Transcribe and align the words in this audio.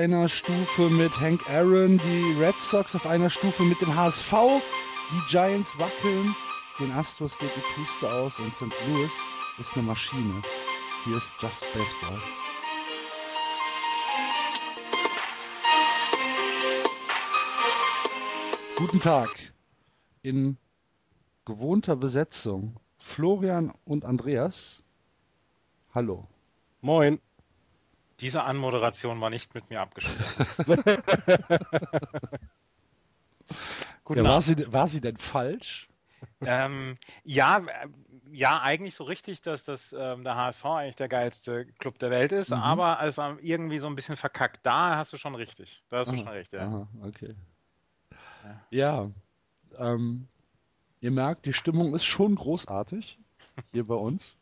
einer 0.00 0.28
Stufe 0.28 0.88
mit 0.88 1.20
Hank 1.20 1.46
Aaron, 1.50 1.98
die 1.98 2.34
Red 2.38 2.58
Sox 2.58 2.94
auf 2.94 3.04
einer 3.04 3.28
Stufe 3.28 3.62
mit 3.64 3.82
dem 3.82 3.94
HSV, 3.94 4.32
die 5.12 5.20
Giants 5.28 5.78
wackeln, 5.78 6.34
den 6.78 6.90
Astros 6.92 7.36
geht 7.36 7.50
die 7.54 7.60
Puste 7.74 8.10
aus 8.10 8.40
und 8.40 8.54
St. 8.54 8.72
Louis 8.88 9.12
ist 9.58 9.74
eine 9.74 9.82
Maschine. 9.82 10.42
Hier 11.04 11.18
ist 11.18 11.34
Just 11.38 11.66
Baseball. 11.74 12.18
Guten 18.76 19.00
Tag. 19.00 19.52
In 20.22 20.56
gewohnter 21.44 21.96
Besetzung 21.96 22.76
Florian 22.96 23.74
und 23.84 24.06
Andreas. 24.06 24.82
Hallo. 25.94 26.26
Moin. 26.80 27.20
Diese 28.20 28.44
Anmoderation 28.44 29.20
war 29.20 29.30
nicht 29.30 29.54
mit 29.54 29.70
mir 29.70 29.80
abgestimmt. 29.80 30.18
ja, 34.08 34.24
war, 34.24 34.42
sie, 34.42 34.72
war 34.72 34.88
sie 34.88 35.00
denn 35.00 35.16
falsch? 35.16 35.88
Ähm, 36.40 36.96
ja, 37.24 37.58
äh, 37.58 37.88
ja, 38.32 38.60
eigentlich 38.60 38.94
so 38.94 39.04
richtig, 39.04 39.42
dass 39.42 39.64
das 39.64 39.94
ähm, 39.98 40.22
der 40.24 40.36
HSV 40.36 40.64
eigentlich 40.64 40.96
der 40.96 41.08
geilste 41.08 41.66
Club 41.78 41.98
der 41.98 42.10
Welt 42.10 42.32
ist, 42.32 42.50
mhm. 42.50 42.56
aber 42.56 42.98
als 42.98 43.18
irgendwie 43.18 43.78
so 43.78 43.86
ein 43.86 43.96
bisschen 43.96 44.16
verkackt. 44.16 44.60
Da 44.62 44.96
hast 44.96 45.12
du 45.12 45.16
schon 45.16 45.34
richtig. 45.34 45.82
Da 45.88 45.98
hast 45.98 46.08
du 46.08 46.12
aha, 46.12 46.18
schon 46.18 46.28
recht, 46.28 46.52
ja. 46.52 46.60
Aha, 46.60 46.88
okay. 47.02 47.34
Ja, 48.44 48.60
ja 48.70 49.10
ähm, 49.78 50.28
ihr 51.00 51.10
merkt, 51.10 51.46
die 51.46 51.52
Stimmung 51.52 51.94
ist 51.94 52.04
schon 52.04 52.36
großartig 52.36 53.18
hier 53.72 53.84
bei 53.84 53.94
uns. 53.94 54.36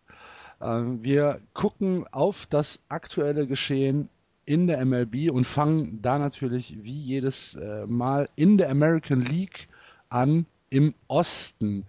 Ähm, 0.61 1.03
wir 1.05 1.41
gucken 1.55 2.07
auf 2.09 2.47
das 2.47 2.81
aktuelle 2.89 3.47
Geschehen 3.47 4.09
in 4.45 4.67
der 4.67 4.85
MLB 4.85 5.31
und 5.31 5.47
fangen 5.47 6.01
da 6.01 6.19
natürlich 6.19 6.83
wie 6.83 6.99
jedes 6.99 7.55
äh, 7.55 7.87
Mal 7.87 8.29
in 8.35 8.57
der 8.59 8.71
American 8.71 9.21
League 9.21 9.69
an 10.09 10.47
im 10.71 10.95
Osten. 11.07 11.85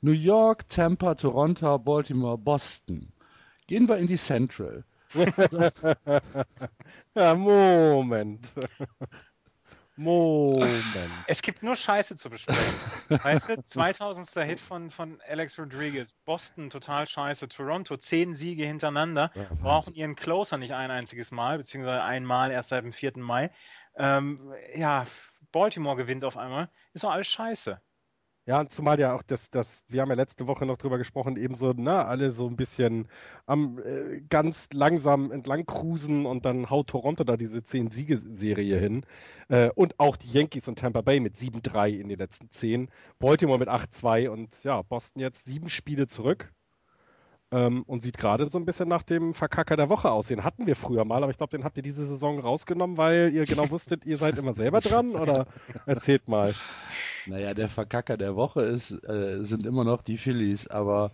New 0.00 0.12
York, 0.12 0.68
Tampa, 0.68 1.14
Toronto, 1.14 1.78
Baltimore, 1.78 2.38
Boston. 2.38 3.08
Gehen 3.66 3.88
wir 3.88 3.96
in 3.96 4.06
die 4.06 4.18
Central. 4.18 4.84
ja, 7.14 7.34
Moment. 7.34 8.52
Moment. 9.96 10.82
Es 11.28 11.40
gibt 11.40 11.62
nur 11.62 11.76
Scheiße 11.76 12.16
zu 12.16 12.28
besprechen. 12.28 12.74
weißt 13.08 13.48
du, 13.48 13.62
2000. 13.64 14.28
Hit 14.44 14.58
von, 14.60 14.90
von 14.90 15.20
Alex 15.28 15.58
Rodriguez, 15.58 16.12
Boston 16.24 16.68
total 16.70 17.06
scheiße, 17.06 17.48
Toronto 17.48 17.96
zehn 17.96 18.34
Siege 18.34 18.64
hintereinander, 18.64 19.30
ja, 19.34 19.48
brauchen 19.60 19.94
ihren 19.94 20.16
Closer 20.16 20.56
nicht 20.56 20.72
ein 20.72 20.90
einziges 20.90 21.30
Mal, 21.30 21.58
beziehungsweise 21.58 22.02
einmal 22.02 22.50
erst 22.50 22.70
seit 22.70 22.84
dem 22.84 22.92
4. 22.92 23.12
Mai. 23.16 23.50
Ähm, 23.96 24.52
ja, 24.74 25.06
Baltimore 25.52 25.96
gewinnt 25.96 26.24
auf 26.24 26.36
einmal. 26.36 26.68
Ist 26.92 27.04
doch 27.04 27.10
alles 27.12 27.28
scheiße. 27.28 27.80
Ja, 28.46 28.66
zumal 28.68 29.00
ja 29.00 29.14
auch 29.14 29.22
das, 29.22 29.50
das, 29.50 29.86
wir 29.88 30.02
haben 30.02 30.10
ja 30.10 30.16
letzte 30.16 30.46
Woche 30.46 30.66
noch 30.66 30.76
drüber 30.76 30.98
gesprochen, 30.98 31.38
eben 31.38 31.54
so, 31.54 31.72
ne, 31.72 32.04
alle 32.04 32.30
so 32.30 32.46
ein 32.46 32.56
bisschen 32.56 33.08
am 33.46 33.78
äh, 33.78 34.20
ganz 34.28 34.68
langsam 34.74 35.32
entlang 35.32 35.64
cruisen 35.64 36.26
und 36.26 36.44
dann 36.44 36.68
haut 36.68 36.88
Toronto 36.88 37.24
da 37.24 37.38
diese 37.38 37.60
10-Siegeserie 37.60 38.78
hin. 38.78 39.06
Äh, 39.48 39.70
und 39.74 39.98
auch 39.98 40.16
die 40.16 40.30
Yankees 40.30 40.68
und 40.68 40.78
Tampa 40.78 41.00
Bay 41.00 41.20
mit 41.20 41.36
7-3 41.36 41.98
in 41.98 42.08
den 42.10 42.18
letzten 42.18 42.50
10. 42.50 42.90
Baltimore 43.18 43.58
mit 43.58 43.68
8-2 43.70 44.28
und 44.28 44.62
ja, 44.62 44.82
Boston 44.82 45.20
jetzt 45.22 45.46
sieben 45.46 45.70
Spiele 45.70 46.06
zurück 46.06 46.52
ähm, 47.54 47.84
und 47.84 48.00
sieht 48.00 48.18
gerade 48.18 48.46
so 48.46 48.58
ein 48.58 48.64
bisschen 48.64 48.88
nach 48.88 49.04
dem 49.04 49.32
Verkacker 49.32 49.76
der 49.76 49.88
Woche 49.88 50.10
aus. 50.10 50.26
Den 50.26 50.42
hatten 50.42 50.66
wir 50.66 50.74
früher 50.74 51.04
mal, 51.04 51.22
aber 51.22 51.30
ich 51.30 51.38
glaube, 51.38 51.56
den 51.56 51.64
habt 51.64 51.76
ihr 51.76 51.84
diese 51.84 52.04
Saison 52.04 52.40
rausgenommen, 52.40 52.96
weil 52.96 53.32
ihr 53.32 53.44
genau 53.44 53.70
wusstet, 53.70 54.04
ihr 54.04 54.18
seid 54.18 54.38
immer 54.38 54.54
selber 54.54 54.80
dran 54.80 55.14
oder 55.14 55.46
erzählt 55.86 56.26
mal. 56.26 56.52
Naja, 57.26 57.54
der 57.54 57.68
Verkacker 57.68 58.16
der 58.16 58.34
Woche 58.34 58.62
ist, 58.62 58.90
äh, 58.90 59.44
sind 59.44 59.66
immer 59.66 59.84
noch 59.84 60.02
die 60.02 60.18
Phillies, 60.18 60.66
aber 60.66 61.12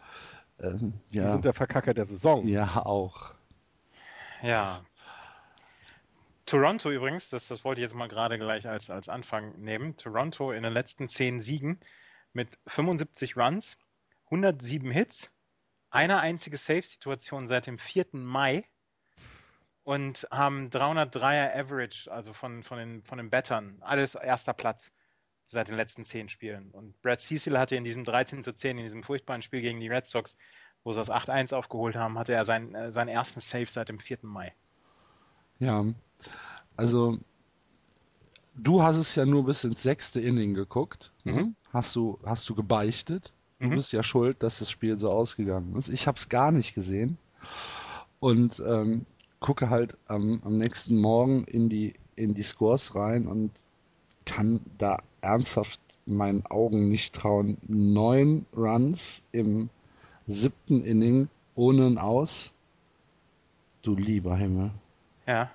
äh, 0.58 0.72
ja. 1.10 1.26
Die 1.26 1.32
sind 1.32 1.44
der 1.44 1.52
Verkacker 1.52 1.92
der 1.92 2.06
Saison. 2.06 2.48
Ja, 2.48 2.86
auch. 2.86 3.34
Ja. 4.42 4.80
Toronto 6.46 6.90
übrigens, 6.90 7.28
das, 7.28 7.48
das 7.48 7.64
wollte 7.64 7.82
ich 7.82 7.84
jetzt 7.84 7.94
mal 7.94 8.08
gerade 8.08 8.38
gleich 8.38 8.66
als, 8.66 8.88
als 8.88 9.10
Anfang 9.10 9.60
nehmen. 9.60 9.94
Toronto 9.96 10.52
in 10.52 10.62
den 10.62 10.72
letzten 10.72 11.08
zehn 11.08 11.42
Siegen 11.42 11.80
mit 12.32 12.58
75 12.66 13.36
Runs, 13.36 13.76
107 14.30 14.90
Hits, 14.90 15.30
eine 15.90 16.20
einzige 16.20 16.56
Save-Situation 16.56 17.48
seit 17.48 17.66
dem 17.66 17.78
4. 17.78 18.06
Mai 18.12 18.64
und 19.82 20.26
haben 20.30 20.70
303er 20.70 21.56
Average, 21.56 22.10
also 22.10 22.32
von, 22.32 22.62
von, 22.62 22.78
den, 22.78 23.04
von 23.04 23.18
den 23.18 23.30
Battern. 23.30 23.76
Alles 23.80 24.14
erster 24.14 24.52
Platz 24.52 24.92
seit 25.46 25.68
den 25.68 25.74
letzten 25.74 26.04
zehn 26.04 26.28
Spielen. 26.28 26.70
Und 26.70 27.00
Brad 27.02 27.20
Cecil 27.20 27.58
hatte 27.58 27.74
in 27.74 27.84
diesem 27.84 28.04
13 28.04 28.44
zu 28.44 28.52
10, 28.52 28.78
in 28.78 28.84
diesem 28.84 29.02
furchtbaren 29.02 29.42
Spiel 29.42 29.60
gegen 29.60 29.80
die 29.80 29.88
Red 29.88 30.06
Sox, 30.06 30.36
wo 30.84 30.92
sie 30.92 30.98
das 30.98 31.10
8-1 31.10 31.54
aufgeholt 31.54 31.96
haben, 31.96 32.18
hatte 32.18 32.32
er 32.32 32.44
seinen, 32.44 32.74
äh, 32.74 32.92
seinen 32.92 33.08
ersten 33.08 33.40
Save 33.40 33.66
seit 33.66 33.88
dem 33.88 33.98
4. 33.98 34.18
Mai. 34.22 34.54
Ja, 35.58 35.84
also 36.76 37.18
du 38.54 38.82
hast 38.82 38.96
es 38.96 39.14
ja 39.14 39.26
nur 39.26 39.44
bis 39.44 39.64
ins 39.64 39.82
sechste 39.82 40.20
Inning 40.20 40.54
geguckt. 40.54 41.12
Mhm. 41.24 41.56
Hast, 41.72 41.96
du, 41.96 42.20
hast 42.24 42.48
du 42.48 42.54
gebeichtet? 42.54 43.32
Du 43.60 43.66
mhm. 43.66 43.70
bist 43.76 43.92
ja 43.92 44.02
schuld, 44.02 44.42
dass 44.42 44.58
das 44.58 44.70
Spiel 44.70 44.98
so 44.98 45.10
ausgegangen 45.10 45.76
ist. 45.76 45.88
Ich 45.88 46.06
habe 46.06 46.16
es 46.16 46.28
gar 46.28 46.50
nicht 46.50 46.74
gesehen 46.74 47.18
und 48.18 48.60
ähm, 48.66 49.06
gucke 49.38 49.70
halt 49.70 49.96
am, 50.06 50.40
am 50.44 50.58
nächsten 50.58 50.96
Morgen 50.96 51.44
in 51.44 51.68
die 51.68 51.94
in 52.16 52.34
die 52.34 52.42
Scores 52.42 52.94
rein 52.94 53.26
und 53.26 53.50
kann 54.26 54.60
da 54.76 54.98
ernsthaft 55.22 55.80
meinen 56.06 56.44
Augen 56.46 56.88
nicht 56.88 57.14
trauen. 57.14 57.56
Neun 57.66 58.44
Runs 58.54 59.22
im 59.32 59.70
siebten 60.26 60.84
Inning 60.84 61.28
ohne 61.54 61.86
ein 61.86 61.98
Aus. 61.98 62.52
Du 63.82 63.94
lieber 63.94 64.36
Himmel. 64.36 64.70
Ja. 65.26 65.50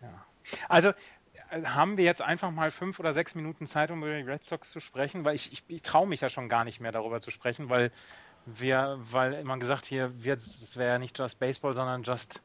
ja. 0.00 0.24
Also 0.68 0.92
haben 1.50 1.96
wir 1.96 2.04
jetzt 2.04 2.22
einfach 2.22 2.50
mal 2.50 2.70
fünf 2.70 2.98
oder 3.00 3.12
sechs 3.12 3.34
Minuten 3.34 3.66
Zeit, 3.66 3.90
um 3.90 3.98
über 4.02 4.16
die 4.16 4.22
Red 4.22 4.44
Sox 4.44 4.70
zu 4.70 4.80
sprechen, 4.80 5.24
weil 5.24 5.34
ich, 5.34 5.52
ich, 5.52 5.64
ich 5.68 5.82
traue 5.82 6.06
mich 6.06 6.20
ja 6.20 6.30
schon 6.30 6.48
gar 6.48 6.64
nicht 6.64 6.80
mehr 6.80 6.92
darüber 6.92 7.20
zu 7.20 7.30
sprechen, 7.30 7.68
weil 7.68 7.90
wir, 8.46 8.98
weil 9.00 9.34
immer 9.34 9.58
gesagt 9.58 9.84
hier 9.86 10.12
wird, 10.24 10.40
es 10.40 10.76
wäre 10.76 10.92
ja 10.92 10.98
nicht 10.98 11.18
just 11.18 11.38
Baseball, 11.38 11.74
sondern 11.74 12.02
just 12.02 12.42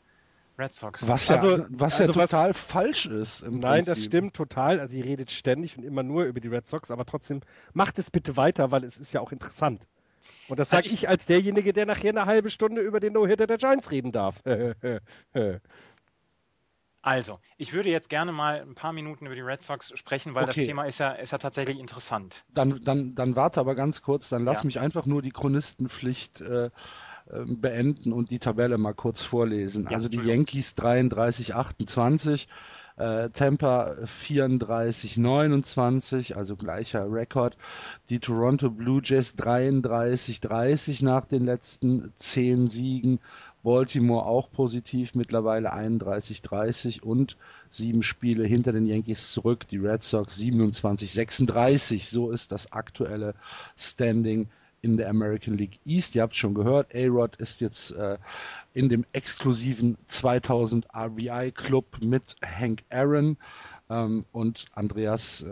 Red 0.57 0.73
Sox. 0.73 1.07
Was 1.07 1.27
ja, 1.27 1.37
also, 1.37 1.65
was 1.69 1.97
ja 1.97 2.05
also 2.05 2.13
total 2.21 2.51
was, 2.51 2.59
falsch 2.59 3.05
ist. 3.05 3.43
Nein, 3.43 3.61
Prinzip. 3.61 3.85
das 3.85 4.03
stimmt 4.03 4.35
total. 4.35 4.79
Also 4.79 4.95
ihr 4.95 5.05
redet 5.05 5.31
ständig 5.31 5.77
und 5.77 5.83
immer 5.83 6.03
nur 6.03 6.25
über 6.25 6.39
die 6.39 6.47
Red 6.47 6.67
Sox, 6.67 6.91
aber 6.91 7.05
trotzdem 7.05 7.41
macht 7.73 7.97
es 7.97 8.11
bitte 8.11 8.37
weiter, 8.37 8.71
weil 8.71 8.83
es 8.83 8.97
ist 8.97 9.13
ja 9.13 9.21
auch 9.21 9.31
interessant. 9.31 9.87
Und 10.49 10.59
das 10.59 10.69
sage 10.69 10.83
also 10.83 10.93
ich, 10.93 11.03
ich 11.03 11.09
als 11.09 11.25
derjenige, 11.25 11.73
der 11.73 11.85
nachher 11.85 12.09
eine 12.09 12.25
halbe 12.25 12.49
Stunde 12.49 12.81
über 12.81 12.99
den 12.99 13.13
No-Hitter 13.13 13.47
der 13.47 13.57
Giants 13.57 13.91
reden 13.91 14.11
darf. 14.11 14.41
Also, 17.03 17.39
ich 17.57 17.73
würde 17.73 17.89
jetzt 17.89 18.09
gerne 18.09 18.31
mal 18.31 18.61
ein 18.61 18.75
paar 18.75 18.93
Minuten 18.93 19.25
über 19.25 19.35
die 19.35 19.41
Red 19.41 19.61
Sox 19.61 19.91
sprechen, 19.93 20.35
weil 20.35 20.45
okay. 20.45 20.61
das 20.61 20.67
Thema 20.67 20.85
ist 20.85 20.99
ja, 20.99 21.11
ist 21.11 21.33
ja 21.33 21.37
tatsächlich 21.37 21.77
interessant. 21.77 22.45
Dann, 22.53 22.81
dann, 22.81 23.13
dann 23.13 23.35
warte 23.35 23.59
aber 23.59 23.75
ganz 23.75 24.01
kurz, 24.01 24.29
dann 24.29 24.45
lass 24.45 24.59
ja. 24.59 24.65
mich 24.65 24.79
einfach 24.79 25.05
nur 25.05 25.21
die 25.21 25.31
Chronistenpflicht 25.31 26.39
äh, 26.39 26.69
ähm, 27.31 27.59
beenden 27.59 28.13
und 28.13 28.31
die 28.31 28.39
Tabelle 28.39 28.77
mal 28.77 28.93
kurz 28.93 29.21
vorlesen. 29.21 29.83
Ja, 29.83 29.91
also 29.91 30.07
die 30.07 30.19
Yankees 30.19 30.75
33, 30.75 31.55
28, 31.55 32.47
äh, 32.95 33.29
Tampa 33.31 33.95
34, 34.05 35.17
29, 35.17 36.37
also 36.37 36.55
gleicher 36.55 37.11
Rekord. 37.11 37.57
Die 38.09 38.19
Toronto 38.19 38.69
Blue 38.69 39.01
Jays 39.03 39.35
33, 39.35 40.39
30 40.39 41.01
nach 41.01 41.25
den 41.25 41.43
letzten 41.43 42.13
zehn 42.17 42.69
Siegen 42.69 43.19
Baltimore 43.63 44.25
auch 44.25 44.51
positiv, 44.51 45.15
mittlerweile 45.15 45.73
31-30 45.73 47.01
und 47.01 47.37
sieben 47.71 48.03
Spiele 48.03 48.45
hinter 48.45 48.73
den 48.73 48.85
Yankees 48.85 49.31
zurück. 49.31 49.67
Die 49.69 49.77
Red 49.77 50.03
Sox 50.03 50.37
27-36. 50.37 52.09
So 52.11 52.31
ist 52.31 52.51
das 52.51 52.71
aktuelle 52.71 53.35
Standing 53.77 54.49
in 54.81 54.97
der 54.97 55.09
American 55.09 55.57
League 55.57 55.79
East. 55.85 56.13
Ihr 56.13 56.21
habt 56.21 56.35
schon 56.35 56.53
gehört, 56.53 56.93
A-Rod 56.93 57.37
ist 57.37 57.61
jetzt 57.61 57.91
äh, 57.91 58.17
in 58.73 58.89
dem 58.89 59.05
exklusiven 59.13 59.97
2000 60.07 60.87
RBI 60.93 61.51
Club 61.55 61.85
mit 62.01 62.35
Hank 62.43 62.83
Aaron. 62.89 63.37
Ähm, 63.89 64.25
und 64.33 64.65
Andreas 64.73 65.43
äh, 65.43 65.51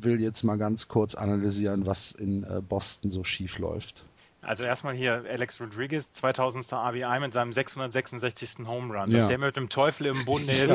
will 0.00 0.20
jetzt 0.20 0.44
mal 0.44 0.56
ganz 0.56 0.88
kurz 0.88 1.14
analysieren, 1.14 1.84
was 1.86 2.12
in 2.12 2.42
äh, 2.44 2.62
Boston 2.66 3.10
so 3.10 3.22
schief 3.22 3.58
läuft. 3.58 4.04
Also 4.40 4.64
erstmal 4.64 4.94
hier 4.94 5.24
Alex 5.28 5.60
Rodriguez, 5.60 6.12
2000. 6.12 6.72
RBI 6.72 7.20
mit 7.20 7.32
seinem 7.32 7.52
666. 7.52 8.66
Home 8.66 8.96
Run. 8.96 9.10
Dass 9.10 9.26
der 9.26 9.38
mit 9.38 9.56
dem 9.56 9.68
Teufel 9.68 10.06
im 10.06 10.24
Bunde 10.24 10.52
ist, 10.52 10.74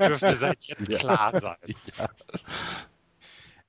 dürfte 0.00 0.36
seit 0.36 0.62
jetzt 0.64 0.88
ja. 0.88 0.98
klar 0.98 1.40
sein. 1.40 1.56
Ja. 1.96 2.08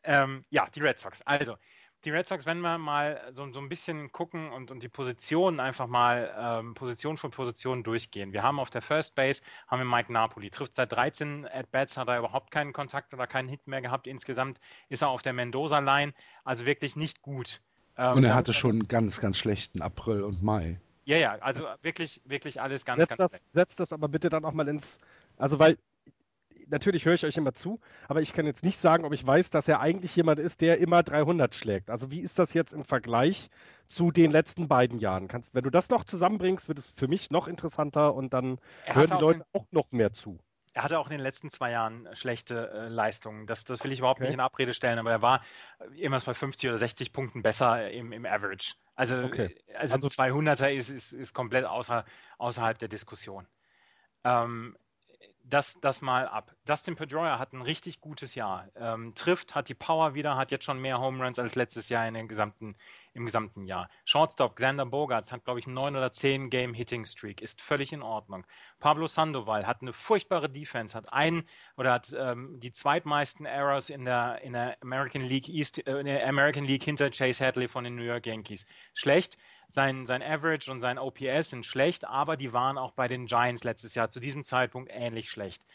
Ähm, 0.03 0.45
ja, 0.49 0.67
die 0.73 0.79
Red 0.79 0.99
Sox. 0.99 1.21
Also, 1.23 1.57
die 2.05 2.11
Red 2.11 2.27
Sox, 2.27 2.45
wenn 2.45 2.61
wir 2.61 2.77
mal 2.77 3.21
so, 3.33 3.51
so 3.51 3.59
ein 3.59 3.67
bisschen 3.67 4.11
gucken 4.11 4.51
und, 4.51 4.71
und 4.71 4.81
die 4.81 4.89
Positionen 4.89 5.59
einfach 5.59 5.87
mal 5.87 6.33
ähm, 6.37 6.73
Position 6.73 7.17
für 7.17 7.29
Position 7.29 7.83
durchgehen. 7.83 8.31
Wir 8.31 8.41
haben 8.41 8.59
auf 8.59 8.69
der 8.69 8.81
First 8.81 9.15
Base 9.15 9.41
haben 9.67 9.79
wir 9.79 9.85
Mike 9.85 10.11
Napoli, 10.11 10.49
trifft 10.49 10.73
seit 10.73 10.93
13 10.93 11.45
At-Bats, 11.45 11.97
hat 11.97 12.07
er 12.07 12.19
überhaupt 12.19 12.51
keinen 12.51 12.71
Kontakt 12.71 13.13
oder 13.13 13.27
keinen 13.27 13.49
Hit 13.49 13.67
mehr 13.67 13.81
gehabt. 13.81 14.07
Insgesamt 14.07 14.59
ist 14.87 15.01
er 15.01 15.09
auf 15.09 15.21
der 15.21 15.33
Mendoza-Line, 15.33 16.13
also 16.45 16.65
wirklich 16.65 16.95
nicht 16.95 17.21
gut. 17.21 17.61
Ähm, 17.99 18.17
und 18.17 18.23
er 18.23 18.33
hatte 18.33 18.53
schon 18.53 18.71
einen 18.71 18.87
ganz, 18.87 19.19
ganz 19.19 19.37
schlechten 19.37 19.81
April 19.81 20.23
und 20.23 20.41
Mai. 20.41 20.79
Ja, 21.03 21.17
ja, 21.17 21.37
also 21.41 21.65
wirklich, 21.81 22.21
wirklich 22.23 22.61
alles 22.61 22.85
ganz, 22.85 22.97
setz 22.97 23.09
ganz 23.09 23.17
das, 23.17 23.31
schlecht. 23.31 23.51
Setzt 23.51 23.79
das 23.79 23.93
aber 23.93 24.07
bitte 24.07 24.29
dann 24.29 24.45
auch 24.45 24.53
mal 24.53 24.67
ins, 24.67 24.99
also 25.37 25.59
weil 25.59 25.77
natürlich 26.67 27.05
höre 27.05 27.15
ich 27.15 27.25
euch 27.25 27.35
immer 27.35 27.53
zu, 27.53 27.79
aber 28.07 28.21
ich 28.21 28.31
kann 28.31 28.45
jetzt 28.45 28.63
nicht 28.63 28.77
sagen, 28.77 29.03
ob 29.03 29.11
ich 29.11 29.25
weiß, 29.25 29.49
dass 29.49 29.67
er 29.67 29.81
eigentlich 29.81 30.15
jemand 30.15 30.39
ist, 30.39 30.61
der 30.61 30.77
immer 30.77 31.03
300 31.03 31.53
schlägt. 31.55 31.89
Also 31.89 32.09
wie 32.11 32.19
ist 32.19 32.39
das 32.39 32.53
jetzt 32.53 32.73
im 32.73 32.85
Vergleich 32.85 33.49
zu 33.87 34.11
den 34.11 34.31
letzten 34.31 34.67
beiden 34.67 34.99
Jahren? 34.99 35.27
Kannst, 35.27 35.53
wenn 35.53 35.63
du 35.63 35.69
das 35.69 35.89
noch 35.89 36.05
zusammenbringst, 36.05 36.67
wird 36.67 36.79
es 36.79 36.93
für 36.95 37.07
mich 37.07 37.31
noch 37.31 37.47
interessanter 37.47 38.13
und 38.13 38.33
dann 38.33 38.59
hören 38.85 39.09
die 39.17 39.21
Leute 39.21 39.45
auch 39.51 39.65
noch 39.71 39.91
mehr 39.91 40.13
zu. 40.13 40.39
Er 40.79 40.83
hatte 40.83 40.97
auch 40.97 41.07
in 41.07 41.11
den 41.11 41.19
letzten 41.19 41.49
zwei 41.49 41.71
Jahren 41.71 42.07
schlechte 42.13 42.71
äh, 42.71 42.87
Leistungen. 42.87 43.45
Das, 43.47 43.65
das 43.65 43.83
will 43.83 43.91
ich 43.91 43.99
überhaupt 43.99 44.21
okay. 44.21 44.27
nicht 44.27 44.35
in 44.35 44.39
Abrede 44.39 44.73
stellen, 44.73 44.97
aber 44.97 45.11
er 45.11 45.21
war 45.21 45.43
immer 45.97 46.17
bei 46.21 46.33
50 46.33 46.69
oder 46.69 46.77
60 46.77 47.11
Punkten 47.11 47.41
besser 47.41 47.91
im, 47.91 48.13
im 48.13 48.25
Average. 48.25 48.75
Also, 48.95 49.21
okay. 49.21 49.53
also, 49.75 49.95
also 49.95 50.07
200er 50.07 50.69
ist, 50.69 50.87
ist, 50.87 51.11
ist 51.11 51.33
komplett 51.33 51.65
außer, 51.65 52.05
außerhalb 52.37 52.79
der 52.79 52.87
Diskussion. 52.87 53.45
Ähm, 54.23 54.77
das, 55.49 55.79
das 55.81 56.01
mal 56.01 56.27
ab. 56.27 56.55
Dustin 56.65 56.95
Pedroia 56.95 57.39
hat 57.39 57.53
ein 57.53 57.61
richtig 57.61 58.01
gutes 58.01 58.35
Jahr. 58.35 58.67
Ähm, 58.75 59.13
trifft, 59.15 59.55
hat 59.55 59.69
die 59.69 59.73
Power 59.73 60.13
wieder, 60.13 60.37
hat 60.37 60.51
jetzt 60.51 60.65
schon 60.65 60.79
mehr 60.79 60.99
Home 60.99 61.23
Runs 61.23 61.39
als 61.39 61.55
letztes 61.55 61.89
Jahr 61.89 62.07
in 62.07 62.13
den 62.13 62.27
gesamten, 62.27 62.75
im 63.13 63.25
gesamten 63.25 63.65
Jahr. 63.65 63.89
Shortstop 64.05 64.55
Xander 64.55 64.85
Bogarts 64.85 65.31
hat, 65.31 65.45
glaube 65.45 65.59
ich, 65.59 65.67
9 65.67 65.95
oder 65.95 66.11
10 66.11 66.49
Game 66.49 66.73
Hitting 66.73 67.05
Streak, 67.05 67.41
ist 67.41 67.61
völlig 67.61 67.91
in 67.91 68.01
Ordnung. 68.01 68.45
Pablo 68.79 69.07
Sandoval 69.07 69.65
hat 69.65 69.81
eine 69.81 69.93
furchtbare 69.93 70.49
Defense, 70.49 70.95
hat 70.95 71.11
einen 71.11 71.43
oder 71.77 71.93
hat 71.93 72.15
ähm, 72.17 72.59
die 72.59 72.71
zweitmeisten 72.71 73.45
Errors 73.45 73.89
in 73.89 74.05
der, 74.05 74.41
in 74.43 74.53
der 74.53 74.77
American 74.81 75.23
League 75.23 75.49
East, 75.49 75.85
äh, 75.87 75.99
in 75.99 76.05
der 76.05 76.27
American 76.27 76.63
League 76.63 76.83
hinter 76.83 77.09
Chase 77.09 77.45
Hadley 77.45 77.67
von 77.67 77.83
den 77.83 77.95
New 77.95 78.03
York 78.03 78.25
Yankees. 78.25 78.65
Schlecht 78.93 79.37
sein, 79.69 80.05
sein 80.05 80.21
Average 80.21 80.69
und 80.71 80.81
sein 80.81 80.97
OPS 80.97 81.51
sind 81.51 81.65
schlecht, 81.65 82.05
aber 82.05 82.35
die 82.35 82.51
waren 82.51 82.77
auch 82.77 82.91
bei 82.91 83.07
den 83.07 83.27
Giants 83.27 83.63
letztes 83.63 83.95
Jahr 83.95 84.09
zu 84.09 84.19
diesem 84.19 84.43
Zeitpunkt 84.43 84.89
ähnlich 84.91 85.29
schlecht. 85.29 85.65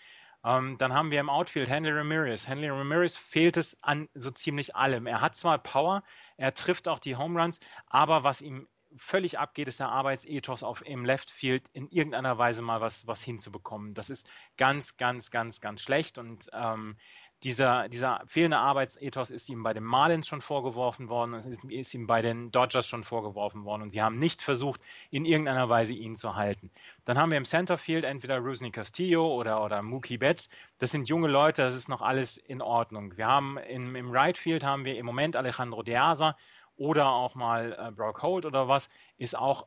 Ähm, 0.44 0.76
dann 0.78 0.92
haben 0.92 1.10
wir 1.10 1.20
im 1.20 1.30
Outfield 1.30 1.68
Henry 1.70 1.92
Ramirez. 1.92 2.46
Henry 2.46 2.68
Ramirez 2.68 3.16
fehlt 3.16 3.56
es 3.56 3.82
an 3.82 4.08
so 4.14 4.30
ziemlich 4.30 4.76
allem. 4.76 5.06
Er 5.06 5.20
hat 5.20 5.36
zwar 5.36 5.58
Power, 5.58 6.02
er 6.36 6.52
trifft 6.52 6.88
auch 6.88 6.98
die 6.98 7.16
Home 7.16 7.40
Runs, 7.40 7.60
aber 7.86 8.24
was 8.24 8.42
ihm 8.42 8.68
völlig 8.96 9.38
abgeht, 9.38 9.68
ist 9.68 9.80
der 9.80 9.88
Arbeitsethos 9.88 10.62
auf 10.62 10.86
im 10.86 11.04
Left 11.04 11.30
Field 11.30 11.68
in 11.72 11.88
irgendeiner 11.88 12.38
Weise 12.38 12.62
mal 12.62 12.80
was, 12.80 13.06
was 13.06 13.22
hinzubekommen. 13.22 13.94
Das 13.94 14.10
ist 14.10 14.28
ganz, 14.56 14.96
ganz, 14.96 15.30
ganz, 15.30 15.60
ganz 15.60 15.82
schlecht 15.82 16.18
und 16.18 16.48
ähm, 16.52 16.96
dieser, 17.44 17.88
dieser 17.90 18.22
fehlende 18.26 18.56
Arbeitsethos 18.56 19.30
ist 19.30 19.48
ihm 19.50 19.62
bei 19.62 19.74
den 19.74 19.84
Marlins 19.84 20.26
schon 20.26 20.40
vorgeworfen 20.40 21.08
worden, 21.08 21.34
es 21.34 21.44
ist, 21.44 21.94
ihm 21.94 22.06
bei 22.06 22.22
den 22.22 22.50
Dodgers 22.50 22.86
schon 22.86 23.04
vorgeworfen 23.04 23.64
worden 23.64 23.82
und 23.82 23.90
sie 23.90 24.02
haben 24.02 24.16
nicht 24.16 24.40
versucht, 24.40 24.80
in 25.10 25.26
irgendeiner 25.26 25.68
Weise 25.68 25.92
ihn 25.92 26.16
zu 26.16 26.36
halten. 26.36 26.70
Dann 27.04 27.18
haben 27.18 27.30
wir 27.30 27.38
im 27.38 27.44
Centerfield 27.44 28.04
entweder 28.04 28.38
Rusney 28.38 28.70
Castillo 28.70 29.34
oder, 29.34 29.62
oder 29.62 29.82
Mookie 29.82 30.16
Betts. 30.16 30.48
Das 30.78 30.90
sind 30.90 31.08
junge 31.08 31.28
Leute, 31.28 31.62
das 31.62 31.74
ist 31.74 31.88
noch 31.88 32.00
alles 32.00 32.38
in 32.38 32.62
Ordnung. 32.62 33.16
Wir 33.16 33.26
haben 33.26 33.58
im, 33.58 33.94
im 33.94 34.10
Right 34.10 34.38
Field 34.38 34.64
haben 34.64 34.86
wir 34.86 34.96
im 34.96 35.04
Moment 35.04 35.36
Alejandro 35.36 35.82
De 35.82 35.96
Asa 35.96 36.36
oder 36.76 37.08
auch 37.08 37.34
mal 37.34 37.76
äh, 37.78 37.92
Brock 37.92 38.22
Holt 38.22 38.46
oder 38.46 38.68
was, 38.68 38.88
ist 39.18 39.36
auch 39.36 39.66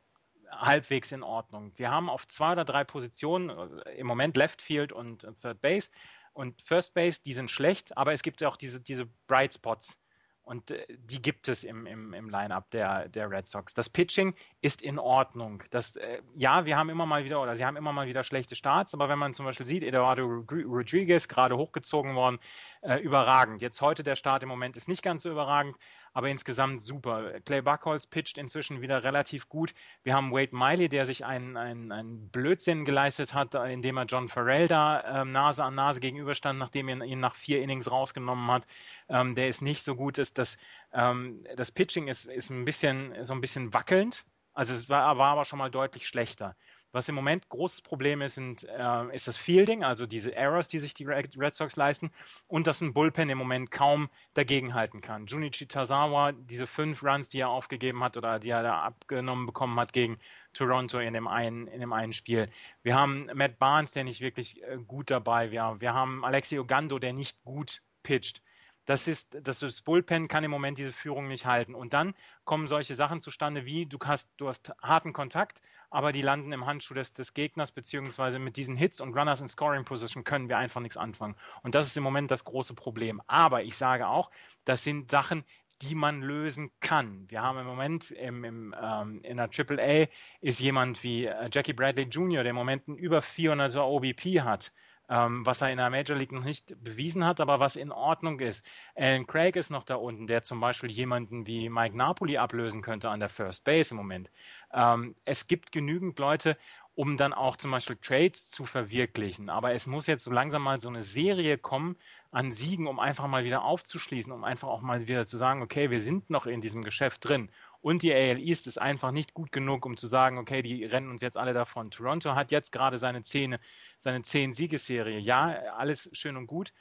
halbwegs 0.52 1.12
in 1.12 1.24
Ordnung. 1.24 1.72
Wir 1.76 1.92
haben 1.92 2.10
auf 2.10 2.28
zwei 2.28 2.54
oder 2.54 2.66
drei 2.66 2.84
Positionen, 2.84 3.50
äh, 3.86 3.92
im 3.98 4.08
Moment 4.08 4.38
Left 4.38 4.62
Field 4.62 4.92
und 4.92 5.28
Third 5.42 5.62
Base, 5.62 5.92
und 6.38 6.62
First 6.62 6.94
Base, 6.94 7.20
die 7.26 7.34
sind 7.34 7.50
schlecht, 7.50 7.98
aber 7.98 8.14
es 8.14 8.22
gibt 8.22 8.42
ja 8.42 8.48
auch 8.48 8.58
diese, 8.58 8.80
diese 8.80 9.08
Bright 9.26 9.56
Spots. 9.56 10.00
Und 10.44 10.72
äh, 10.72 10.86
die 10.90 11.22
gibt 11.22 11.50
es 11.50 11.64
im, 11.64 11.88
im, 11.88 12.14
im 12.14 12.30
Line-Up 12.30 12.70
der, 12.70 13.10
der 13.10 13.30
Red 13.30 13.48
Sox. 13.48 13.74
Das 13.74 13.90
Pitching 13.90 14.36
ist 14.62 14.82
in 14.82 15.00
Ordnung. 15.00 15.64
Das, 15.72 15.96
äh, 15.98 16.22
ja, 16.36 16.66
wir 16.66 16.78
haben 16.78 16.90
immer 16.90 17.08
mal 17.08 17.26
wieder, 17.26 17.42
oder 17.42 17.56
sie 17.56 17.66
haben 17.66 17.76
immer 17.76 17.92
mal 17.92 18.08
wieder 18.08 18.24
schlechte 18.24 18.56
Starts, 18.56 18.94
aber 18.94 19.10
wenn 19.10 19.20
man 19.20 19.34
zum 19.34 19.46
Beispiel 19.46 19.66
sieht, 19.66 19.84
Eduardo 19.84 20.46
Rodriguez 20.50 21.28
gerade 21.28 21.58
hochgezogen 21.58 22.16
worden, 22.16 22.40
äh, 22.82 22.98
überragend. 23.00 23.62
Jetzt 23.64 23.82
heute 23.82 24.04
der 24.04 24.16
Start 24.16 24.44
im 24.44 24.50
Moment 24.50 24.78
ist 24.78 24.88
nicht 24.88 25.04
ganz 25.04 25.24
so 25.24 25.32
überragend, 25.32 25.76
aber 26.18 26.30
insgesamt 26.30 26.82
super. 26.82 27.40
Clay 27.42 27.62
Buckholz 27.62 28.08
pitcht 28.08 28.40
inzwischen 28.40 28.82
wieder 28.82 29.04
relativ 29.04 29.50
gut. 29.50 29.76
Wir 30.02 30.16
haben 30.16 30.32
Wade 30.32 30.50
Miley, 30.52 30.90
der 30.90 31.06
sich 31.06 31.26
einen, 31.26 31.56
einen, 31.56 32.30
Blödsinn 32.30 32.86
geleistet 32.86 33.36
hat, 33.36 33.54
indem 33.54 33.98
er 33.98 34.06
John 34.06 34.28
Farrell 34.28 34.68
da 34.68 35.22
ähm, 35.22 35.32
Nase 35.32 35.64
an 35.64 35.76
Nase 35.76 36.00
gegenüberstand, 36.00 36.58
nachdem 36.58 36.90
er 36.90 37.06
ihn 37.06 37.20
nach 37.20 37.36
vier 37.36 37.62
Innings 37.62 37.92
rausgenommen 37.92 38.50
hat. 38.50 38.66
Ähm, 39.10 39.36
der 39.36 39.48
ist 39.48 39.62
nicht 39.62 39.84
so 39.84 39.96
gut. 39.96 40.18
Ist 40.18 40.40
das, 40.40 40.58
ähm, 40.92 41.46
das 41.56 41.72
Pitching 41.72 42.08
ist, 42.08 42.26
ist 42.26 42.50
ein 42.50 42.66
bisschen, 42.66 43.14
so 43.24 43.34
ein 43.34 43.42
bisschen 43.42 43.76
wackelnd. 43.76 44.26
Also 44.56 44.74
es 44.74 44.90
war, 44.90 45.20
war 45.20 45.34
aber 45.34 45.46
schon 45.46 45.60
mal 45.60 45.70
deutlich 45.70 46.08
schlechter. 46.08 46.56
Was 46.92 47.10
im 47.10 47.16
Moment 47.16 47.50
großes 47.50 47.82
Problem 47.82 48.22
ist, 48.22 48.36
sind, 48.36 48.64
äh, 48.64 49.16
ist 49.16 49.28
das 49.28 49.38
Fielding, 49.38 49.84
also 49.84 50.06
diese 50.06 50.34
Errors, 50.36 50.68
die 50.68 50.80
sich 50.80 50.94
die 50.94 51.06
Red 51.06 51.56
Sox 51.56 51.76
leisten, 51.76 52.12
und 52.48 52.66
dass 52.66 52.82
ein 52.82 52.94
Bullpen 52.94 53.30
im 53.30 53.38
Moment 53.38 53.72
kaum 53.72 54.10
dagegenhalten 54.34 55.02
kann. 55.02 55.28
Junichi 55.28 55.68
Tazawa, 55.68 56.32
diese 56.32 56.66
fünf 56.66 57.04
Runs, 57.04 57.30
die 57.30 57.40
er 57.40 57.50
aufgegeben 57.50 58.04
hat 58.04 58.18
oder 58.18 58.40
die 58.40 58.50
er 58.50 58.64
da 58.64 58.82
abgenommen 58.82 59.46
bekommen 59.46 59.80
hat 59.80 59.94
gegen 59.94 60.18
Toronto 60.54 61.00
in 61.00 61.14
dem 61.14 61.28
einen, 61.28 61.68
in 61.68 61.82
dem 61.82 61.94
einen 61.94 62.14
Spiel. 62.14 62.50
Wir 62.84 62.96
haben 62.96 63.30
Matt 63.34 63.60
Barnes, 63.60 63.92
der 63.92 64.04
nicht 64.04 64.22
wirklich 64.22 64.64
äh, 64.64 64.78
gut 64.78 65.12
dabei 65.12 65.52
wäre. 65.52 65.80
Wir 65.82 65.94
haben 65.94 66.24
Alexi 66.24 66.58
Ogando, 66.58 67.00
der 67.00 67.14
nicht 67.14 67.44
gut 67.44 67.82
pitcht. 68.04 68.42
Das 68.88 69.06
ist, 69.06 69.36
das, 69.42 69.60
das 69.60 69.82
Bullpen 69.82 70.30
kann 70.30 70.46
im 70.46 70.52
Moment 70.52 70.78
diese 70.78 70.94
Führung 70.94 71.28
nicht 71.28 71.46
halten. 71.46 71.76
Und 71.76 71.92
dann 71.92 72.16
kommen 72.46 72.68
solche 72.68 72.96
Sachen 72.96 73.22
zustande 73.22 73.66
wie, 73.66 73.86
du 73.86 73.98
hast, 74.06 74.32
du 74.38 74.48
hast 74.48 74.72
harten 74.82 75.12
Kontakt, 75.12 75.62
aber 75.90 76.12
die 76.12 76.22
landen 76.22 76.52
im 76.52 76.66
Handschuh 76.66 76.94
des, 76.94 77.14
des 77.14 77.34
Gegners, 77.34 77.72
beziehungsweise 77.72 78.40
mit 78.40 78.58
diesen 78.58 78.76
Hits 78.76 79.02
und 79.02 79.18
Runners 79.18 79.42
in 79.42 79.48
Scoring 79.48 79.86
Position 79.86 80.24
können 80.24 80.50
wir 80.50 80.58
einfach 80.58 80.82
nichts 80.82 80.98
anfangen. 80.98 81.36
Und 81.64 81.76
das 81.76 81.88
ist 81.88 81.98
im 81.98 82.04
Moment 82.04 82.32
das 82.32 82.44
große 82.44 82.74
Problem. 82.74 83.22
Aber 83.28 83.64
ich 83.64 83.78
sage 83.78 84.08
auch, 84.08 84.32
das 84.66 84.84
sind 84.84 85.10
Sachen, 85.10 85.44
die 85.82 85.96
man 85.96 86.22
lösen 86.22 86.72
kann. 86.80 87.26
Wir 87.30 87.42
haben 87.42 87.60
im 87.60 87.68
Moment 87.68 88.12
im, 88.12 88.44
im, 88.44 88.76
ähm, 88.82 89.22
in 89.24 89.38
der 89.38 89.50
AAA 89.50 90.08
ist 90.42 90.60
jemand 90.60 91.04
wie 91.04 91.26
äh, 91.26 91.50
Jackie 91.52 91.74
Bradley 91.74 92.06
Jr., 92.06 92.44
der 92.44 92.50
im 92.50 92.56
Moment 92.56 92.88
einen 92.88 92.98
über 92.98 93.20
400er 93.20 93.82
OBP 93.82 94.42
hat 94.42 94.72
ähm, 95.10 95.46
was 95.46 95.62
er 95.62 95.72
in 95.72 95.78
der 95.78 95.90
Major 95.90 96.18
League 96.18 96.32
noch 96.32 96.44
nicht 96.44 96.76
bewiesen 96.84 97.26
hat, 97.26 97.40
aber 97.40 97.60
was 97.60 97.76
in 97.76 97.92
Ordnung 97.92 98.40
ist. 98.40 98.66
Alan 98.96 99.26
Craig 99.26 99.56
ist 99.56 99.70
noch 99.70 99.84
da 99.84 99.96
unten, 99.96 100.28
der 100.28 100.44
zum 100.44 100.60
Beispiel 100.60 100.92
jemanden 100.92 101.48
wie 101.48 101.70
Mike 101.70 101.96
Napoli 101.96 102.38
ablösen 102.38 102.82
könnte 102.82 103.10
an 103.10 103.20
der 103.20 103.30
First 103.30 103.64
Base 103.64 103.92
im 103.92 103.98
Moment. 103.98 104.30
Ähm, 104.74 105.16
es 105.26 105.48
gibt 105.48 105.72
genügend 105.72 106.20
Leute, 106.20 106.58
um 106.98 107.16
dann 107.16 107.32
auch 107.32 107.58
zum 107.58 107.70
Beispiel 107.70 107.96
Trades 108.02 108.50
zu 108.50 108.66
verwirklichen. 108.66 109.50
Aber 109.50 109.72
es 109.72 109.86
muss 109.86 110.08
jetzt 110.08 110.24
so 110.24 110.32
langsam 110.32 110.64
mal 110.64 110.80
so 110.80 110.90
eine 110.90 111.04
Serie 111.04 111.60
kommen 111.60 111.96
an 112.32 112.52
Siegen, 112.52 112.88
um 112.88 113.00
einfach 113.00 113.28
mal 113.28 113.44
wieder 113.44 113.64
aufzuschließen, 113.64 114.32
um 114.32 114.44
einfach 114.44 114.68
auch 114.68 114.82
mal 114.82 115.08
wieder 115.08 115.26
zu 115.28 115.38
sagen, 115.38 115.62
okay, 115.62 115.92
wir 115.92 116.02
sind 116.02 116.32
noch 116.32 116.48
in 116.48 116.60
diesem 116.60 116.84
Geschäft 116.84 117.28
drin. 117.28 117.50
Und 117.88 118.02
die 118.02 118.14
AL 118.14 118.38
East 118.38 118.68
ist 118.68 118.82
einfach 118.82 119.12
nicht 119.12 119.34
gut 119.34 119.54
genug, 119.54 119.86
um 119.86 119.96
zu 119.96 120.08
sagen, 120.08 120.38
okay, 120.40 120.62
die 120.62 120.84
rennen 120.84 121.10
uns 121.10 121.22
jetzt 121.22 121.38
alle 121.38 121.54
davon. 121.54 121.90
Toronto 121.90 122.36
hat 122.36 122.52
jetzt 122.52 122.74
gerade 122.74 122.98
seine 122.98 123.24
zehn, 123.24 123.58
seine 123.98 124.24
zehn 124.24 124.54
Siegesserie. 124.54 125.20
Ja, 125.20 125.52
alles 125.78 126.10
schön 126.12 126.36
und 126.36 126.48
gut. 126.48 126.74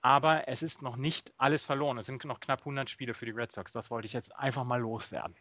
Aber 0.00 0.48
es 0.48 0.64
ist 0.64 0.82
noch 0.82 0.96
nicht 0.96 1.32
alles 1.36 1.62
verloren. 1.62 1.96
Es 1.96 2.06
sind 2.06 2.24
noch 2.24 2.40
knapp 2.40 2.58
100 2.62 2.90
Spiele 2.90 3.14
für 3.14 3.24
die 3.24 3.30
Red 3.30 3.52
Sox. 3.52 3.70
Das 3.70 3.88
wollte 3.92 4.06
ich 4.06 4.12
jetzt 4.12 4.34
einfach 4.34 4.64
mal 4.64 4.80
loswerden. 4.80 5.36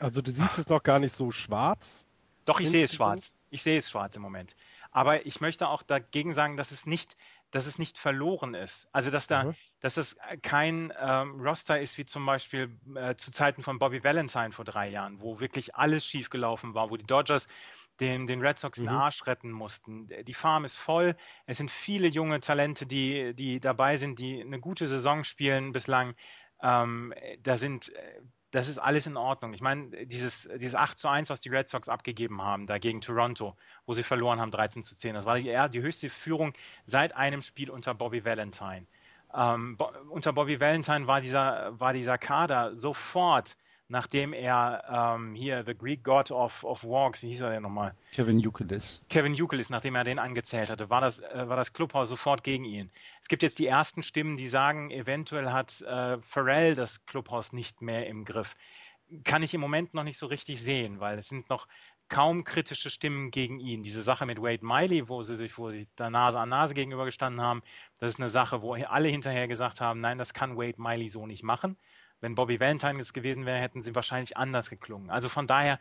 Also 0.00 0.22
du 0.22 0.32
siehst 0.32 0.58
es 0.58 0.68
noch 0.68 0.82
gar 0.82 0.98
nicht 0.98 1.14
so 1.14 1.30
schwarz? 1.30 2.04
Doch, 2.46 2.58
ich 2.58 2.70
sehe 2.70 2.86
es 2.86 2.94
schwarz. 2.94 3.32
Ich 3.50 3.62
sehe 3.62 3.78
es 3.78 3.88
schwarz 3.88 4.16
im 4.16 4.22
Moment. 4.22 4.56
Aber 4.90 5.24
ich 5.24 5.40
möchte 5.40 5.68
auch 5.68 5.84
dagegen 5.84 6.34
sagen, 6.34 6.56
dass 6.56 6.72
es 6.72 6.84
nicht 6.84 7.16
dass 7.54 7.66
es 7.66 7.78
nicht 7.78 7.98
verloren 7.98 8.54
ist. 8.54 8.88
Also 8.90 9.12
dass 9.12 9.28
da, 9.28 9.44
mhm. 9.44 9.54
dass 9.78 9.96
es 9.96 10.18
kein 10.42 10.92
ähm, 11.00 11.40
Roster 11.40 11.80
ist 11.80 11.96
wie 11.98 12.04
zum 12.04 12.26
Beispiel 12.26 12.76
äh, 12.96 13.14
zu 13.14 13.30
Zeiten 13.30 13.62
von 13.62 13.78
Bobby 13.78 14.02
Valentine 14.02 14.50
vor 14.50 14.64
drei 14.64 14.88
Jahren, 14.88 15.20
wo 15.20 15.38
wirklich 15.38 15.76
alles 15.76 16.04
schiefgelaufen 16.04 16.74
war, 16.74 16.90
wo 16.90 16.96
die 16.96 17.06
Dodgers 17.06 17.46
den, 18.00 18.26
den 18.26 18.40
Red 18.40 18.58
Sox 18.58 18.80
mhm. 18.80 18.86
den 18.86 18.94
Arsch 18.94 19.24
retten 19.28 19.52
mussten. 19.52 20.08
Die 20.24 20.34
Farm 20.34 20.64
ist 20.64 20.74
voll. 20.74 21.14
Es 21.46 21.58
sind 21.58 21.70
viele 21.70 22.08
junge 22.08 22.40
Talente, 22.40 22.86
die, 22.86 23.34
die 23.34 23.60
dabei 23.60 23.98
sind, 23.98 24.18
die 24.18 24.40
eine 24.40 24.58
gute 24.58 24.88
Saison 24.88 25.22
spielen 25.22 25.70
bislang. 25.70 26.16
Ähm, 26.60 27.14
da 27.38 27.56
sind 27.56 27.92
das 28.54 28.68
ist 28.68 28.78
alles 28.78 29.06
in 29.06 29.16
Ordnung. 29.16 29.52
Ich 29.52 29.60
meine, 29.60 30.06
dieses, 30.06 30.48
dieses 30.54 30.76
8 30.76 30.96
zu 30.96 31.08
1, 31.08 31.28
was 31.28 31.40
die 31.40 31.48
Red 31.48 31.68
Sox 31.68 31.88
abgegeben 31.88 32.40
haben, 32.40 32.68
da 32.68 32.78
gegen 32.78 33.00
Toronto, 33.00 33.56
wo 33.84 33.94
sie 33.94 34.04
verloren 34.04 34.40
haben, 34.40 34.52
13 34.52 34.84
zu 34.84 34.94
10, 34.94 35.14
das 35.14 35.26
war 35.26 35.36
die, 35.38 35.52
die 35.72 35.82
höchste 35.82 36.08
Führung 36.08 36.52
seit 36.84 37.16
einem 37.16 37.42
Spiel 37.42 37.68
unter 37.68 37.94
Bobby 37.94 38.24
Valentine. 38.24 38.86
Ähm, 39.34 39.76
bo 39.76 39.90
unter 40.08 40.32
Bobby 40.32 40.60
Valentine 40.60 41.08
war 41.08 41.20
dieser, 41.20 41.78
war 41.80 41.92
dieser 41.92 42.16
Kader 42.16 42.76
sofort 42.76 43.56
nachdem 43.94 44.32
er 44.32 45.14
ähm, 45.16 45.36
hier 45.36 45.62
The 45.64 45.72
Greek 45.72 46.02
God 46.02 46.32
of, 46.32 46.64
of 46.64 46.82
Walks, 46.82 47.22
wie 47.22 47.28
hieß 47.28 47.42
er 47.42 47.50
denn 47.50 47.62
nochmal? 47.62 47.94
Kevin 48.12 48.44
Euclid. 48.44 49.00
Kevin 49.08 49.40
Euclid, 49.40 49.70
nachdem 49.70 49.94
er 49.94 50.02
den 50.02 50.18
angezählt 50.18 50.68
hatte, 50.68 50.90
war 50.90 51.00
das, 51.00 51.20
äh, 51.20 51.48
war 51.48 51.56
das 51.56 51.72
Clubhaus 51.72 52.08
sofort 52.08 52.42
gegen 52.42 52.64
ihn. 52.64 52.90
Es 53.22 53.28
gibt 53.28 53.44
jetzt 53.44 53.60
die 53.60 53.68
ersten 53.68 54.02
Stimmen, 54.02 54.36
die 54.36 54.48
sagen, 54.48 54.90
eventuell 54.90 55.52
hat 55.52 55.80
äh, 55.82 56.18
Pharrell 56.20 56.74
das 56.74 57.06
Clubhaus 57.06 57.52
nicht 57.52 57.82
mehr 57.82 58.08
im 58.08 58.24
Griff. 58.24 58.56
Kann 59.22 59.44
ich 59.44 59.54
im 59.54 59.60
Moment 59.60 59.94
noch 59.94 60.02
nicht 60.02 60.18
so 60.18 60.26
richtig 60.26 60.60
sehen, 60.60 60.98
weil 60.98 61.16
es 61.16 61.28
sind 61.28 61.48
noch 61.48 61.68
kaum 62.08 62.42
kritische 62.42 62.90
Stimmen 62.90 63.30
gegen 63.30 63.60
ihn. 63.60 63.84
Diese 63.84 64.02
Sache 64.02 64.26
mit 64.26 64.42
Wade 64.42 64.66
Miley, 64.66 65.08
wo 65.08 65.22
sie 65.22 65.36
sich, 65.36 65.56
wo 65.56 65.70
sie 65.70 65.86
da 65.94 66.10
Nase 66.10 66.40
an 66.40 66.48
Nase 66.48 66.74
gegenübergestanden 66.74 67.40
haben, 67.40 67.62
das 68.00 68.14
ist 68.14 68.20
eine 68.20 68.28
Sache, 68.28 68.60
wo 68.60 68.74
alle 68.74 69.08
hinterher 69.08 69.46
gesagt 69.46 69.80
haben, 69.80 70.00
nein, 70.00 70.18
das 70.18 70.34
kann 70.34 70.56
Wade 70.56 70.82
Miley 70.82 71.08
so 71.08 71.26
nicht 71.26 71.44
machen. 71.44 71.76
Wenn 72.24 72.34
Bobby 72.34 72.58
Valentine 72.58 72.98
es 73.00 73.12
gewesen 73.12 73.44
wäre, 73.44 73.58
hätten 73.58 73.82
sie 73.82 73.94
wahrscheinlich 73.94 74.38
anders 74.38 74.70
geklungen. 74.70 75.10
Also 75.10 75.28
von 75.28 75.46
daher, 75.46 75.78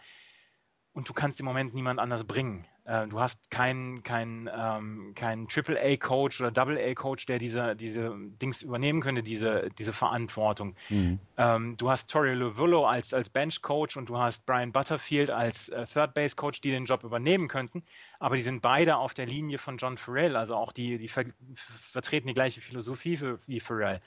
und 0.92 1.08
du 1.08 1.14
kannst 1.14 1.40
im 1.40 1.46
Moment 1.46 1.74
niemand 1.74 2.02
anders 2.02 2.26
bringen. 2.26 2.66
Äh, 2.84 3.08
du 3.08 3.22
hast 3.22 3.50
keinen 3.50 4.04
kein, 4.04 4.50
ähm, 4.54 5.14
kein 5.16 5.48
Triple-A-Coach 5.48 6.42
oder 6.42 6.52
Double-A-Coach, 6.52 7.28
der 7.28 7.38
diese, 7.38 7.78
diese 7.78 8.14
Dings 8.42 8.62
übernehmen 8.62 9.00
könnte, 9.00 9.24
diese, 9.24 9.70
diese 9.78 9.94
Verantwortung. 9.94 10.76
Mhm. 10.90 11.20
Ähm, 11.38 11.78
du 11.78 11.90
hast 11.90 12.12
Torrio 12.12 12.34
Lovullo 12.34 12.86
als, 12.86 13.14
als 13.14 13.30
Bench-Coach 13.30 13.96
und 13.96 14.10
du 14.10 14.18
hast 14.18 14.46
Brian 14.46 14.74
Butterfield 14.74 15.32
als 15.32 15.70
äh, 15.70 15.86
Third-Base-Coach, 15.86 16.60
die 16.60 16.72
den 16.72 16.84
Job 16.84 17.06
übernehmen 17.06 17.48
könnten, 17.48 17.84
aber 18.20 18.36
die 18.36 18.42
sind 18.42 18.62
beide 18.62 18.98
auf 18.98 19.14
der 19.14 19.28
Linie 19.28 19.60
von 19.60 19.78
John 19.78 19.98
Farrell, 19.98 20.36
also 20.36 20.58
auch 20.58 20.74
die, 20.74 20.98
die 20.98 21.08
ver 21.08 21.24
vertreten 21.56 22.28
die 22.28 22.34
gleiche 22.34 22.60
Philosophie 22.60 23.16
für, 23.16 23.40
wie 23.48 23.62
Farrell. 23.62 24.02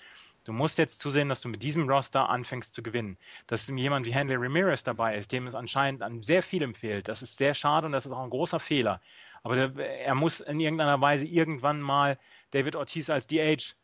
Du 0.47 0.53
musst 0.53 0.79
jetzt 0.79 1.01
zusehen, 1.01 1.29
dass 1.29 1.41
du 1.41 1.49
mit 1.49 1.65
diesem 1.65 1.89
Roster 1.89 2.29
anfängst 2.29 2.73
zu 2.73 2.81
gewinnen. 2.81 3.19
Dass 3.49 3.67
jemand 3.67 4.07
wie 4.07 4.15
Handley 4.15 4.37
Ramirez 4.37 4.85
dabei 4.85 5.17
ist, 5.17 5.33
dem 5.33 5.49
es 5.49 5.57
anscheinend 5.57 6.03
an 6.03 6.23
sehr 6.23 6.41
vielem 6.41 6.73
fehlt. 6.73 7.09
Das 7.09 7.21
ist 7.21 7.37
sehr 7.37 7.53
schade 7.53 7.87
und 7.87 7.93
das 7.93 8.07
ist 8.07 8.13
auch 8.13 8.23
ein 8.23 8.31
großer 8.31 8.61
Fehler. 8.61 9.01
Aber 9.43 9.57
er 9.77 10.15
muss 10.15 10.39
in 10.39 10.61
irgendeiner 10.61 11.01
Weise 11.01 11.27
irgendwann 11.27 11.81
mal 11.81 12.17
David 12.53 12.77
Ortiz 12.77 13.11
als 13.11 13.27
DH 13.27 13.75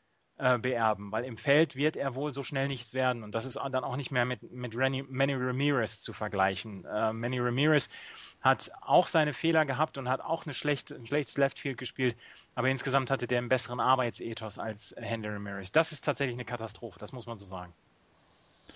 äh, 0.43 0.59
beerben, 0.59 1.13
weil 1.13 1.25
im 1.25 1.37
Feld 1.37 1.77
wird 1.77 1.95
er 1.95 2.17
wohl 2.17 2.35
so 2.35 2.43
schnell 2.43 2.67
nichts 2.67 2.95
werden. 2.95 3.23
Und 3.23 3.33
das 3.33 3.45
ist 3.45 3.55
dann 3.55 3.85
auch 3.85 3.95
nicht 3.97 4.11
mehr 4.11 4.25
mit, 4.25 4.51
mit 4.51 4.77
Renny, 4.77 5.05
Manny 5.09 5.35
Ramirez 5.35 6.03
zu 6.03 6.13
vergleichen. 6.13 6.85
Äh, 6.85 7.13
Manny 7.13 7.39
Ramirez 7.39 7.89
hat 8.41 8.73
auch 8.81 9.07
seine 9.07 9.35
Fehler 9.35 9.65
gehabt 9.65 9.99
und 9.99 10.09
hat 10.09 10.21
auch 10.21 10.45
eine 10.45 10.53
schlechte, 10.53 10.97
ein 10.97 11.07
schlechtes 11.07 11.39
Leftfield 11.39 11.79
gespielt, 11.79 12.17
aber 12.57 12.69
insgesamt 12.69 13.13
hatte 13.13 13.29
der 13.29 13.39
einen 13.39 13.49
besseren 13.49 13.79
Arbeitsethos 13.79 14.59
als 14.59 14.93
Henry 14.99 15.29
Ramirez. 15.29 15.71
Das 15.71 15.93
ist 15.93 16.05
tatsächlich 16.05 16.35
eine 16.35 16.45
Katastrophe, 16.45 16.99
das 16.99 17.13
muss 17.13 17.27
man 17.27 17.39
so 17.39 17.45
sagen. 17.45 17.73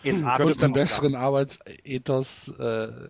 Jetzt 0.04 0.20
hm, 0.20 0.28
einen 0.28 0.72
besseren 0.72 1.16
Arbeitsethos 1.16 2.48
äh, 2.60 3.08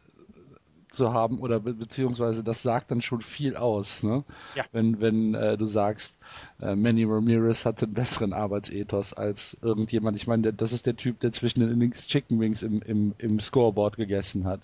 zu 0.97 1.13
haben 1.13 1.39
oder 1.39 1.61
be 1.61 1.75
beziehungsweise 1.75 2.43
das 2.43 2.63
sagt 2.63 2.91
dann 2.91 3.03
schon 3.03 3.21
viel 3.21 3.57
aus, 3.57 4.03
ne? 4.03 4.25
Ja. 4.55 4.65
Wenn, 4.73 5.01
wenn 5.01 5.35
äh, 5.35 5.57
du 5.57 5.67
sagst, 5.67 6.19
äh, 6.61 6.75
Manny 6.75 7.05
Ramirez 7.05 7.65
hatte 7.65 7.85
einen 7.85 7.95
besseren 7.95 8.33
Arbeitsethos 8.33 9.13
als 9.13 9.57
irgendjemand. 9.63 10.17
Ich 10.17 10.27
meine, 10.27 10.53
das 10.53 10.73
ist 10.73 10.87
der 10.87 10.97
Typ, 10.97 11.21
der 11.21 11.33
zwischen 11.33 11.61
den 11.61 11.71
Innings 11.71 12.07
Chicken 12.07 12.41
Wings 12.41 12.63
im, 12.63 12.83
im, 12.83 13.15
im 13.19 13.41
Scoreboard 13.41 13.97
gegessen 13.97 14.45
hat. 14.47 14.61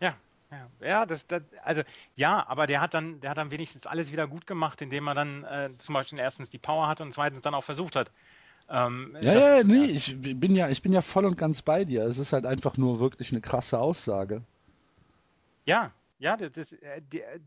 Ja, 0.00 0.14
ja, 0.50 0.86
ja 0.86 1.06
das, 1.06 1.26
das, 1.26 1.42
also 1.64 1.82
ja, 2.16 2.46
aber 2.48 2.66
der 2.66 2.80
hat 2.80 2.94
dann, 2.94 3.20
der 3.20 3.30
hat 3.30 3.38
dann 3.38 3.50
wenigstens 3.50 3.86
alles 3.86 4.12
wieder 4.12 4.26
gut 4.26 4.46
gemacht, 4.46 4.82
indem 4.82 5.06
er 5.06 5.14
dann 5.14 5.44
äh, 5.44 5.70
zum 5.78 5.94
Beispiel 5.94 6.18
erstens 6.18 6.50
die 6.50 6.58
Power 6.58 6.88
hat 6.88 7.00
und 7.00 7.12
zweitens 7.12 7.40
dann 7.40 7.54
auch 7.54 7.64
versucht 7.64 7.96
hat. 7.96 8.10
Ähm, 8.68 9.16
ja, 9.20 9.34
das, 9.34 9.44
ja, 9.44 9.64
nee, 9.64 9.84
ich 9.84 10.20
bin 10.20 10.56
ja, 10.56 10.68
ich 10.68 10.82
bin 10.82 10.92
ja 10.92 11.00
voll 11.00 11.24
und 11.24 11.38
ganz 11.38 11.62
bei 11.62 11.84
dir. 11.84 12.04
Es 12.04 12.18
ist 12.18 12.32
halt 12.32 12.46
einfach 12.46 12.76
nur 12.76 12.98
wirklich 12.98 13.30
eine 13.30 13.40
krasse 13.40 13.78
Aussage. 13.78 14.42
Ja, 15.66 15.92
ja, 16.18 16.36
das, 16.36 16.52
das 16.52 16.72
äh, 16.72 17.02
die, 17.02 17.20
äh, 17.20 17.40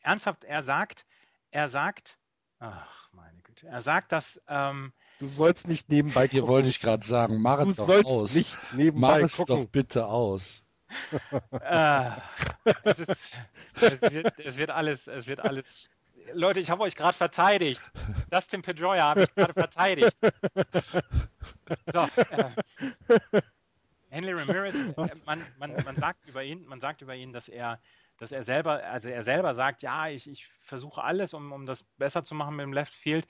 ernsthaft, 0.00 0.44
er 0.44 0.62
sagt, 0.62 1.04
er 1.50 1.68
sagt, 1.68 2.18
ach 2.60 3.12
meine 3.12 3.42
Güte, 3.42 3.66
er 3.66 3.80
sagt, 3.80 4.12
dass 4.12 4.40
ähm, 4.48 4.92
Du 5.18 5.26
sollst 5.26 5.66
nicht 5.66 5.88
nebenbei 5.88 6.28
gucken. 6.28 6.40
Hier 6.40 6.46
wollte 6.46 6.68
ich 6.68 6.80
gerade 6.80 7.04
sagen, 7.04 7.42
mach 7.42 7.58
es 7.66 7.76
doch 7.76 8.04
aus. 8.04 8.34
Nicht 8.34 8.56
nebenbei 8.72 9.20
mach 9.20 9.26
es 9.26 9.36
gucken. 9.36 9.64
doch 9.64 9.70
bitte 9.70 10.06
aus. 10.06 10.62
äh, 11.60 12.10
es, 12.84 13.00
ist, 13.00 13.36
es, 13.80 14.02
wird, 14.02 14.38
es 14.38 14.56
wird 14.56 14.70
alles, 14.70 15.06
es 15.08 15.26
wird 15.26 15.40
alles 15.40 15.90
Leute, 16.32 16.60
ich 16.60 16.70
habe 16.70 16.82
euch 16.82 16.94
gerade 16.94 17.16
verteidigt. 17.16 17.82
Dustin 18.30 18.62
Pedroia 18.62 19.08
habe 19.08 19.24
ich 19.24 19.34
gerade 19.34 19.52
verteidigt. 19.52 20.16
So, 21.92 22.08
äh, 22.30 23.40
Henry 24.10 24.32
Ramirez, 24.32 24.74
äh, 24.74 25.14
man, 25.26 25.44
man, 25.58 25.74
man, 25.84 25.96
sagt 25.96 26.28
über 26.28 26.42
ihn, 26.42 26.64
man 26.66 26.80
sagt 26.80 27.02
über 27.02 27.14
ihn, 27.14 27.32
dass 27.32 27.48
er, 27.48 27.80
dass 28.18 28.32
er 28.32 28.42
selber, 28.42 28.82
also 28.84 29.08
er 29.08 29.22
selber 29.22 29.54
sagt, 29.54 29.82
ja, 29.82 30.08
ich, 30.08 30.28
ich 30.28 30.48
versuche 30.60 31.02
alles, 31.02 31.34
um, 31.34 31.52
um 31.52 31.66
das 31.66 31.82
besser 31.82 32.24
zu 32.24 32.34
machen 32.34 32.56
mit 32.56 32.64
dem 32.64 32.72
Left 32.72 32.94
Field. 32.94 33.26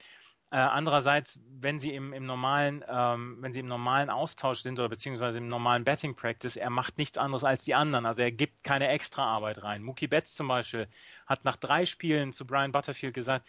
Äh, 0.50 0.56
andererseits, 0.56 1.38
wenn 1.60 1.78
sie 1.78 1.94
im, 1.94 2.14
im 2.14 2.24
normalen, 2.24 2.82
ähm, 2.88 3.36
wenn 3.40 3.52
sie 3.52 3.60
im 3.60 3.66
normalen 3.66 4.08
Austausch 4.08 4.60
sind 4.60 4.78
oder 4.78 4.88
beziehungsweise 4.88 5.38
im 5.38 5.46
normalen 5.46 5.84
Betting 5.84 6.16
Practice, 6.16 6.56
er 6.56 6.70
macht 6.70 6.96
nichts 6.96 7.18
anderes 7.18 7.44
als 7.44 7.64
die 7.64 7.74
anderen. 7.74 8.06
Also 8.06 8.22
er 8.22 8.32
gibt 8.32 8.64
keine 8.64 8.88
extra 8.88 9.24
Arbeit 9.24 9.62
rein. 9.62 9.82
Mookie 9.82 10.06
Betts 10.06 10.34
zum 10.34 10.48
Beispiel 10.48 10.88
hat 11.26 11.44
nach 11.44 11.56
drei 11.56 11.84
Spielen 11.84 12.32
zu 12.32 12.46
Brian 12.46 12.72
Butterfield 12.72 13.12
gesagt, 13.12 13.46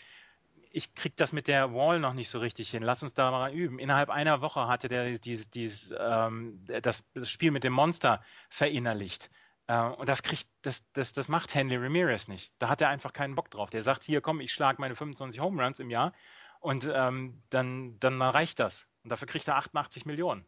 ich 0.71 0.93
krieg 0.93 1.15
das 1.17 1.31
mit 1.31 1.47
der 1.47 1.73
Wall 1.73 1.99
noch 1.99 2.13
nicht 2.13 2.29
so 2.29 2.39
richtig 2.39 2.69
hin. 2.69 2.83
Lass 2.83 3.01
uns 3.01 3.13
da 3.13 3.31
mal 3.31 3.53
üben. 3.53 3.79
Innerhalb 3.79 4.09
einer 4.09 4.41
Woche 4.41 4.67
hatte 4.67 4.87
der 4.87 5.17
dieses, 5.17 5.49
dieses, 5.49 5.93
ähm, 5.97 6.63
das, 6.81 7.03
das, 7.13 7.29
Spiel 7.29 7.51
mit 7.51 7.63
dem 7.63 7.73
Monster 7.73 8.21
verinnerlicht. 8.49 9.31
Äh, 9.67 9.81
und 9.81 10.07
das 10.07 10.21
kriegt, 10.21 10.47
das, 10.61 10.85
das, 10.93 11.13
das 11.13 11.27
macht 11.27 11.55
Henley 11.55 11.77
Ramirez 11.77 12.27
nicht. 12.27 12.53
Da 12.59 12.69
hat 12.69 12.81
er 12.81 12.89
einfach 12.89 13.13
keinen 13.13 13.35
Bock 13.35 13.49
drauf. 13.49 13.71
Der 13.71 13.81
sagt, 13.81 14.03
hier 14.03 14.21
komm, 14.21 14.41
ich 14.41 14.53
schlage 14.53 14.79
meine 14.79 14.95
25 14.95 15.41
Home 15.41 15.63
Runs 15.63 15.79
im 15.79 15.89
Jahr 15.89 16.13
und 16.59 16.89
ähm, 16.93 17.41
dann, 17.49 17.99
dann 17.99 18.21
reicht 18.21 18.59
das. 18.59 18.87
Und 19.03 19.09
dafür 19.09 19.27
kriegt 19.27 19.47
er 19.47 19.55
88 19.55 20.05
Millionen. 20.05 20.45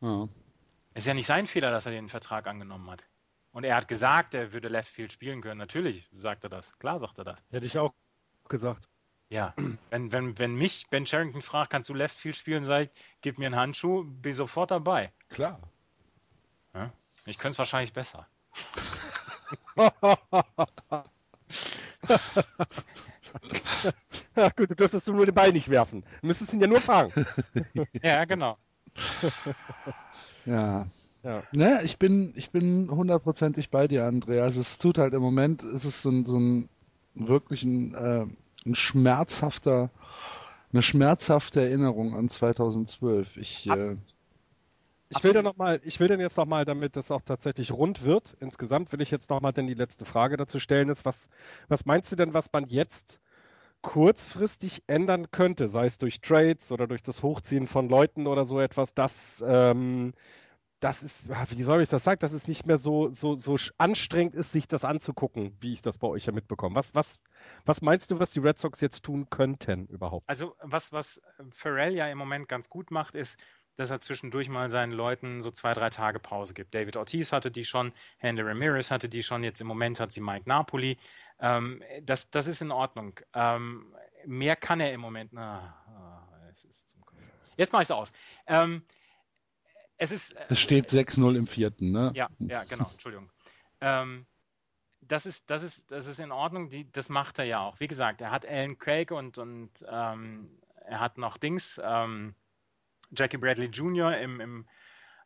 Ja. 0.00 0.28
Es 0.94 1.04
ist 1.04 1.06
ja 1.06 1.14
nicht 1.14 1.26
sein 1.26 1.46
Fehler, 1.46 1.70
dass 1.70 1.86
er 1.86 1.92
den 1.92 2.08
Vertrag 2.08 2.48
angenommen 2.48 2.90
hat. 2.90 3.04
Und 3.52 3.64
er 3.64 3.76
hat 3.76 3.86
gesagt, 3.86 4.34
er 4.34 4.52
würde 4.52 4.68
Left 4.68 4.90
Field 4.90 5.12
spielen 5.12 5.42
können. 5.42 5.58
Natürlich 5.58 6.08
sagt 6.12 6.44
er 6.44 6.50
das. 6.50 6.76
Klar 6.78 6.98
sagt 6.98 7.18
er 7.18 7.24
das. 7.24 7.44
Hätte 7.50 7.66
ich 7.66 7.78
auch 7.78 7.94
gesagt. 8.48 8.88
Ja, 9.30 9.54
wenn, 9.90 10.10
wenn, 10.10 10.38
wenn 10.40 10.56
mich 10.56 10.88
Ben 10.90 11.06
Sherrington 11.06 11.40
fragt, 11.40 11.70
kannst 11.70 11.88
du 11.88 11.94
Left 11.94 12.16
Field 12.16 12.34
spielen, 12.34 12.64
sag 12.64 12.82
ich, 12.82 12.90
gib 13.20 13.38
mir 13.38 13.46
einen 13.46 13.54
Handschuh, 13.54 14.02
bin 14.04 14.34
sofort 14.34 14.72
dabei. 14.72 15.12
Klar. 15.28 15.60
Ja? 16.74 16.92
Ich 17.26 17.38
könnte 17.38 17.52
es 17.52 17.58
wahrscheinlich 17.58 17.92
besser. 17.92 18.26
ja, 24.36 24.48
gut, 24.56 24.70
du 24.70 24.74
dürftest 24.74 25.06
nur 25.06 25.24
den 25.24 25.34
Ball 25.34 25.52
nicht 25.52 25.68
werfen. 25.68 26.02
Du 26.22 26.26
müsstest 26.26 26.52
ihn 26.52 26.60
ja 26.60 26.66
nur 26.66 26.80
fangen. 26.80 27.12
ja, 28.02 28.24
genau. 28.24 28.58
Ja. 30.44 30.88
Ja. 31.22 31.42
Ne, 31.52 31.82
ich 31.84 31.98
bin, 31.98 32.32
ich 32.34 32.50
bin 32.50 32.90
hundertprozentig 32.90 33.70
bei 33.70 33.86
dir, 33.86 34.06
Andreas. 34.06 34.44
Also 34.44 34.60
es 34.62 34.78
tut 34.78 34.98
halt 34.98 35.14
im 35.14 35.22
Moment, 35.22 35.62
es 35.62 35.84
ist 35.84 36.02
so 36.02 36.10
ein, 36.10 36.26
so 36.26 36.38
ein 36.38 36.68
wirklich 37.14 37.62
ein, 37.62 37.94
äh, 37.94 38.26
ein 38.66 38.74
schmerzhafter, 38.74 39.90
eine 40.72 40.82
schmerzhafte 40.82 41.62
Erinnerung 41.62 42.14
an 42.14 42.28
2012. 42.28 43.36
Ich, 43.36 43.68
äh, 43.68 43.96
ich 45.08 45.24
will 45.24 45.32
dann 45.32 45.44
noch 45.44 45.56
mal, 45.56 45.80
ich 45.84 45.98
will 45.98 46.08
dann 46.08 46.20
jetzt 46.20 46.36
noch 46.36 46.46
mal, 46.46 46.64
damit 46.64 46.96
das 46.96 47.10
auch 47.10 47.22
tatsächlich 47.22 47.72
rund 47.72 48.04
wird. 48.04 48.36
Insgesamt 48.40 48.92
will 48.92 49.00
ich 49.00 49.10
jetzt 49.10 49.30
noch 49.30 49.40
mal 49.40 49.52
denn 49.52 49.66
die 49.66 49.74
letzte 49.74 50.04
Frage 50.04 50.36
dazu 50.36 50.60
stellen. 50.60 50.88
Ist 50.88 51.04
was, 51.04 51.28
was 51.68 51.84
meinst 51.86 52.12
du 52.12 52.16
denn, 52.16 52.34
was 52.34 52.52
man 52.52 52.66
jetzt 52.66 53.20
kurzfristig 53.82 54.82
ändern 54.86 55.30
könnte, 55.30 55.68
sei 55.68 55.86
es 55.86 55.98
durch 55.98 56.20
Trades 56.20 56.70
oder 56.70 56.86
durch 56.86 57.02
das 57.02 57.22
Hochziehen 57.22 57.66
von 57.66 57.88
Leuten 57.88 58.26
oder 58.26 58.44
so 58.44 58.60
etwas, 58.60 58.94
dass 58.94 59.42
ähm, 59.46 60.12
das 60.80 61.02
ist, 61.02 61.28
wie 61.28 61.62
soll 61.62 61.82
ich 61.82 61.90
das 61.90 62.04
sagen, 62.04 62.20
dass 62.20 62.32
es 62.32 62.48
nicht 62.48 62.66
mehr 62.66 62.78
so, 62.78 63.10
so, 63.10 63.34
so 63.36 63.56
anstrengend 63.76 64.34
ist, 64.34 64.50
sich 64.50 64.66
das 64.66 64.84
anzugucken, 64.84 65.56
wie 65.60 65.74
ich 65.74 65.82
das 65.82 65.98
bei 65.98 66.08
euch 66.08 66.24
ja 66.24 66.32
mitbekomme. 66.32 66.74
Was, 66.74 66.94
was, 66.94 67.20
was 67.66 67.82
meinst 67.82 68.10
du, 68.10 68.18
was 68.18 68.30
die 68.30 68.40
Red 68.40 68.58
Sox 68.58 68.80
jetzt 68.80 69.04
tun 69.04 69.28
könnten 69.28 69.86
überhaupt? 69.86 70.28
Also 70.28 70.56
was, 70.62 70.92
was 70.92 71.20
Pharrell 71.50 71.94
ja 71.94 72.08
im 72.08 72.16
Moment 72.16 72.48
ganz 72.48 72.70
gut 72.70 72.90
macht, 72.90 73.14
ist, 73.14 73.38
dass 73.76 73.90
er 73.90 74.00
zwischendurch 74.00 74.48
mal 74.48 74.68
seinen 74.68 74.92
Leuten 74.92 75.42
so 75.42 75.50
zwei, 75.50 75.74
drei 75.74 75.90
Tage 75.90 76.18
Pause 76.18 76.54
gibt. 76.54 76.74
David 76.74 76.96
Ortiz 76.96 77.30
hatte 77.32 77.50
die 77.50 77.64
schon, 77.64 77.92
Handy 78.18 78.42
Ramirez 78.42 78.90
hatte 78.90 79.08
die 79.08 79.22
schon, 79.22 79.44
jetzt 79.44 79.60
im 79.60 79.66
Moment 79.66 80.00
hat 80.00 80.12
sie 80.12 80.20
Mike 80.20 80.48
Napoli. 80.48 80.98
Ähm, 81.40 81.82
das, 82.02 82.30
das 82.30 82.46
ist 82.46 82.62
in 82.62 82.72
Ordnung. 82.72 83.20
Ähm, 83.34 83.94
mehr 84.26 84.56
kann 84.56 84.80
er 84.80 84.92
im 84.92 85.00
Moment. 85.00 85.32
Na, 85.32 85.74
oh, 85.88 86.48
es 86.50 86.64
ist 86.64 86.88
zum 86.88 87.00
Jetzt 87.56 87.72
mache 87.74 87.82
ich 87.82 87.86
es 87.88 87.90
aus. 87.90 88.12
Ähm, 88.46 88.82
es 90.00 90.10
ist. 90.12 90.32
Äh, 90.32 90.46
es 90.48 90.60
steht 90.60 90.88
6-0 90.88 91.36
im 91.36 91.46
vierten, 91.46 91.92
ne? 91.92 92.10
Ja, 92.14 92.28
ja, 92.38 92.64
genau, 92.64 92.88
Entschuldigung. 92.90 93.30
Ähm, 93.80 94.26
das 95.02 95.26
ist, 95.26 95.50
das 95.50 95.62
ist, 95.62 95.90
das 95.90 96.06
ist 96.06 96.20
in 96.20 96.32
Ordnung, 96.32 96.70
die, 96.70 96.90
das 96.90 97.08
macht 97.08 97.38
er 97.38 97.44
ja 97.44 97.60
auch. 97.60 97.80
Wie 97.80 97.88
gesagt, 97.88 98.20
er 98.20 98.30
hat 98.30 98.46
Alan 98.46 98.78
Craig 98.78 99.10
und, 99.10 99.38
und 99.38 99.70
ähm, 99.88 100.50
er 100.86 101.00
hat 101.00 101.18
noch 101.18 101.36
Dings, 101.36 101.80
ähm, 101.82 102.34
Jackie 103.10 103.36
Bradley 103.36 103.66
Jr. 103.66 104.16
im, 104.18 104.40
im 104.40 104.66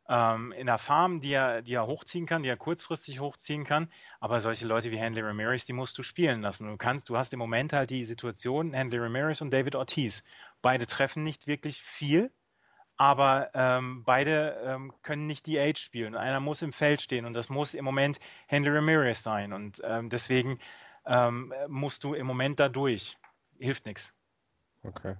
ähm, 0.08 0.52
in 0.52 0.66
der 0.66 0.78
Farm, 0.78 1.20
die 1.20 1.32
er, 1.32 1.62
die 1.62 1.74
er 1.74 1.86
hochziehen 1.86 2.26
kann, 2.26 2.42
die 2.42 2.48
er 2.48 2.56
kurzfristig 2.56 3.20
hochziehen 3.20 3.64
kann. 3.64 3.90
Aber 4.20 4.40
solche 4.40 4.66
Leute 4.66 4.90
wie 4.90 5.00
Handley 5.00 5.24
Ramirez, 5.24 5.64
die 5.64 5.72
musst 5.72 5.96
du 5.96 6.02
spielen 6.02 6.42
lassen. 6.42 6.66
Du 6.66 6.76
kannst, 6.76 7.08
du 7.08 7.16
hast 7.16 7.32
im 7.32 7.38
Moment 7.38 7.72
halt 7.72 7.90
die 7.90 8.04
Situation 8.04 8.76
Handley 8.76 9.00
Ramirez 9.00 9.40
und 9.40 9.50
David 9.50 9.76
Ortiz. 9.76 10.22
Beide 10.60 10.86
treffen 10.86 11.22
nicht 11.22 11.46
wirklich 11.46 11.82
viel, 11.82 12.30
aber 12.96 13.50
ähm, 13.54 14.04
beide 14.04 14.60
ähm, 14.64 14.92
können 15.02 15.26
nicht 15.26 15.46
die 15.46 15.58
Age 15.58 15.78
spielen. 15.78 16.14
Einer 16.14 16.40
muss 16.40 16.62
im 16.62 16.72
Feld 16.72 17.02
stehen 17.02 17.24
und 17.24 17.34
das 17.34 17.48
muss 17.48 17.74
im 17.74 17.84
Moment 17.84 18.18
Handley 18.48 18.74
Ramirez 18.74 19.22
sein. 19.22 19.52
Und 19.52 19.80
ähm, 19.84 20.10
deswegen 20.10 20.58
ähm, 21.06 21.52
musst 21.68 22.04
du 22.04 22.14
im 22.14 22.26
Moment 22.26 22.60
da 22.60 22.68
durch. 22.68 23.18
Hilft 23.58 23.86
nichts. 23.86 24.12
Okay. 24.82 25.16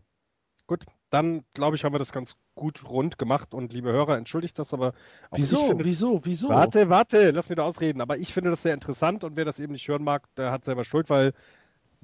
Gut, 0.67 0.85
dann 1.11 1.45
glaube 1.53 1.77
ich, 1.77 1.85
haben 1.85 1.93
wir 1.93 1.99
das 1.99 2.13
ganz 2.13 2.37
gut 2.55 2.89
rund 2.89 3.19
gemacht 3.19 3.53
und 3.53 3.73
liebe 3.73 3.93
Hörer, 3.93 4.17
entschuldigt 4.17 4.59
das, 4.59 4.73
aber 4.73 4.95
wieso, 5.33 5.67
finde, 5.67 5.85
wieso, 5.85 6.25
wieso? 6.25 6.49
Warte, 6.49 6.89
warte, 6.89 7.33
lass 7.33 7.49
mich 7.49 7.57
da 7.57 7.65
ausreden. 7.65 8.01
Aber 8.01 8.17
ich 8.17 8.33
finde 8.33 8.51
das 8.51 8.63
sehr 8.63 8.73
interessant 8.73 9.25
und 9.25 9.37
wer 9.37 9.45
das 9.45 9.61
eben 9.61 9.73
nicht 9.73 9.87
hören 9.89 10.05
mag, 10.05 10.27
der 10.37 10.53
hat 10.53 10.65
selber 10.65 10.85
Schuld, 10.85 11.11
weil 11.11 11.35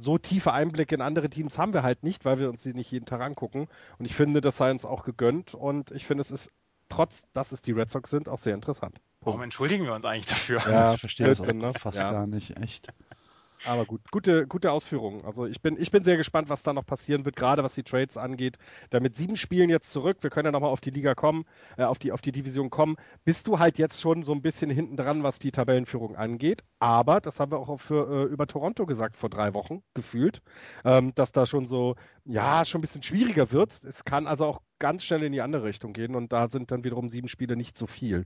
so 0.00 0.18
tiefe 0.18 0.52
Einblicke 0.52 0.94
in 0.94 1.00
andere 1.00 1.28
Teams 1.28 1.58
haben 1.58 1.74
wir 1.74 1.82
halt 1.82 2.02
nicht, 2.02 2.24
weil 2.24 2.38
wir 2.38 2.48
uns 2.48 2.62
die 2.62 2.74
nicht 2.74 2.90
jeden 2.90 3.06
Tag 3.06 3.20
angucken. 3.20 3.68
Und 3.98 4.04
ich 4.06 4.14
finde, 4.14 4.40
das 4.40 4.56
sei 4.56 4.70
uns 4.70 4.84
auch 4.84 5.04
gegönnt 5.04 5.54
und 5.54 5.90
ich 5.92 6.06
finde, 6.06 6.22
es 6.22 6.30
ist 6.30 6.50
trotz, 6.88 7.26
dass 7.32 7.52
es 7.52 7.62
die 7.62 7.72
Red 7.72 7.90
Sox 7.90 8.10
sind, 8.10 8.28
auch 8.28 8.38
sehr 8.38 8.54
interessant. 8.54 9.00
Warum 9.20 9.42
entschuldigen 9.42 9.84
wir 9.84 9.94
uns 9.94 10.04
eigentlich 10.04 10.26
dafür? 10.26 10.60
Ja, 10.66 10.94
ich 10.94 11.00
verstehe 11.00 11.26
das 11.26 11.40
auch 11.40 11.52
ne? 11.52 11.72
fast 11.74 11.98
ja. 11.98 12.10
gar 12.10 12.26
nicht, 12.26 12.56
echt. 12.56 12.88
Aber 13.64 13.84
gut, 13.84 14.00
gute, 14.10 14.46
gute 14.46 14.72
Ausführungen. 14.72 15.24
Also 15.24 15.46
ich 15.46 15.60
bin, 15.60 15.76
ich 15.78 15.90
bin 15.90 16.02
sehr 16.02 16.16
gespannt, 16.16 16.48
was 16.48 16.62
da 16.62 16.72
noch 16.72 16.86
passieren 16.86 17.24
wird, 17.24 17.36
gerade 17.36 17.62
was 17.62 17.74
die 17.74 17.82
Trades 17.82 18.16
angeht. 18.16 18.56
Da 18.88 19.00
mit 19.00 19.16
sieben 19.16 19.36
Spielen 19.36 19.68
jetzt 19.68 19.90
zurück, 19.90 20.18
wir 20.22 20.30
können 20.30 20.46
ja 20.46 20.52
nochmal 20.52 20.70
auf 20.70 20.80
die 20.80 20.90
Liga 20.90 21.14
kommen, 21.14 21.44
äh, 21.76 21.84
auf, 21.84 21.98
die, 21.98 22.12
auf 22.12 22.22
die 22.22 22.32
Division 22.32 22.70
kommen, 22.70 22.96
bist 23.24 23.46
du 23.46 23.58
halt 23.58 23.78
jetzt 23.78 24.00
schon 24.00 24.22
so 24.22 24.32
ein 24.32 24.40
bisschen 24.40 24.70
hinten 24.70 24.96
dran, 24.96 25.22
was 25.22 25.38
die 25.38 25.50
Tabellenführung 25.50 26.16
angeht. 26.16 26.64
Aber, 26.78 27.20
das 27.20 27.38
haben 27.38 27.52
wir 27.52 27.58
auch 27.58 27.78
für, 27.78 28.24
äh, 28.28 28.32
über 28.32 28.46
Toronto 28.46 28.86
gesagt 28.86 29.16
vor 29.16 29.28
drei 29.28 29.52
Wochen, 29.52 29.82
gefühlt, 29.94 30.40
ähm, 30.84 31.14
dass 31.14 31.32
da 31.32 31.44
schon 31.44 31.66
so, 31.66 31.96
ja, 32.24 32.64
schon 32.64 32.78
ein 32.78 32.82
bisschen 32.82 33.02
schwieriger 33.02 33.52
wird. 33.52 33.82
Es 33.84 34.04
kann 34.04 34.26
also 34.26 34.46
auch 34.46 34.62
ganz 34.78 35.04
schnell 35.04 35.22
in 35.22 35.32
die 35.32 35.42
andere 35.42 35.64
Richtung 35.64 35.92
gehen 35.92 36.14
und 36.14 36.32
da 36.32 36.48
sind 36.48 36.70
dann 36.70 36.84
wiederum 36.84 37.10
sieben 37.10 37.28
Spiele 37.28 37.56
nicht 37.56 37.76
so 37.76 37.86
viel. 37.86 38.24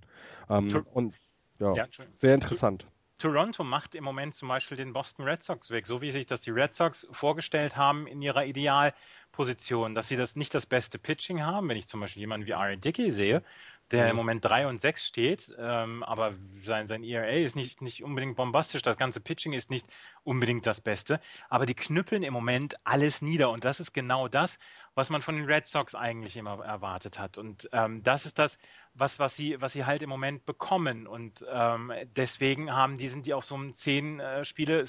Ähm, 0.48 0.68
und 0.92 1.14
ja, 1.58 1.74
ja 1.74 1.86
sehr 2.12 2.34
interessant. 2.34 2.86
Toronto 3.24 3.64
macht 3.64 3.94
im 3.94 4.04
Moment 4.04 4.34
zum 4.34 4.48
Beispiel 4.48 4.76
den 4.76 4.92
Boston 4.92 5.24
Red 5.24 5.42
Sox 5.42 5.70
weg, 5.70 5.86
so 5.86 6.02
wie 6.02 6.10
sich 6.10 6.26
das 6.26 6.42
die 6.42 6.50
Red 6.50 6.74
Sox 6.74 7.06
vorgestellt 7.10 7.74
haben 7.74 8.06
in 8.06 8.20
ihrer 8.20 8.44
Idealposition, 8.44 9.94
dass 9.94 10.08
sie 10.08 10.16
das 10.18 10.36
nicht 10.36 10.54
das 10.54 10.66
beste 10.66 10.98
Pitching 10.98 11.40
haben. 11.40 11.66
Wenn 11.70 11.78
ich 11.78 11.88
zum 11.88 12.00
Beispiel 12.00 12.20
jemanden 12.20 12.46
wie 12.46 12.52
Ari 12.52 12.76
Dickey 12.76 13.10
sehe, 13.10 13.42
der 13.94 14.04
mhm. 14.04 14.10
im 14.10 14.16
Moment 14.16 14.44
3 14.44 14.66
und 14.66 14.80
6 14.80 15.06
steht, 15.06 15.54
ähm, 15.58 16.02
aber 16.02 16.34
sein, 16.60 16.86
sein 16.86 17.02
ERA 17.02 17.28
ist 17.28 17.56
nicht, 17.56 17.80
nicht 17.80 18.02
unbedingt 18.02 18.36
bombastisch, 18.36 18.82
das 18.82 18.98
ganze 18.98 19.20
Pitching 19.20 19.52
ist 19.52 19.70
nicht 19.70 19.86
unbedingt 20.22 20.66
das 20.66 20.80
Beste, 20.80 21.20
aber 21.48 21.64
die 21.64 21.74
knüppeln 21.74 22.22
im 22.22 22.32
Moment 22.32 22.76
alles 22.84 23.22
nieder 23.22 23.50
und 23.50 23.64
das 23.64 23.80
ist 23.80 23.92
genau 23.92 24.28
das, 24.28 24.58
was 24.94 25.10
man 25.10 25.22
von 25.22 25.36
den 25.36 25.46
Red 25.46 25.66
Sox 25.66 25.94
eigentlich 25.94 26.36
immer 26.36 26.64
erwartet 26.64 27.18
hat 27.18 27.38
und 27.38 27.68
ähm, 27.72 28.02
das 28.02 28.26
ist 28.26 28.38
das, 28.38 28.58
was, 28.94 29.18
was, 29.18 29.36
sie, 29.36 29.60
was 29.60 29.72
sie 29.72 29.84
halt 29.84 30.02
im 30.02 30.10
Moment 30.10 30.44
bekommen 30.44 31.06
und 31.06 31.44
ähm, 31.50 31.92
deswegen 32.16 32.72
haben 32.72 32.98
die, 32.98 33.08
sind 33.08 33.26
die 33.26 33.34
auf 33.34 33.44
so 33.44 33.54
einem 33.54 33.74
10 33.74 34.20
äh, 34.20 34.44
Spiele 34.44 34.84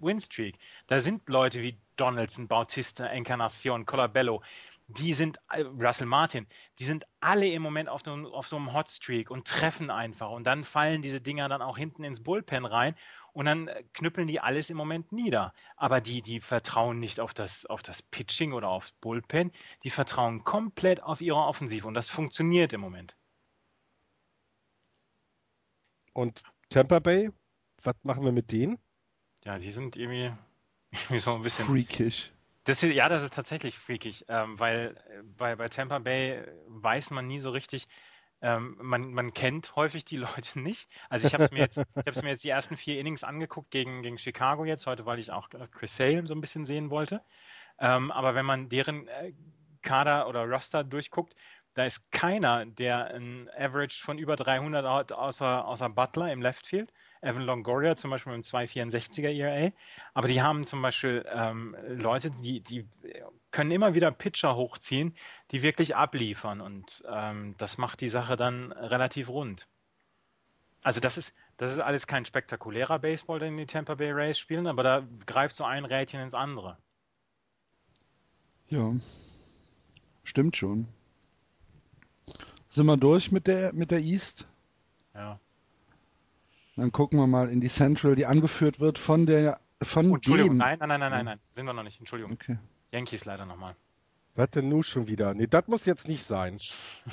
Winstreak. 0.00 0.58
Da 0.86 1.00
sind 1.00 1.28
Leute 1.28 1.62
wie 1.62 1.76
Donaldson, 1.96 2.46
Bautista, 2.48 3.06
Encarnacion, 3.06 3.84
Colabello, 3.84 4.42
die 4.88 5.12
sind, 5.12 5.38
äh, 5.50 5.62
Russell 5.62 6.06
Martin, 6.06 6.46
die 6.78 6.84
sind 6.84 7.04
alle 7.20 7.46
im 7.48 7.62
Moment 7.62 7.88
auf, 7.88 8.02
so, 8.04 8.12
auf 8.32 8.48
so 8.48 8.56
einem 8.56 8.72
Hotstreak 8.72 9.30
und 9.30 9.46
treffen 9.46 9.90
einfach. 9.90 10.30
Und 10.30 10.44
dann 10.44 10.64
fallen 10.64 11.02
diese 11.02 11.20
Dinger 11.20 11.48
dann 11.48 11.62
auch 11.62 11.76
hinten 11.76 12.04
ins 12.04 12.22
Bullpen 12.22 12.64
rein 12.64 12.94
und 13.32 13.44
dann 13.44 13.68
äh, 13.68 13.84
knüppeln 13.92 14.26
die 14.26 14.40
alles 14.40 14.70
im 14.70 14.78
Moment 14.78 15.12
nieder. 15.12 15.52
Aber 15.76 16.00
die, 16.00 16.22
die 16.22 16.40
vertrauen 16.40 16.98
nicht 16.98 17.20
auf 17.20 17.34
das, 17.34 17.66
auf 17.66 17.82
das 17.82 18.00
Pitching 18.00 18.54
oder 18.54 18.68
aufs 18.68 18.92
Bullpen, 18.92 19.52
die 19.84 19.90
vertrauen 19.90 20.42
komplett 20.42 21.02
auf 21.02 21.20
ihre 21.20 21.36
Offensive 21.38 21.86
und 21.86 21.94
das 21.94 22.08
funktioniert 22.08 22.72
im 22.72 22.80
Moment. 22.80 23.14
Und 26.14 26.42
Tampa 26.70 26.98
Bay, 26.98 27.30
was 27.82 27.94
machen 28.02 28.24
wir 28.24 28.32
mit 28.32 28.50
denen? 28.50 28.78
Ja, 29.44 29.58
die 29.58 29.70
sind 29.70 29.96
irgendwie, 29.96 30.32
irgendwie 30.92 31.18
so 31.18 31.34
ein 31.34 31.42
bisschen. 31.42 31.66
Freakish. 31.66 32.32
Das 32.68 32.82
ist, 32.82 32.92
ja, 32.92 33.08
das 33.08 33.22
ist 33.22 33.32
tatsächlich 33.32 33.78
freakig, 33.78 34.26
ähm, 34.28 34.60
weil 34.60 34.94
äh, 35.08 35.22
bei, 35.22 35.56
bei 35.56 35.70
Tampa 35.70 36.00
Bay 36.00 36.44
weiß 36.66 37.10
man 37.12 37.26
nie 37.26 37.40
so 37.40 37.48
richtig, 37.50 37.88
ähm, 38.42 38.76
man, 38.78 39.14
man 39.14 39.32
kennt 39.32 39.74
häufig 39.74 40.04
die 40.04 40.16
Leute 40.18 40.60
nicht. 40.60 40.90
Also 41.08 41.26
ich 41.26 41.32
habe 41.32 41.44
es 41.44 41.50
mir 41.50 41.60
jetzt, 41.60 41.78
mir 42.22 42.28
jetzt 42.28 42.44
die 42.44 42.50
ersten 42.50 42.76
vier 42.76 43.00
Innings 43.00 43.24
angeguckt 43.24 43.70
gegen, 43.70 44.02
gegen 44.02 44.18
Chicago 44.18 44.66
jetzt 44.66 44.86
heute, 44.86 45.06
weil 45.06 45.18
ich 45.18 45.30
auch 45.30 45.48
Chris 45.70 45.96
Sale 45.96 46.26
so 46.26 46.34
ein 46.34 46.42
bisschen 46.42 46.66
sehen 46.66 46.90
wollte. 46.90 47.22
Ähm, 47.78 48.10
aber 48.10 48.34
wenn 48.34 48.44
man 48.44 48.68
deren 48.68 49.08
äh, 49.08 49.32
Kader 49.80 50.28
oder 50.28 50.44
Roster 50.44 50.84
durchguckt, 50.84 51.36
da 51.72 51.86
ist 51.86 52.12
keiner, 52.12 52.66
der 52.66 53.14
ein 53.14 53.48
Average 53.56 54.04
von 54.04 54.18
über 54.18 54.36
300 54.36 54.84
hat, 54.84 55.12
außer, 55.12 55.66
außer 55.66 55.88
Butler 55.88 56.30
im 56.32 56.42
Left 56.42 56.66
Field. 56.66 56.92
Evan 57.20 57.42
Longoria 57.42 57.96
zum 57.96 58.10
Beispiel 58.10 58.32
mit 58.32 58.52
einem 58.54 58.68
264er 58.68 59.30
ERA. 59.30 59.72
Aber 60.14 60.28
die 60.28 60.42
haben 60.42 60.64
zum 60.64 60.82
Beispiel 60.82 61.24
ähm, 61.32 61.76
Leute, 61.86 62.30
die, 62.30 62.60
die 62.60 62.86
können 63.50 63.70
immer 63.70 63.94
wieder 63.94 64.10
Pitcher 64.10 64.56
hochziehen, 64.56 65.16
die 65.50 65.62
wirklich 65.62 65.96
abliefern. 65.96 66.60
Und 66.60 67.02
ähm, 67.08 67.54
das 67.58 67.78
macht 67.78 68.00
die 68.00 68.08
Sache 68.08 68.36
dann 68.36 68.72
relativ 68.72 69.28
rund. 69.28 69.68
Also 70.82 71.00
das 71.00 71.18
ist, 71.18 71.34
das 71.56 71.72
ist 71.72 71.80
alles 71.80 72.06
kein 72.06 72.24
spektakulärer 72.24 72.98
Baseball, 72.98 73.40
den 73.40 73.56
die 73.56 73.66
Tampa 73.66 73.96
Bay 73.96 74.12
Rays 74.12 74.38
spielen, 74.38 74.66
aber 74.66 74.82
da 74.82 75.06
greift 75.26 75.56
so 75.56 75.64
ein 75.64 75.84
Rädchen 75.84 76.20
ins 76.20 76.34
andere. 76.34 76.78
Ja, 78.68 78.94
stimmt 80.24 80.56
schon. 80.56 80.86
Sind 82.68 82.86
wir 82.86 82.96
durch 82.96 83.32
mit 83.32 83.46
der, 83.46 83.72
mit 83.72 83.90
der 83.90 84.00
East? 84.00 84.46
Ja. 85.14 85.40
Dann 86.78 86.92
gucken 86.92 87.18
wir 87.18 87.26
mal 87.26 87.50
in 87.50 87.60
die 87.60 87.68
Central, 87.68 88.14
die 88.14 88.24
angeführt 88.24 88.78
wird 88.78 89.00
von 89.00 89.26
der 89.26 89.60
von 89.82 90.10
oh, 90.10 90.14
Entschuldigung, 90.14 90.52
dem... 90.52 90.58
nein, 90.58 90.78
nein, 90.78 90.88
nein, 90.88 91.00
nein, 91.00 91.10
nein, 91.10 91.24
nein, 91.24 91.40
sind 91.50 91.66
wir 91.66 91.72
noch 91.72 91.82
nicht. 91.82 91.98
Entschuldigung. 91.98 92.32
Okay. 92.32 92.56
Yankees 92.92 93.24
leider 93.24 93.46
nochmal. 93.46 93.74
Was 94.36 94.50
denn 94.50 94.68
nun 94.68 94.84
schon 94.84 95.08
wieder? 95.08 95.34
Nee, 95.34 95.48
das 95.48 95.66
muss 95.66 95.86
jetzt 95.86 96.06
nicht 96.06 96.22
sein. 96.22 96.58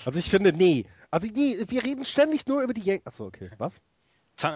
Also 0.05 0.19
ich 0.19 0.29
finde, 0.29 0.53
nee. 0.53 0.85
Also 1.09 1.27
nee, 1.27 1.57
wir 1.67 1.83
reden 1.83 2.05
ständig 2.05 2.45
nur 2.45 2.61
über 2.61 2.75
die 2.75 2.81
Yankees. 2.81 3.07
Achso, 3.07 3.25
okay. 3.25 3.49
Was? 3.57 3.81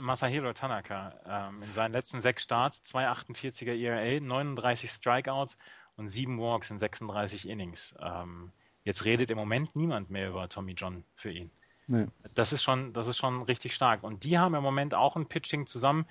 Masahiro 0.01 0.53
Tanaka 0.53 1.47
ähm, 1.49 1.63
in 1.63 1.71
seinen 1.71 1.91
letzten 1.91 2.21
sechs 2.21 2.43
Starts, 2.43 2.83
2,48er 2.93 3.73
ERA, 3.73 4.19
39 4.19 4.91
Strikeouts 4.91 5.57
und 5.95 6.07
sieben 6.07 6.39
Walks 6.39 6.69
in 6.69 6.77
36 6.77 7.49
Innings. 7.49 7.95
Ähm, 7.99 8.51
jetzt 8.83 9.05
redet 9.05 9.31
im 9.31 9.37
Moment 9.37 9.75
niemand 9.75 10.11
mehr 10.11 10.29
über 10.29 10.49
Tommy 10.49 10.73
John 10.73 11.03
für 11.15 11.31
ihn. 11.31 11.49
Nee. 11.89 12.05
Das 12.35 12.53
ist 12.53 12.61
schon, 12.61 12.93
das 12.93 13.07
ist 13.07 13.17
schon 13.17 13.41
richtig 13.43 13.73
stark. 13.73 14.03
Und 14.03 14.23
die 14.23 14.37
haben 14.37 14.53
im 14.53 14.61
Moment 14.61 14.93
auch 14.93 15.15
ein 15.15 15.25
Pitching 15.25 15.65
zusammen, 15.65 16.05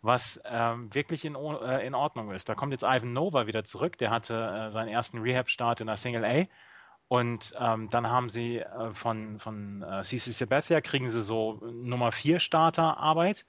was 0.00 0.40
ähm, 0.44 0.94
wirklich 0.94 1.24
in, 1.24 1.34
äh, 1.34 1.84
in 1.84 1.94
Ordnung 1.94 2.30
ist. 2.30 2.48
Da 2.48 2.54
kommt 2.54 2.72
jetzt 2.72 2.84
Ivan 2.84 3.12
Nova 3.12 3.46
wieder 3.46 3.64
zurück. 3.64 3.98
Der 3.98 4.10
hatte 4.10 4.34
äh, 4.34 4.70
seinen 4.70 4.88
ersten 4.88 5.18
Rehab-Start 5.18 5.80
in 5.80 5.88
der 5.88 5.96
Single 5.96 6.24
A. 6.24 6.44
Und 7.08 7.52
ähm, 7.58 7.90
dann 7.90 8.08
haben 8.08 8.28
sie 8.28 8.58
äh, 8.58 8.92
von, 8.92 9.40
von 9.40 9.82
äh, 9.82 10.02
CC 10.02 10.30
Sabathia 10.30 10.80
kriegen 10.80 11.10
sie 11.10 11.22
so 11.22 11.54
Nummer 11.72 12.12
4 12.12 12.38
Starter 12.38 12.96
Arbeit. 12.96 13.44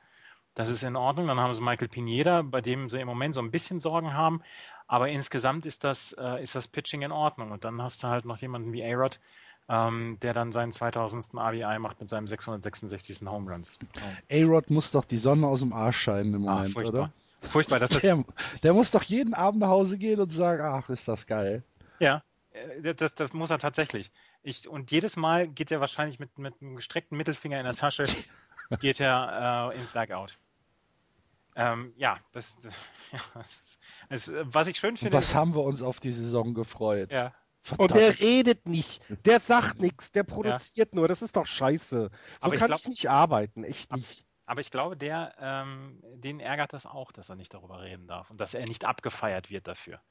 Das 0.55 0.69
ist 0.69 0.81
in 0.81 0.95
Ordnung. 0.95 1.27
Dann 1.27 1.39
haben 1.39 1.53
sie 1.53 1.61
Michael 1.61 1.87
Pineda, 1.87 2.41
bei 2.41 2.61
dem 2.61 2.89
sie 2.89 2.99
im 2.99 3.07
Moment 3.07 3.35
so 3.35 3.41
ein 3.41 3.51
bisschen 3.51 3.79
Sorgen 3.79 4.13
haben. 4.13 4.41
Aber 4.87 5.09
insgesamt 5.09 5.67
ist 5.67 5.83
das, 5.83 6.13
äh, 6.13 6.41
ist 6.41 6.55
das 6.55 6.67
Pitching 6.67 7.03
in 7.03 7.11
Ordnung. 7.11 7.51
Und 7.51 7.63
dann 7.63 7.81
hast 7.81 8.01
du 8.01 8.07
halt 8.07 8.25
noch 8.25 8.37
jemanden 8.37 8.73
wie 8.73 8.83
A-Rod, 8.83 9.19
ähm, 9.67 10.17
der 10.21 10.33
dann 10.33 10.51
seinen 10.51 10.71
2000. 10.71 11.33
RBI 11.35 11.79
macht 11.79 11.99
mit 11.99 12.09
seinem 12.09 12.27
666. 12.27 13.21
Home 13.27 13.51
Runs. 13.51 13.79
A-Rod 14.31 14.69
muss 14.69 14.91
doch 14.91 15.05
die 15.05 15.17
Sonne 15.17 15.47
aus 15.47 15.61
dem 15.61 15.73
Arsch 15.73 15.97
scheinen 15.97 16.33
im 16.33 16.47
Ah, 16.47 16.55
Moment, 16.55 16.73
furchtbar. 16.73 17.11
oder? 17.41 17.49
Furchtbar, 17.49 17.79
das 17.79 17.91
ist 17.93 18.03
Der, 18.03 18.23
der 18.63 18.73
muss 18.73 18.91
doch 18.91 19.03
jeden 19.03 19.33
Abend 19.33 19.61
nach 19.61 19.69
Hause 19.69 19.97
gehen 19.97 20.19
und 20.19 20.31
sagen, 20.31 20.61
ach, 20.63 20.89
ist 20.89 21.07
das 21.07 21.25
geil. 21.27 21.63
Ja, 21.99 22.23
äh, 22.51 22.93
das, 22.93 23.15
das 23.15 23.33
muss 23.33 23.49
er 23.49 23.59
tatsächlich. 23.59 24.11
Ich, 24.43 24.67
und 24.67 24.91
jedes 24.91 25.15
Mal 25.15 25.47
geht 25.47 25.71
er 25.71 25.79
wahrscheinlich 25.79 26.19
mit, 26.19 26.37
mit 26.37 26.53
einem 26.61 26.75
gestreckten 26.75 27.17
Mittelfinger 27.17 27.59
in 27.59 27.65
der 27.65 27.73
Tasche, 27.75 28.05
geht 28.79 28.99
er 28.99 29.71
äh, 29.73 29.77
ins 29.77 29.91
Dugout. 29.91 30.37
Ähm, 31.55 31.93
ja, 31.95 32.19
das, 32.33 32.57
ja, 33.11 33.19
das 33.33 33.59
ist, 33.61 33.79
das, 34.09 34.53
was 34.53 34.67
ich 34.67 34.77
schön 34.77 34.95
Und 34.95 34.99
finde. 35.01 35.17
was 35.17 35.25
ist- 35.29 35.35
haben 35.35 35.55
wir 35.55 35.63
uns 35.63 35.81
auf 35.81 35.99
die 35.99 36.11
Saison 36.11 36.53
gefreut? 36.53 37.11
Ja, 37.11 37.33
Und 37.77 37.91
der 37.95 38.19
redet 38.19 38.67
nicht, 38.67 39.01
der 39.25 39.39
sagt 39.39 39.79
nichts, 39.79 40.11
der 40.11 40.23
produziert 40.23 40.93
nur. 40.93 41.07
Das 41.07 41.21
ist 41.21 41.35
doch 41.35 41.45
scheiße. 41.45 42.09
So 42.11 42.45
Aber 42.45 42.53
ich 42.53 42.59
kann 42.59 42.67
glaub- 42.67 42.79
ich 42.79 42.87
nicht 42.87 43.09
arbeiten, 43.09 43.63
echt 43.63 43.91
nicht. 43.91 44.25
aber 44.45 44.61
ich 44.61 44.71
glaube, 44.71 44.95
der, 44.97 45.33
ähm, 45.39 45.99
den 46.15 46.39
ärgert 46.39 46.73
das 46.73 46.85
auch, 46.85 47.11
dass 47.11 47.29
er 47.29 47.35
nicht 47.35 47.53
darüber 47.53 47.81
reden 47.81 48.07
darf 48.07 48.29
und 48.29 48.39
dass 48.39 48.53
er 48.53 48.65
nicht 48.65 48.85
abgefeiert 48.85 49.49
wird 49.49 49.67
dafür. 49.67 50.01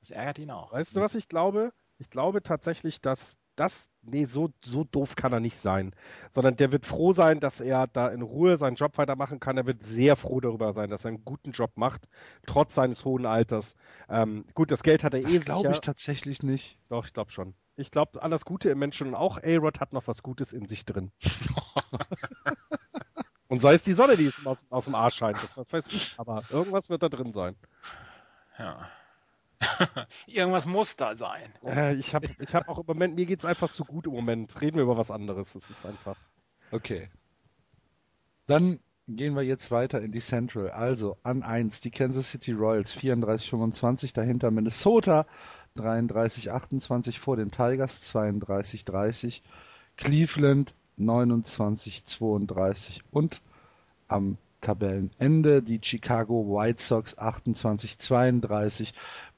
Das 0.00 0.10
ärgert 0.10 0.38
ihn 0.38 0.50
auch. 0.50 0.72
Weißt 0.72 0.94
du, 0.96 1.00
was 1.00 1.14
ich 1.14 1.28
glaube? 1.28 1.72
Ich 1.98 2.10
glaube 2.10 2.42
tatsächlich, 2.42 3.00
dass 3.00 3.38
das, 3.56 3.88
nee, 4.02 4.26
so, 4.26 4.50
so 4.64 4.84
doof 4.84 5.16
kann 5.16 5.32
er 5.32 5.40
nicht 5.40 5.58
sein. 5.58 5.94
Sondern 6.32 6.56
der 6.56 6.72
wird 6.72 6.86
froh 6.86 7.12
sein, 7.12 7.40
dass 7.40 7.60
er 7.60 7.86
da 7.86 8.08
in 8.08 8.22
Ruhe 8.22 8.58
seinen 8.58 8.76
Job 8.76 8.98
weitermachen 8.98 9.40
kann. 9.40 9.56
Er 9.56 9.66
wird 9.66 9.82
sehr 9.82 10.16
froh 10.16 10.40
darüber 10.40 10.72
sein, 10.72 10.90
dass 10.90 11.04
er 11.04 11.10
einen 11.10 11.24
guten 11.24 11.52
Job 11.52 11.72
macht, 11.76 12.08
trotz 12.46 12.74
seines 12.74 13.04
hohen 13.04 13.26
Alters. 13.26 13.76
Ähm, 14.08 14.44
gut, 14.54 14.70
das 14.70 14.82
Geld 14.82 15.04
hat 15.04 15.14
er 15.14 15.20
eh 15.20 15.24
Das 15.24 15.44
glaube 15.44 15.62
sicher. 15.62 15.72
ich 15.72 15.80
tatsächlich 15.80 16.42
nicht. 16.42 16.78
Doch, 16.88 17.06
ich 17.06 17.12
glaube 17.12 17.30
schon. 17.30 17.54
Ich 17.76 17.90
glaube 17.90 18.22
an 18.22 18.30
das 18.30 18.44
Gute 18.44 18.70
im 18.70 18.78
Menschen 18.78 19.08
und 19.08 19.14
auch 19.14 19.38
A-Rod 19.42 19.80
hat 19.80 19.92
noch 19.92 20.06
was 20.06 20.22
Gutes 20.22 20.52
in 20.52 20.68
sich 20.68 20.84
drin. 20.84 21.10
und 23.48 23.60
sei 23.60 23.74
es 23.74 23.82
die 23.82 23.94
Sonne, 23.94 24.16
die 24.16 24.26
es 24.26 24.44
aus, 24.46 24.64
aus 24.70 24.84
dem 24.84 24.94
Arsch 24.94 25.16
scheint, 25.16 25.42
das 25.42 25.56
was 25.56 25.72
weiß 25.72 25.88
ich, 25.88 26.14
aber 26.18 26.44
irgendwas 26.50 26.88
wird 26.88 27.02
da 27.02 27.08
drin 27.08 27.32
sein. 27.32 27.56
Ja. 28.58 28.88
Irgendwas 30.26 30.66
muss 30.66 30.96
da 30.96 31.16
sein. 31.16 31.52
Äh, 31.64 31.94
ich 31.94 32.14
habe 32.14 32.28
ich 32.38 32.54
hab 32.54 32.68
auch 32.68 32.78
im 32.78 32.86
Moment, 32.86 33.16
mir 33.16 33.26
geht 33.26 33.40
es 33.40 33.44
einfach 33.44 33.70
zu 33.70 33.84
gut 33.84 34.06
im 34.06 34.12
Moment. 34.12 34.60
Reden 34.60 34.76
wir 34.76 34.84
über 34.84 34.96
was 34.96 35.10
anderes. 35.10 35.54
Es 35.54 35.70
ist 35.70 35.86
einfach. 35.86 36.16
Okay. 36.70 37.08
Dann 38.46 38.80
gehen 39.08 39.34
wir 39.34 39.42
jetzt 39.42 39.70
weiter 39.70 40.00
in 40.00 40.12
die 40.12 40.20
Central. 40.20 40.70
Also 40.70 41.18
an 41.22 41.42
1 41.42 41.80
die 41.80 41.90
Kansas 41.90 42.30
City 42.30 42.52
Royals 42.52 42.96
34-25, 42.96 44.14
dahinter 44.14 44.50
Minnesota 44.50 45.26
33-28 45.76 47.18
vor 47.18 47.36
den 47.36 47.50
Tigers 47.50 48.14
32-30, 48.14 49.40
Cleveland 49.96 50.74
29-32 50.98 53.00
und 53.10 53.42
am 54.08 54.38
Tabellenende 54.60 55.62
die 55.62 55.80
Chicago 55.82 56.46
White 56.48 56.82
Sox 56.82 57.18
28-32. 57.18 58.92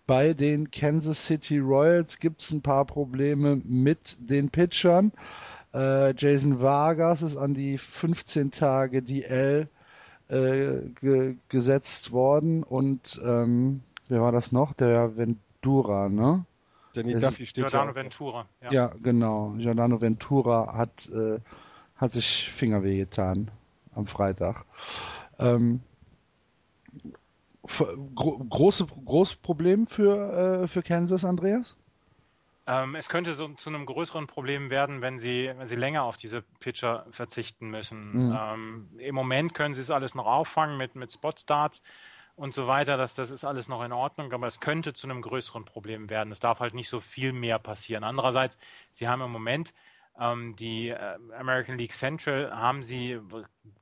Bei 0.07 0.35
den 0.35 0.71
Kansas 0.71 1.27
City 1.27 1.59
Royals 1.59 2.19
gibt 2.19 2.43
es 2.43 2.53
ein 2.53 2.63
paar 2.63 2.85
Probleme 2.85 3.61
mit 3.65 4.17
den 4.21 4.51
Pitchern. 4.51 5.13
Äh, 5.75 6.15
Jason 6.17 6.61
Vargas 6.61 7.23
ist 7.23 7.37
an 7.37 7.55
die 7.55 7.77
15 7.77 8.53
Tage 8.53 9.03
DL 9.03 9.69
äh, 10.29 10.79
ge 11.01 11.37
gesetzt 11.49 12.13
worden 12.13 12.63
und 12.63 13.21
ähm, 13.25 13.83
wer 14.09 14.23
war 14.23 14.33
das 14.33 14.53
noch? 14.53 14.73
Der 14.73 15.17
Ventura, 15.17 16.09
ne? 16.09 16.45
Danny 16.95 17.15
Duffy 17.15 17.45
steht 17.45 17.67
Giordano. 17.67 17.95
Ventura. 17.95 18.47
Ja. 18.63 18.71
Ja, 18.73 18.93
genau. 19.03 19.55
Giordano 19.59 20.01
Ventura 20.01 20.75
hat, 20.77 21.11
äh, 21.11 21.39
hat 21.97 22.13
sich 22.13 22.51
Fingerweh 22.51 22.99
getan 22.99 23.51
am 23.95 24.07
Freitag. 24.07 24.65
Ähm, 25.39 25.81
gro 28.15 28.39
große, 28.39 28.87
großes 28.87 29.37
Problem 29.37 29.87
für, 29.87 30.63
äh, 30.63 30.69
für 30.69 30.83
Kansas, 30.83 31.25
Andreas? 31.25 31.77
Ähm, 32.69 32.97
es 32.97 33.09
könnte 33.09 33.33
so 33.35 33.49
zu 33.49 33.71
einem 33.71 33.87
größeren 33.87 34.27
Problem 34.27 34.71
werden, 34.71 35.01
wenn 35.01 35.19
sie, 35.19 35.53
wenn 35.57 35.69
sie 35.69 35.77
länger 35.77 36.03
auf 36.03 36.17
diese 36.17 36.43
Pitcher 36.59 37.07
verzichten 37.11 37.71
müssen. 37.71 38.29
Mhm. 38.29 38.39
Ähm, 38.39 38.89
Im 38.99 39.15
Moment 39.15 39.55
können 39.55 39.75
sie 39.75 39.81
es 39.81 39.91
alles 39.91 40.15
noch 40.15 40.27
auffangen 40.27 40.77
mit, 40.77 40.97
mit 40.97 41.13
Spot-Starts 41.13 41.83
und 42.35 42.55
so 42.55 42.67
weiter. 42.67 42.97
Das, 42.97 43.15
das 43.15 43.31
ist 43.31 43.45
alles 43.45 43.69
noch 43.69 43.85
in 43.85 43.93
Ordnung, 43.93 44.33
aber 44.33 44.49
es 44.49 44.59
könnte 44.59 44.95
zu 44.95 45.07
einem 45.07 45.23
größeren 45.23 45.65
Problem 45.65 46.11
werden. 46.11 46.33
Es 46.33 46.41
darf 46.41 46.59
halt 46.59 46.75
nicht 46.75 46.89
so 46.89 46.99
viel 46.99 47.33
mehr 47.33 47.61
passieren. 47.61 48.03
Andererseits, 48.03 48.59
sie 48.91 49.07
haben 49.07 49.23
im 49.23 49.31
Moment 49.31 49.73
die 50.57 50.89
äh, 50.89 51.19
American 51.39 51.77
League 51.77 51.93
Central 51.93 52.51
haben 52.51 52.83
sie 52.83 53.21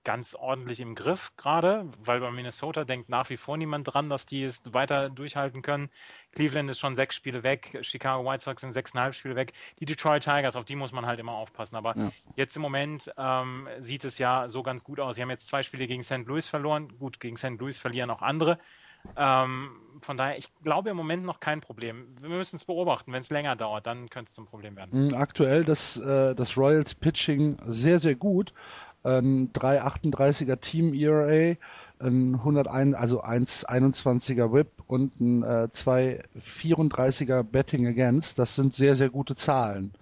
ganz 0.02 0.34
ordentlich 0.34 0.80
im 0.80 0.94
Griff 0.96 1.32
gerade, 1.36 1.88
weil 2.04 2.18
bei 2.20 2.30
Minnesota 2.32 2.84
denkt 2.84 3.08
nach 3.08 3.30
wie 3.30 3.36
vor 3.36 3.56
niemand 3.56 3.92
dran, 3.92 4.08
dass 4.08 4.26
die 4.26 4.42
es 4.42 4.60
weiter 4.72 5.10
durchhalten 5.10 5.62
können. 5.62 5.90
Cleveland 6.32 6.68
ist 6.70 6.80
schon 6.80 6.96
sechs 6.96 7.14
Spiele 7.14 7.44
weg, 7.44 7.78
Chicago 7.82 8.28
White 8.28 8.42
Sox 8.42 8.62
sind 8.62 8.72
sechseinhalb 8.72 9.14
Spiele 9.14 9.36
weg. 9.36 9.52
Die 9.78 9.84
Detroit 9.86 10.24
Tigers, 10.24 10.56
auf 10.56 10.64
die 10.64 10.74
muss 10.76 10.92
man 10.92 11.06
halt 11.06 11.20
immer 11.20 11.32
aufpassen. 11.32 11.76
Aber 11.76 11.96
Ja. 11.96 12.10
jetzt 12.34 12.56
im 12.56 12.62
Moment 12.62 13.12
ähm, 13.16 13.68
sieht 13.78 14.04
es 14.04 14.18
ja 14.18 14.48
so 14.48 14.62
ganz 14.64 14.82
gut 14.82 14.98
aus. 14.98 15.14
Sie 15.16 15.22
haben 15.22 15.30
jetzt 15.30 15.46
zwei 15.46 15.62
Spiele 15.62 15.86
gegen 15.86 16.02
St. 16.02 16.26
Louis 16.26 16.48
verloren. 16.48 16.88
Gut, 16.98 17.20
gegen 17.20 17.36
St. 17.36 17.58
Louis 17.60 17.78
verlieren 17.78 18.10
auch 18.10 18.22
andere. 18.22 18.58
Ähm, 19.16 19.70
von 20.00 20.16
daher, 20.16 20.36
ich 20.38 20.48
glaube 20.62 20.90
im 20.90 20.96
Moment 20.96 21.24
noch 21.24 21.40
kein 21.40 21.60
Problem. 21.60 22.08
Wir 22.20 22.28
müssen 22.30 22.56
es 22.56 22.64
beobachten. 22.64 23.12
Wenn 23.12 23.20
es 23.20 23.30
länger 23.30 23.56
dauert, 23.56 23.86
dann 23.86 24.10
könnte 24.10 24.28
es 24.28 24.34
zum 24.34 24.46
Problem 24.46 24.76
werden. 24.76 25.08
Mm, 25.10 25.14
Aktuell 25.14 25.64
das, 25.64 25.96
äh, 25.96 26.34
das 26.34 26.56
Royals 26.56 26.94
Pitching 26.94 27.58
sehr, 27.66 28.00
sehr 28.00 28.14
gut. 28.14 28.52
Ein 29.02 29.52
3,38er 29.52 30.60
Team 30.60 30.94
ERA, 30.94 31.56
ein 32.00 32.34
101, 32.36 32.94
also 32.96 33.22
1,21er 33.22 34.50
Whip 34.52 34.68
und 34.86 35.20
ein 35.20 35.42
äh, 35.42 35.68
2,34er 35.70 37.42
Betting 37.42 37.86
Against. 37.86 38.38
Das 38.38 38.54
sind 38.56 38.74
sehr, 38.74 38.96
sehr 38.96 39.10
gute 39.10 39.36
Zahlen 39.36 39.92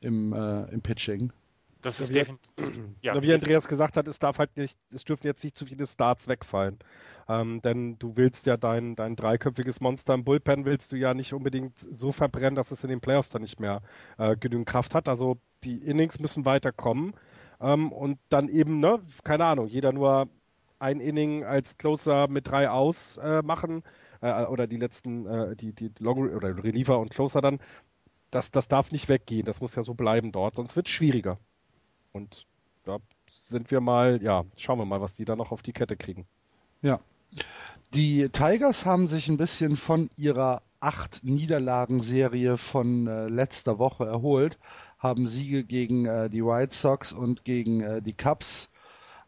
im, 0.00 0.32
äh, 0.32 0.64
im 0.72 0.80
Pitching. 0.80 1.32
Das 1.82 2.00
ist 2.00 2.08
wie- 2.10 2.14
definitiv. 2.14 2.50
Ja, 3.02 3.20
wie 3.22 3.32
Andreas 3.32 3.68
gesagt 3.68 3.96
hat, 3.96 4.08
es 4.08 4.18
darf 4.18 4.38
halt 4.38 4.56
nicht, 4.56 4.76
es 4.92 5.04
dürfen 5.04 5.26
jetzt 5.26 5.44
nicht 5.44 5.56
zu 5.56 5.66
viele 5.66 5.86
Starts 5.86 6.26
wegfallen. 6.26 6.78
Ähm, 7.28 7.60
denn 7.62 7.98
du 7.98 8.16
willst 8.16 8.46
ja 8.46 8.56
dein, 8.56 8.96
dein 8.96 9.14
dreiköpfiges 9.14 9.80
Monster 9.80 10.14
im 10.14 10.24
Bullpen 10.24 10.64
willst 10.64 10.92
du 10.92 10.96
ja 10.96 11.12
nicht 11.12 11.34
unbedingt 11.34 11.78
so 11.78 12.10
verbrennen, 12.10 12.54
dass 12.54 12.70
es 12.70 12.82
in 12.84 12.90
den 12.90 13.00
Playoffs 13.00 13.30
dann 13.30 13.42
nicht 13.42 13.60
mehr 13.60 13.82
äh, 14.16 14.36
genügend 14.36 14.68
Kraft 14.68 14.94
hat. 14.94 15.08
Also 15.08 15.36
die 15.64 15.76
Innings 15.76 16.18
müssen 16.20 16.44
weiterkommen. 16.44 17.14
Ähm, 17.60 17.92
und 17.92 18.18
dann 18.30 18.48
eben, 18.48 18.80
ne, 18.80 19.00
keine 19.24 19.44
Ahnung, 19.44 19.66
jeder 19.66 19.92
nur 19.92 20.28
ein 20.78 21.00
Inning 21.00 21.44
als 21.44 21.76
Closer 21.76 22.28
mit 22.28 22.48
drei 22.48 22.70
aus 22.70 23.18
äh, 23.18 23.42
machen. 23.42 23.82
Äh, 24.20 24.44
oder 24.44 24.66
die 24.66 24.76
letzten, 24.76 25.26
äh, 25.26 25.56
die, 25.56 25.72
die 25.72 25.90
Long 25.98 26.30
oder 26.34 26.62
Reliever 26.62 26.98
und 26.98 27.10
Closer 27.10 27.40
dann. 27.40 27.60
Das, 28.30 28.50
das 28.50 28.68
darf 28.68 28.92
nicht 28.92 29.08
weggehen. 29.08 29.44
Das 29.46 29.60
muss 29.60 29.74
ja 29.74 29.82
so 29.82 29.94
bleiben 29.94 30.32
dort, 30.32 30.54
sonst 30.54 30.76
wird 30.76 30.86
es 30.88 30.92
schwieriger. 30.92 31.38
Und 32.12 32.46
da 32.84 32.98
sind 33.30 33.70
wir 33.70 33.80
mal, 33.80 34.22
ja, 34.22 34.44
schauen 34.56 34.78
wir 34.78 34.84
mal, 34.84 35.00
was 35.00 35.14
die 35.14 35.24
da 35.24 35.36
noch 35.36 35.52
auf 35.52 35.62
die 35.62 35.72
Kette 35.72 35.96
kriegen. 35.96 36.26
Ja. 36.82 37.00
Die 37.94 38.28
Tigers 38.28 38.84
haben 38.84 39.06
sich 39.06 39.28
ein 39.28 39.38
bisschen 39.38 39.76
von 39.76 40.10
ihrer 40.16 40.62
acht 40.80 41.24
Niederlagenserie 41.24 42.56
von 42.56 43.06
äh, 43.06 43.28
letzter 43.28 43.78
Woche 43.78 44.04
erholt, 44.04 44.58
haben 44.98 45.26
Siege 45.26 45.64
gegen 45.64 46.06
äh, 46.06 46.30
die 46.30 46.44
White 46.44 46.74
Sox 46.74 47.12
und 47.12 47.44
gegen 47.44 47.80
äh, 47.80 48.02
die 48.02 48.12
Cubs 48.12 48.70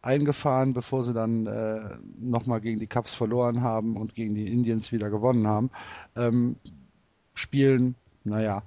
eingefahren, 0.01 0.73
bevor 0.73 1.03
sie 1.03 1.13
dann 1.13 1.45
äh, 1.47 1.97
nochmal 2.19 2.61
gegen 2.61 2.79
die 2.79 2.87
Cubs 2.87 3.13
verloren 3.13 3.61
haben 3.61 3.97
und 3.97 4.15
gegen 4.15 4.35
die 4.35 4.51
Indians 4.51 4.91
wieder 4.91 5.09
gewonnen 5.09 5.47
haben. 5.47 5.69
Ähm, 6.15 6.55
spielen, 7.33 7.95
naja, 8.23 8.63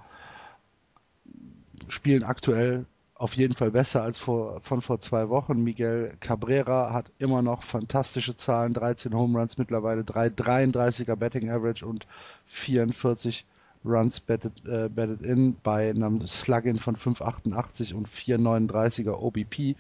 spielen 1.89 2.23
aktuell 2.23 2.87
auf 3.25 3.37
jeden 3.37 3.55
Fall 3.55 3.71
besser 3.71 4.03
als 4.03 4.19
vor, 4.19 4.61
von 4.61 4.83
vor 4.83 5.01
zwei 5.01 5.31
Wochen. 5.31 5.65
Miguel 5.65 6.15
Cabrera 6.21 6.93
hat 6.93 7.11
immer 7.17 7.41
noch 7.41 7.63
fantastische 7.63 8.37
Zahlen, 8.37 8.75
13 8.75 9.15
Home 9.15 9.39
Runs 9.39 9.57
mittlerweile, 9.57 10.05
3, 10.05 10.27
33er 10.27 11.17
Betting 11.17 11.49
Average 11.49 11.87
und 11.87 12.07
44 12.45 13.47
Runs 13.83 14.21
betted, 14.21 14.53
äh, 14.67 14.91
betted 14.91 15.23
in 15.23 15.57
bei 15.63 15.89
einem 15.89 16.27
Slug-In 16.27 16.79
von 16.79 16.97
5,88 16.97 17.95
und 17.95 18.11
4,39er 18.11 19.15
OBP. 19.15 19.75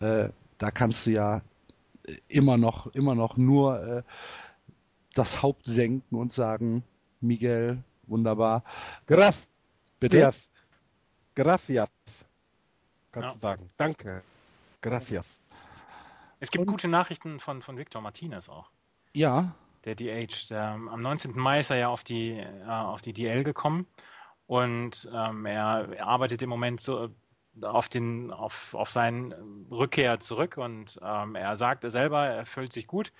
Äh, 0.00 0.30
da 0.58 0.70
kannst 0.72 1.06
du 1.06 1.12
ja 1.12 1.42
immer 2.26 2.56
noch, 2.56 2.88
immer 2.88 3.14
noch 3.14 3.36
nur 3.36 3.80
äh, 3.80 4.02
das 5.14 5.44
Haupt 5.44 5.64
senken 5.66 6.16
und 6.16 6.32
sagen, 6.32 6.82
Miguel, 7.20 7.84
wunderbar. 8.08 8.64
Graf, 9.06 9.46
Bitte? 10.00 10.32
Gracias. 11.36 11.88
Kannst 13.12 13.28
Ja. 13.28 13.34
du 13.34 13.40
sagen. 13.40 13.68
Danke. 13.76 14.22
Gracias. 14.80 15.38
Es 16.38 16.50
gibt 16.50 16.62
Und- 16.62 16.70
gute 16.72 16.88
Nachrichten 16.88 17.38
von, 17.40 17.60
von 17.62 17.76
Victor 17.76 18.00
Martinez 18.02 18.48
auch. 18.48 18.70
Ja, 19.12 19.54
Der 19.84 19.94
DH. 19.94 20.48
Der, 20.50 20.68
am 20.72 21.00
19. 21.02 21.32
Mai 21.38 21.60
ist 21.60 21.70
er 21.70 21.76
ja 21.78 21.88
auf 21.88 22.04
die, 22.04 22.32
äh, 22.38 22.64
auf 22.66 23.00
die 23.02 23.12
DL 23.12 23.44
gekommen 23.44 23.86
Und 24.46 25.08
ähm, 25.14 25.46
er, 25.46 25.88
er 25.96 26.06
arbeitet 26.06 26.42
im 26.42 26.48
Moment 26.50 26.80
so 26.80 27.08
auf, 27.62 27.88
den, 27.88 28.30
auf, 28.32 28.74
auf 28.74 28.90
seinen 28.90 29.32
Rückkehr 29.70 30.18
zurück 30.20 30.56
und 30.56 30.98
ähm, 31.02 31.34
er 31.36 31.56
sagt 31.56 31.82
selber, 31.90 32.26
er 32.26 32.46
fühlt 32.46 32.72
sich 32.72 32.86
gut. 32.88 33.12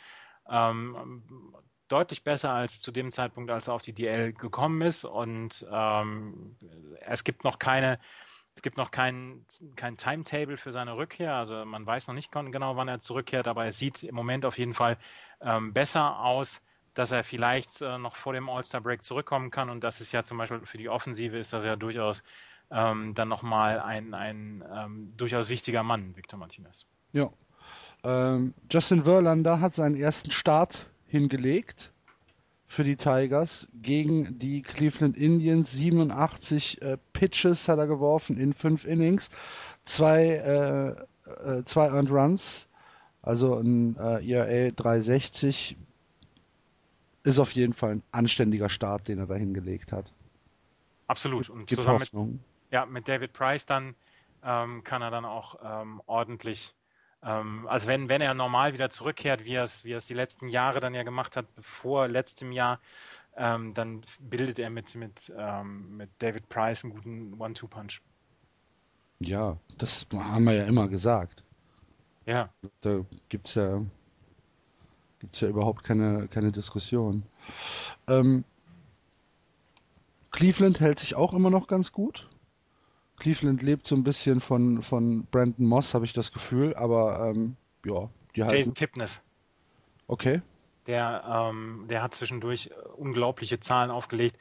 Ähm, 0.48 1.55
deutlich 1.88 2.24
besser 2.24 2.50
als 2.53 2.81
zu 2.81 2.90
dem 2.92 3.11
Zeitpunkt, 3.12 3.50
als 3.50 3.68
er 3.68 3.74
auf 3.74 3.83
die 3.83 3.92
DL 3.92 4.33
gekommen 4.33 4.83
ist. 4.83 5.05
Und 5.05 5.66
ähm, 5.70 6.57
es 7.00 7.22
gibt 7.24 7.44
noch 7.44 7.59
keine, 7.59 7.98
es 8.61 8.62
gibt 8.62 8.77
noch 8.77 8.90
kein, 8.90 9.46
kein 9.75 9.96
Timetable 9.96 10.59
für 10.59 10.70
seine 10.70 10.94
Rückkehr. 10.94 11.35
Also 11.35 11.64
man 11.64 11.87
weiß 11.87 12.09
noch 12.09 12.14
nicht 12.14 12.31
genau, 12.31 12.77
wann 12.77 12.88
er 12.88 13.01
zurückkehrt, 13.01 13.49
aber 13.49 13.64
es 13.64 13.79
sieht 13.79 14.03
im 14.03 14.14
Moment 14.14 14.44
auf 14.44 14.59
jeden 14.59 14.75
Fall 14.75 14.99
ähm, 15.40 15.73
besser 15.73 16.20
aus, 16.20 16.61
dass 16.92 17.11
er 17.11 17.25
vielleicht 17.25 17.81
äh, 17.81 17.96
noch 17.96 18.16
vor 18.16 18.35
dem 18.35 18.51
All-Star-Break 18.51 19.03
zurückkommen 19.03 19.51
kann. 19.51 19.70
Und 19.70 19.83
das 19.83 20.03
ist 20.03 20.12
ja 20.12 20.25
zum 20.25 20.37
Beispiel 20.37 20.61
für 20.66 20.77
die 20.77 20.90
Offensive 20.90 21.38
ist 21.38 21.55
das 21.55 21.64
ja 21.64 21.75
durchaus 21.75 22.23
ähm, 22.70 23.14
dann 23.14 23.29
nochmal 23.29 23.81
ein, 23.81 24.12
ein 24.12 24.62
ähm, 24.70 25.14
durchaus 25.16 25.49
wichtiger 25.49 25.83
Mann, 25.83 26.14
Victor 26.14 26.38
Martinez. 26.38 26.85
Ja. 27.12 27.31
Ähm, 28.05 28.53
Justin 28.70 29.05
Verlander 29.05 29.62
hat 29.62 29.75
seinen 29.75 29.96
ersten 29.96 30.33
Start 30.33 30.87
hingelegt 31.07 31.94
für 32.70 32.85
die 32.85 32.94
Tigers 32.94 33.66
gegen 33.74 34.38
die 34.38 34.62
Cleveland 34.62 35.16
Indians. 35.16 35.72
87 35.72 36.80
äh, 36.80 36.98
Pitches 37.12 37.66
hat 37.66 37.80
er 37.80 37.88
geworfen 37.88 38.38
in 38.38 38.54
fünf 38.54 38.85
Innings, 38.85 39.28
zwei, 39.85 40.96
äh, 41.26 41.59
äh, 41.59 41.64
zwei 41.64 41.88
Earned 41.88 42.12
Runs, 42.12 42.68
also 43.22 43.56
ein 43.56 43.96
äh, 43.96 44.24
ERA 44.24 44.70
360. 44.70 45.76
Ist 47.24 47.40
auf 47.40 47.50
jeden 47.50 47.72
Fall 47.72 47.96
ein 47.96 48.02
anständiger 48.12 48.68
Start, 48.68 49.09
den 49.09 49.18
er 49.18 49.26
da 49.26 49.35
hingelegt 49.35 49.90
hat. 49.90 50.06
Absolut. 51.09 51.50
Und 51.50 51.66
Gibt 51.66 51.80
zusammen 51.80 51.98
Hoffnung. 51.98 52.33
mit, 52.35 52.40
ja, 52.70 52.87
mit 52.87 53.09
David 53.09 53.33
Price 53.33 53.66
dann 53.66 53.96
ähm, 54.44 54.85
kann 54.85 55.02
er 55.02 55.11
dann 55.11 55.24
auch 55.24 55.56
ähm, 55.64 56.00
ordentlich 56.06 56.72
ähm, 57.22 57.66
also 57.68 57.87
wenn, 57.87 58.09
wenn 58.09 58.20
er 58.20 58.35
normal 58.35 58.72
wieder 58.72 58.90
zurückkehrt, 58.90 59.44
wie 59.44 59.54
er 59.54 59.64
es, 59.64 59.85
wie 59.85 59.96
die 59.96 60.14
letzten 60.14 60.48
Jahre 60.48 60.80
dann 60.80 60.94
ja 60.94 61.02
gemacht 61.02 61.37
hat, 61.37 61.54
bevor 61.54 62.09
letztem 62.09 62.52
Jahr, 62.52 62.80
ähm, 63.37 63.74
dann 63.74 64.02
bildet 64.20 64.59
er 64.59 64.70
mit, 64.70 64.94
mit, 64.94 65.33
ähm, 65.37 65.96
mit 65.96 66.11
David 66.18 66.48
Price 66.48 66.85
einen 66.85 66.94
guten 66.94 67.40
One-Two-Punch. 67.40 68.00
Ja, 69.20 69.59
das 69.76 70.06
haben 70.12 70.44
wir 70.44 70.54
ja 70.54 70.64
immer 70.64 70.88
gesagt. 70.88 71.44
Ja. 72.24 72.48
Da 72.80 73.04
gibt 73.28 73.48
es 73.48 73.54
ja, 73.54 73.83
gibt's 75.18 75.40
ja 75.40 75.48
überhaupt 75.48 75.85
keine, 75.85 76.26
keine 76.28 76.52
Diskussion. 76.52 77.24
Ähm, 78.09 78.44
Cleveland 80.30 80.80
hält 80.80 81.00
sich 81.00 81.16
auch 81.16 81.35
immer 81.35 81.50
noch 81.50 81.66
ganz 81.66 81.92
gut. 81.92 82.30
Cleveland 83.20 83.62
lebt 83.62 83.87
so 83.87 83.94
ein 83.94 84.02
bisschen 84.02 84.40
von, 84.40 84.83
von 84.83 85.26
Brandon 85.26 85.66
Moss, 85.66 85.94
habe 85.94 86.04
ich 86.04 86.12
das 86.12 86.33
Gefühl, 86.33 86.74
aber 86.74 87.30
ähm, 87.30 87.56
ja, 87.85 88.11
die 88.35 88.42
halten. 88.42 88.56
Jason 88.56 88.74
Kipnis. 88.74 89.22
Okay. 90.09 90.42
Der, 90.87 91.22
ähm, 91.28 91.87
der 91.88 92.02
hat 92.02 92.14
zwischendurch 92.14 92.68
äh, 92.68 92.88
unglaubliche 92.96 93.61
Zahlen 93.61 93.90
aufgelegt, 93.90 94.37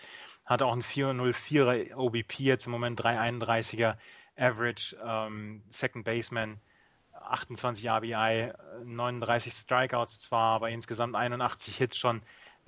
hat 0.46 0.62
auch 0.64 0.74
ein 0.74 0.82
404er 0.82 1.96
OBP, 1.96 2.40
jetzt 2.40 2.66
im 2.66 2.72
Moment 2.72 3.00
331er 3.00 3.98
Average, 4.38 4.96
ähm, 5.06 5.62
Second 5.70 6.06
Baseman, 6.06 6.58
28 7.14 7.88
RBI, 7.88 8.54
39 8.86 9.54
Strikeouts 9.54 10.22
zwar, 10.22 10.56
aber 10.56 10.70
insgesamt 10.70 11.16
81 11.16 11.78
Hits 11.78 11.98
schon. 11.98 12.22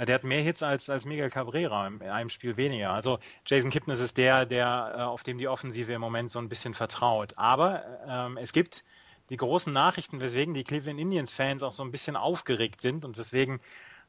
Der 0.06 0.16
hat 0.16 0.24
mehr 0.24 0.42
Hits 0.42 0.64
als, 0.64 0.90
als 0.90 1.06
Miguel 1.06 1.30
Cabrera 1.30 1.88
in 1.88 2.02
einem 2.02 2.30
Spiel 2.30 2.58
weniger. 2.58 2.92
Also 2.92 3.20
Jason 3.46 3.70
Kipnis 3.70 4.00
ist 4.00 4.18
der, 4.18 4.46
der 4.46 4.96
äh, 4.98 5.02
auf 5.02 5.24
dem 5.24 5.38
die 5.38 5.48
Offensive 5.48 5.94
im 5.94 6.02
Moment 6.02 6.32
so 6.32 6.40
ein 6.40 6.50
bisschen 6.50 6.74
vertraut. 6.74 7.34
Aber 7.38 7.84
ähm, 8.08 8.38
es 8.38 8.52
gibt 8.52 8.84
die 9.30 9.38
großen 9.38 9.72
Nachrichten, 9.72 10.20
weswegen 10.20 10.54
die 10.54 10.64
Cleveland 10.64 11.00
Indians 11.00 11.32
Fans 11.32 11.62
auch 11.64 11.72
so 11.72 11.84
ein 11.84 11.92
bisschen 11.92 12.16
aufgeregt 12.16 12.82
sind 12.82 13.06
und 13.06 13.18
weswegen 13.18 13.62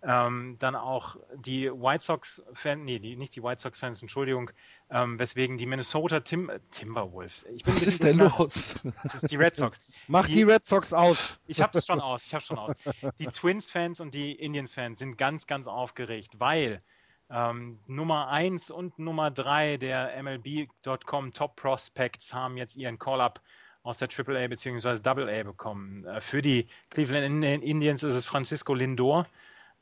ähm, 0.05 0.57
dann 0.59 0.75
auch 0.75 1.17
die 1.37 1.71
White 1.71 2.03
Sox 2.03 2.43
Fans, 2.53 2.83
nee, 2.85 2.99
die, 2.99 3.17
nicht 3.17 3.37
die 3.37 3.43
White 3.43 3.61
Sox 3.61 3.79
Fans, 3.79 4.03
Entschuldigung, 4.03 4.51
ähm, 4.91 5.19
weswegen 5.19 5.59
die 5.59 5.67
Minnesota 5.67 6.21
Tim 6.21 6.51
Timberwolves. 6.71 7.45
Ich 7.55 7.63
bin 7.63 7.75
Was 7.75 7.83
ist 7.83 8.03
denn 8.03 8.19
los? 8.19 8.75
Das 9.03 9.15
ist 9.15 9.31
die 9.31 9.37
Red 9.37 9.57
Sox. 9.57 9.81
Mach 10.09 10.27
die, 10.27 10.35
die 10.35 10.43
Red 10.43 10.65
Sox 10.65 10.93
aus. 10.93 11.39
Ich 11.47 11.61
hab's 11.61 11.87
schon 11.87 12.01
aus, 12.01 12.27
ich 12.27 12.35
hab's 12.35 12.47
schon 12.47 12.59
aus. 12.59 12.75
Die 13.19 13.27
Twins 13.27 13.71
Fans 13.71 14.01
und 14.01 14.13
die 14.13 14.33
Indians 14.33 14.75
Fans 14.75 14.99
sind 14.99 15.19
ganz, 15.19 15.47
ganz 15.47 15.69
aufgeregt, 15.69 16.39
weil 16.39 16.83
ähm, 17.31 17.79
Nummer 17.87 18.29
1 18.29 18.71
und 18.71 18.99
Nummer 18.99 19.31
3 19.31 19.77
der 19.77 20.23
MLB.com 20.23 21.33
Top 21.33 21.57
Prospects 21.57 22.35
haben 22.35 22.57
jetzt 22.57 22.77
ihren 22.77 22.99
Call-Up 22.99 23.41
aus 23.85 23.99
der 23.99 24.09
AAA 24.09 24.49
bzw. 24.49 24.99
AA 25.09 25.43
bekommen. 25.45 26.05
Äh, 26.05 26.21
für 26.21 26.43
die 26.43 26.67
Cleveland 26.91 27.45
Indians 27.45 28.03
ist 28.03 28.15
es 28.15 28.27
Francisco 28.27 28.75
Lindor, 28.75 29.27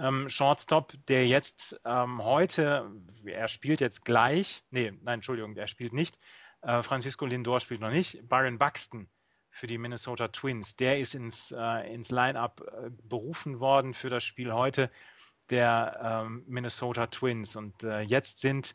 ähm, 0.01 0.29
Shortstop, 0.29 0.95
der 1.09 1.27
jetzt 1.27 1.81
ähm, 1.85 2.23
heute, 2.25 2.91
er 3.25 3.49
spielt 3.49 3.81
jetzt 3.81 4.05
gleich, 4.05 4.65
nee, 4.71 4.93
nein, 5.03 5.15
Entschuldigung, 5.15 5.55
er 5.57 5.69
spielt 5.69 5.93
nicht. 5.93 6.19
Äh, 6.63 6.83
Francisco 6.83 7.27
Lindor 7.27 7.61
spielt 7.61 7.81
noch 7.81 7.91
nicht. 7.91 8.29
Byron 8.29 8.59
Buxton 8.59 9.09
für 9.51 9.67
die 9.67 9.79
Minnesota 9.79 10.29
Twins, 10.29 10.77
der 10.77 11.01
ist 11.01 11.15
ins, 11.15 11.53
äh, 11.57 11.93
ins 11.93 12.11
Line-Up 12.11 12.61
äh, 12.61 12.91
berufen 13.05 13.61
worden 13.61 13.95
für 13.95 14.11
das 14.11 14.25
Spiel 14.25 14.53
heute 14.53 14.91
der 15.51 16.01
ähm, 16.03 16.45
Minnesota 16.47 17.09
Twins. 17.09 17.57
Und 17.57 17.83
äh, 17.83 18.01
jetzt 18.01 18.41
sind 18.41 18.75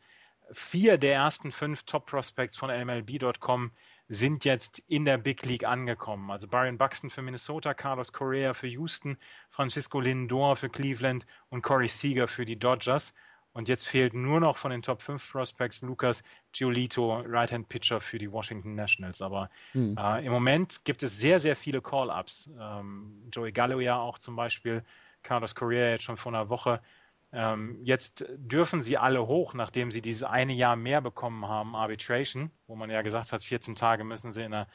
vier 0.52 0.98
der 0.98 1.16
ersten 1.16 1.52
fünf 1.52 1.84
Top 1.84 2.06
Prospects 2.06 2.58
von 2.58 2.70
MLB.com 2.70 3.72
sind 4.08 4.46
jetzt 4.46 4.80
in 4.88 5.06
der 5.06 5.18
Big 5.18 5.46
League 5.46 5.66
angekommen. 5.66 6.30
Also 6.30 6.48
Byron 6.48 6.78
Buxton 6.78 7.10
für 7.10 7.22
Minnesota, 7.22 7.74
Carlos 7.74 8.14
Correa 8.14 8.54
für 8.54 8.68
Houston, 8.68 9.18
Francisco 9.50 10.00
Lindor 10.00 10.56
für 10.56 10.70
Cleveland 10.70 11.26
und 11.50 11.64
Corey 11.64 11.88
Seager 11.88 12.28
für 12.28 12.46
die 12.46 12.58
Dodgers. 12.58 13.14
Und 13.54 13.70
jetzt 13.70 13.88
fehlt 13.88 14.14
nur 14.14 14.42
noch 14.42 14.58
von 14.58 14.72
den 14.72 14.82
Top 14.82 15.02
5 15.02 15.32
Prospects 15.32 15.82
Lucas 15.82 16.24
Giolito, 16.52 17.22
Right-Hand-Pitcher 17.26 18.02
für 18.02 18.18
die 18.18 18.30
Washington 18.30 18.76
Nationals. 18.76 19.22
Aber 19.22 19.50
hm. 19.72 19.96
äh, 19.98 20.26
im 20.26 20.34
Moment 20.34 20.84
gibt 20.84 21.04
es 21.04 21.18
sehr, 21.18 21.40
sehr 21.40 21.56
viele 21.56 21.82
Call-Ups. 21.82 22.50
Ähm, 22.60 23.30
Joey 23.32 23.54
Gallo 23.54 23.80
ja 23.80 23.98
auch 23.98 24.20
zum 24.20 24.36
Beispiel, 24.36 24.84
Carlos 25.24 25.56
Correa 25.56 25.92
jetzt 25.92 26.04
schon 26.04 26.18
vor 26.18 26.34
einer 26.34 26.50
Woche. 26.50 26.82
Ähm, 27.32 27.80
jetzt 27.84 28.26
dürfen 28.38 28.82
sie 28.82 28.98
alle 28.98 29.28
hoch, 29.28 29.54
nachdem 29.54 29.92
sie 29.92 30.02
dieses 30.02 30.24
eine 30.24 30.54
Jahr 30.54 30.76
mehr 30.76 31.02
bekommen 31.02 31.48
haben, 31.48 31.76
Arbitration, 31.76 32.52
wo 32.68 32.76
man 32.76 32.90
ja 32.90 33.02
gesagt 33.02 33.32
hat, 33.32 33.44
14 33.44 33.76
Tage 33.76 34.04
müssen 34.04 34.32
sie 34.32 34.44
in 34.44 34.54
einer, 34.54 34.68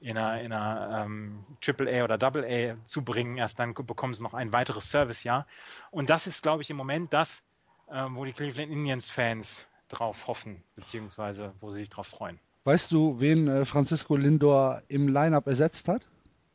in 0.00 0.16
einer, 0.16 0.40
in 0.40 0.52
einer 0.52 1.04
ähm, 1.04 1.44
AAA 1.66 2.04
oder 2.04 2.22
AA 2.22 2.76
zubringen. 2.84 3.36
Erst 3.36 3.58
dann 3.58 3.74
bekommen 3.74 4.14
sie 4.14 4.22
noch 4.22 4.34
ein 4.34 4.52
weiteres 4.52 4.90
Servicejahr. 4.90 5.46
Und 5.90 6.08
das 6.08 6.26
ist, 6.26 6.42
glaube 6.42 6.62
ich, 6.62 6.70
im 6.70 6.76
Moment 6.76 7.12
das, 7.12 7.42
ähm, 7.90 8.16
wo 8.16 8.24
die 8.24 8.32
Cleveland 8.32 8.72
Indians-Fans 8.72 9.66
drauf 9.88 10.26
hoffen, 10.26 10.62
beziehungsweise 10.74 11.52
wo 11.60 11.70
sie 11.70 11.78
sich 11.78 11.90
drauf 11.90 12.06
freuen. 12.06 12.40
Weißt 12.64 12.90
du, 12.90 13.20
wen 13.20 13.46
äh, 13.46 13.64
Francisco 13.64 14.16
Lindor 14.16 14.82
im 14.88 15.08
Lineup 15.08 15.46
ersetzt 15.46 15.86
hat? 15.86 16.06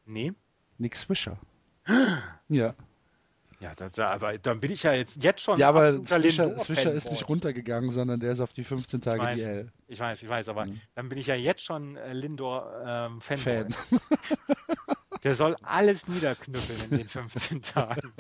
Nee. 0.06 0.34
Nick 0.78 0.96
Swisher. 0.96 1.38
ja. 2.50 2.74
Ja, 3.62 3.76
das, 3.76 4.00
aber 4.00 4.40
dann 4.40 4.60
bin 4.60 4.72
ich 4.72 4.82
ja 4.82 4.94
jetzt, 4.94 5.24
jetzt 5.24 5.42
schon. 5.42 5.60
Ja, 5.60 5.70
aber 5.70 5.92
Swisher, 5.92 6.58
Swisher 6.58 6.92
ist 6.94 7.12
nicht 7.12 7.30
runtergegangen, 7.30 7.92
sondern 7.92 8.20
der 8.20 8.32
ist 8.32 8.40
auf 8.40 8.52
die 8.52 8.64
15 8.64 9.02
Tage 9.02 9.18
ich 9.18 9.24
weiß, 9.24 9.40
DL. 9.40 9.72
Ich 9.88 10.00
weiß, 10.00 10.24
ich 10.24 10.30
weiß, 10.30 10.50
aber 10.50 10.66
mhm. 10.66 10.82
dann 10.96 11.10
bin 11.10 11.20
ich 11.20 11.28
ja 11.28 11.36
jetzt 11.36 11.64
schon 11.64 11.96
äh, 11.96 12.12
Lindor 12.12 12.74
ähm, 12.84 13.22
Fan. 13.22 13.76
der 15.24 15.36
soll 15.36 15.56
alles 15.62 16.08
niederknüppeln 16.08 16.80
in 16.90 16.98
den 16.98 17.08
15 17.08 17.62
Tagen. 17.62 18.12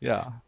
Ja. 0.00 0.40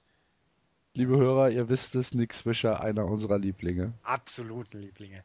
Liebe 0.94 1.18
Hörer, 1.18 1.50
ihr 1.50 1.68
wisst 1.68 1.96
es, 1.96 2.14
Nick 2.14 2.32
Swisher, 2.32 2.80
einer 2.80 3.04
unserer 3.04 3.38
Lieblinge. 3.38 3.92
Absolute 4.04 4.78
Lieblinge. 4.78 5.22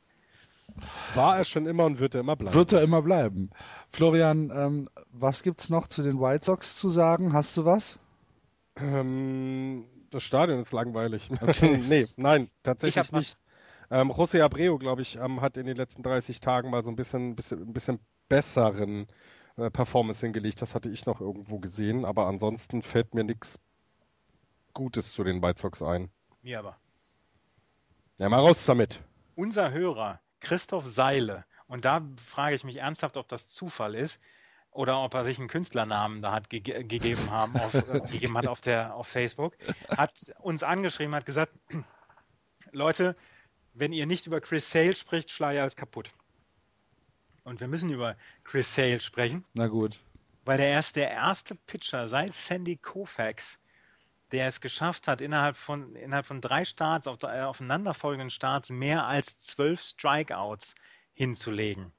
War 1.15 1.38
er 1.38 1.43
schon 1.43 1.65
immer 1.65 1.86
und 1.86 1.99
wird 1.99 2.15
er 2.15 2.21
immer 2.21 2.36
bleiben. 2.36 2.56
Wird 2.56 2.73
er 2.73 2.82
immer 2.82 3.02
bleiben. 3.02 3.49
Florian, 3.91 4.52
ähm, 4.54 4.89
was 5.12 5.43
gibt's 5.43 5.69
noch 5.69 5.88
zu 5.88 6.02
den 6.02 6.19
White 6.19 6.45
Sox 6.45 6.78
zu 6.78 6.89
sagen? 6.89 7.34
Hast 7.34 7.56
du 7.58 7.65
was? 7.65 7.99
Ähm, 8.76 9.86
das 10.10 10.23
Stadion 10.23 10.60
ist 10.60 10.71
langweilig. 10.71 11.30
Okay. 11.41 11.78
nee, 11.89 12.08
nein, 12.17 12.49
tatsächlich 12.63 13.12
nicht. 13.12 13.38
Ähm, 13.91 14.12
José 14.12 14.41
Abreu, 14.41 14.78
glaube 14.78 15.04
ich, 15.04 15.17
ähm, 15.17 15.41
hat 15.41 15.58
in 15.58 15.65
den 15.67 15.78
letzten 15.78 16.02
30 16.04 16.39
Tagen 16.39 16.69
mal 16.71 16.84
so 16.84 16.89
ein 16.89 16.95
bisschen, 16.95 17.36
bisschen, 17.36 17.62
ein 17.62 17.73
bisschen 17.73 17.99
besseren 18.28 19.08
äh, 19.58 19.69
Performance 19.69 20.26
hingelegt. 20.26 20.62
Das 20.62 20.73
hatte 20.73 20.89
ich 20.89 21.06
noch 21.06 21.21
irgendwo 21.21 21.60
gesehen, 21.60 22.06
aber 22.06 22.26
ansonsten 22.26 22.82
fällt 22.82 23.13
mir 23.13 23.23
nichts 23.23 23.60
Gutes 24.73 25.13
zu 25.13 25.23
den 25.23 25.41
White 25.43 25.62
Sox 25.62 25.84
ein. 25.84 26.10
Mir 26.41 26.60
aber. 26.60 26.78
Ja, 28.17 28.30
mal 28.30 28.39
raus 28.39 28.65
damit. 28.65 28.99
Unser 29.36 29.71
Hörer 29.71 30.19
Christoph 30.44 30.86
Seile. 30.88 31.46
Und 31.68 31.86
da 31.86 32.02
frage 32.24 32.56
ich 32.56 32.64
mich 32.64 32.78
ernsthaft, 32.78 33.18
ob 33.18 33.28
das 33.28 33.50
Zufall 33.50 33.96
ist 33.96 34.20
oder 34.70 35.02
ob 35.02 35.14
er 35.14 35.24
sich 35.24 35.40
einen 35.40 35.48
Künstlernamen 35.48 36.22
da 36.22 36.32
hat 36.32 36.50
ge 36.50 36.60
gegeben 36.60 37.32
haben 37.32 37.56
auf, 37.58 37.74
äh, 37.74 38.02
gegeben 38.12 38.38
hat 38.38 38.48
auf 38.48 38.62
der 38.62 38.94
auf 38.96 39.08
Facebook, 39.08 39.58
hat 39.90 40.34
uns 40.40 40.62
angeschrieben, 40.64 41.16
hat 41.16 41.26
gesagt, 41.26 41.54
Leute, 42.72 43.16
wenn 43.74 43.94
ihr 43.94 44.06
nicht 44.06 44.28
über 44.28 44.42
Chris 44.42 44.70
Sale 44.70 44.96
spricht, 44.96 45.32
Schleier 45.32 45.66
ist 45.66 45.78
kaputt. 45.78 46.12
Und 47.44 47.60
wir 47.60 47.68
müssen 47.68 47.90
über 47.90 48.16
Chris 48.44 48.74
Sale 48.74 49.02
sprechen. 49.02 49.46
Na 49.54 49.68
gut. 49.68 50.00
Weil 50.46 50.60
er 50.60 50.80
ist 50.80 50.96
der 50.96 51.10
erste 51.10 51.56
Pitcher 51.56 52.08
seit 52.08 52.34
Sandy 52.34 52.78
Koufax, 52.78 53.60
der 54.34 54.48
es 54.48 54.62
geschafft 54.62 55.08
hat, 55.08 55.22
innerhalb 55.22 55.56
von, 55.56 55.96
innerhalb 55.96 56.26
von 56.26 56.41
drei 56.41 56.65
Starts, 56.65 57.06
auf, 57.06 57.22
äh, 57.22 57.41
aufeinanderfolgenden 57.41 58.32
Starts, 58.32 58.72
mehr 58.72 59.06
als 59.06 59.38
zwölf 59.38 59.80
Strikeouts 59.82 60.74
hinzulegen. 61.13 61.93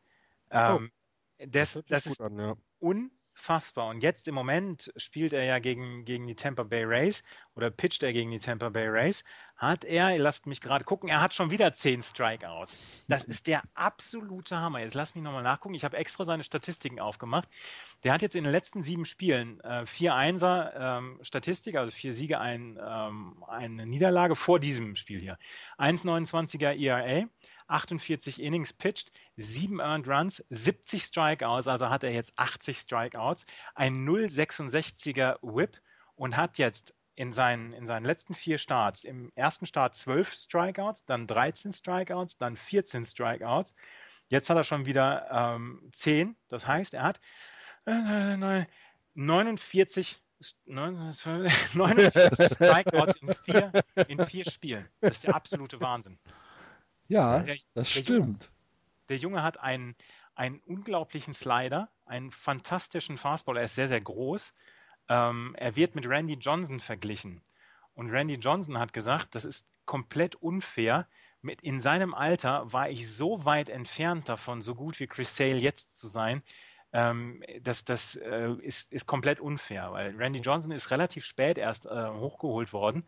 Ähm, 0.51 0.91
das, 1.39 1.77
hört 1.77 1.87
sich 1.87 1.91
das 1.91 2.05
gut 2.05 2.13
ist 2.13 2.21
an, 2.21 2.39
ja. 2.39 2.55
unfassbar. 2.81 3.89
Und 3.89 4.03
jetzt 4.03 4.27
im 4.27 4.35
Moment 4.35 4.93
spielt 4.97 5.33
er 5.33 5.45
ja 5.45 5.61
gegen, 5.61 6.05
gegen 6.05 6.27
die 6.27 6.35
Tampa 6.35 6.65
Bay 6.65 6.85
Rays 6.85 7.23
oder 7.55 7.71
pitcht 7.71 8.03
er 8.03 8.13
gegen 8.13 8.33
die 8.33 8.41
Tampa 8.41 8.69
Bay 8.69 8.89
Rays. 8.89 9.23
Hat 9.57 9.85
er, 9.85 10.19
lasst 10.19 10.47
mich 10.47 10.61
gerade 10.61 10.85
gucken, 10.85 11.09
er 11.09 11.21
hat 11.21 11.33
schon 11.33 11.51
wieder 11.51 11.73
zehn 11.73 12.03
Strikeouts. 12.03 12.79
Das 13.07 13.25
ist 13.25 13.47
der 13.47 13.63
absolute 13.75 14.57
Hammer. 14.57 14.81
Jetzt 14.81 14.95
lasst 14.95 15.15
mich 15.15 15.23
nochmal 15.23 15.45
nachgucken. 15.45 15.75
Ich 15.75 15.85
habe 15.85 15.97
extra 15.97 16.25
seine 16.25 16.43
Statistiken 16.43 16.99
aufgemacht. 16.99 17.49
Der 18.03 18.13
hat 18.13 18.23
jetzt 18.23 18.35
in 18.35 18.43
den 18.43 18.53
letzten 18.53 18.83
sieben 18.83 19.05
Spielen 19.05 19.61
äh, 19.61 19.87
vier 19.87 20.15
Einser 20.15 20.99
ähm, 20.99 21.21
Statistik, 21.23 21.77
also 21.77 21.93
vier 21.93 22.13
Siege, 22.13 22.41
ein, 22.41 22.81
ähm, 22.85 23.45
eine 23.47 23.87
Niederlage 23.87 24.35
vor 24.35 24.59
diesem 24.59 24.97
Spiel 24.97 25.21
hier. 25.21 25.39
1,29er 25.79 26.77
ERA. 26.77 27.27
48 27.67 28.43
Innings 28.43 28.73
pitched, 28.73 29.11
7 29.37 29.81
Earned 29.81 30.07
Runs, 30.07 30.45
70 30.51 31.05
Strikeouts, 31.05 31.67
also 31.67 31.89
hat 31.89 32.05
er 32.05 32.13
jetzt 32.13 32.33
80 32.37 32.79
Strikeouts, 32.79 33.47
ein 33.75 34.07
0,66er 34.07 35.39
Whip 35.41 35.81
und 36.15 36.37
hat 36.37 36.59
jetzt 36.59 36.95
in 37.17 37.33
seinen, 37.33 37.73
in 37.73 37.87
seinen 37.87 38.05
letzten 38.05 38.35
vier 38.35 38.59
Starts, 38.59 39.05
im 39.05 39.31
ersten 39.35 39.67
Start 39.67 39.95
12 39.95 40.33
Strikeouts, 40.33 41.05
dann 41.05 41.27
13 41.27 41.73
Strikeouts, 41.73 42.39
dann 42.39 42.57
14 42.57 43.05
Strikeouts. 43.05 43.75
Jetzt 44.29 44.51
hat 44.51 44.57
er 44.57 44.65
schon 44.65 44.87
wieder 44.87 45.29
ähm, 45.31 45.89
10, 45.93 46.37
das 46.49 46.67
heißt, 46.67 46.95
er 46.95 47.03
hat 47.03 47.21
äh, 47.87 48.65
49 49.15 50.21
49 50.67 51.45
Strikeouts 52.53 53.17
in 53.23 53.35
vier, 53.35 53.73
in 54.09 54.27
vier 54.27 54.45
Spielen. 54.45 54.89
Das 55.01 55.13
ist 55.13 55.25
der 55.25 55.35
absolute 55.35 55.81
Wahnsinn. 55.81 56.19
Ja, 57.09 57.41
Der- 57.41 57.57
das 57.75 57.93
der 57.93 58.03
stimmt. 58.03 58.51
Der 59.09 59.17
Junge 59.19 59.43
hat 59.43 59.61
einen, 59.61 59.95
einen 60.35 60.61
unglaublichen 60.61 61.35
Slider, 61.35 61.91
einen 62.07 62.31
fantastischen 62.31 63.19
Fastball. 63.19 63.59
Er 63.59 63.65
ist 63.65 63.75
sehr, 63.75 63.89
sehr 63.89 64.01
groß. 64.01 64.55
Ähm, 65.09 65.55
er 65.59 65.77
wird 65.77 65.95
mit 65.95 66.07
Randy 66.09 66.35
Johnson 66.35 66.81
verglichen. 66.81 67.41
Und 67.95 68.11
Randy 68.11 68.35
Johnson 68.35 68.79
hat 68.79 68.93
gesagt, 68.93 69.35
das 69.35 69.45
ist 69.45 69.67
komplett 69.85 70.37
unfair. 70.37 71.07
Mit, 71.43 71.61
in 71.61 71.81
seinem 71.81 72.15
Alter 72.15 72.73
war 72.73 72.89
ich 72.89 73.11
so 73.11 73.45
weit 73.45 73.69
entfernt 73.69 74.29
davon, 74.29 74.63
so 74.63 74.75
gut 74.75 74.99
wie 74.99 75.07
Chris 75.07 75.37
Sale 75.37 75.57
jetzt 75.57 75.97
zu 75.97 76.07
sein. 76.07 76.43
Ähm, 76.93 77.43
das 77.61 77.85
das 77.85 78.17
äh, 78.17 78.53
ist, 78.63 78.93
ist 78.93 79.07
komplett 79.07 79.41
unfair, 79.41 79.93
weil 79.93 80.17
Randy 80.17 80.39
Johnson 80.41 80.73
ist 80.73 80.91
relativ 80.91 81.25
spät 81.25 81.59
erst 81.59 81.87
äh, 81.87 82.09
hochgeholt 82.09 82.73
worden. 82.73 83.05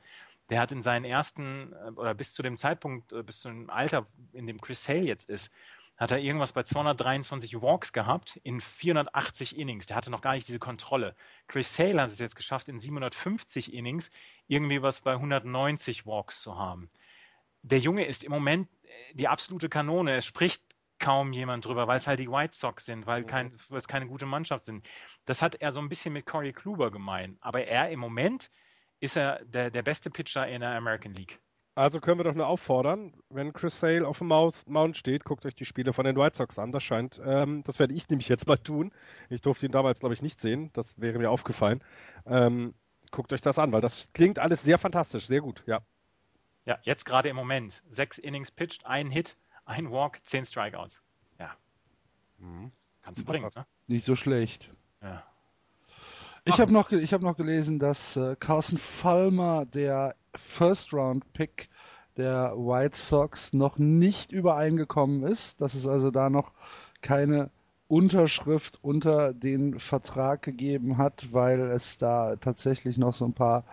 Der 0.50 0.60
hat 0.60 0.72
in 0.72 0.82
seinen 0.82 1.04
ersten, 1.04 1.72
äh, 1.72 1.90
oder 1.92 2.14
bis 2.14 2.34
zu 2.34 2.42
dem 2.42 2.56
Zeitpunkt, 2.56 3.12
äh, 3.12 3.22
bis 3.22 3.40
zu 3.40 3.48
dem 3.48 3.70
Alter, 3.70 4.06
in 4.32 4.46
dem 4.46 4.60
Chris 4.60 4.84
Sale 4.84 5.04
jetzt 5.04 5.28
ist, 5.30 5.52
hat 5.96 6.10
er 6.10 6.18
irgendwas 6.18 6.52
bei 6.52 6.62
223 6.62 7.60
Walks 7.62 7.92
gehabt 7.92 8.36
in 8.42 8.60
480 8.60 9.56
Innings. 9.56 9.86
Der 9.86 9.96
hatte 9.96 10.10
noch 10.10 10.20
gar 10.20 10.34
nicht 10.34 10.46
diese 10.46 10.58
Kontrolle. 10.58 11.14
Chris 11.46 11.74
Sale 11.74 12.00
hat 12.00 12.10
es 12.10 12.18
jetzt 12.18 12.36
geschafft, 12.36 12.68
in 12.68 12.78
750 12.78 13.72
Innings 13.72 14.10
irgendwie 14.46 14.82
was 14.82 15.00
bei 15.00 15.12
190 15.12 16.06
Walks 16.06 16.42
zu 16.42 16.56
haben. 16.56 16.90
Der 17.62 17.78
Junge 17.78 18.04
ist 18.04 18.24
im 18.24 18.30
Moment 18.30 18.68
äh, 18.84 19.14
die 19.14 19.28
absolute 19.28 19.68
Kanone. 19.68 20.16
Es 20.16 20.26
spricht 20.26 20.62
kaum 20.98 21.32
jemand 21.32 21.64
drüber, 21.64 21.86
weil 21.86 21.98
es 21.98 22.06
halt 22.06 22.20
die 22.20 22.30
White 22.30 22.54
Sox 22.54 22.86
sind, 22.86 23.06
weil, 23.06 23.24
kein, 23.24 23.52
weil 23.68 23.78
es 23.78 23.88
keine 23.88 24.06
gute 24.06 24.26
Mannschaft 24.26 24.64
sind. 24.64 24.86
Das 25.24 25.42
hat 25.42 25.56
er 25.56 25.72
so 25.72 25.80
ein 25.80 25.88
bisschen 25.88 26.12
mit 26.12 26.26
Corey 26.26 26.52
Kluber 26.52 26.90
gemeint. 26.90 27.38
Aber 27.40 27.64
er 27.64 27.90
im 27.90 28.00
Moment 28.00 28.50
ist 29.00 29.16
er 29.16 29.44
der, 29.44 29.70
der 29.70 29.82
beste 29.82 30.10
Pitcher 30.10 30.46
in 30.48 30.60
der 30.60 30.70
American 30.70 31.12
League. 31.12 31.38
Also 31.76 32.00
können 32.00 32.18
wir 32.18 32.24
doch 32.24 32.34
nur 32.34 32.46
auffordern, 32.46 33.12
wenn 33.28 33.52
Chris 33.52 33.78
Sale 33.78 34.08
auf 34.08 34.18
dem 34.18 34.28
Mount 34.28 34.96
steht, 34.96 35.24
guckt 35.24 35.44
euch 35.44 35.54
die 35.54 35.66
Spiele 35.66 35.92
von 35.92 36.06
den 36.06 36.16
White 36.16 36.34
Sox 36.34 36.58
an. 36.58 36.72
Das 36.72 36.82
scheint, 36.82 37.20
ähm, 37.22 37.62
das 37.64 37.78
werde 37.78 37.92
ich 37.92 38.08
nämlich 38.08 38.30
jetzt 38.30 38.48
mal 38.48 38.56
tun. 38.56 38.92
Ich 39.28 39.42
durfte 39.42 39.66
ihn 39.66 39.72
damals, 39.72 40.00
glaube 40.00 40.14
ich, 40.14 40.22
nicht 40.22 40.40
sehen. 40.40 40.70
Das 40.72 40.98
wäre 40.98 41.18
mir 41.18 41.30
aufgefallen. 41.30 41.84
Ähm, 42.24 42.72
guckt 43.10 43.30
euch 43.34 43.42
das 43.42 43.58
an, 43.58 43.72
weil 43.72 43.82
das 43.82 44.10
klingt 44.14 44.38
alles 44.38 44.62
sehr 44.62 44.78
fantastisch, 44.78 45.26
sehr 45.26 45.42
gut, 45.42 45.64
ja. 45.66 45.80
Ja, 46.64 46.78
jetzt 46.82 47.04
gerade 47.04 47.28
im 47.28 47.36
Moment. 47.36 47.82
Sechs 47.90 48.16
Innings 48.16 48.50
pitched, 48.50 48.86
ein 48.86 49.10
Hit, 49.10 49.36
ein 49.66 49.90
Walk, 49.90 50.20
zehn 50.24 50.46
Strikeouts. 50.46 51.02
Ja. 51.38 51.50
Kannst 53.02 53.20
du 53.20 53.24
bringen, 53.26 53.50
ne? 53.54 53.66
Nicht 53.86 54.06
so 54.06 54.16
schlecht. 54.16 54.70
Ja. 55.02 55.22
Ich 56.48 56.60
habe 56.60 56.72
noch, 56.72 56.90
ich 56.90 57.12
hab 57.12 57.22
noch 57.22 57.36
gelesen, 57.36 57.78
dass 57.80 58.16
äh, 58.16 58.36
Carson 58.38 58.78
Falmer, 58.78 59.66
der 59.66 60.14
First-Round-Pick 60.38 61.68
der 62.16 62.52
White 62.56 62.96
Sox, 62.96 63.52
noch 63.52 63.78
nicht 63.78 64.32
übereingekommen 64.32 65.22
ist. 65.24 65.60
Dass 65.60 65.74
es 65.74 65.86
also 65.86 66.10
da 66.10 66.30
noch 66.30 66.52
keine 67.02 67.50
Unterschrift 67.88 68.78
unter 68.82 69.32
den 69.32 69.78
Vertrag 69.78 70.42
gegeben 70.42 70.98
hat, 70.98 71.28
weil 71.32 71.60
es 71.60 71.98
da 71.98 72.36
tatsächlich 72.36 72.98
noch 72.98 73.14
so 73.14 73.26
ein 73.26 73.32
paar 73.32 73.64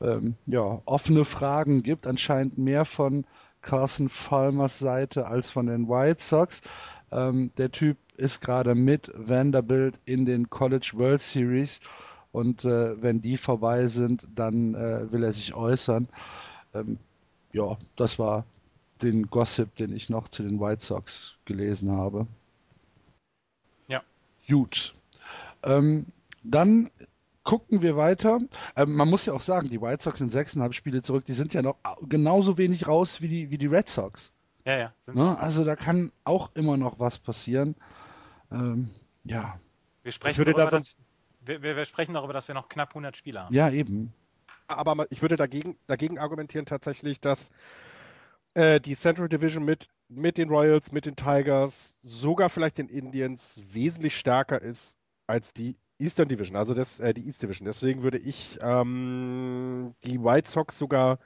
ähm, 0.00 0.36
ja, 0.46 0.80
offene 0.86 1.24
Fragen 1.24 1.82
gibt. 1.82 2.06
Anscheinend 2.06 2.58
mehr 2.58 2.84
von 2.84 3.26
Carson 3.62 4.08
Falmers 4.08 4.78
Seite 4.78 5.26
als 5.26 5.50
von 5.50 5.66
den 5.66 5.88
White 5.88 6.22
Sox. 6.22 6.62
Ähm, 7.12 7.50
der 7.58 7.70
Typ 7.70 7.98
ist 8.16 8.40
gerade 8.40 8.74
mit 8.74 9.10
Vanderbilt 9.14 9.98
in 10.04 10.24
den 10.24 10.48
College 10.48 10.92
World 10.94 11.20
Series 11.20 11.80
und 12.32 12.64
äh, 12.64 13.00
wenn 13.02 13.22
die 13.22 13.36
vorbei 13.36 13.86
sind, 13.86 14.26
dann 14.34 14.74
äh, 14.74 15.10
will 15.12 15.24
er 15.24 15.32
sich 15.32 15.54
äußern. 15.54 16.08
Ähm, 16.74 16.98
ja, 17.52 17.76
das 17.96 18.18
war 18.18 18.44
den 19.02 19.28
Gossip, 19.28 19.74
den 19.76 19.94
ich 19.94 20.10
noch 20.10 20.28
zu 20.28 20.42
den 20.42 20.60
White 20.60 20.84
Sox 20.84 21.36
gelesen 21.44 21.90
habe. 21.90 22.26
Ja. 23.88 24.02
Gut. 24.48 24.94
Ähm, 25.62 26.06
dann 26.42 26.90
gucken 27.42 27.82
wir 27.82 27.96
weiter. 27.96 28.40
Ähm, 28.76 28.94
man 28.94 29.08
muss 29.08 29.26
ja 29.26 29.32
auch 29.32 29.40
sagen, 29.40 29.70
die 29.70 29.80
White 29.80 30.02
Sox 30.04 30.18
sind 30.18 30.30
sechseinhalb 30.30 30.74
Spiele 30.74 31.02
zurück. 31.02 31.24
Die 31.26 31.32
sind 31.32 31.54
ja 31.54 31.62
noch 31.62 31.76
au- 31.82 31.96
genauso 32.06 32.58
wenig 32.58 32.86
raus 32.86 33.20
wie 33.22 33.28
die, 33.28 33.50
wie 33.50 33.58
die 33.58 33.66
Red 33.66 33.88
Sox. 33.88 34.32
Ja, 34.64 34.76
ja. 34.78 34.92
Ne? 35.12 35.38
Also 35.38 35.64
da 35.64 35.74
kann 35.74 36.12
auch 36.24 36.50
immer 36.54 36.76
noch 36.76 36.98
was 37.00 37.18
passieren. 37.18 37.74
Ähm, 38.52 38.90
ja, 39.24 39.58
Wir 40.02 40.12
sprechen 40.12 40.38
würde 40.38 40.52
darüber, 40.52 40.70
da 40.70 40.76
dass, 40.76 40.96
wir, 41.40 41.62
wir, 41.62 41.76
wir 41.76 41.84
sprechen 41.84 42.14
darüber, 42.14 42.32
dass 42.32 42.48
wir 42.48 42.54
noch 42.54 42.68
knapp 42.68 42.90
100 42.90 43.16
Spieler 43.16 43.44
haben. 43.44 43.54
ja 43.54 43.70
eben. 43.70 44.12
Aber 44.68 45.06
ich 45.10 45.20
würde 45.20 45.36
dagegen, 45.36 45.76
dagegen 45.86 46.18
argumentieren 46.18 46.64
tatsächlich, 46.64 47.20
dass 47.20 47.50
äh, 48.54 48.80
die 48.80 48.96
Central 48.96 49.28
Division 49.28 49.64
mit, 49.64 49.88
mit 50.08 50.38
den 50.38 50.48
Royals, 50.48 50.92
mit 50.92 51.06
den 51.06 51.16
Tigers, 51.16 51.96
sogar 52.02 52.48
vielleicht 52.48 52.78
den 52.78 52.88
Indians 52.88 53.60
wesentlich 53.72 54.16
stärker 54.16 54.60
ist 54.60 54.96
als 55.26 55.52
die 55.52 55.76
Eastern 55.98 56.28
Division, 56.28 56.56
also 56.56 56.72
das, 56.72 56.98
äh, 56.98 57.12
die 57.12 57.26
East 57.26 57.42
Division. 57.42 57.66
Deswegen 57.66 58.02
würde 58.02 58.18
ich 58.18 58.58
ähm, 58.62 59.94
die 60.04 60.22
White 60.22 60.50
Sox 60.50 60.78
sogar 60.78 61.18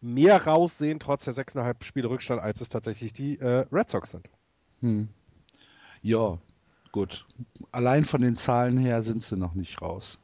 mehr 0.00 0.44
raussehen, 0.46 0.98
trotz 0.98 1.24
der 1.24 1.34
sechseinhalb 1.34 1.84
Spiele 1.84 2.08
Rückstand, 2.08 2.40
als 2.40 2.60
es 2.60 2.68
tatsächlich 2.68 3.12
die 3.12 3.38
äh, 3.38 3.66
Red 3.70 3.90
Sox 3.90 4.10
sind. 4.10 4.28
Hm. 4.80 5.08
Ja, 6.02 6.38
gut. 6.92 7.26
Allein 7.72 8.04
von 8.04 8.20
den 8.20 8.36
Zahlen 8.36 8.78
her 8.78 9.02
sind 9.02 9.22
sie 9.22 9.36
noch 9.36 9.54
nicht 9.54 9.80
raus. 9.82 10.18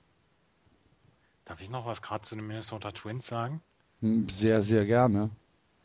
Darf 1.45 1.61
ich 1.61 1.71
noch 1.71 1.87
was 1.87 2.03
gerade 2.03 2.21
zu 2.23 2.37
den 2.37 2.47
Minnesota 2.47 2.93
Twins 2.93 3.27
sagen? 3.27 3.62
Hm, 4.01 4.29
Sehr, 4.29 4.62
sehr 4.62 4.85
gerne. 4.85 5.31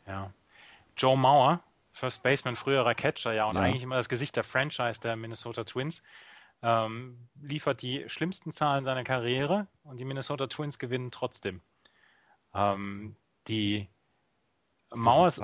Ja. 0.06 0.32
Joe 0.96 1.16
Mauer, 1.16 1.62
First 1.92 2.22
Baseman, 2.22 2.54
früherer 2.54 2.94
Catcher, 2.94 3.32
ja, 3.32 3.46
und 3.46 3.56
Ja. 3.56 3.62
eigentlich 3.62 3.82
immer 3.82 3.96
das 3.96 4.08
Gesicht 4.08 4.36
der 4.36 4.44
Franchise 4.44 5.00
der 5.00 5.16
Minnesota 5.16 5.64
Twins, 5.64 6.02
ähm, 6.62 7.28
liefert 7.40 7.82
die 7.82 8.08
schlimmsten 8.08 8.52
Zahlen 8.52 8.84
seiner 8.84 9.04
Karriere 9.04 9.66
und 9.82 9.96
die 9.96 10.04
Minnesota 10.04 10.46
Twins 10.46 10.78
gewinnen 10.78 11.10
trotzdem. 11.10 11.60
Ähm, 12.54 13.16
die 13.48 13.88
Mauers, 14.94 15.38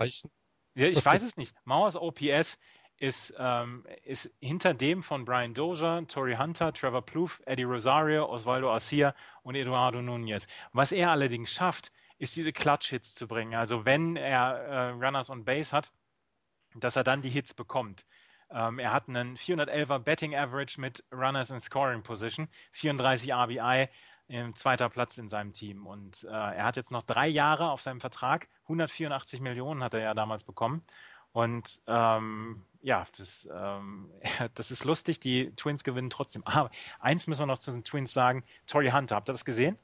ja, 0.75 0.87
ich 0.87 1.05
weiß 1.05 1.23
es 1.23 1.37
nicht. 1.37 1.55
Mauers 1.65 1.97
OPS 1.97 2.59
ist, 3.01 3.35
ähm, 3.39 3.85
ist 4.05 4.31
hinter 4.41 4.75
dem 4.75 5.03
von 5.03 5.25
Brian 5.25 5.55
Dozier, 5.55 6.05
Torrey 6.07 6.37
Hunter, 6.37 6.73
Trevor 6.73 7.03
Plouffe, 7.03 7.43
Eddie 7.47 7.65
Rosario, 7.65 8.27
Osvaldo 8.27 8.71
Arcia 8.71 9.15
und 9.43 9.55
Eduardo 9.55 10.03
Nunez. 10.03 10.47
Was 10.73 10.93
er 10.93 11.11
allerdings 11.11 11.51
schafft, 11.51 11.93
ist 12.19 12.37
diese 12.37 12.53
Clutch-Hits 12.53 13.15
zu 13.15 13.27
bringen. 13.27 13.55
Also 13.55 13.87
wenn 13.87 14.17
er 14.17 14.55
äh, 14.55 14.89
Runners 14.91 15.31
on 15.31 15.47
Base 15.47 15.73
hat, 15.73 15.91
dass 16.75 16.95
er 16.95 17.03
dann 17.03 17.23
die 17.23 17.31
Hits 17.31 17.55
bekommt. 17.55 18.05
Ähm, 18.51 18.79
er 18.79 18.93
hat 18.93 19.09
einen 19.09 19.37
411er 19.37 19.99
Betting 19.99 20.37
Average 20.37 20.79
mit 20.79 21.03
Runners 21.11 21.51
in 21.51 21.61
Scoring 21.61 22.03
Position, 22.03 22.49
34 22.73 23.33
RBI, 23.33 23.89
ähm, 24.29 24.55
zweiter 24.55 24.91
Platz 24.91 25.17
in 25.17 25.31
seinem 25.31 25.55
Team. 25.55 25.87
Und 25.87 26.25
äh, 26.25 26.29
er 26.29 26.65
hat 26.65 26.77
jetzt 26.77 26.91
noch 26.91 27.03
drei 27.03 27.29
Jahre 27.29 27.71
auf 27.71 27.81
seinem 27.81 28.01
Vertrag, 28.01 28.49
184 28.65 29.41
Millionen 29.41 29.83
hat 29.83 29.95
er 29.95 30.01
ja 30.01 30.15
damals 30.15 30.45
bekommen. 30.45 30.85
Und 31.33 31.81
ähm, 31.87 32.63
ja, 32.83 33.05
das, 33.17 33.49
ähm, 33.53 34.11
das 34.55 34.71
ist 34.71 34.85
lustig. 34.85 35.21
Die 35.21 35.55
Twins 35.57 35.85
gewinnen 35.85 36.11
trotzdem. 36.11 36.43
Aber 36.45 36.71
eins 36.99 37.27
müssen 37.27 37.43
wir 37.43 37.47
noch 37.47 37.59
zu 37.59 37.73
den 37.73 37.85
Twins 37.85 38.13
sagen. 38.13 38.45
Tory 38.67 38.91
Hunter, 38.91 39.17
habt 39.17 39.29
ihr 39.29 39.33
das 39.33 39.45
gesehen? 39.45 39.79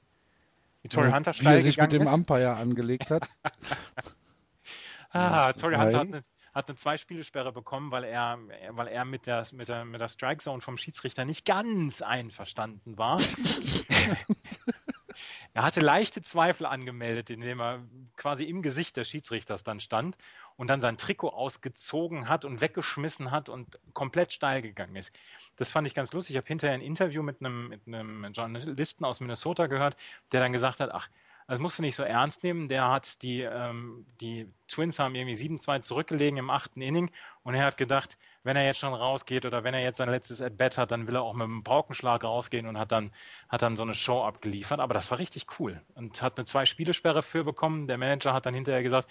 Wie 0.82 0.88
Tory 0.88 1.10
Hunter 1.10 1.32
steil 1.32 1.54
Wie 1.54 1.58
er 1.58 1.62
sich 1.62 1.78
mit 1.78 1.92
dem 1.92 2.02
ist? 2.02 2.12
Umpire 2.12 2.54
angelegt 2.54 3.10
hat. 3.10 3.28
ah, 5.10 5.52
Tory 5.52 5.74
Hunter 5.74 5.98
hat 5.98 6.06
eine, 6.06 6.24
hat 6.54 6.68
eine 6.68 6.76
Zwei-Spiele-Sperre 6.76 7.52
bekommen, 7.52 7.90
weil 7.90 8.04
er, 8.04 8.38
weil 8.70 8.88
er 8.88 9.04
mit 9.04 9.26
der, 9.26 9.44
mit 9.52 9.68
der, 9.68 9.84
mit 9.84 10.00
der 10.00 10.08
Strike-Zone 10.08 10.60
vom 10.60 10.76
Schiedsrichter 10.76 11.24
nicht 11.24 11.44
ganz 11.44 12.02
einverstanden 12.02 12.96
war. 12.96 13.20
er 15.54 15.62
hatte 15.62 15.80
leichte 15.80 16.22
Zweifel 16.22 16.66
angemeldet, 16.66 17.30
indem 17.30 17.60
er 17.60 17.82
quasi 18.16 18.44
im 18.44 18.62
Gesicht 18.62 18.96
des 18.96 19.08
Schiedsrichters 19.08 19.64
dann 19.64 19.80
stand 19.80 20.16
und 20.56 20.68
dann 20.68 20.80
sein 20.80 20.96
Trikot 20.96 21.28
ausgezogen 21.30 22.28
hat 22.28 22.44
und 22.44 22.60
weggeschmissen 22.60 23.30
hat 23.30 23.48
und 23.48 23.78
komplett 23.92 24.32
steil 24.32 24.62
gegangen 24.62 24.96
ist. 24.96 25.12
Das 25.56 25.72
fand 25.72 25.86
ich 25.86 25.94
ganz 25.94 26.12
lustig. 26.12 26.34
Ich 26.34 26.38
habe 26.38 26.48
hinterher 26.48 26.74
ein 26.74 26.80
Interview 26.80 27.22
mit 27.22 27.40
einem, 27.40 27.68
mit 27.68 27.86
einem 27.86 28.32
Journalisten 28.32 29.04
aus 29.04 29.20
Minnesota 29.20 29.66
gehört, 29.66 29.96
der 30.32 30.40
dann 30.40 30.52
gesagt 30.52 30.80
hat, 30.80 30.90
ach, 30.92 31.08
das 31.48 31.60
musst 31.60 31.78
du 31.78 31.82
nicht 31.82 31.94
so 31.94 32.02
ernst 32.02 32.42
nehmen. 32.42 32.68
Der 32.68 32.90
hat 32.90 33.22
die, 33.22 33.42
ähm, 33.42 34.04
die 34.20 34.50
Twins 34.66 34.98
haben 34.98 35.14
irgendwie 35.14 35.36
7-2 35.36 35.80
zurückgelegen 35.80 36.38
im 36.38 36.50
achten 36.50 36.80
Inning 36.80 37.10
und 37.44 37.54
er 37.54 37.64
hat 37.64 37.76
gedacht, 37.76 38.18
wenn 38.42 38.56
er 38.56 38.64
jetzt 38.64 38.80
schon 38.80 38.94
rausgeht 38.94 39.44
oder 39.46 39.62
wenn 39.62 39.74
er 39.74 39.82
jetzt 39.82 39.98
sein 39.98 40.08
letztes 40.08 40.42
At-Bat 40.42 40.78
hat, 40.78 40.90
dann 40.90 41.06
will 41.06 41.16
er 41.16 41.22
auch 41.22 41.34
mit 41.34 41.44
einem 41.44 41.62
Paukenschlag 41.62 42.24
rausgehen 42.24 42.66
und 42.66 42.78
hat 42.78 42.90
dann, 42.90 43.12
hat 43.48 43.62
dann 43.62 43.76
so 43.76 43.84
eine 43.84 43.94
Show 43.94 44.24
abgeliefert. 44.24 44.80
Aber 44.80 44.94
das 44.94 45.10
war 45.10 45.18
richtig 45.18 45.46
cool 45.60 45.80
und 45.94 46.20
hat 46.20 46.36
eine 46.36 46.46
Zwei-Spielesperre 46.46 47.22
für 47.22 47.44
bekommen. 47.44 47.86
Der 47.86 47.98
Manager 47.98 48.32
hat 48.32 48.46
dann 48.46 48.54
hinterher 48.54 48.82
gesagt, 48.82 49.08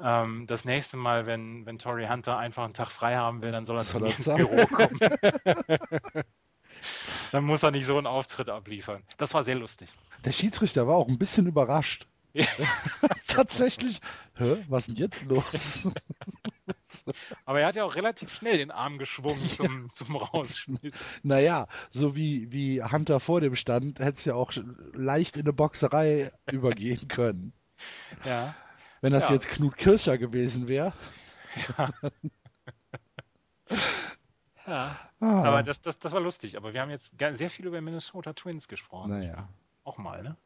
ähm, 0.00 0.46
das 0.46 0.64
nächste 0.64 0.96
Mal, 0.96 1.26
wenn, 1.26 1.66
wenn 1.66 1.78
Tory 1.78 2.06
Hunter 2.06 2.38
einfach 2.38 2.64
einen 2.64 2.74
Tag 2.74 2.90
frei 2.90 3.16
haben 3.16 3.42
will, 3.42 3.52
dann 3.52 3.64
soll 3.64 3.76
er 3.76 3.84
zu 3.84 3.98
mir 4.00 4.14
ins 4.14 4.26
Büro 4.26 4.66
kommen. 4.66 4.98
dann 7.32 7.44
muss 7.44 7.62
er 7.62 7.70
nicht 7.70 7.86
so 7.86 7.96
einen 7.96 8.06
Auftritt 8.06 8.48
abliefern. 8.48 9.02
Das 9.16 9.34
war 9.34 9.42
sehr 9.42 9.56
lustig. 9.56 9.90
Der 10.24 10.32
Schiedsrichter 10.32 10.86
war 10.86 10.96
auch 10.96 11.08
ein 11.08 11.18
bisschen 11.18 11.46
überrascht. 11.46 12.06
Ja. 12.32 12.46
Tatsächlich, 13.26 14.00
Hä, 14.36 14.64
was 14.68 14.88
ist 14.88 14.88
denn 14.88 14.96
jetzt 14.96 15.24
los? 15.24 15.88
Aber 17.46 17.60
er 17.60 17.66
hat 17.66 17.76
ja 17.76 17.84
auch 17.84 17.96
relativ 17.96 18.32
schnell 18.32 18.58
den 18.58 18.70
Arm 18.70 18.98
geschwungen 18.98 19.42
zum, 19.48 19.84
ja. 19.84 19.88
zum 19.90 20.16
Rausschmiss. 20.16 20.94
Naja, 21.22 21.66
so 21.90 22.14
wie, 22.14 22.52
wie 22.52 22.82
Hunter 22.82 23.20
vor 23.20 23.40
dem 23.40 23.56
stand, 23.56 23.98
hätte 23.98 24.18
es 24.18 24.24
ja 24.24 24.34
auch 24.34 24.52
leicht 24.92 25.36
in 25.36 25.42
eine 25.42 25.52
Boxerei 25.52 26.32
übergehen 26.50 27.08
können. 27.08 27.52
Ja. 28.24 28.54
Wenn 29.00 29.12
das 29.12 29.28
ja. 29.28 29.34
jetzt 29.34 29.48
Knut 29.48 29.76
Kircher 29.76 30.18
gewesen 30.18 30.68
wäre. 30.68 30.92
Ja. 31.76 31.90
ja. 34.66 34.98
Ah. 35.20 35.42
Aber 35.42 35.62
das, 35.62 35.80
das, 35.80 35.98
das 35.98 36.12
war 36.12 36.20
lustig. 36.20 36.56
Aber 36.56 36.74
wir 36.74 36.80
haben 36.80 36.90
jetzt 36.90 37.14
sehr 37.18 37.50
viel 37.50 37.66
über 37.66 37.80
Minnesota 37.80 38.32
Twins 38.32 38.68
gesprochen. 38.68 39.10
Naja. 39.10 39.48
Auch 39.84 39.98
mal, 39.98 40.22
ne? 40.22 40.36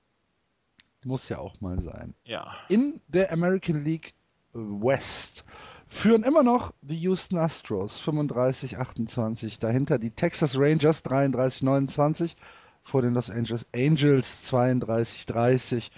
Muss 1.05 1.29
ja 1.29 1.39
auch 1.39 1.61
mal 1.61 1.81
sein. 1.81 2.15
Ja. 2.25 2.55
In 2.69 3.01
der 3.09 3.33
American 3.33 3.83
League 3.83 4.15
West 4.53 5.45
führen 5.89 6.23
immer 6.23 6.43
noch 6.43 6.73
die 6.81 6.97
Houston 6.99 7.39
Astros 7.39 8.01
35-28. 8.03 9.61
Dahinter 9.61 9.99
die 9.99 10.11
Texas 10.11 10.57
Rangers 10.57 11.05
33-29. 11.05 12.37
Vor 12.85 13.03
den 13.03 13.15
Los 13.15 13.31
Angeles 13.31 13.67
Angels 13.75 14.53
32-30 14.53 15.91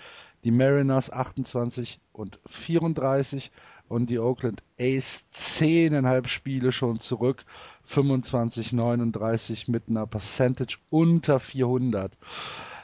die 0.44 0.50
Mariners 0.50 1.10
28 1.10 2.00
und 2.12 2.38
34 2.46 3.50
und 3.88 4.10
die 4.10 4.18
Oakland 4.18 4.62
A's 4.78 5.24
10,5 5.32 6.26
Spiele 6.26 6.72
schon 6.72 7.00
zurück, 7.00 7.44
25, 7.84 8.72
39 8.72 9.68
mit 9.68 9.88
einer 9.88 10.06
Percentage 10.06 10.78
unter 10.90 11.40
400. 11.40 12.16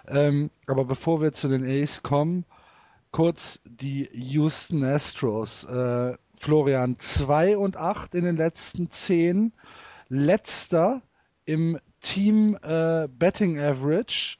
Ähm, 0.09 0.51
aber 0.67 0.85
bevor 0.85 1.21
wir 1.21 1.33
zu 1.33 1.49
den 1.49 1.65
A's 1.65 2.03
kommen, 2.03 2.45
kurz 3.13 3.61
die 3.65 4.09
Houston 4.13 4.85
Astros. 4.85 5.65
Äh, 5.65 6.17
Florian 6.37 6.99
2 6.99 7.59
und 7.59 7.77
8 7.77 8.15
in 8.15 8.25
den 8.25 8.37
letzten 8.37 8.91
10. 8.91 9.53
Letzter 10.09 11.03
im 11.45 11.79
Team 12.01 12.57
äh, 12.63 13.09
Betting 13.09 13.59
Average 13.59 14.39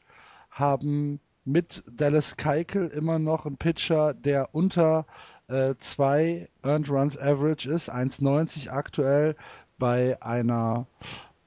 haben 0.51 1.21
mit 1.51 1.83
Dallas 1.91 2.37
Keuchel 2.37 2.89
immer 2.89 3.19
noch 3.19 3.47
ein 3.47 3.57
Pitcher, 3.57 4.15
der 4.15 4.55
unter 4.55 5.07
äh, 5.49 5.75
zwei 5.79 6.49
Earned 6.63 6.91
Runs 6.91 7.19
Average 7.19 7.71
ist, 7.71 7.93
1,90 7.93 8.71
aktuell 8.71 9.37
bei 9.79 10.21
einer 10.23 10.87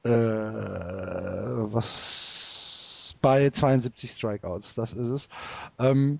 äh, 0.04 0.10
was 1.72 3.16
bei 3.22 3.50
72 3.50 4.12
Strikeouts, 4.12 4.76
das 4.76 4.92
ist 4.94 5.08
es. 5.08 5.30
Ähm, 5.80 6.20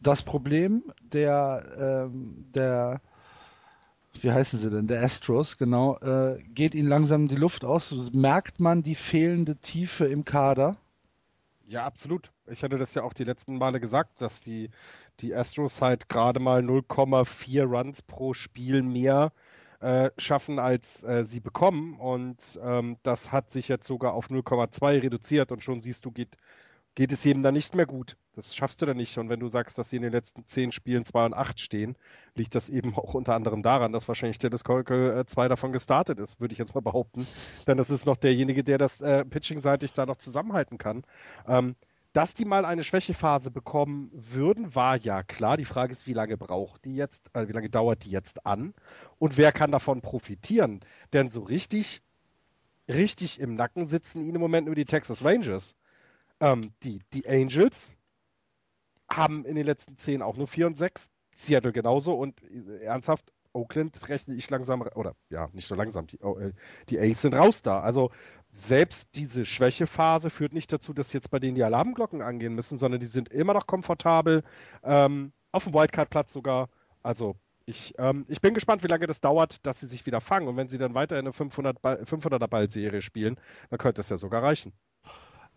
das 0.00 0.22
Problem 0.22 0.84
der 1.12 2.08
ähm, 2.08 2.46
der 2.54 3.00
wie 4.22 4.32
heißen 4.32 4.58
sie 4.58 4.70
denn, 4.70 4.86
der 4.88 5.02
Astros, 5.02 5.58
genau, 5.58 5.96
äh, 5.98 6.42
geht 6.54 6.74
ihnen 6.74 6.88
langsam 6.88 7.28
die 7.28 7.36
Luft 7.36 7.64
aus. 7.64 8.12
Merkt 8.12 8.58
man 8.60 8.82
die 8.82 8.94
fehlende 8.94 9.56
Tiefe 9.56 10.06
im 10.06 10.24
Kader? 10.24 10.76
Ja, 11.70 11.84
absolut. 11.84 12.32
Ich 12.46 12.62
hatte 12.62 12.78
das 12.78 12.94
ja 12.94 13.02
auch 13.02 13.12
die 13.12 13.24
letzten 13.24 13.58
Male 13.58 13.78
gesagt, 13.78 14.22
dass 14.22 14.40
die, 14.40 14.70
die 15.20 15.34
Astros 15.34 15.82
halt 15.82 16.08
gerade 16.08 16.40
mal 16.40 16.62
0,4 16.62 17.64
Runs 17.64 18.00
pro 18.00 18.32
Spiel 18.32 18.82
mehr 18.82 19.32
äh, 19.80 20.10
schaffen, 20.16 20.58
als 20.58 21.02
äh, 21.04 21.24
sie 21.26 21.40
bekommen. 21.40 22.00
Und 22.00 22.58
ähm, 22.62 22.96
das 23.02 23.32
hat 23.32 23.50
sich 23.50 23.68
jetzt 23.68 23.86
sogar 23.86 24.14
auf 24.14 24.30
0,2 24.30 25.02
reduziert 25.02 25.52
und 25.52 25.62
schon 25.62 25.82
siehst 25.82 26.06
du, 26.06 26.10
geht, 26.10 26.38
geht 26.98 27.12
es 27.12 27.24
eben 27.24 27.44
dann 27.44 27.54
nicht 27.54 27.76
mehr 27.76 27.86
gut. 27.86 28.16
Das 28.34 28.56
schaffst 28.56 28.82
du 28.82 28.86
dann 28.86 28.96
nicht. 28.96 29.16
Und 29.18 29.28
wenn 29.28 29.38
du 29.38 29.46
sagst, 29.46 29.78
dass 29.78 29.88
sie 29.88 29.94
in 29.94 30.02
den 30.02 30.10
letzten 30.10 30.44
zehn 30.46 30.72
Spielen 30.72 31.04
2 31.04 31.26
und 31.26 31.32
8 31.32 31.60
stehen, 31.60 31.94
liegt 32.34 32.56
das 32.56 32.68
eben 32.68 32.92
auch 32.96 33.14
unter 33.14 33.36
anderem 33.36 33.62
daran, 33.62 33.92
dass 33.92 34.08
wahrscheinlich 34.08 34.40
Dennis 34.40 34.64
Kolke 34.64 35.24
äh, 35.24 35.48
davon 35.48 35.70
gestartet 35.70 36.18
ist, 36.18 36.40
würde 36.40 36.54
ich 36.54 36.58
jetzt 36.58 36.74
mal 36.74 36.80
behaupten. 36.80 37.24
Denn 37.68 37.76
das 37.76 37.90
ist 37.90 38.04
noch 38.04 38.16
derjenige, 38.16 38.64
der 38.64 38.78
das 38.78 39.00
äh, 39.00 39.24
Pitching-seitig 39.24 39.92
da 39.92 40.06
noch 40.06 40.16
zusammenhalten 40.16 40.76
kann. 40.76 41.04
Ähm, 41.46 41.76
dass 42.14 42.34
die 42.34 42.44
mal 42.44 42.64
eine 42.64 42.82
Schwächephase 42.82 43.52
bekommen 43.52 44.10
würden, 44.12 44.74
war 44.74 44.96
ja 44.96 45.22
klar. 45.22 45.56
Die 45.56 45.66
Frage 45.66 45.92
ist, 45.92 46.08
wie 46.08 46.14
lange 46.14 46.36
braucht 46.36 46.84
die 46.84 46.96
jetzt, 46.96 47.30
äh, 47.32 47.46
wie 47.46 47.52
lange 47.52 47.70
dauert 47.70 48.06
die 48.06 48.10
jetzt 48.10 48.44
an 48.44 48.74
und 49.20 49.36
wer 49.36 49.52
kann 49.52 49.70
davon 49.70 50.00
profitieren? 50.00 50.80
Denn 51.12 51.30
so 51.30 51.42
richtig, 51.42 52.02
richtig 52.88 53.38
im 53.38 53.54
Nacken 53.54 53.86
sitzen 53.86 54.20
ihnen 54.20 54.34
im 54.34 54.40
Moment 54.40 54.66
nur 54.66 54.74
die 54.74 54.84
Texas 54.84 55.22
Rangers. 55.24 55.76
Ähm, 56.40 56.72
die, 56.82 57.00
die 57.12 57.28
Angels 57.28 57.92
haben 59.10 59.44
in 59.44 59.54
den 59.54 59.66
letzten 59.66 59.96
zehn 59.96 60.22
auch 60.22 60.36
nur 60.36 60.46
4 60.46 60.66
und 60.66 60.78
6. 60.78 61.10
Seattle 61.34 61.72
genauso 61.72 62.14
und 62.14 62.42
äh, 62.42 62.84
ernsthaft, 62.84 63.32
Oakland 63.52 64.08
rechne 64.08 64.34
ich 64.34 64.48
langsam, 64.50 64.82
oder 64.82 65.14
ja, 65.30 65.48
nicht 65.52 65.66
so 65.66 65.74
langsam, 65.74 66.06
die, 66.06 66.18
oh, 66.20 66.38
äh, 66.38 66.52
die 66.88 66.98
A's 66.98 67.22
sind 67.22 67.34
raus 67.34 67.62
da. 67.62 67.80
Also 67.80 68.10
selbst 68.50 69.14
diese 69.14 69.44
Schwächephase 69.46 70.30
führt 70.30 70.52
nicht 70.52 70.72
dazu, 70.72 70.92
dass 70.92 71.12
jetzt 71.12 71.30
bei 71.30 71.38
denen 71.38 71.54
die 71.54 71.64
Alarmglocken 71.64 72.22
angehen 72.22 72.54
müssen, 72.54 72.78
sondern 72.78 73.00
die 73.00 73.06
sind 73.06 73.28
immer 73.30 73.54
noch 73.54 73.66
komfortabel, 73.66 74.44
ähm, 74.82 75.32
auf 75.52 75.64
dem 75.64 75.74
Wildcard-Platz 75.74 76.32
sogar. 76.32 76.68
Also 77.02 77.36
ich, 77.66 77.94
ähm, 77.98 78.24
ich 78.28 78.40
bin 78.40 78.54
gespannt, 78.54 78.82
wie 78.82 78.88
lange 78.88 79.06
das 79.06 79.20
dauert, 79.20 79.64
dass 79.66 79.80
sie 79.80 79.86
sich 79.86 80.06
wieder 80.06 80.20
fangen. 80.20 80.48
Und 80.48 80.56
wenn 80.56 80.68
sie 80.68 80.78
dann 80.78 80.94
weiter 80.94 81.16
in 81.18 81.26
eine 81.26 81.32
500 81.32 81.78
500er 81.78 82.48
Ball-Serie 82.48 83.02
spielen, 83.02 83.36
dann 83.70 83.78
könnte 83.78 83.98
das 83.98 84.08
ja 84.08 84.16
sogar 84.16 84.42
reichen. 84.42 84.72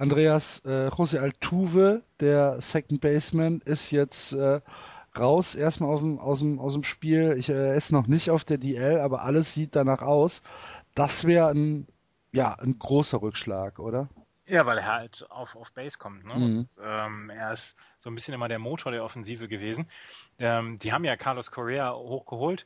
Andreas 0.01 0.61
äh, 0.65 0.87
José 0.87 1.19
Altuve, 1.19 2.01
der 2.19 2.59
Second 2.59 3.01
Baseman, 3.01 3.61
ist 3.65 3.91
jetzt 3.91 4.33
äh, 4.33 4.59
raus 5.15 5.53
erstmal 5.53 5.91
aus 5.91 5.99
dem, 5.99 6.19
aus 6.19 6.39
dem, 6.39 6.59
aus 6.59 6.73
dem 6.73 6.83
Spiel. 6.83 7.35
Ich 7.37 7.49
äh, 7.49 7.77
ist 7.77 7.91
noch 7.91 8.07
nicht 8.07 8.31
auf 8.31 8.43
der 8.43 8.57
DL, 8.57 8.99
aber 8.99 9.21
alles 9.21 9.53
sieht 9.53 9.75
danach 9.75 10.01
aus. 10.01 10.41
Das 10.95 11.25
wäre 11.25 11.49
ein, 11.49 11.87
ja, 12.31 12.55
ein 12.55 12.79
großer 12.79 13.21
Rückschlag, 13.21 13.77
oder? 13.77 14.09
Ja, 14.47 14.65
weil 14.65 14.79
er 14.79 14.87
halt 14.87 15.27
auf, 15.29 15.55
auf 15.55 15.71
Base 15.71 15.99
kommt. 15.99 16.25
Ne? 16.25 16.33
Mhm. 16.33 16.43
Und, 16.43 16.69
ähm, 16.83 17.29
er 17.29 17.51
ist 17.51 17.77
so 17.99 18.09
ein 18.09 18.15
bisschen 18.15 18.33
immer 18.33 18.47
der 18.47 18.59
Motor 18.59 18.91
der 18.91 19.03
Offensive 19.03 19.47
gewesen. 19.47 19.87
Ähm, 20.39 20.77
die 20.77 20.91
haben 20.91 21.05
ja 21.05 21.15
Carlos 21.15 21.51
Correa 21.51 21.93
hochgeholt. 21.93 22.65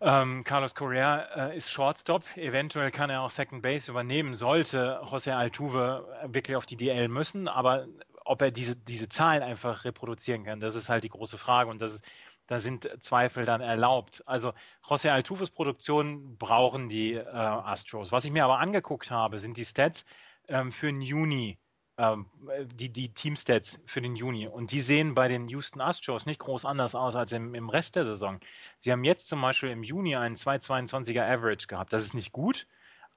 Ähm, 0.00 0.44
Carlos 0.44 0.74
Correa 0.74 1.50
äh, 1.50 1.56
ist 1.56 1.70
Shortstop. 1.70 2.36
Eventuell 2.36 2.90
kann 2.90 3.10
er 3.10 3.22
auch 3.22 3.30
Second 3.30 3.62
Base 3.62 3.90
übernehmen, 3.90 4.34
sollte 4.34 5.00
José 5.04 5.32
Altuve 5.32 6.06
wirklich 6.26 6.56
auf 6.56 6.66
die 6.66 6.76
DL 6.76 7.08
müssen. 7.08 7.48
Aber 7.48 7.86
ob 8.24 8.42
er 8.42 8.50
diese, 8.50 8.76
diese 8.76 9.08
Zahlen 9.08 9.42
einfach 9.42 9.84
reproduzieren 9.84 10.44
kann, 10.44 10.60
das 10.60 10.74
ist 10.74 10.88
halt 10.88 11.04
die 11.04 11.08
große 11.08 11.38
Frage. 11.38 11.70
Und 11.70 11.80
das 11.80 11.94
ist, 11.94 12.04
da 12.46 12.58
sind 12.58 12.88
Zweifel 13.00 13.44
dann 13.44 13.60
erlaubt. 13.60 14.22
Also 14.26 14.52
José 14.84 15.10
Altuves 15.10 15.50
Produktion 15.50 16.36
brauchen 16.36 16.88
die 16.88 17.14
äh, 17.14 17.24
Astros. 17.24 18.12
Was 18.12 18.24
ich 18.24 18.32
mir 18.32 18.44
aber 18.44 18.58
angeguckt 18.58 19.10
habe, 19.10 19.38
sind 19.38 19.56
die 19.56 19.64
Stats 19.64 20.04
ähm, 20.48 20.72
für 20.72 20.86
den 20.86 21.02
Juni 21.02 21.58
ähm, 21.96 22.26
die, 22.74 22.88
die 22.88 23.10
Teamstats 23.10 23.80
für 23.86 24.00
den 24.00 24.16
Juni. 24.16 24.48
Und 24.48 24.72
die 24.72 24.80
sehen 24.80 25.14
bei 25.14 25.28
den 25.28 25.48
Houston 25.48 25.80
Astros 25.80 26.26
nicht 26.26 26.40
groß 26.40 26.64
anders 26.64 26.94
aus 26.94 27.14
als 27.14 27.32
im, 27.32 27.54
im 27.54 27.68
Rest 27.68 27.96
der 27.96 28.04
Saison. 28.04 28.40
Sie 28.78 28.90
haben 28.90 29.04
jetzt 29.04 29.28
zum 29.28 29.40
Beispiel 29.40 29.70
im 29.70 29.82
Juni 29.82 30.16
einen 30.16 30.34
2,22er 30.34 31.22
Average 31.22 31.66
gehabt. 31.66 31.92
Das 31.92 32.02
ist 32.02 32.14
nicht 32.14 32.32
gut, 32.32 32.66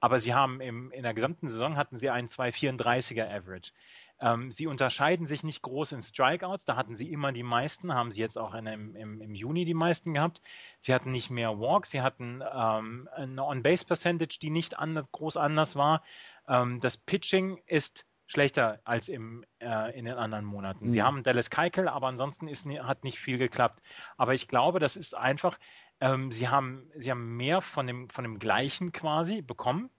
aber 0.00 0.20
sie 0.20 0.34
haben 0.34 0.60
im, 0.60 0.92
in 0.92 1.02
der 1.02 1.14
gesamten 1.14 1.48
Saison 1.48 1.76
hatten 1.76 1.98
sie 1.98 2.10
einen 2.10 2.28
2,34er 2.28 3.28
Average. 3.28 3.72
Ähm, 4.20 4.50
sie 4.50 4.66
unterscheiden 4.66 5.26
sich 5.26 5.44
nicht 5.44 5.62
groß 5.62 5.92
in 5.92 6.02
Strikeouts, 6.02 6.64
da 6.64 6.74
hatten 6.74 6.96
sie 6.96 7.12
immer 7.12 7.30
die 7.30 7.44
meisten, 7.44 7.94
haben 7.94 8.10
sie 8.10 8.20
jetzt 8.20 8.36
auch 8.36 8.54
in, 8.54 8.66
im, 8.66 8.96
im, 8.96 9.20
im, 9.20 9.34
Juni 9.34 9.64
die 9.64 9.74
meisten 9.74 10.12
gehabt. 10.14 10.40
Sie 10.80 10.92
hatten 10.92 11.12
nicht 11.12 11.30
mehr 11.30 11.60
Walks, 11.60 11.90
sie 11.92 12.00
hatten 12.00 12.42
ähm, 12.52 13.08
eine 13.14 13.44
On-Base-Percentage, 13.44 14.38
die 14.40 14.50
nicht 14.50 14.78
anders, 14.78 15.10
groß 15.12 15.36
anders 15.36 15.76
war. 15.76 16.02
Ähm, 16.48 16.80
das 16.80 16.96
Pitching 16.96 17.60
ist 17.66 18.06
schlechter 18.28 18.80
als 18.84 19.08
im, 19.08 19.44
äh, 19.58 19.98
in 19.98 20.04
den 20.04 20.14
anderen 20.14 20.44
Monaten. 20.44 20.84
Mhm. 20.84 20.90
Sie 20.90 21.02
haben 21.02 21.22
Dallas 21.24 21.50
Keikel, 21.50 21.88
aber 21.88 22.06
ansonsten 22.06 22.46
ist, 22.46 22.66
hat 22.66 23.02
nicht 23.02 23.18
viel 23.18 23.38
geklappt. 23.38 23.82
Aber 24.16 24.34
ich 24.34 24.46
glaube, 24.46 24.78
das 24.78 24.96
ist 24.96 25.16
einfach, 25.16 25.58
ähm, 26.00 26.30
sie, 26.30 26.48
haben, 26.48 26.88
sie 26.94 27.10
haben 27.10 27.36
mehr 27.36 27.60
von 27.62 27.86
dem, 27.86 28.08
von 28.10 28.22
dem 28.22 28.38
Gleichen 28.38 28.92
quasi 28.92 29.42
bekommen, 29.42 29.90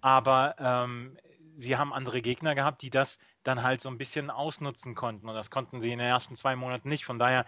aber 0.00 0.54
ähm, 0.58 1.18
sie 1.56 1.76
haben 1.76 1.92
andere 1.92 2.22
Gegner 2.22 2.54
gehabt, 2.54 2.80
die 2.82 2.90
das 2.90 3.18
dann 3.42 3.62
halt 3.62 3.80
so 3.80 3.88
ein 3.88 3.98
bisschen 3.98 4.30
ausnutzen 4.30 4.94
konnten. 4.94 5.28
Und 5.28 5.34
das 5.34 5.50
konnten 5.50 5.80
sie 5.80 5.90
in 5.90 5.98
den 5.98 6.08
ersten 6.08 6.36
zwei 6.36 6.56
Monaten 6.56 6.88
nicht. 6.88 7.04
Von 7.04 7.18
daher, 7.18 7.44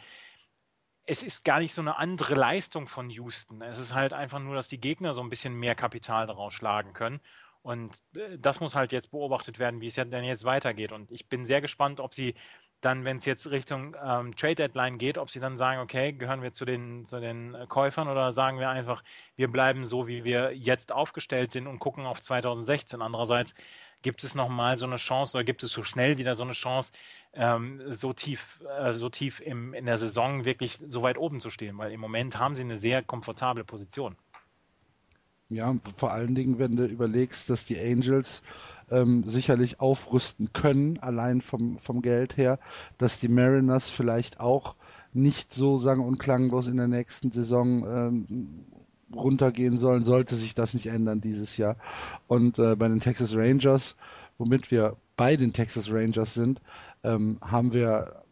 es 1.05 1.23
ist 1.23 1.45
gar 1.45 1.61
nicht 1.61 1.73
so 1.73 1.81
eine 1.81 1.99
andere 1.99 2.35
Leistung 2.35 2.89
von 2.89 3.11
Houston. 3.11 3.63
Es 3.63 3.79
ist 3.79 3.95
halt 3.95 4.13
einfach 4.13 4.41
nur, 4.41 4.57
dass 4.57 4.67
die 4.67 4.81
Gegner 4.81 5.15
so 5.15 5.23
ein 5.23 5.31
bisschen 5.31 5.55
mehr 5.55 5.77
Kapital 5.77 6.27
daraus 6.27 6.53
schlagen 6.53 6.93
können. 6.95 7.21
Und 7.67 8.01
äh, 8.15 8.39
das 8.39 8.61
muss 8.61 8.77
halt 8.77 8.93
jetzt 8.93 9.11
beobachtet 9.11 9.59
werden, 9.59 9.81
wie 9.81 9.89
es 9.89 9.97
ja 9.97 10.05
denn 10.05 10.23
jetzt 10.23 10.45
weitergeht. 10.45 10.93
Und 10.93 11.11
ich 11.11 11.29
bin 11.29 11.45
sehr 11.45 11.61
gespannt, 11.61 11.99
ob 11.99 12.15
sie 12.15 12.35
dann, 12.81 13.05
wenn 13.05 13.17
es 13.17 13.25
jetzt 13.25 13.51
Richtung 13.51 13.97
ähm, 14.01 14.37
Trade 14.37 14.55
Deadline 14.55 14.99
geht, 14.99 15.19
ob 15.19 15.31
sie 15.31 15.41
dann 15.41 15.57
sagen, 15.57 15.81
okay, 15.81 16.13
gehören 16.13 16.43
wir 16.43 16.53
zu 16.53 16.65
den, 16.65 17.07
zu 17.07 17.19
den 17.19 17.55
äh, 17.55 17.67
Käufern 17.67 18.07
oder 18.07 18.31
sagen 18.31 18.61
wir 18.61 18.69
einfach, 18.69 19.03
wir 19.35 19.51
bleiben 19.51 19.85
so, 19.85 20.07
wie 20.07 20.23
wir 20.23 20.55
jetzt 20.55 20.93
aufgestellt 20.93 21.51
sind 21.51 21.67
und 21.67 21.81
gucken 21.81 22.07
auf 22.07 22.21
2016. 22.21 23.03
Andererseits 23.03 23.53
gibt 24.01 24.23
es 24.23 24.37
nochmal 24.37 24.79
so 24.79 24.87
eine 24.87 24.97
Chance 24.97 25.37
oder 25.37 25.43
gibt 25.43 25.65
es 25.65 25.73
so 25.73 25.83
schnell 25.83 26.19
wieder 26.19 26.37
so 26.37 26.45
eine 26.45 26.53
Chance, 26.53 26.93
ähm, 27.33 27.83
so 27.89 28.13
tief, 28.13 28.63
äh, 28.79 28.93
so 28.93 29.09
tief 29.09 29.41
im, 29.41 29.75
in 29.75 29.87
der 29.87 29.99
Saison 29.99 30.45
wirklich 30.45 30.77
so 30.77 31.03
weit 31.03 31.19
oben 31.19 31.41
zu 31.41 31.51
stehen, 31.51 31.77
weil 31.79 31.91
im 31.91 31.99
Moment 31.99 32.39
haben 32.39 32.55
sie 32.55 32.63
eine 32.63 32.77
sehr 32.77 33.03
komfortable 33.03 33.65
Position. 33.65 34.17
Ja, 35.49 35.77
vor 35.97 36.13
allen 36.13 36.35
Dingen, 36.35 36.59
wenn 36.59 36.77
du 36.77 36.87
überlegst, 36.87 37.49
dass 37.51 37.65
die 37.65 37.79
Angels 37.79 38.43
ähm, 38.91 39.25
sicherlich 39.27 39.79
aufrüsten 39.81 40.53
können, 40.53 40.99
allein 40.99 41.41
vom, 41.41 41.79
vom 41.79 42.03
Geld 42.03 42.37
her, 42.37 42.59
dass 42.99 43.21
die 43.21 43.29
Mariners 43.29 43.89
vielleicht 43.89 44.41
auch 44.41 44.75
nicht 45.13 45.53
so 45.53 45.79
sang- 45.79 46.01
und 46.01 46.19
klanglos 46.19 46.67
in 46.67 46.77
der 46.77 46.89
nächsten 46.89 47.31
Saison 47.31 47.87
ähm, 47.87 48.65
runtergehen 49.15 49.79
sollen, 49.79 50.05
sollte 50.05 50.35
sich 50.35 50.55
das 50.55 50.75
nicht 50.75 50.89
ändern 50.89 51.21
dieses 51.21 51.57
Jahr. 51.57 51.77
Und 52.27 52.59
äh, 52.59 52.75
bei 52.75 52.89
den 52.89 53.01
Texas 53.01 53.35
Rangers, 53.35 53.97
womit 54.39 54.73
wir 54.73 54.97
bei 55.17 55.37
den 55.37 55.53
Texas 55.53 55.91
Rangers 55.91 56.35
sind, 56.35 56.61
ähm, 57.05 57.39
haben 57.41 57.73
wir 57.73 58.25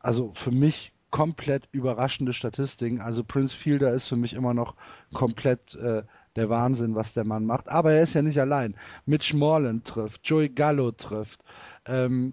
also 0.00 0.30
für 0.34 0.52
mich 0.52 0.93
komplett 1.14 1.68
überraschende 1.70 2.32
Statistiken. 2.32 3.00
Also 3.00 3.22
Prince 3.22 3.54
Fielder 3.54 3.92
ist 3.92 4.08
für 4.08 4.16
mich 4.16 4.34
immer 4.34 4.52
noch 4.52 4.74
komplett 5.12 5.76
äh, 5.76 6.02
der 6.34 6.50
Wahnsinn, 6.50 6.96
was 6.96 7.14
der 7.14 7.24
Mann 7.24 7.46
macht. 7.46 7.68
Aber 7.68 7.92
er 7.92 8.02
ist 8.02 8.14
ja 8.14 8.22
nicht 8.22 8.40
allein. 8.40 8.74
Mitch 9.06 9.32
Morland 9.32 9.86
trifft, 9.86 10.22
Joey 10.24 10.48
Gallo 10.48 10.90
trifft. 10.90 11.44
Ähm, 11.86 12.32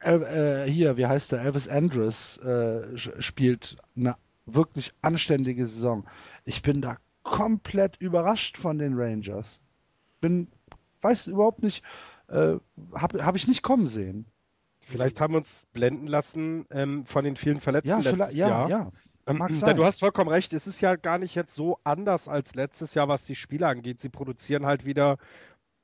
äh, 0.00 0.12
äh, 0.12 0.70
hier, 0.70 0.98
wie 0.98 1.06
heißt 1.06 1.32
der? 1.32 1.40
Elvis 1.40 1.68
Andrews 1.68 2.36
äh, 2.36 2.98
spielt 2.98 3.78
eine 3.96 4.16
wirklich 4.44 4.92
anständige 5.00 5.66
Saison. 5.66 6.04
Ich 6.44 6.60
bin 6.60 6.82
da 6.82 6.98
komplett 7.22 7.96
überrascht 7.96 8.58
von 8.58 8.76
den 8.76 8.92
Rangers. 8.92 9.62
Bin, 10.20 10.48
weiß 11.00 11.28
überhaupt 11.28 11.62
nicht, 11.62 11.82
äh, 12.28 12.56
habe 12.94 13.24
hab 13.24 13.36
ich 13.36 13.48
nicht 13.48 13.62
kommen 13.62 13.88
sehen. 13.88 14.26
Vielleicht 14.86 15.20
haben 15.20 15.34
wir 15.34 15.38
uns 15.38 15.66
blenden 15.72 16.06
lassen 16.06 16.64
ähm, 16.70 17.04
von 17.06 17.24
den 17.24 17.34
vielen 17.34 17.58
Verletzten 17.58 17.88
ja, 17.88 17.98
letztes 17.98 18.34
ja, 18.36 18.48
Jahr. 18.48 18.70
Ja, 18.70 18.92
ähm, 19.26 19.38
du 19.38 19.84
hast 19.84 19.98
vollkommen 19.98 20.30
recht, 20.30 20.52
es 20.52 20.68
ist 20.68 20.80
ja 20.80 20.94
gar 20.94 21.18
nicht 21.18 21.34
jetzt 21.34 21.54
so 21.54 21.78
anders 21.82 22.28
als 22.28 22.54
letztes 22.54 22.94
Jahr, 22.94 23.08
was 23.08 23.24
die 23.24 23.34
Spiele 23.34 23.66
angeht. 23.66 24.00
Sie 24.00 24.08
produzieren 24.08 24.64
halt 24.64 24.86
wieder 24.86 25.18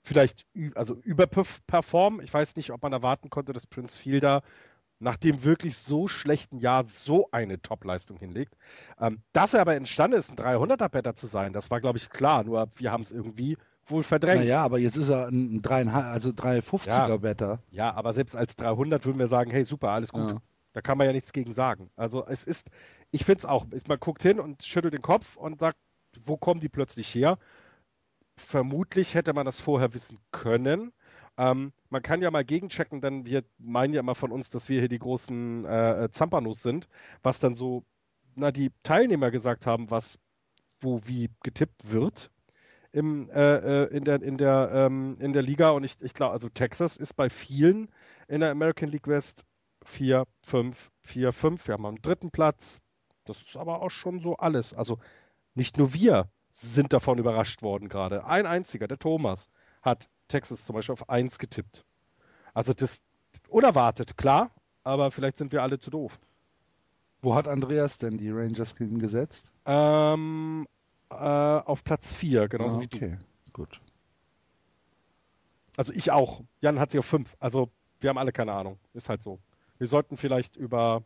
vielleicht 0.05 0.46
also 0.76 0.94
überperformen. 0.94 2.22
Ich 2.22 2.32
weiß 2.32 2.55
nicht, 2.55 2.70
ob 2.70 2.80
man 2.82 2.92
erwarten 2.92 3.28
konnte, 3.28 3.53
dass 3.53 3.66
Prince 3.66 3.98
Fielder 3.98 4.42
nach 5.00 5.16
dem 5.16 5.42
wirklich 5.42 5.78
so 5.78 6.07
schlechten 6.07 6.59
Jahr 6.59 6.84
so 6.84 7.28
eine 7.32 7.61
Top-Leistung 7.61 8.18
hinlegt. 8.18 8.57
Ähm, 9.00 9.20
dass 9.32 9.53
er 9.53 9.62
aber 9.62 9.74
imstande 9.74 10.16
ist, 10.16 10.30
ein 10.30 10.36
300er-Better 10.36 11.16
zu 11.16 11.26
sein, 11.26 11.53
das 11.53 11.72
war, 11.72 11.80
glaube 11.80 11.98
ich, 11.98 12.09
klar. 12.09 12.44
Nur 12.44 12.70
wir 12.76 12.92
haben 12.92 13.03
es 13.03 13.11
irgendwie 13.11 13.59
wohl 13.87 14.03
verdrängt. 14.03 14.41
Naja, 14.41 14.62
aber 14.62 14.78
jetzt 14.78 14.97
ist 14.97 15.09
er 15.09 15.28
ein 15.28 15.62
3, 15.62 15.87
also 15.89 16.30
350er 16.30 17.09
ja. 17.09 17.16
Better. 17.16 17.59
Ja, 17.70 17.95
aber 17.95 18.12
selbst 18.12 18.37
als 18.37 18.57
300 18.57 19.05
würden 19.05 19.18
wir 19.18 19.28
sagen, 19.28 19.51
hey, 19.51 19.64
super, 19.64 19.91
alles 19.91 20.12
gut. 20.12 20.30
Ja. 20.30 20.39
Da 20.72 20.80
kann 20.80 20.97
man 20.99 21.07
ja 21.07 21.12
nichts 21.12 21.33
gegen 21.33 21.53
sagen. 21.53 21.91
Also 21.97 22.26
es 22.26 22.45
ist, 22.45 22.68
ich 23.11 23.24
finde 23.24 23.41
es 23.41 23.45
auch, 23.45 23.66
man 23.89 23.99
guckt 23.99 24.22
hin 24.22 24.41
und 24.41 24.62
schüttelt 24.62 24.95
den 24.95 25.03
Kopf 25.03 25.37
und 25.37 25.61
sagt, 25.61 25.76
wo 26.24 26.37
kommen 26.37 26.61
die 26.61 26.68
plötzlich 26.68 27.14
her? 27.14 27.39
Vermutlich 28.37 29.14
hätte 29.14 29.35
man 29.35 29.45
das 29.45 29.61
vorher 29.61 29.93
wissen 29.95 30.18
können. 30.30 30.93
Ähm, 31.37 31.72
man 31.91 32.03
kann 32.03 32.22
ja 32.22 32.30
mal 32.30 32.45
gegenchecken, 32.45 33.01
denn 33.01 33.26
wir 33.26 33.45
meinen 33.59 33.95
ja 33.95 34.01
immer 34.01 34.14
von 34.14 34.33
uns, 34.33 34.51
dass 34.51 34.68
wir 34.68 34.80
hier 34.80 34.89
die 34.89 34.99
großen 34.99 35.64
äh, 35.64 36.09
Zampanos 36.11 36.62
sind, 36.62 36.89
was 37.22 37.41
dann 37.41 37.55
so, 37.55 37.85
na, 38.35 38.51
die 38.51 38.70
Teilnehmer 38.83 39.30
gesagt 39.30 39.66
haben, 39.66 39.91
was 39.91 40.18
wo 40.80 41.01
wie 41.05 41.30
getippt 41.43 41.91
wird 41.91 42.30
im, 42.93 43.30
äh, 43.30 43.84
äh, 43.84 43.97
in, 43.97 44.05
der, 44.05 44.22
in, 44.22 44.36
der, 44.36 44.70
ähm, 44.72 45.16
in 45.18 45.32
der 45.32 45.43
Liga. 45.43 45.70
Und 45.70 45.84
ich, 45.84 45.97
ich 46.01 46.14
glaube, 46.14 46.32
also 46.32 46.49
Texas 46.49 46.97
ist 46.97 47.14
bei 47.14 47.30
vielen 47.30 47.88
in 48.28 48.40
der 48.40 48.51
American 48.51 48.88
League 48.88 49.09
West 49.09 49.45
4, 49.84 50.24
5, 50.43 50.90
4, 51.03 51.32
5. 51.32 51.66
Wir 51.66 51.72
haben 51.74 51.86
am 51.86 52.01
dritten 52.01 52.30
Platz. 52.30 52.80
Das 53.24 53.40
ist 53.43 53.57
aber 53.57 53.82
auch 53.82 53.90
schon 53.90 54.20
so 54.20 54.36
alles. 54.36 54.74
Also 54.74 54.99
nicht 55.55 55.78
nur 55.78 55.95
wir 55.95 56.28
sind 56.51 56.93
davon 56.93 57.18
überrascht 57.18 57.62
worden 57.62 57.88
gerade. 57.88 58.26
Ein 58.26 58.47
einziger, 58.47 58.86
der 58.86 58.99
Thomas, 58.99 59.49
hat 59.80 60.09
Texas 60.28 60.64
zum 60.64 60.74
Beispiel 60.74 60.93
auf 60.93 61.09
1 61.09 61.38
getippt. 61.38 61.84
Also 62.55 62.74
das 62.74 63.03
unerwartet, 63.49 64.16
klar, 64.16 64.51
aber 64.84 65.11
vielleicht 65.11 65.38
sind 65.38 65.53
wir 65.53 65.62
alle 65.62 65.78
zu 65.78 65.90
doof. 65.90 66.18
Wo 67.22 67.34
hat 67.34 67.49
Andreas 67.49 67.99
denn 67.99 68.18
die 68.18 68.30
Rangers 68.30 68.74
gesetzt? 68.76 69.53
Ähm, 69.64 70.66
äh, 71.12 71.68
auf 71.68 71.84
Platz 71.84 72.14
4, 72.14 72.48
genauso 72.48 72.78
ah, 72.78 72.80
wie 72.80 72.88
du. 72.88 72.96
Okay, 72.96 73.18
gut. 73.52 73.80
Also 75.76 75.92
ich 75.92 76.10
auch. 76.10 76.42
Jan 76.60 76.78
hat 76.78 76.90
sie 76.90 76.98
auf 76.98 77.06
5. 77.06 77.36
Also 77.38 77.70
wir 78.00 78.10
haben 78.10 78.18
alle 78.18 78.32
keine 78.32 78.52
Ahnung. 78.52 78.78
Ist 78.94 79.08
halt 79.08 79.22
so. 79.22 79.38
Wir 79.78 79.86
sollten 79.86 80.16
vielleicht 80.16 80.56
über 80.56 81.02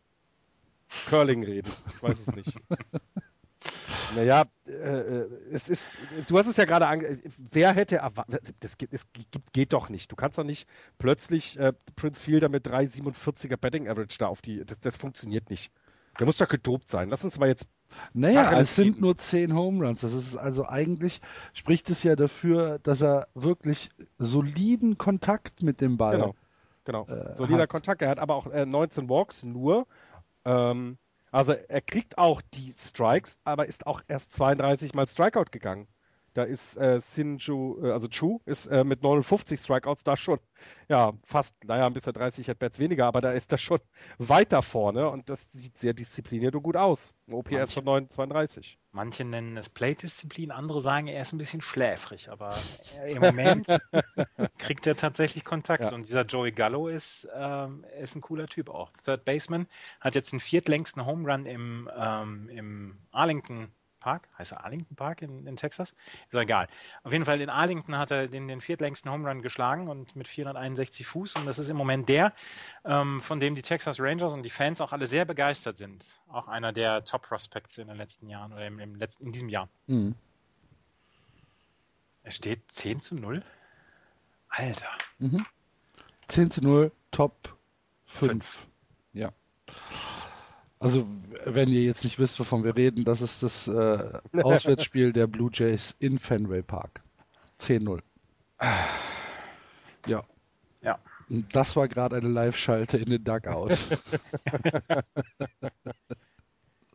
Curling 1.09 1.43
reden. 1.43 1.71
Ich 1.87 2.03
weiß 2.03 2.19
es 2.19 2.35
nicht. 2.35 2.53
naja, 4.15 4.45
äh, 4.67 4.71
äh, 4.71 5.29
es 5.51 5.69
ist, 5.69 5.87
du 6.27 6.37
hast 6.37 6.47
es 6.47 6.57
ja 6.57 6.65
gerade 6.65 6.87
ange... 6.87 7.19
Wer 7.37 7.73
hätte 7.73 7.97
erwartet... 7.97 8.53
Das, 8.59 8.77
geht, 8.77 8.93
das 8.93 9.07
geht 9.53 9.73
doch 9.73 9.89
nicht. 9.89 10.11
Du 10.11 10.15
kannst 10.15 10.37
doch 10.37 10.43
nicht 10.43 10.67
plötzlich 10.97 11.57
äh, 11.57 11.73
Prince 11.95 12.21
Fielder 12.21 12.49
mit 12.49 12.67
3,47er 12.67 13.57
Betting 13.57 13.87
Average 13.87 14.17
da 14.19 14.27
auf 14.27 14.41
die... 14.41 14.65
Das, 14.65 14.79
das 14.79 14.97
funktioniert 14.97 15.49
nicht. 15.49 15.71
Der 16.19 16.25
muss 16.25 16.37
doch 16.37 16.47
gedopt 16.47 16.89
sein. 16.89 17.09
Lass 17.09 17.23
uns 17.23 17.39
mal 17.39 17.47
jetzt 17.47 17.67
naja, 18.13 18.59
es 18.59 18.75
sind 18.75 19.01
nur 19.01 19.17
zehn 19.17 19.55
Home 19.55 19.85
Runs. 19.85 20.01
Das 20.01 20.13
ist 20.13 20.35
also 20.35 20.67
eigentlich 20.67 21.21
spricht 21.53 21.89
es 21.89 22.03
ja 22.03 22.15
dafür, 22.15 22.79
dass 22.79 23.01
er 23.01 23.27
wirklich 23.33 23.89
soliden 24.17 24.97
Kontakt 24.97 25.63
mit 25.63 25.81
dem 25.81 25.97
Ball. 25.97 26.17
Genau, 26.17 26.35
genau. 26.83 27.05
Äh, 27.05 27.35
Solider 27.35 27.63
hat. 27.63 27.69
Kontakt. 27.69 28.01
Er 28.01 28.09
hat 28.09 28.19
aber 28.19 28.35
auch 28.35 28.47
äh, 28.47 28.65
19 28.65 29.09
Walks 29.09 29.43
nur. 29.43 29.87
Ähm, 30.45 30.97
also 31.31 31.53
er 31.53 31.81
kriegt 31.81 32.17
auch 32.17 32.41
die 32.41 32.73
Strikes, 32.77 33.37
aber 33.43 33.65
ist 33.65 33.85
auch 33.85 34.01
erst 34.07 34.33
32 34.33 34.93
Mal 34.93 35.07
Strikeout 35.07 35.51
gegangen. 35.51 35.87
Da 36.37 36.43
ist 36.43 36.77
äh, 36.77 36.99
Sinju, 36.99 37.83
äh, 37.83 37.91
also 37.91 38.07
Chu, 38.07 38.41
ist 38.45 38.67
äh, 38.67 38.83
mit 38.83 39.01
59 39.01 39.59
Strikeouts 39.59 40.03
da 40.03 40.15
schon, 40.15 40.37
ja, 40.87 41.13
fast, 41.23 41.55
naja, 41.63 41.87
ein 41.87 41.93
bisschen 41.93 42.13
30 42.13 42.47
At-Bats 42.51 42.77
weniger, 42.77 43.07
aber 43.07 43.21
da 43.21 43.31
ist 43.31 43.51
er 43.51 43.57
schon 43.57 43.79
weiter 44.19 44.61
vorne 44.61 45.09
und 45.09 45.31
das 45.31 45.51
sieht 45.51 45.75
sehr 45.79 45.93
diszipliniert 45.93 46.53
und 46.53 46.61
gut 46.61 46.77
aus. 46.77 47.15
OPS 47.31 47.51
manche, 47.51 47.73
von 47.73 47.85
932. 47.85 48.77
Manche 48.91 49.25
nennen 49.25 49.57
es 49.57 49.67
Play-Disziplin, 49.67 50.51
andere 50.51 50.79
sagen, 50.79 51.07
er 51.07 51.23
ist 51.23 51.33
ein 51.33 51.39
bisschen 51.39 51.61
schläfrig, 51.61 52.29
aber 52.29 52.55
im 53.07 53.19
Moment 53.19 53.65
kriegt 54.59 54.85
er 54.85 54.95
tatsächlich 54.95 55.43
Kontakt 55.43 55.85
ja. 55.85 55.95
und 55.95 56.05
dieser 56.05 56.21
Joey 56.21 56.51
Gallo 56.51 56.87
ist, 56.87 57.27
ähm, 57.35 57.83
ist 57.99 58.15
ein 58.15 58.21
cooler 58.21 58.45
Typ 58.45 58.69
auch. 58.69 58.91
Third 59.03 59.25
Baseman 59.25 59.65
hat 60.01 60.13
jetzt 60.13 60.33
den 60.33 60.39
viertlängsten 60.39 61.03
Home 61.03 61.27
Run 61.27 61.47
im, 61.47 61.89
ähm, 61.97 62.47
im 62.49 62.97
Arlington 63.09 63.71
Park? 64.07 64.29
Heißt 64.37 64.53
er 64.53 64.63
Arlington 64.63 64.95
Park 64.95 65.21
in, 65.21 65.45
in 65.45 65.57
Texas? 65.57 65.89
Ist 65.89 66.33
doch 66.33 66.39
egal. 66.39 66.67
Auf 67.03 67.11
jeden 67.11 67.25
Fall 67.25 67.41
in 67.41 67.49
Arlington 67.49 67.97
hat 67.97 68.09
er 68.09 68.29
den, 68.29 68.47
den 68.47 68.61
viertlängsten 68.61 69.11
Home 69.11 69.27
Run 69.27 69.41
geschlagen 69.41 69.89
und 69.89 70.15
mit 70.15 70.29
461 70.29 71.05
Fuß. 71.05 71.35
Und 71.35 71.45
das 71.45 71.59
ist 71.59 71.69
im 71.69 71.75
Moment 71.75 72.07
der, 72.07 72.31
ähm, 72.85 73.19
von 73.19 73.41
dem 73.41 73.53
die 73.53 73.61
Texas 73.61 73.99
Rangers 73.99 74.31
und 74.31 74.43
die 74.43 74.49
Fans 74.49 74.79
auch 74.79 74.93
alle 74.93 75.07
sehr 75.07 75.25
begeistert 75.25 75.75
sind. 75.75 76.05
Auch 76.29 76.47
einer 76.47 76.71
der 76.71 77.03
Top 77.03 77.23
Prospects 77.23 77.77
in 77.79 77.89
den 77.89 77.97
letzten 77.97 78.29
Jahren 78.29 78.53
oder 78.53 78.65
im, 78.65 78.79
im 78.79 78.95
letzten, 78.95 79.25
in 79.25 79.33
diesem 79.33 79.49
Jahr. 79.49 79.67
Mhm. 79.87 80.15
Er 82.23 82.31
steht 82.31 82.61
10 82.71 83.01
zu 83.01 83.15
0. 83.15 83.43
Alter. 84.47 84.91
Mhm. 85.19 85.45
10 86.29 86.51
zu 86.51 86.61
0, 86.61 86.93
Top 87.11 87.57
5. 88.05 88.31
Fünf. 88.31 88.67
Ja. 89.11 89.33
Also, 90.79 91.07
wenn 91.45 91.69
ihr 91.69 91.83
jetzt 91.83 92.03
nicht 92.03 92.19
wisst, 92.19 92.39
wovon 92.39 92.63
wir 92.63 92.75
reden, 92.75 93.03
das 93.03 93.21
ist 93.21 93.41
das 93.43 93.67
äh, 93.67 94.19
Auswärtsspiel 94.43 95.11
der 95.11 95.27
Blue 95.27 95.49
Jays 95.51 95.95
in 95.99 96.19
Fenway 96.19 96.61
Park. 96.61 97.01
10-0. 97.59 98.01
Ja. 100.05 100.23
Ja. 100.81 100.99
Das 101.51 101.75
war 101.75 101.87
gerade 101.87 102.15
eine 102.15 102.27
Live-Schalte 102.27 102.97
in 102.97 103.09
den 103.09 103.23
Dugout. 103.23 103.75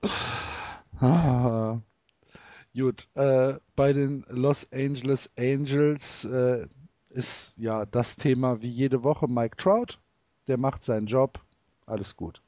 ah. 1.00 1.80
Gut, 2.74 3.08
äh, 3.14 3.58
bei 3.76 3.92
den 3.92 4.24
Los 4.28 4.66
Angeles 4.72 5.30
Angels 5.36 6.24
äh, 6.24 6.66
ist 7.10 7.54
ja 7.58 7.84
das 7.84 8.16
Thema 8.16 8.62
wie 8.62 8.68
jede 8.68 9.02
Woche 9.02 9.28
Mike 9.28 9.56
Trout. 9.56 9.98
Der 10.46 10.56
macht 10.56 10.82
seinen 10.82 11.06
Job. 11.06 11.40
Alles 11.84 12.16
gut. 12.16 12.41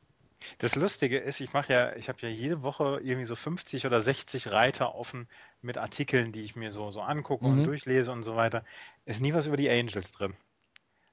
Das 0.58 0.74
Lustige 0.76 1.18
ist, 1.18 1.40
ich 1.40 1.52
mache 1.52 1.72
ja, 1.72 1.96
ich 1.96 2.08
habe 2.08 2.18
ja 2.22 2.28
jede 2.28 2.62
Woche 2.62 3.00
irgendwie 3.02 3.26
so 3.26 3.36
50 3.36 3.86
oder 3.86 4.00
60 4.00 4.52
Reiter 4.52 4.94
offen 4.94 5.28
mit 5.62 5.78
Artikeln, 5.78 6.32
die 6.32 6.42
ich 6.42 6.56
mir 6.56 6.70
so, 6.70 6.90
so 6.90 7.00
angucke 7.00 7.44
und 7.44 7.60
Mhm. 7.60 7.64
durchlese 7.64 8.12
und 8.12 8.22
so 8.22 8.36
weiter. 8.36 8.64
Ist 9.04 9.20
nie 9.20 9.34
was 9.34 9.46
über 9.46 9.56
die 9.56 9.70
Angels 9.70 10.12
drin. 10.12 10.34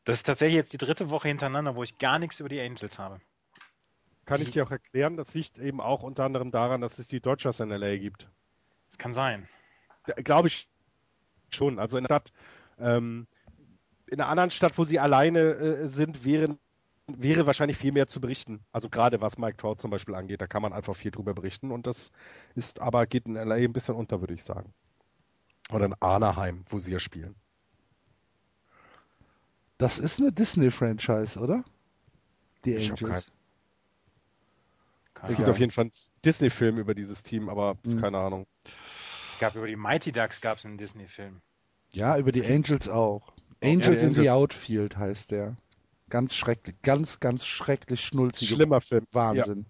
Das 0.03 0.17
ist 0.17 0.23
tatsächlich 0.23 0.55
jetzt 0.55 0.73
die 0.73 0.77
dritte 0.77 1.09
Woche 1.09 1.27
hintereinander, 1.27 1.75
wo 1.75 1.83
ich 1.83 1.97
gar 1.97 2.19
nichts 2.19 2.39
über 2.39 2.49
die 2.49 2.59
Angels 2.59 2.97
habe. 2.97 3.21
Kann 4.25 4.41
ich 4.41 4.51
dir 4.51 4.63
auch 4.63 4.71
erklären, 4.71 5.17
das 5.17 5.33
liegt 5.33 5.57
eben 5.57 5.81
auch 5.81 6.03
unter 6.03 6.23
anderem 6.23 6.51
daran, 6.51 6.81
dass 6.81 6.97
es 6.99 7.07
die 7.07 7.19
Dodgers 7.19 7.59
in 7.59 7.71
LA 7.71 7.97
gibt. 7.97 8.29
Das 8.89 8.97
kann 8.97 9.13
sein. 9.13 9.47
Glaube 10.23 10.47
ich 10.47 10.69
schon. 11.53 11.79
Also 11.79 11.97
in 11.97 12.03
der 12.03 12.07
Stadt, 12.07 12.33
ähm, 12.79 13.27
in 14.07 14.19
einer 14.19 14.29
anderen 14.29 14.51
Stadt, 14.51 14.77
wo 14.77 14.83
sie 14.83 14.99
alleine 14.99 15.39
äh, 15.39 15.87
sind, 15.87 16.23
wären, 16.25 16.59
wäre 17.07 17.45
wahrscheinlich 17.45 17.77
viel 17.77 17.91
mehr 17.91 18.07
zu 18.07 18.21
berichten. 18.21 18.63
Also 18.71 18.89
gerade 18.89 19.21
was 19.21 19.37
Mike 19.37 19.57
Trout 19.57 19.75
zum 19.77 19.91
Beispiel 19.91 20.15
angeht, 20.15 20.41
da 20.41 20.47
kann 20.47 20.61
man 20.61 20.73
einfach 20.73 20.95
viel 20.95 21.11
drüber 21.11 21.33
berichten 21.33 21.71
und 21.71 21.87
das 21.87 22.11
ist 22.55 22.79
aber 22.79 23.05
geht 23.07 23.25
in 23.25 23.35
LA 23.35 23.55
ein 23.55 23.73
bisschen 23.73 23.95
unter, 23.95 24.21
würde 24.21 24.33
ich 24.33 24.43
sagen. 24.43 24.73
Oder 25.71 25.85
in 25.85 25.95
Anaheim, 26.01 26.63
wo 26.69 26.79
sie 26.79 26.91
ja 26.91 26.99
spielen. 26.99 27.35
Das 29.77 29.97
ist 29.99 30.19
eine 30.19 30.31
Disney-Franchise, 30.31 31.39
oder? 31.39 31.63
Die 32.65 32.75
Ich 32.75 32.91
Angels. 32.91 33.27
Es 35.23 35.23
Keine 35.23 35.35
gibt 35.35 35.49
auf 35.49 35.59
jeden 35.59 35.71
Fall 35.71 35.85
einen 35.85 35.91
Disney-Film 36.25 36.77
über 36.77 36.93
dieses 36.95 37.23
Team, 37.23 37.49
aber 37.49 37.77
Mhm. 37.83 37.99
keine 37.99 38.17
Ahnung. 38.19 38.47
gab 39.39 39.55
über 39.55 39.67
die 39.67 39.75
Mighty 39.75 40.11
Ducks 40.11 40.41
gab 40.41 40.57
es 40.57 40.65
einen 40.65 40.77
Disney-Film. 40.77 41.41
Ja, 41.93 42.17
über 42.17 42.31
die 42.31 42.41
Es 42.41 42.49
Angels 42.49 42.87
auch. 42.89 43.33
Ja, 43.61 43.69
Angels 43.69 43.99
die 43.99 44.05
in 44.05 44.13
the. 44.13 44.29
Outfield 44.29 44.97
heißt 44.97 45.31
der. 45.31 45.57
Ganz 46.11 46.35
schrecklich, 46.35 46.75
ganz, 46.81 47.21
ganz 47.21 47.45
schrecklich 47.45 48.01
schnulzige 48.01 48.53
Schlimmer 48.53 48.81
Film. 48.81 49.07
Wahnsinn. 49.13 49.65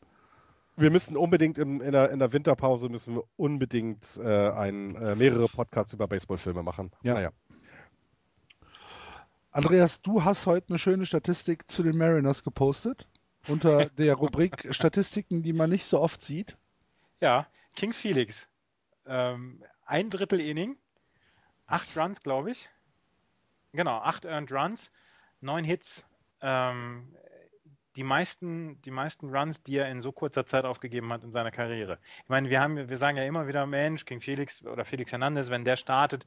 Wir 0.76 0.89
müssen 0.89 1.16
unbedingt 1.16 1.60
im, 1.60 1.82
in, 1.82 1.92
der, 1.92 2.10
in 2.10 2.18
der 2.18 2.34
Winterpause 2.34 2.89
müssen 2.89 3.14
wir 3.14 3.24
unbedingt 3.38 4.18
äh, 4.18 4.50
ein, 4.50 4.96
äh, 4.96 5.16
mehrere 5.16 5.48
Podcasts 5.48 5.94
über 5.94 6.08
Baseballfilme 6.08 6.64
machen. 6.64 6.92
Ja. 7.04 7.14
Naja. 7.14 7.32
Andreas, 9.52 10.02
du 10.02 10.24
hast 10.24 10.48
heute 10.48 10.70
eine 10.70 10.80
schöne 10.80 11.06
Statistik 11.06 11.70
zu 11.70 11.84
den 11.84 11.96
Mariners 11.96 12.44
gepostet. 12.44 13.08
Unter 13.48 13.86
der 13.98 14.16
Rubrik 14.16 14.74
Statistiken, 14.74 15.44
die 15.44 15.54
man 15.54 15.70
nicht 15.70 15.86
so 15.86 16.00
oft 16.00 16.24
sieht. 16.24 16.58
Ja, 17.20 17.46
King 17.76 17.94
Felix. 17.94 18.48
Ähm, 19.06 19.64
ein 19.86 20.10
Drittel 20.10 20.39
Inning, 20.39 20.76
acht 21.68 21.96
Runs, 21.96 22.22
glaube 22.22 22.50
ich. 22.50 22.68
Genau, 23.74 24.00
acht 24.00 24.26
Earned 24.26 24.52
Runs, 24.52 24.92
neun 25.39 25.64
Hits. 25.64 26.04
Ähm, 26.42 27.16
die 27.96 28.04
meisten, 28.04 28.82
die 28.84 28.92
meisten 28.92 29.30
Runs, 29.36 29.64
die 29.64 29.78
er 29.78 29.89
in 29.89 30.02
so 30.02 30.12
kurzer 30.12 30.46
Zeit 30.46 30.64
aufgegeben 30.66 31.12
hat 31.12 31.24
in 31.24 31.32
seiner 31.32 31.52
Karriere. 31.52 32.00
Ich 32.24 32.30
meine, 32.30 32.50
wir 32.50 32.62
haben, 32.62 32.89
wir 32.89 32.98
sagen 32.98 33.18
ja 33.18 33.24
immer 33.26 33.48
wieder, 33.48 33.66
Mensch, 33.66 34.06
King 34.06 34.22
Felix 34.22 34.64
oder 34.66 34.86
Felix 34.86 35.12
Hernandez, 35.12 35.50
wenn 35.50 35.66
der 35.66 35.76
startet, 35.78 36.26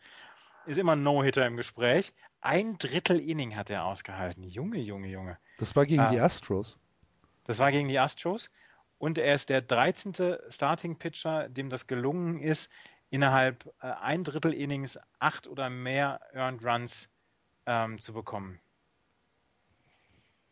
ist 0.66 0.78
immer 0.78 0.92
ein 0.92 1.02
No-Hitter 1.02 1.46
im 1.46 1.56
Gespräch. 1.56 2.12
Ein 2.40 2.76
Drittel 2.78 3.18
Inning 3.18 3.56
hat 3.56 3.70
er 3.70 3.84
ausgehalten. 3.84 4.42
Junge, 4.44 4.78
Junge, 4.78 5.08
Junge. 5.08 5.38
Das 5.58 5.74
war 5.74 5.86
gegen 5.86 6.02
Ah. 6.02 6.10
die 6.10 6.20
Astros. 6.20 6.78
Das 7.44 7.58
war 7.58 7.70
gegen 7.72 7.88
die 7.88 7.98
Astros. 7.98 8.50
Und 8.98 9.18
er 9.18 9.34
ist 9.34 9.48
der 9.48 9.62
13. 9.62 10.36
Starting-Pitcher, 10.48 11.48
dem 11.48 11.68
das 11.70 11.86
gelungen 11.86 12.40
ist, 12.40 12.70
innerhalb 13.10 13.66
äh, 13.80 13.86
ein 13.86 14.24
Drittel 14.24 14.52
Innings 14.52 14.98
acht 15.18 15.46
oder 15.46 15.70
mehr 15.70 16.20
Earned 16.32 16.64
Runs 16.64 17.08
ähm, 17.66 17.98
zu 17.98 18.12
bekommen. 18.12 18.60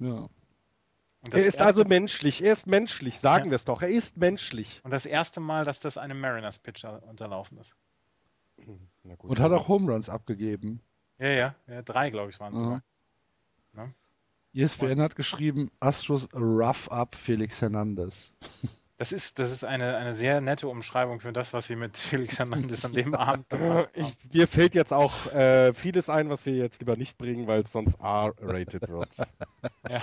Ja. 0.04 0.28
Er 1.30 1.38
ist 1.38 1.44
erste, 1.44 1.64
also 1.64 1.84
menschlich. 1.84 2.42
Er 2.42 2.52
ist 2.52 2.66
menschlich. 2.66 3.20
Sagen 3.20 3.44
Ja. 3.46 3.50
wir 3.52 3.56
es 3.56 3.64
doch. 3.64 3.82
Er 3.82 3.88
ist 3.88 4.16
menschlich. 4.16 4.80
und 4.84 4.90
das 4.90 5.06
erste 5.06 5.38
Mal, 5.40 5.64
dass 5.64 5.78
das 5.80 5.96
einem 5.96 6.18
Mariners-Pitcher 6.20 7.02
unterlaufen 7.04 7.58
ist. 7.58 7.76
Na 9.04 9.14
gut. 9.14 9.30
Und 9.30 9.40
hat 9.40 9.52
auch 9.52 9.68
Home 9.68 9.92
Runs 9.92 10.08
abgegeben. 10.08 10.80
Ja, 11.18 11.28
ja, 11.28 11.54
ja 11.68 11.82
drei, 11.82 12.10
glaube 12.10 12.30
ich, 12.30 12.40
waren 12.40 12.54
es 12.54 12.60
Ja. 12.60 12.64
sogar. 12.64 12.82
Ne? 13.74 13.94
ESPN 14.54 15.00
hat 15.00 15.14
geschrieben, 15.16 15.70
Astros 15.80 16.28
rough 16.34 16.90
up 16.90 17.14
Felix 17.14 17.62
Hernandez. 17.62 18.32
Das 19.02 19.10
ist, 19.10 19.40
das 19.40 19.50
ist 19.50 19.64
eine, 19.64 19.96
eine 19.96 20.14
sehr 20.14 20.40
nette 20.40 20.68
Umschreibung 20.68 21.18
für 21.18 21.32
das, 21.32 21.52
was 21.52 21.66
sie 21.66 21.74
mit 21.74 21.96
Felix 21.98 22.38
Hernandez 22.38 22.84
an 22.84 22.92
dem 22.92 23.16
Abend 23.16 23.50
gemacht 23.50 23.88
haben. 23.88 23.88
ich, 23.94 24.32
mir 24.32 24.46
fällt 24.46 24.76
jetzt 24.76 24.92
auch 24.92 25.26
äh, 25.32 25.74
vieles 25.74 26.08
ein, 26.08 26.30
was 26.30 26.46
wir 26.46 26.54
jetzt 26.54 26.78
lieber 26.78 26.94
nicht 26.94 27.18
bringen, 27.18 27.48
weil 27.48 27.62
es 27.62 27.72
sonst 27.72 27.96
R-rated 27.96 28.88
wird. 28.88 29.08
Ja. 29.90 30.02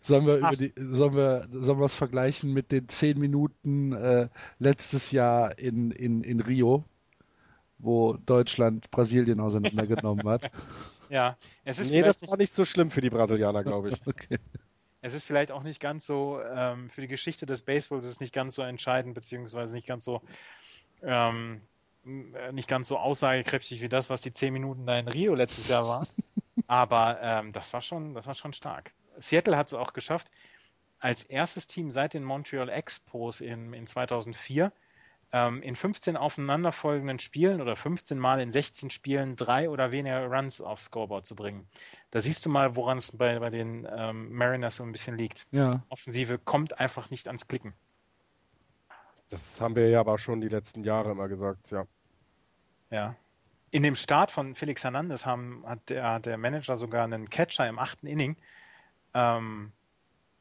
Sollen 0.00 0.26
wir, 0.26 0.40
Ach. 0.42 0.50
über 0.50 0.56
die, 0.56 0.72
sollen 0.76 1.14
wir, 1.14 1.46
sollen 1.52 1.78
wir 1.78 1.84
es 1.84 1.94
vergleichen 1.94 2.52
mit 2.52 2.72
den 2.72 2.88
zehn 2.88 3.20
Minuten 3.20 3.92
äh, 3.92 4.28
letztes 4.58 5.12
Jahr 5.12 5.56
in, 5.60 5.92
in, 5.92 6.24
in 6.24 6.40
Rio, 6.40 6.82
wo 7.78 8.14
Deutschland 8.14 8.90
Brasilien 8.90 9.38
auseinandergenommen 9.38 10.28
hat? 10.28 10.50
ja, 11.08 11.36
es 11.64 11.78
ist 11.78 11.92
nee, 11.92 12.02
das 12.02 12.26
war 12.26 12.36
nicht 12.36 12.52
so 12.52 12.64
schlimm 12.64 12.90
für 12.90 13.00
die 13.00 13.10
Brasilianer, 13.10 13.62
glaube 13.62 13.90
ich. 13.90 14.02
Okay. 14.06 14.38
Es 15.02 15.14
ist 15.14 15.24
vielleicht 15.24 15.50
auch 15.50 15.62
nicht 15.62 15.80
ganz 15.80 16.06
so, 16.06 16.40
ähm, 16.42 16.90
für 16.90 17.00
die 17.00 17.08
Geschichte 17.08 17.46
des 17.46 17.62
Baseballs 17.62 18.04
ist 18.04 18.12
es 18.12 18.20
nicht 18.20 18.34
ganz 18.34 18.54
so 18.54 18.62
entscheidend, 18.62 19.14
beziehungsweise 19.14 19.74
nicht 19.74 19.86
ganz 19.86 20.04
so, 20.04 20.20
ähm, 21.02 21.62
äh, 22.04 22.52
nicht 22.52 22.68
ganz 22.68 22.88
so 22.88 22.98
aussagekräftig 22.98 23.80
wie 23.80 23.88
das, 23.88 24.10
was 24.10 24.20
die 24.20 24.32
10 24.32 24.52
Minuten 24.52 24.86
da 24.86 24.98
in 24.98 25.08
Rio 25.08 25.34
letztes 25.34 25.68
Jahr 25.68 25.86
waren. 25.86 26.06
Aber 26.66 27.18
ähm, 27.22 27.52
das 27.52 27.72
war 27.72 27.80
schon, 27.80 28.14
das 28.14 28.26
war 28.26 28.34
schon 28.34 28.52
stark. 28.52 28.92
Seattle 29.18 29.56
hat 29.56 29.68
es 29.68 29.74
auch 29.74 29.92
geschafft, 29.92 30.30
als 30.98 31.22
erstes 31.22 31.66
Team 31.66 31.90
seit 31.90 32.12
den 32.12 32.22
Montreal 32.22 32.68
Expos 32.68 33.40
in, 33.40 33.72
in 33.72 33.86
2004 33.86 34.70
ähm, 35.32 35.62
in 35.62 35.76
15 35.76 36.16
aufeinanderfolgenden 36.16 37.18
Spielen 37.18 37.60
oder 37.60 37.76
15 37.76 38.18
Mal 38.18 38.40
in 38.40 38.50
16 38.50 38.90
Spielen 38.90 39.36
drei 39.36 39.70
oder 39.70 39.92
weniger 39.92 40.26
Runs 40.26 40.60
aufs 40.60 40.84
Scoreboard 40.84 41.26
zu 41.26 41.36
bringen. 41.36 41.68
Da 42.10 42.20
siehst 42.20 42.44
du 42.44 42.50
mal, 42.50 42.74
woran 42.74 42.98
es 42.98 43.16
bei, 43.16 43.38
bei 43.38 43.50
den 43.50 43.86
ähm, 43.90 44.32
Mariners 44.32 44.76
so 44.76 44.82
ein 44.82 44.92
bisschen 44.92 45.16
liegt. 45.16 45.46
Ja, 45.52 45.82
Offensive 45.88 46.38
kommt 46.38 46.80
einfach 46.80 47.10
nicht 47.10 47.28
ans 47.28 47.46
Klicken. 47.46 47.74
Das 49.28 49.60
haben 49.60 49.76
wir 49.76 49.88
ja 49.88 50.00
aber 50.00 50.18
schon 50.18 50.40
die 50.40 50.48
letzten 50.48 50.82
Jahre 50.82 51.12
immer 51.12 51.28
gesagt, 51.28 51.70
ja. 51.70 51.86
Ja. 52.90 53.14
In 53.70 53.84
dem 53.84 53.94
Start 53.94 54.32
von 54.32 54.56
Felix 54.56 54.82
Hernandez 54.82 55.24
haben, 55.24 55.62
hat, 55.64 55.88
der, 55.88 56.10
hat 56.10 56.26
der 56.26 56.36
Manager 56.36 56.76
sogar 56.76 57.04
einen 57.04 57.30
Catcher 57.30 57.68
im 57.68 57.78
achten 57.78 58.08
Inning 58.08 58.36
ähm, 59.14 59.70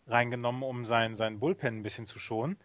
reingenommen, 0.08 0.64
um 0.64 0.86
sein, 0.86 1.16
sein 1.16 1.40
Bullpen 1.40 1.78
ein 1.78 1.84
bisschen 1.84 2.08
zu 2.08 2.18
schonen. 2.18 2.58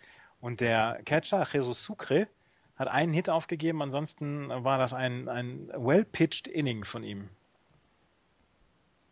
Und 0.44 0.60
der 0.60 1.00
Catcher, 1.06 1.46
Jesus 1.50 1.82
Sucre, 1.84 2.28
hat 2.76 2.86
einen 2.88 3.14
Hit 3.14 3.30
aufgegeben, 3.30 3.80
ansonsten 3.80 4.50
war 4.50 4.76
das 4.76 4.92
ein, 4.92 5.26
ein 5.26 5.68
well-pitched 5.68 6.48
Inning 6.48 6.84
von 6.84 7.02
ihm. 7.02 7.30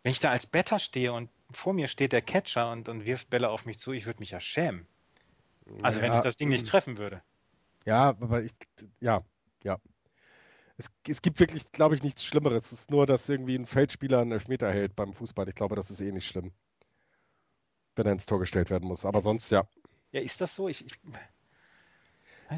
Wenn 0.03 0.11
ich 0.11 0.19
da 0.19 0.29
als 0.29 0.45
Better 0.45 0.77
stehe 0.77 1.11
und 1.11 1.31
vor 1.49 1.73
mir 1.73 1.87
steht 1.87 2.11
der 2.11 2.21
Catcher 2.21 2.71
und, 2.71 2.87
und 2.87 3.05
wirft 3.05 3.31
Bälle 3.31 3.49
auf 3.49 3.65
mich 3.65 3.79
zu, 3.79 3.93
ich 3.93 4.05
würde 4.05 4.19
mich 4.19 4.29
ja 4.29 4.39
schämen. 4.39 4.85
Also 5.81 6.01
wenn 6.01 6.11
ja, 6.11 6.19
ich 6.19 6.23
das 6.23 6.35
Ding 6.35 6.49
nicht 6.49 6.67
treffen 6.67 6.99
würde. 6.99 7.23
Ja, 7.83 8.09
aber 8.09 8.43
ich, 8.43 8.53
ja, 8.99 9.23
ja. 9.63 9.79
Es, 10.77 10.91
es 11.07 11.23
gibt 11.23 11.39
wirklich, 11.39 11.71
glaube 11.71 11.95
ich, 11.95 12.03
nichts 12.03 12.23
Schlimmeres. 12.23 12.71
Es 12.71 12.81
ist 12.81 12.91
nur, 12.91 13.07
dass 13.07 13.27
irgendwie 13.27 13.55
ein 13.55 13.65
Feldspieler 13.65 14.19
einen 14.19 14.33
Elfmeter 14.33 14.71
hält 14.71 14.95
beim 14.95 15.13
Fußball. 15.13 15.49
Ich 15.49 15.55
glaube, 15.55 15.75
das 15.75 15.89
ist 15.89 15.99
eh 15.99 16.11
nicht 16.11 16.27
schlimm. 16.27 16.51
Wenn 17.95 18.05
er 18.05 18.11
ins 18.11 18.27
Tor 18.27 18.37
gestellt 18.37 18.69
werden 18.69 18.87
muss. 18.87 19.03
Aber 19.03 19.21
sonst, 19.21 19.49
ja. 19.49 19.67
Ja, 20.13 20.21
ist 20.21 20.39
das 20.41 20.55
so? 20.55 20.69
Ich, 20.69 20.85
ich, 20.85 20.93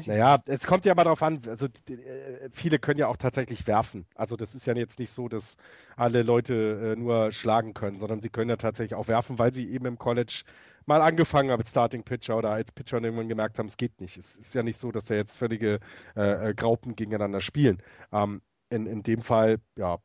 Naja, 0.04 0.42
es 0.46 0.66
kommt 0.66 0.84
ja 0.84 0.94
mal 0.94 1.04
darauf 1.04 1.22
an, 1.22 1.40
also 1.48 1.66
äh, 1.88 2.48
viele 2.52 2.78
können 2.78 2.98
ja 3.00 3.08
auch 3.08 3.16
tatsächlich 3.16 3.66
werfen. 3.66 4.06
Also 4.14 4.36
das 4.36 4.54
ist 4.54 4.66
ja 4.66 4.74
jetzt 4.74 4.98
nicht 4.98 5.10
so, 5.10 5.28
dass 5.28 5.56
alle 5.96 6.22
Leute 6.22 6.94
äh, 6.94 7.00
nur 7.00 7.32
schlagen 7.32 7.74
können, 7.74 7.98
sondern 7.98 8.20
sie 8.20 8.28
können 8.28 8.50
ja 8.50 8.56
tatsächlich 8.56 8.94
auch 8.94 9.08
werfen, 9.08 9.38
weil 9.38 9.52
sie 9.54 9.68
eben 9.70 9.86
im 9.86 9.98
College 9.98 10.42
mal 10.86 11.00
angefangen 11.00 11.50
haben 11.50 11.60
als 11.60 11.70
Starting 11.70 12.04
Pitcher 12.04 12.36
oder 12.36 12.50
als 12.50 12.72
Pitcher 12.72 12.98
und 12.98 13.04
irgendwann 13.04 13.28
gemerkt 13.28 13.58
haben, 13.58 13.66
es 13.66 13.76
geht 13.76 14.00
nicht. 14.00 14.16
Es 14.18 14.36
ist 14.36 14.54
ja 14.54 14.62
nicht 14.62 14.78
so, 14.78 14.92
dass 14.92 15.04
da 15.06 15.14
jetzt 15.14 15.36
völlige 15.36 15.80
äh, 16.16 16.50
äh, 16.50 16.54
Graupen 16.54 16.94
gegeneinander 16.94 17.40
spielen. 17.40 17.82
Ähm, 18.12 18.42
in, 18.70 18.86
in 18.86 19.02
dem 19.02 19.22
Fall, 19.22 19.58
ja, 19.76 19.98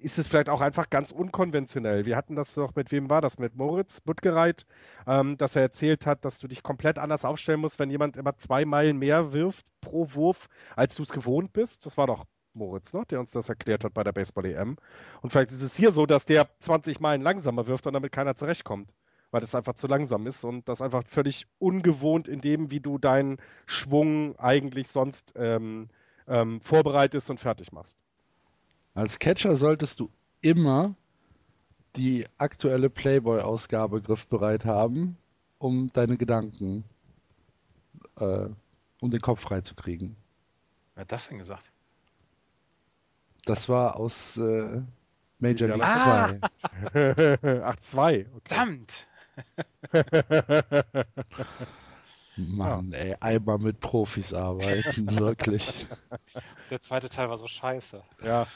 ist 0.00 0.18
es 0.18 0.28
vielleicht 0.28 0.48
auch 0.48 0.60
einfach 0.60 0.90
ganz 0.90 1.10
unkonventionell. 1.10 2.06
Wir 2.06 2.16
hatten 2.16 2.36
das 2.36 2.54
doch, 2.54 2.74
mit 2.74 2.92
wem 2.92 3.10
war 3.10 3.20
das? 3.20 3.38
Mit 3.38 3.56
Moritz 3.56 4.00
Buttgereit, 4.00 4.66
ähm, 5.06 5.36
dass 5.36 5.56
er 5.56 5.62
erzählt 5.62 6.06
hat, 6.06 6.24
dass 6.24 6.38
du 6.38 6.48
dich 6.48 6.62
komplett 6.62 6.98
anders 6.98 7.24
aufstellen 7.24 7.60
musst, 7.60 7.78
wenn 7.78 7.90
jemand 7.90 8.16
immer 8.16 8.36
zwei 8.36 8.64
Meilen 8.64 8.98
mehr 8.98 9.32
wirft 9.32 9.66
pro 9.80 10.12
Wurf, 10.14 10.48
als 10.76 10.94
du 10.94 11.02
es 11.02 11.10
gewohnt 11.10 11.52
bist. 11.52 11.86
Das 11.86 11.96
war 11.96 12.06
doch 12.06 12.24
Moritz, 12.54 12.92
ne? 12.92 13.04
der 13.10 13.20
uns 13.20 13.32
das 13.32 13.48
erklärt 13.48 13.84
hat 13.84 13.94
bei 13.94 14.04
der 14.04 14.12
Baseball-EM. 14.12 14.76
Und 15.22 15.30
vielleicht 15.30 15.50
ist 15.50 15.62
es 15.62 15.76
hier 15.76 15.90
so, 15.90 16.06
dass 16.06 16.24
der 16.24 16.48
20 16.60 17.00
Meilen 17.00 17.22
langsamer 17.22 17.66
wirft 17.66 17.86
und 17.86 17.94
damit 17.94 18.12
keiner 18.12 18.36
zurechtkommt, 18.36 18.94
weil 19.30 19.40
das 19.40 19.54
einfach 19.54 19.74
zu 19.74 19.86
langsam 19.86 20.26
ist 20.26 20.44
und 20.44 20.68
das 20.68 20.80
einfach 20.80 21.02
völlig 21.06 21.46
ungewohnt 21.58 22.28
in 22.28 22.40
dem, 22.40 22.70
wie 22.70 22.80
du 22.80 22.98
deinen 22.98 23.38
Schwung 23.66 24.38
eigentlich 24.38 24.88
sonst 24.88 25.32
ähm, 25.36 25.88
ähm, 26.26 26.60
vorbereitest 26.60 27.30
und 27.30 27.40
fertig 27.40 27.72
machst. 27.72 27.98
Als 28.94 29.18
Catcher 29.18 29.56
solltest 29.56 30.00
du 30.00 30.10
immer 30.40 30.94
die 31.96 32.26
aktuelle 32.38 32.90
Playboy-Ausgabe 32.90 34.00
griffbereit 34.00 34.64
haben, 34.64 35.16
um 35.58 35.92
deine 35.92 36.16
Gedanken, 36.16 36.84
äh, 38.18 38.46
um 39.00 39.10
den 39.10 39.20
Kopf 39.20 39.40
freizukriegen. 39.40 40.16
Wer 40.94 41.02
hat 41.02 41.12
das 41.12 41.28
denn 41.28 41.38
gesagt? 41.38 41.72
Das 43.44 43.68
war 43.68 43.96
aus 43.96 44.36
äh, 44.38 44.80
Major 45.38 45.68
League 45.68 45.82
Ah! 45.82 46.34
2. 46.92 47.62
Ach, 47.64 47.76
zwei. 47.76 48.26
Okay. 48.34 48.54
Verdammt! 48.54 49.06
Mann, 52.36 52.92
ey, 52.92 53.14
einmal 53.20 53.58
mit 53.58 53.80
Profis 53.80 54.32
arbeiten, 54.34 55.06
wirklich. 55.18 55.86
Der 56.70 56.80
zweite 56.80 57.08
Teil 57.08 57.28
war 57.28 57.36
so 57.36 57.46
scheiße. 57.46 58.02
Ja, 58.24 58.46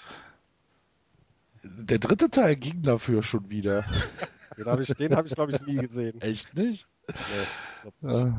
Der 1.63 1.99
dritte 1.99 2.31
Teil 2.31 2.57
ging 2.57 2.83
dafür 2.83 3.23
schon 3.23 3.49
wieder. 3.51 3.85
den 4.57 4.67
habe 4.67 4.83
ich, 4.83 4.89
den 4.89 5.17
hab 5.17 5.27
ich 5.27 5.35
glaube 5.35 5.53
ich, 5.53 5.61
nie 5.63 5.77
gesehen. 5.77 6.21
Echt 6.21 6.55
nicht? 6.55 6.87
Nee, 7.09 7.15
ich 7.15 7.81
glaub 7.83 8.03
nicht. 8.03 8.37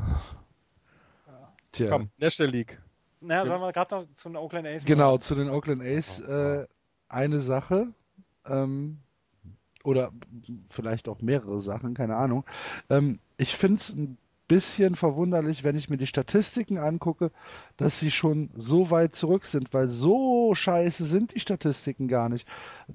Äh, 1.26 1.32
tja. 1.72 1.90
Komm, 1.90 2.10
National 2.18 2.52
League. 2.52 2.80
Naja, 3.20 3.46
sollen 3.46 3.60
wir 3.60 3.72
gerade 3.72 3.94
noch 3.94 4.14
zu 4.14 4.28
den 4.28 4.36
Oakland 4.36 4.66
A's 4.66 4.84
Genau, 4.84 5.18
zu 5.18 5.34
den 5.34 5.50
Oakland 5.50 5.82
A's 5.82 6.20
äh, 6.20 6.66
eine 7.08 7.40
Sache. 7.40 7.88
Ähm, 8.46 8.98
oder 9.84 10.12
vielleicht 10.68 11.08
auch 11.08 11.20
mehrere 11.20 11.60
Sachen, 11.60 11.94
keine 11.94 12.16
Ahnung. 12.16 12.44
Ähm, 12.88 13.18
ich 13.36 13.56
finde 13.56 13.76
es 13.76 13.90
ein 13.90 14.18
bisschen 14.50 14.96
verwunderlich, 14.96 15.62
wenn 15.62 15.76
ich 15.76 15.88
mir 15.88 15.96
die 15.96 16.08
Statistiken 16.08 16.76
angucke, 16.76 17.30
dass 17.76 18.00
sie 18.00 18.10
schon 18.10 18.50
so 18.56 18.90
weit 18.90 19.14
zurück 19.14 19.44
sind, 19.44 19.72
weil 19.72 19.86
so 19.86 20.52
scheiße 20.54 21.04
sind 21.04 21.36
die 21.36 21.40
Statistiken 21.40 22.08
gar 22.08 22.28
nicht. 22.28 22.48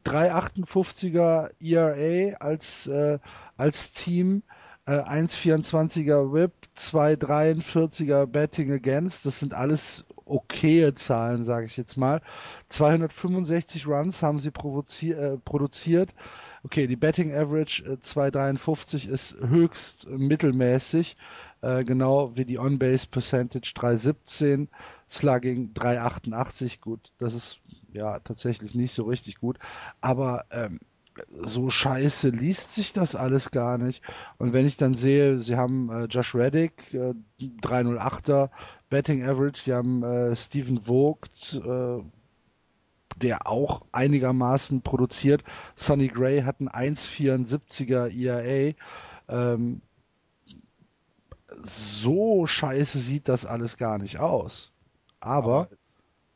3,58er 0.03 1.51
ERA 1.62 2.36
als, 2.39 2.88
äh, 2.88 3.20
als 3.56 3.93
Team, 3.93 4.43
äh, 4.86 4.99
1,24er 4.99 6.34
Whip, 6.34 6.51
2,43er 6.76 8.26
Betting 8.26 8.74
Against, 8.74 9.26
das 9.26 9.39
sind 9.39 9.53
alles 9.53 10.03
okaye 10.26 10.93
Zahlen, 10.95 11.45
sage 11.45 11.68
ich 11.68 11.78
jetzt 11.78 11.97
mal. 11.97 12.22
265 12.70 13.88
Runs 13.88 14.22
haben 14.24 14.39
sie 14.39 14.49
äh, 14.49 15.38
produziert. 15.38 16.16
Okay, 16.64 16.88
die 16.88 16.95
Betting 16.95 17.34
Average 17.34 17.84
äh, 17.84 17.97
2,53 17.97 19.08
ist 19.08 19.38
höchst 19.39 20.10
mittelmäßig, 20.10 21.16
äh, 21.62 21.84
genau 21.84 22.36
wie 22.36 22.45
die 22.45 22.60
On-Base 22.60 23.08
Percentage 23.08 23.74
3,17, 23.76 24.68
Slugging 25.10 25.74
3,88. 25.74 26.82
Gut, 26.82 27.12
das 27.18 27.34
ist 27.34 27.60
ja 27.91 28.20
tatsächlich 28.20 28.76
nicht 28.76 28.93
so 28.93 29.03
richtig 29.03 29.38
gut, 29.38 29.58
aber 30.01 30.45
ähm, 30.51 30.80
so 31.41 31.70
scheiße 31.70 32.30
liest 32.30 32.76
sich 32.76 32.93
das 32.93 33.16
alles 33.16 33.51
gar 33.51 33.78
nicht. 33.78 34.01
Und 34.38 34.53
wenn 34.53 34.66
ich 34.66 34.78
dann 34.78 34.95
sehe, 34.95 35.39
sie 35.39 35.56
haben 35.56 35.89
äh, 35.89 36.06
Josh 36.06 36.36
Reddick, 36.36 36.93
äh, 36.93 37.14
308er 37.39 38.49
Betting 38.89 39.24
Average, 39.24 39.62
sie 39.62 39.74
haben 39.74 40.03
äh, 40.03 40.36
Steven 40.36 40.82
Vogt, 40.82 41.62
äh, 41.66 42.03
der 43.16 43.47
auch 43.47 43.86
einigermaßen 43.93 44.82
produziert. 44.82 45.43
Sonny 45.76 46.10
Gray 46.10 46.41
hat 46.41 46.60
einen 46.60 46.70
1,74er 46.70 48.10
ERA. 48.14 48.74
Ähm, 49.30 49.82
so 51.64 52.45
scheiße 52.45 52.99
sieht 52.99 53.28
das 53.28 53.45
alles 53.45 53.78
gar 53.78 53.97
nicht 53.97 54.20
aus. 54.20 54.72
Aber, 55.20 55.70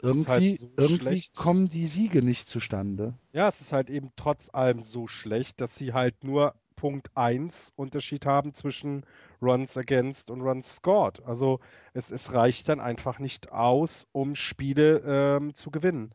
irgendwie, 0.01 0.29
halt 0.29 0.59
so 0.59 0.71
irgendwie 0.77 0.97
schlecht. 0.99 1.35
kommen 1.35 1.69
die 1.69 1.87
Siege 1.87 2.21
nicht 2.21 2.47
zustande. 2.47 3.13
Ja, 3.33 3.47
es 3.47 3.61
ist 3.61 3.73
halt 3.73 3.89
eben 3.89 4.11
trotz 4.15 4.49
allem 4.53 4.81
so 4.81 5.07
schlecht, 5.07 5.61
dass 5.61 5.75
sie 5.75 5.93
halt 5.93 6.23
nur 6.23 6.55
Punkt 6.75 7.09
1 7.15 7.73
Unterschied 7.75 8.25
haben 8.25 8.53
zwischen 8.53 9.05
Runs 9.41 9.77
against 9.77 10.29
und 10.29 10.41
Runs 10.41 10.77
scored. 10.77 11.21
Also 11.25 11.59
es, 11.93 12.09
es 12.09 12.31
reicht 12.33 12.69
dann 12.69 12.79
einfach 12.79 13.19
nicht 13.19 13.51
aus, 13.51 14.07
um 14.13 14.35
Spiele 14.35 15.03
ähm, 15.05 15.53
zu 15.53 15.71
gewinnen. 15.71 16.13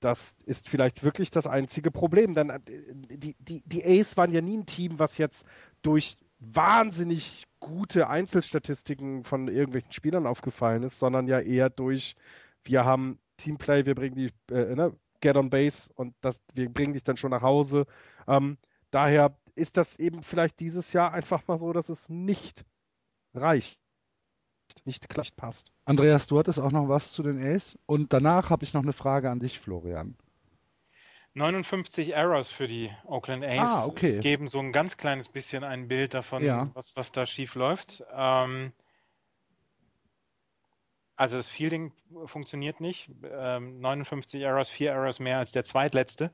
Das 0.00 0.36
ist 0.44 0.68
vielleicht 0.68 1.04
wirklich 1.04 1.30
das 1.30 1.46
einzige 1.46 1.92
Problem. 1.92 2.34
Denn 2.34 2.50
äh, 2.50 2.60
die, 2.66 3.36
die, 3.38 3.62
die 3.64 3.84
Ace 3.84 4.16
waren 4.16 4.32
ja 4.32 4.40
nie 4.40 4.58
ein 4.58 4.66
Team, 4.66 4.98
was 4.98 5.16
jetzt 5.16 5.46
durch 5.82 6.16
wahnsinnig 6.40 7.46
gute 7.60 8.08
Einzelstatistiken 8.08 9.24
von 9.24 9.48
irgendwelchen 9.48 9.92
Spielern 9.92 10.26
aufgefallen 10.26 10.82
ist, 10.82 10.98
sondern 10.98 11.26
ja 11.26 11.40
eher 11.40 11.70
durch, 11.70 12.14
wir 12.64 12.84
haben 12.84 13.18
Teamplay, 13.36 13.86
wir 13.86 13.94
bringen 13.94 14.16
die, 14.16 14.54
äh, 14.54 14.74
ne, 14.74 14.96
get 15.20 15.36
on 15.36 15.50
base 15.50 15.90
und 15.94 16.14
das, 16.20 16.40
wir 16.54 16.72
bringen 16.72 16.92
dich 16.92 17.02
dann 17.02 17.16
schon 17.16 17.30
nach 17.30 17.42
Hause. 17.42 17.86
Ähm, 18.26 18.58
daher 18.90 19.36
ist 19.54 19.76
das 19.76 19.98
eben 19.98 20.22
vielleicht 20.22 20.60
dieses 20.60 20.92
Jahr 20.92 21.12
einfach 21.12 21.46
mal 21.48 21.58
so, 21.58 21.72
dass 21.72 21.88
es 21.88 22.08
nicht 22.08 22.64
reicht. 23.34 23.80
Nicht 24.84 25.08
gleich 25.08 25.34
passt. 25.34 25.72
Andreas, 25.86 26.26
du 26.26 26.38
hattest 26.38 26.60
auch 26.60 26.70
noch 26.70 26.88
was 26.88 27.12
zu 27.12 27.22
den 27.22 27.42
A's 27.42 27.78
und 27.86 28.12
danach 28.12 28.50
habe 28.50 28.64
ich 28.64 28.74
noch 28.74 28.82
eine 28.82 28.92
Frage 28.92 29.30
an 29.30 29.40
dich, 29.40 29.58
Florian. 29.58 30.16
59 31.34 32.14
Errors 32.14 32.50
für 32.50 32.66
die 32.66 32.90
Oakland 33.04 33.44
A's 33.44 33.70
Ah, 33.70 33.86
okay. 33.86 34.18
geben 34.20 34.48
so 34.48 34.58
ein 34.58 34.72
ganz 34.72 34.96
kleines 34.96 35.28
bisschen 35.28 35.62
ein 35.64 35.86
Bild 35.88 36.14
davon, 36.14 36.44
Ja. 36.44 36.70
was, 36.74 36.96
was 36.96 37.12
da 37.12 37.26
schief 37.26 37.54
läuft. 37.54 38.02
Ähm, 38.12 38.72
also 41.16 41.36
das 41.36 41.48
Fielding 41.48 41.92
funktioniert 42.26 42.80
nicht. 42.80 43.10
Ähm, 43.24 43.80
59 43.80 44.40
Errors, 44.42 44.70
4 44.70 44.92
Errors 44.92 45.18
mehr 45.20 45.38
als 45.38 45.52
der 45.52 45.64
zweitletzte. 45.64 46.32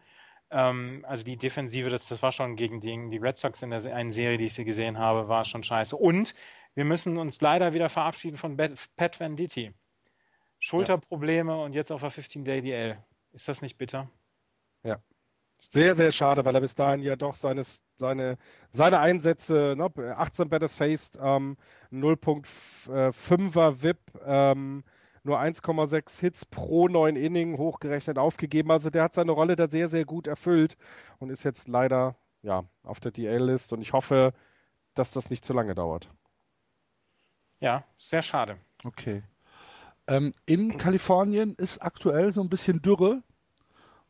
Ähm, 0.51 1.05
also 1.09 1.25
die 1.25 1.37
Defensive, 1.37 1.89
das, 1.91 2.07
das 2.07 2.23
war 2.23 2.33
schon 2.33 2.57
gegen 2.57 2.81
die, 2.81 3.11
die 3.11 3.17
Red 3.19 3.39
Sox 3.39 3.63
in 3.63 3.71
der 3.71 3.83
einen 3.95 4.13
Serie, 4.13 4.39
die 4.39 4.45
ich 4.47 4.55
sie 4.55 4.65
gesehen 4.65 4.99
habe, 4.99 5.29
war 5.29 5.45
schon 5.45 5.65
scheiße. 5.65 5.97
Und 5.97 6.35
wir 6.75 6.85
müssen 6.85 7.17
uns 7.19 7.41
leider 7.41 7.73
wieder 7.73 7.89
verabschieden 7.89 8.37
von 8.37 8.57
Pat 8.97 9.21
Venditti. 9.21 9.73
Schulterprobleme 10.59 11.61
und 11.63 11.75
jetzt 11.75 11.91
auf 11.91 12.01
der 12.01 12.11
15-Day-DL. 12.13 12.97
Ist 13.33 13.49
das 13.49 13.63
nicht 13.63 13.77
bitter? 13.77 14.09
Sehr, 15.75 15.95
sehr 15.95 16.13
schade, 16.13 16.45
weil 16.45 16.55
er 16.55 16.61
bis 16.61 16.75
dahin 16.75 17.03
ja 17.03 17.17
doch 17.17 17.35
seines, 17.35 17.83
seine, 17.97 18.39
seine 18.71 19.01
Einsätze, 19.01 19.75
ne, 19.77 20.17
18 20.17 20.49
Batters 20.49 20.77
faced, 20.77 21.19
ähm, 21.21 21.57
0.5er 21.91 23.83
VIP, 23.83 23.99
ähm, 24.25 24.85
nur 25.25 25.41
1,6 25.41 26.21
Hits 26.21 26.45
pro 26.45 26.87
neun 26.87 27.17
Inning 27.17 27.59
hochgerechnet 27.59 28.19
aufgegeben. 28.19 28.71
Also 28.71 28.91
der 28.91 29.03
hat 29.03 29.15
seine 29.15 29.33
Rolle 29.33 29.57
da 29.57 29.69
sehr, 29.69 29.89
sehr 29.89 30.05
gut 30.05 30.27
erfüllt 30.27 30.77
und 31.19 31.31
ist 31.31 31.45
jetzt 31.45 31.67
leider 31.67 32.15
ja, 32.43 32.65
auf 32.83 33.01
der 33.01 33.11
DL-List 33.11 33.73
und 33.73 33.81
ich 33.81 33.93
hoffe, 33.95 34.33
dass 34.95 35.13
das 35.13 35.31
nicht 35.31 35.45
zu 35.45 35.55
lange 35.55 35.75
dauert. 35.75 36.11
Ja, 37.59 37.85
sehr 37.97 38.23
schade. 38.23 38.59
Okay. 38.85 39.23
Ähm, 40.07 40.35
in 40.45 40.77
Kalifornien 40.77 41.55
ist 41.57 41.79
aktuell 41.79 42.33
so 42.35 42.43
ein 42.43 42.51
bisschen 42.51 42.83
Dürre 42.83 43.23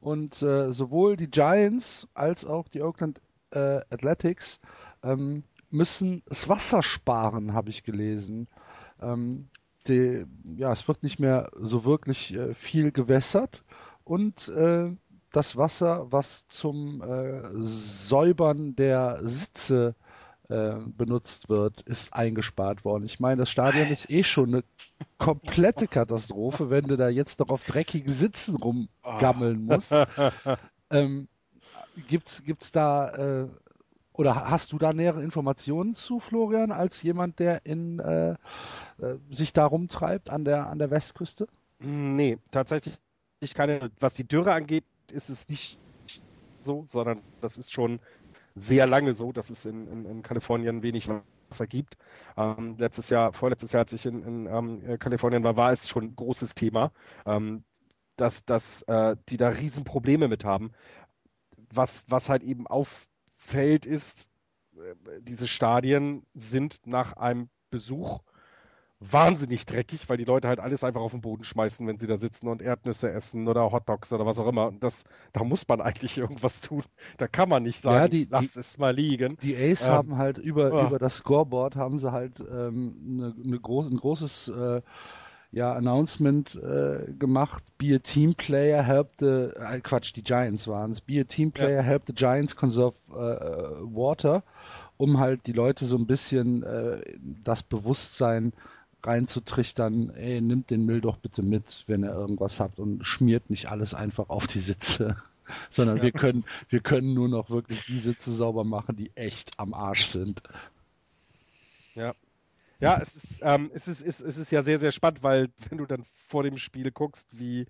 und 0.05 0.43
äh, 0.43 0.71
sowohl 0.71 1.17
die 1.17 1.31
Giants 1.31 2.07
als 2.13 2.45
auch 2.45 2.69
die 2.69 2.83
Oakland 2.83 3.23
äh, 3.53 3.81
Athletics 3.91 4.61
ähm, 5.03 5.45
müssen 5.71 6.23
das 6.27 6.47
Wasser 6.47 6.83
sparen, 6.83 7.55
habe 7.55 7.71
ich 7.71 7.85
gelesen. 7.85 8.47
Ähm, 9.01 9.49
die, 9.89 10.27
ja, 10.57 10.73
es 10.73 10.87
wird 10.89 11.03
nicht 11.03 11.21
mehr 11.21 11.51
so 11.59 11.87
wirklich 11.87 12.35
äh, 12.35 12.53
viel 12.53 12.93
gewässert 12.93 13.65
und 14.05 14.49
äh, 14.49 14.91
das 15.33 15.57
Wasser, 15.57 16.07
was 16.13 16.47
zum 16.49 17.01
äh, 17.01 17.41
Säubern 17.55 18.77
der 18.77 19.19
Sitze 19.23 19.95
äh, 20.49 20.75
benutzt 20.87 21.49
wird, 21.49 21.81
ist 21.83 22.13
eingespart 22.13 22.85
worden. 22.85 23.05
Ich 23.05 23.21
meine, 23.21 23.41
das 23.41 23.51
Stadion 23.51 23.89
ist 23.89 24.11
eh 24.11 24.25
schon 24.25 24.55
eine 24.55 24.65
komplette 25.19 25.89
Katastrophe, 25.89 26.71
wenn 26.71 26.87
du 26.87 26.97
da 26.97 27.09
jetzt 27.09 27.39
noch 27.39 27.49
auf 27.49 27.65
dreckigen 27.65 28.13
Sitzen 28.13 28.57
rumgammeln 28.57 29.65
musst. 29.65 29.95
ähm, 30.91 31.29
gibt's, 32.09 32.45
gibt's 32.45 32.73
da 32.73 33.45
äh, 33.45 33.49
oder 34.13 34.49
hast 34.49 34.73
du 34.73 34.79
da 34.79 34.93
nähere 34.93 35.23
Informationen 35.23 35.95
zu, 35.95 36.21
Florian, 36.21 36.71
als 36.71 37.03
jemand, 37.03 37.41
der 37.41 37.67
in, 37.67 37.99
äh, 37.99 38.33
äh, 38.33 38.37
sich 39.31 39.53
da 39.53 39.67
rumtreibt 39.67 40.31
an 40.31 40.45
der, 40.45 40.69
an 40.69 40.79
der 40.79 40.91
Westküste? 40.91 41.49
Nee, 41.81 42.39
tatsächlich 42.53 42.99
keine. 43.55 43.91
Was 43.99 44.15
die 44.15 44.27
Dürre 44.27 44.53
angeht, 44.53 44.85
ist 45.13 45.31
es 45.31 45.47
nicht 45.49 45.79
so, 46.61 46.85
sondern 46.87 47.21
das 47.41 47.59
ist 47.59 47.73
schon 47.73 47.99
sehr 48.55 48.87
lange 48.87 49.15
so, 49.15 49.33
dass 49.33 49.51
es 49.51 49.65
in, 49.65 49.87
in, 49.89 50.05
in 50.05 50.23
Kalifornien 50.23 50.83
wenig 50.83 51.09
Wasser 51.09 51.67
gibt. 51.67 51.97
Ähm, 52.37 52.77
letztes 52.79 53.11
Jahr, 53.11 53.33
vorletztes 53.33 53.73
Jahr, 53.73 53.83
als 53.83 53.93
ich 53.93 54.07
in, 54.07 54.23
in 54.23 54.47
ähm, 54.47 54.99
Kalifornien 54.99 55.45
war, 55.45 55.57
war 55.57 55.73
es 55.73 55.89
schon 55.89 56.05
ein 56.05 56.17
großes 56.17 56.55
Thema, 56.55 56.93
ähm, 57.27 57.65
dass, 58.17 58.45
dass 58.45 58.83
äh, 58.83 59.17
die 59.29 59.37
da 59.37 59.49
Riesenprobleme 59.49 60.29
mit 60.29 60.45
haben. 60.45 60.73
Was, 61.73 62.05
was 62.09 62.29
halt 62.29 62.43
eben 62.43 62.67
auffällt, 62.67 63.87
ist, 63.87 64.29
äh, 64.77 64.95
diese 65.21 65.49
Stadien 65.49 66.25
sind 66.35 66.81
nach 66.87 67.15
einem 67.15 67.49
Besuch 67.71 68.21
wahnsinnig 69.11 69.67
dreckig, 69.67 70.09
weil 70.09 70.17
die 70.17 70.25
Leute 70.25 70.49
halt 70.49 70.61
alles 70.61 70.85
einfach 70.85 71.01
auf 71.01 71.13
den 71.13 71.21
Boden 71.21 71.45
schmeißen, 71.45 71.87
wenn 71.87 71.99
sie 71.99 72.07
da 72.07 72.17
sitzen 72.17 72.49
und 72.49 72.63
Erdnüsse 72.63 73.11
essen 73.11 73.49
oder 73.49 73.73
Hotdogs 73.73 74.13
oder 74.13 74.27
was 74.27 74.39
auch 74.39 74.47
immer. 74.47 74.69
Und 74.69 74.83
das, 74.83 75.05
da 75.33 75.45
muss 75.45 75.67
man 75.69 75.81
eigentlich 75.81 76.19
irgendwas 76.19 76.61
tun. 76.61 76.83
Da 77.17 77.29
kann 77.29 77.49
man 77.49 77.63
nicht 77.63 77.83
sagen, 77.83 77.97
ja, 77.97 78.09
die, 78.09 78.29
lass 78.31 78.53
die, 78.53 78.61
es 78.61 78.79
mal 78.79 78.95
liegen. 78.95 79.37
Die 79.43 79.57
Ace 79.57 79.87
ähm, 79.87 79.93
haben 79.93 80.19
halt 80.19 80.39
über, 80.39 80.75
ja. 80.75 80.87
über 80.87 80.99
das 80.99 81.17
Scoreboard 81.19 81.77
haben 81.77 81.99
sie 81.99 82.13
halt 82.13 82.41
ähm, 82.41 82.97
eine, 83.07 83.35
eine 83.45 83.61
groß, 83.61 83.91
ein 83.91 83.97
großes 83.97 84.49
äh, 84.49 84.83
ja, 85.55 85.73
Announcement 85.73 86.57
äh, 86.57 87.13
gemacht. 87.19 87.63
Be 87.79 87.95
a 87.95 87.99
team 87.99 88.35
player, 88.35 88.83
help 88.83 89.13
the 89.21 89.51
äh, 89.57 89.81
Quatsch, 89.81 90.13
die 90.17 90.23
Giants 90.23 90.67
waren 90.67 90.91
es. 90.91 91.01
Be 91.01 91.21
a 91.21 91.25
team 91.25 91.53
player, 91.53 91.77
ja. 91.77 91.83
help 91.83 92.03
the 92.07 92.13
Giants 92.13 92.57
conserve 92.57 92.97
äh, 93.11 93.15
water, 93.15 94.43
um 94.97 95.21
halt 95.21 95.47
die 95.47 95.53
Leute 95.53 95.87
so 95.87 95.97
ein 95.97 96.07
bisschen 96.07 96.65
äh, 96.65 97.01
das 97.45 97.63
Bewusstsein 97.63 98.53
reinzutrichtern, 99.07 100.11
ey, 100.15 100.41
nimmt 100.41 100.71
den 100.71 100.85
Müll 100.85 101.01
doch 101.01 101.17
bitte 101.17 101.43
mit, 101.43 101.85
wenn 101.87 102.03
ihr 102.03 102.13
irgendwas 102.13 102.61
habt 102.61 102.79
und 102.79 103.05
schmiert 103.05 103.51
nicht 103.51 103.71
alles 103.71 103.95
einfach 103.95 104.29
auf 104.29 104.47
die 104.47 104.61
Sitze. 104.61 105.17
Sondern 105.71 105.99
ja. 105.99 106.05
wir 106.05 106.13
können, 106.13 106.45
wir 106.71 106.81
können 106.81 107.13
nur 107.13 107.29
noch 107.29 107.51
wirklich 107.51 107.85
die 107.85 107.99
Sitze 107.99 108.33
sauber 108.33 108.65
machen, 108.65 108.97
die 108.97 109.11
echt 109.15 109.59
am 109.59 109.75
Arsch 109.75 110.07
sind. 110.07 110.43
Ja. 111.95 112.15
Ja, 112.81 112.99
es 113.01 113.15
ist, 113.15 113.41
ähm, 113.43 113.71
es, 113.73 113.87
ist, 113.87 114.01
es, 114.01 114.21
es 114.21 114.37
ist 114.37 114.51
ja 114.51 114.63
sehr, 114.63 114.79
sehr 114.79 114.91
spannend, 114.91 115.23
weil 115.23 115.49
wenn 115.69 115.79
du 115.79 115.87
dann 115.87 116.05
vor 116.27 116.43
dem 116.43 116.59
Spiel 116.59 116.91
guckst, 116.91 117.29
wie 117.31 117.67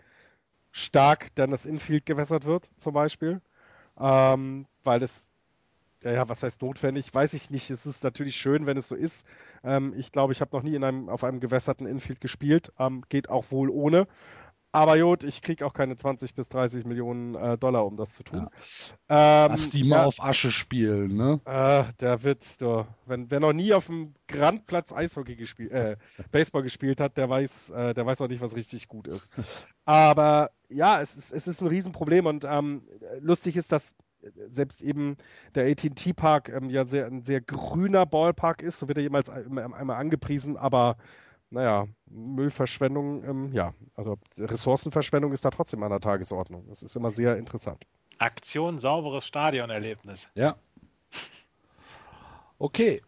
stark 0.72 1.34
dann 1.34 1.50
das 1.50 1.66
Infield 1.66 2.06
gewässert 2.06 2.44
wird, 2.44 2.70
zum 2.76 2.94
Beispiel, 2.94 3.40
ähm, 3.98 4.66
weil 4.82 5.02
es 5.02 5.30
ja, 6.12 6.28
was 6.28 6.42
heißt 6.42 6.62
notwendig, 6.62 7.12
weiß 7.12 7.34
ich 7.34 7.50
nicht. 7.50 7.70
Es 7.70 7.86
ist 7.86 8.04
natürlich 8.04 8.36
schön, 8.36 8.66
wenn 8.66 8.76
es 8.76 8.88
so 8.88 8.94
ist. 8.94 9.26
Ähm, 9.62 9.94
ich 9.96 10.12
glaube, 10.12 10.32
ich 10.32 10.40
habe 10.40 10.54
noch 10.56 10.62
nie 10.62 10.74
in 10.74 10.84
einem, 10.84 11.08
auf 11.08 11.24
einem 11.24 11.40
gewässerten 11.40 11.86
Infield 11.86 12.20
gespielt. 12.20 12.72
Ähm, 12.78 13.02
geht 13.08 13.30
auch 13.30 13.50
wohl 13.50 13.70
ohne. 13.70 14.06
Aber 14.74 14.96
Jod, 14.96 15.22
ich 15.22 15.40
kriege 15.40 15.64
auch 15.64 15.72
keine 15.72 15.96
20 15.96 16.34
bis 16.34 16.48
30 16.48 16.84
Millionen 16.84 17.36
äh, 17.36 17.56
Dollar, 17.56 17.86
um 17.86 17.96
das 17.96 18.12
zu 18.12 18.24
tun. 18.24 18.48
Ja. 19.08 19.44
Ähm, 19.44 19.52
Lass 19.52 19.70
die 19.70 19.84
mal 19.84 19.98
ja, 19.98 20.04
auf 20.04 20.20
Asche 20.20 20.50
spielen, 20.50 21.14
ne? 21.14 21.40
Äh, 21.44 21.92
der 22.00 22.24
Witz, 22.24 22.58
du. 22.58 22.84
Wenn, 23.06 23.30
wer 23.30 23.38
noch 23.38 23.52
nie 23.52 23.72
auf 23.72 23.86
dem 23.86 24.16
Grandplatz 24.26 24.92
Eishockey 24.92 25.36
gespielt, 25.36 25.70
äh, 25.70 25.96
Baseball 26.32 26.64
gespielt 26.64 27.00
hat, 27.00 27.16
der 27.16 27.30
weiß, 27.30 27.70
äh, 27.70 27.94
der 27.94 28.04
weiß 28.04 28.20
auch 28.20 28.26
nicht, 28.26 28.40
was 28.40 28.56
richtig 28.56 28.88
gut 28.88 29.06
ist. 29.06 29.30
Aber 29.84 30.50
ja, 30.68 31.00
es 31.00 31.16
ist, 31.16 31.30
es 31.30 31.46
ist 31.46 31.62
ein 31.62 31.68
Riesenproblem 31.68 32.26
und 32.26 32.44
ähm, 32.44 32.82
lustig 33.20 33.56
ist, 33.56 33.70
dass 33.70 33.94
selbst 34.48 34.82
eben 34.82 35.16
der 35.54 35.70
AT&T 35.70 36.12
Park 36.12 36.48
ähm, 36.48 36.70
ja 36.70 36.84
sehr, 36.84 37.06
ein 37.06 37.22
sehr 37.22 37.40
grüner 37.40 38.06
Ballpark 38.06 38.62
ist, 38.62 38.78
so 38.78 38.88
wird 38.88 38.98
er 38.98 39.02
jemals 39.02 39.30
einmal 39.30 39.96
angepriesen, 39.96 40.56
aber 40.56 40.96
naja, 41.50 41.86
Müllverschwendung, 42.06 43.24
ähm, 43.24 43.52
ja, 43.52 43.74
also 43.94 44.18
Ressourcenverschwendung 44.38 45.32
ist 45.32 45.44
da 45.44 45.50
trotzdem 45.50 45.82
an 45.82 45.90
der 45.90 46.00
Tagesordnung. 46.00 46.66
Das 46.68 46.82
ist 46.82 46.96
immer 46.96 47.10
sehr 47.10 47.36
interessant. 47.36 47.84
Aktion 48.18 48.78
sauberes 48.78 49.26
Stadionerlebnis. 49.26 50.26
Ja. 50.34 50.56
Okay. 52.58 53.02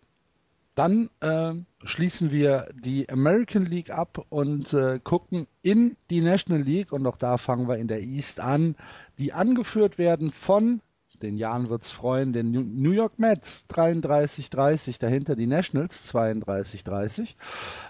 Dann 0.76 1.08
äh, 1.20 1.54
schließen 1.84 2.30
wir 2.30 2.68
die 2.74 3.08
American 3.08 3.64
League 3.64 3.90
ab 3.90 4.26
und 4.28 4.74
äh, 4.74 5.00
gucken 5.02 5.46
in 5.62 5.96
die 6.10 6.20
National 6.20 6.60
League 6.60 6.92
und 6.92 7.06
auch 7.06 7.16
da 7.16 7.38
fangen 7.38 7.66
wir 7.66 7.78
in 7.78 7.88
der 7.88 8.02
East 8.02 8.40
an, 8.40 8.76
die 9.18 9.32
angeführt 9.32 9.96
werden 9.96 10.32
von 10.32 10.82
den 11.22 11.36
Jan 11.36 11.68
wird's 11.68 11.90
freuen, 11.90 12.32
den 12.32 12.50
New 12.50 12.92
York 12.92 13.18
Mets 13.18 13.66
33-30, 13.70 15.00
dahinter 15.00 15.36
die 15.36 15.46
Nationals 15.46 16.12
32-30, 16.12 17.34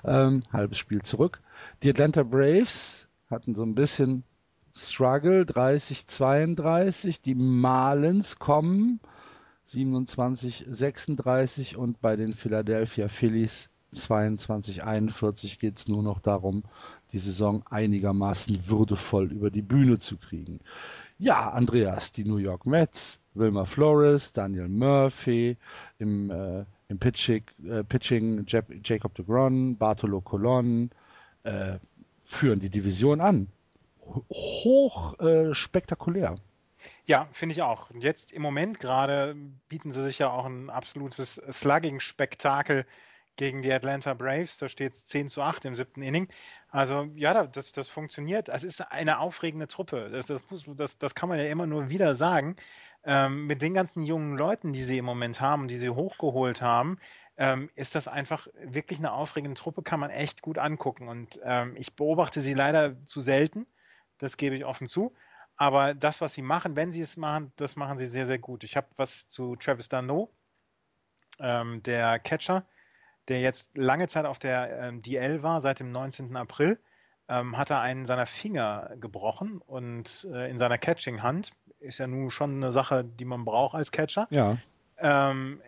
ähm, 0.04 0.42
halbes 0.52 0.78
Spiel 0.78 1.02
zurück. 1.02 1.40
Die 1.82 1.90
Atlanta 1.90 2.22
Braves 2.22 3.08
hatten 3.30 3.54
so 3.54 3.62
ein 3.62 3.74
bisschen 3.74 4.24
Struggle 4.74 5.42
30-32, 5.42 7.20
die 7.24 7.34
Marlins 7.34 8.38
kommen 8.38 9.00
27-36 9.68 11.76
und 11.76 12.00
bei 12.00 12.16
den 12.16 12.34
Philadelphia 12.34 13.08
Phillies 13.08 13.70
22-41 13.94 15.58
geht 15.58 15.78
es 15.78 15.88
nur 15.88 16.02
noch 16.02 16.20
darum, 16.20 16.64
die 17.12 17.18
Saison 17.18 17.64
einigermaßen 17.70 18.68
würdevoll 18.68 19.32
über 19.32 19.50
die 19.50 19.62
Bühne 19.62 19.98
zu 19.98 20.18
kriegen. 20.18 20.60
Ja, 21.18 21.50
Andreas, 21.50 22.12
die 22.12 22.24
New 22.24 22.36
York 22.36 22.66
Mets, 22.66 23.20
Wilmer 23.32 23.64
Flores, 23.64 24.32
Daniel 24.32 24.68
Murphy, 24.68 25.56
im, 25.98 26.30
äh, 26.30 26.64
im 26.88 26.98
Pitching, 26.98 27.44
äh, 27.64 27.82
Pitching 27.84 28.44
Jacob 28.46 29.14
de 29.14 29.24
Gron, 29.24 29.78
Bartolo 29.78 30.20
Colon 30.20 30.90
äh, 31.44 31.78
führen 32.22 32.60
die 32.60 32.68
Division 32.68 33.20
an. 33.20 33.48
Hoch 34.30 35.18
äh, 35.18 35.54
spektakulär. 35.54 36.36
Ja, 37.06 37.28
finde 37.32 37.54
ich 37.54 37.62
auch. 37.62 37.90
Und 37.90 38.02
jetzt 38.02 38.32
im 38.32 38.42
Moment 38.42 38.78
gerade 38.78 39.36
bieten 39.68 39.92
sie 39.92 40.04
sich 40.04 40.18
ja 40.18 40.30
auch 40.30 40.44
ein 40.44 40.70
absolutes 40.70 41.40
Slugging-Spektakel 41.50 42.84
gegen 43.36 43.62
die 43.62 43.72
Atlanta 43.72 44.14
Braves. 44.14 44.58
Da 44.58 44.68
steht 44.68 44.94
es 44.94 45.04
10 45.06 45.28
zu 45.28 45.42
8 45.42 45.64
im 45.64 45.74
siebten 45.74 46.02
Inning. 46.02 46.28
Also 46.70 47.08
ja, 47.14 47.46
das, 47.46 47.72
das 47.72 47.88
funktioniert. 47.88 48.48
Es 48.48 48.64
ist 48.64 48.80
eine 48.80 49.18
aufregende 49.18 49.68
Truppe. 49.68 50.10
Das, 50.10 50.26
das, 50.76 50.98
das 50.98 51.14
kann 51.14 51.28
man 51.28 51.38
ja 51.38 51.46
immer 51.46 51.66
nur 51.66 51.90
wieder 51.90 52.14
sagen. 52.14 52.56
Ähm, 53.04 53.46
mit 53.46 53.62
den 53.62 53.74
ganzen 53.74 54.02
jungen 54.02 54.36
Leuten, 54.36 54.72
die 54.72 54.82
sie 54.82 54.98
im 54.98 55.04
Moment 55.04 55.40
haben, 55.40 55.68
die 55.68 55.78
sie 55.78 55.90
hochgeholt 55.90 56.60
haben, 56.60 56.98
ähm, 57.36 57.70
ist 57.74 57.94
das 57.94 58.08
einfach 58.08 58.48
wirklich 58.62 58.98
eine 58.98 59.12
aufregende 59.12 59.56
Truppe, 59.56 59.82
kann 59.82 60.00
man 60.00 60.10
echt 60.10 60.42
gut 60.42 60.58
angucken. 60.58 61.08
Und 61.08 61.38
ähm, 61.44 61.74
ich 61.76 61.94
beobachte 61.94 62.40
sie 62.40 62.54
leider 62.54 63.04
zu 63.06 63.20
selten, 63.20 63.66
das 64.18 64.36
gebe 64.36 64.56
ich 64.56 64.64
offen 64.64 64.86
zu. 64.86 65.14
Aber 65.56 65.94
das, 65.94 66.20
was 66.20 66.34
sie 66.34 66.42
machen, 66.42 66.76
wenn 66.76 66.92
sie 66.92 67.00
es 67.00 67.16
machen, 67.16 67.52
das 67.56 67.76
machen 67.76 67.98
sie 67.98 68.06
sehr, 68.06 68.26
sehr 68.26 68.38
gut. 68.38 68.64
Ich 68.64 68.76
habe 68.76 68.88
was 68.96 69.28
zu 69.28 69.56
Travis 69.56 69.88
Dano, 69.88 70.30
ähm, 71.38 71.82
der 71.82 72.18
Catcher, 72.18 72.66
der 73.28 73.40
jetzt 73.40 73.76
lange 73.76 74.08
Zeit 74.08 74.24
auf 74.24 74.38
der 74.38 74.80
ähm, 74.80 75.02
DL 75.02 75.42
war, 75.42 75.60
seit 75.62 75.80
dem 75.80 75.92
19. 75.92 76.36
April, 76.36 76.78
ähm, 77.28 77.56
hat 77.56 77.70
er 77.70 77.80
einen 77.80 78.06
seiner 78.06 78.26
Finger 78.26 78.90
gebrochen 79.00 79.60
und 79.66 80.28
äh, 80.32 80.48
in 80.50 80.58
seiner 80.58 80.78
Catching-Hand 80.78 81.50
ist 81.80 81.98
ja 81.98 82.06
nun 82.06 82.30
schon 82.30 82.56
eine 82.56 82.72
Sache, 82.72 83.04
die 83.04 83.24
man 83.24 83.44
braucht 83.44 83.74
als 83.74 83.90
Catcher. 83.90 84.26
Ja. 84.30 84.58
Ähm, 84.98 85.60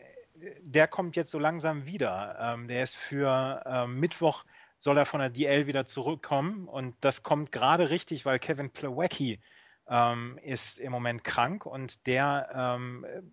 der 0.63 0.87
kommt 0.87 1.17
jetzt 1.17 1.33
so 1.33 1.39
langsam 1.39 1.85
wieder. 1.85 2.37
Ähm, 2.41 2.69
der 2.69 2.85
ist 2.85 2.97
für 2.97 3.63
ähm, 3.67 3.99
Mittwoch 3.99 4.45
soll 4.79 4.97
er 4.97 5.07
von 5.07 5.19
der 5.19 5.31
DL 5.31 5.67
wieder 5.67 5.87
zurückkommen 5.87 6.69
und 6.69 6.95
das 7.01 7.25
kommt 7.25 7.51
gerade 7.51 7.91
richtig, 7.91 8.25
weil 8.25 8.39
Kevin 8.39 8.71
Plawecki 8.71 9.41
ähm, 9.89 10.39
ist 10.45 10.79
im 10.79 10.93
Moment 10.93 11.25
krank 11.25 11.67
und 11.67 12.07
der 12.07 12.79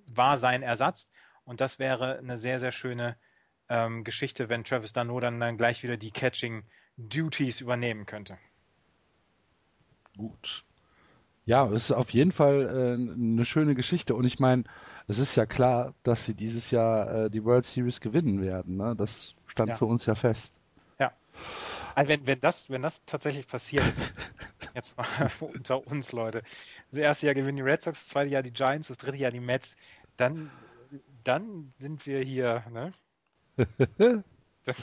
war 0.08 0.38
sein 0.40 0.64
Ersatz 0.64 1.12
und 1.44 1.62
das 1.62 1.78
wäre 1.78 2.18
eine 2.18 2.40
sehr, 2.40 2.60
sehr 2.60 2.72
schöne 2.72 3.16
ähm, 3.70 4.04
Geschichte, 4.04 4.50
wenn 4.50 4.64
Travis 4.64 4.94
Dano 4.94 5.20
dann, 5.20 5.40
dann 5.40 5.58
gleich 5.58 5.84
wieder 5.84 5.98
die 5.98 6.12
Catching 6.12 6.64
Duties 6.98 7.62
übernehmen 7.62 8.06
könnte. 8.06 8.38
Gut. 10.18 10.64
Ja, 11.46 11.68
es 11.68 11.86
ist 11.86 11.92
auf 11.92 12.10
jeden 12.12 12.32
Fall 12.32 12.62
äh, 12.62 12.94
eine 12.94 13.46
schöne 13.46 13.76
Geschichte 13.76 14.16
und 14.16 14.26
ich 14.26 14.40
meine, 14.40 14.64
es 15.08 15.20
ist 15.20 15.36
ja 15.36 15.46
klar, 15.46 15.94
dass 16.04 16.26
sie 16.26 16.34
dieses 16.34 16.72
Jahr 16.72 17.26
äh, 17.26 17.30
die 17.30 17.44
World 17.44 17.66
Series 17.66 18.02
gewinnen 18.02 18.42
werden. 18.42 18.78
Ne? 18.78 18.96
Das 18.96 19.36
stand 19.46 19.70
ja. 19.70 19.76
für 19.78 19.86
uns 19.86 20.08
ja 20.08 20.16
fest. 20.16 20.54
Ja. 20.98 21.12
Also 21.94 22.10
wenn, 22.10 22.26
wenn, 22.26 22.40
das, 22.40 22.70
wenn 22.70 22.82
das 22.82 23.04
tatsächlich 23.06 23.48
passiert, 23.48 23.86
jetzt 24.74 24.98
mal 24.98 25.06
unter 25.40 25.86
uns, 25.86 26.12
Leute. 26.12 26.42
Das 26.90 26.98
erste 26.98 27.28
Jahr 27.28 27.36
gewinnen 27.36 27.58
die 27.58 27.64
Red 27.64 27.84
Sox, 27.84 28.00
das 28.00 28.08
zweite 28.08 28.32
Jahr 28.32 28.42
die 28.42 28.54
Giants, 28.54 28.88
das 28.88 28.98
dritte 28.98 29.18
Jahr 29.18 29.32
die 29.32 29.40
Mets, 29.40 29.76
dann 30.18 30.50
dann 31.26 31.74
sind 31.76 32.06
wir 32.06 32.22
hier, 32.22 32.64
ne? 32.72 32.92
Das, 34.66 34.78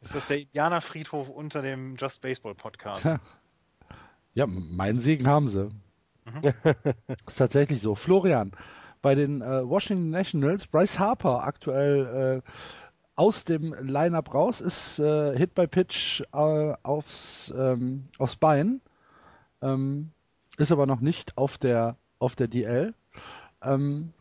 ist 0.00 0.14
das 0.14 0.26
der 0.28 0.40
Indianerfriedhof 0.40 1.28
unter 1.28 1.60
dem 1.60 1.96
Just 1.96 2.22
Baseball 2.22 2.54
Podcast? 2.54 3.04
Ja. 3.04 3.20
Ja, 4.32 4.46
meinen 4.46 5.00
Segen 5.00 5.26
haben 5.26 5.48
sie. 5.48 5.68
ist 7.26 7.36
tatsächlich 7.36 7.82
so. 7.82 7.94
Florian, 7.94 8.52
bei 9.02 9.14
den 9.14 9.42
äh, 9.42 9.68
Washington 9.68 10.10
Nationals, 10.10 10.66
Bryce 10.66 10.98
Harper 10.98 11.42
aktuell 11.42 12.42
äh, 12.46 12.50
aus 13.16 13.44
dem 13.44 13.74
Lineup 13.80 14.32
raus, 14.32 14.60
ist 14.60 15.00
äh, 15.00 15.36
Hit 15.36 15.54
by 15.54 15.66
Pitch 15.66 16.22
äh, 16.32 16.74
aufs, 16.82 17.52
ähm, 17.56 18.08
aufs 18.18 18.36
Bein, 18.36 18.80
ähm, 19.60 20.12
ist 20.56 20.72
aber 20.72 20.86
noch 20.86 21.00
nicht 21.00 21.36
auf 21.36 21.58
der, 21.58 21.96
auf 22.20 22.36
der 22.36 22.48
DL. 22.48 22.94
Ähm, 23.62 24.12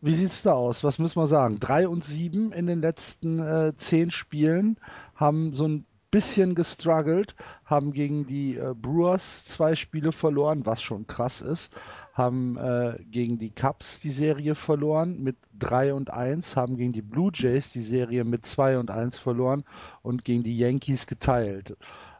wie 0.00 0.14
sieht's 0.14 0.42
da 0.42 0.52
aus? 0.52 0.82
Was 0.84 0.98
müssen 0.98 1.20
wir 1.20 1.26
sagen? 1.26 1.60
Drei 1.60 1.86
und 1.86 2.04
sieben 2.04 2.52
in 2.52 2.66
den 2.66 2.80
letzten 2.80 3.38
äh, 3.38 3.72
zehn 3.76 4.10
Spielen 4.10 4.78
haben 5.14 5.52
so 5.52 5.68
ein 5.68 5.86
bisschen 6.10 6.54
gestruggelt, 6.54 7.36
haben 7.64 7.92
gegen 7.92 8.26
die 8.26 8.56
äh, 8.56 8.74
Brewers 8.74 9.44
zwei 9.44 9.76
Spiele 9.76 10.10
verloren, 10.10 10.66
was 10.66 10.82
schon 10.82 11.06
krass 11.06 11.40
ist, 11.40 11.72
haben 12.14 12.56
äh, 12.56 12.98
gegen 13.10 13.38
die 13.38 13.50
Cubs 13.50 14.00
die 14.00 14.10
Serie 14.10 14.54
verloren 14.54 15.22
mit 15.22 15.36
3 15.58 15.94
und 15.94 16.10
1, 16.10 16.56
haben 16.56 16.76
gegen 16.76 16.92
die 16.92 17.02
Blue 17.02 17.30
Jays 17.32 17.72
die 17.72 17.82
Serie 17.82 18.24
mit 18.24 18.44
2 18.44 18.78
und 18.78 18.90
1 18.90 19.18
verloren 19.18 19.64
und 20.02 20.24
gegen 20.24 20.42
die 20.42 20.56
Yankees 20.56 21.06
geteilt. 21.06 21.76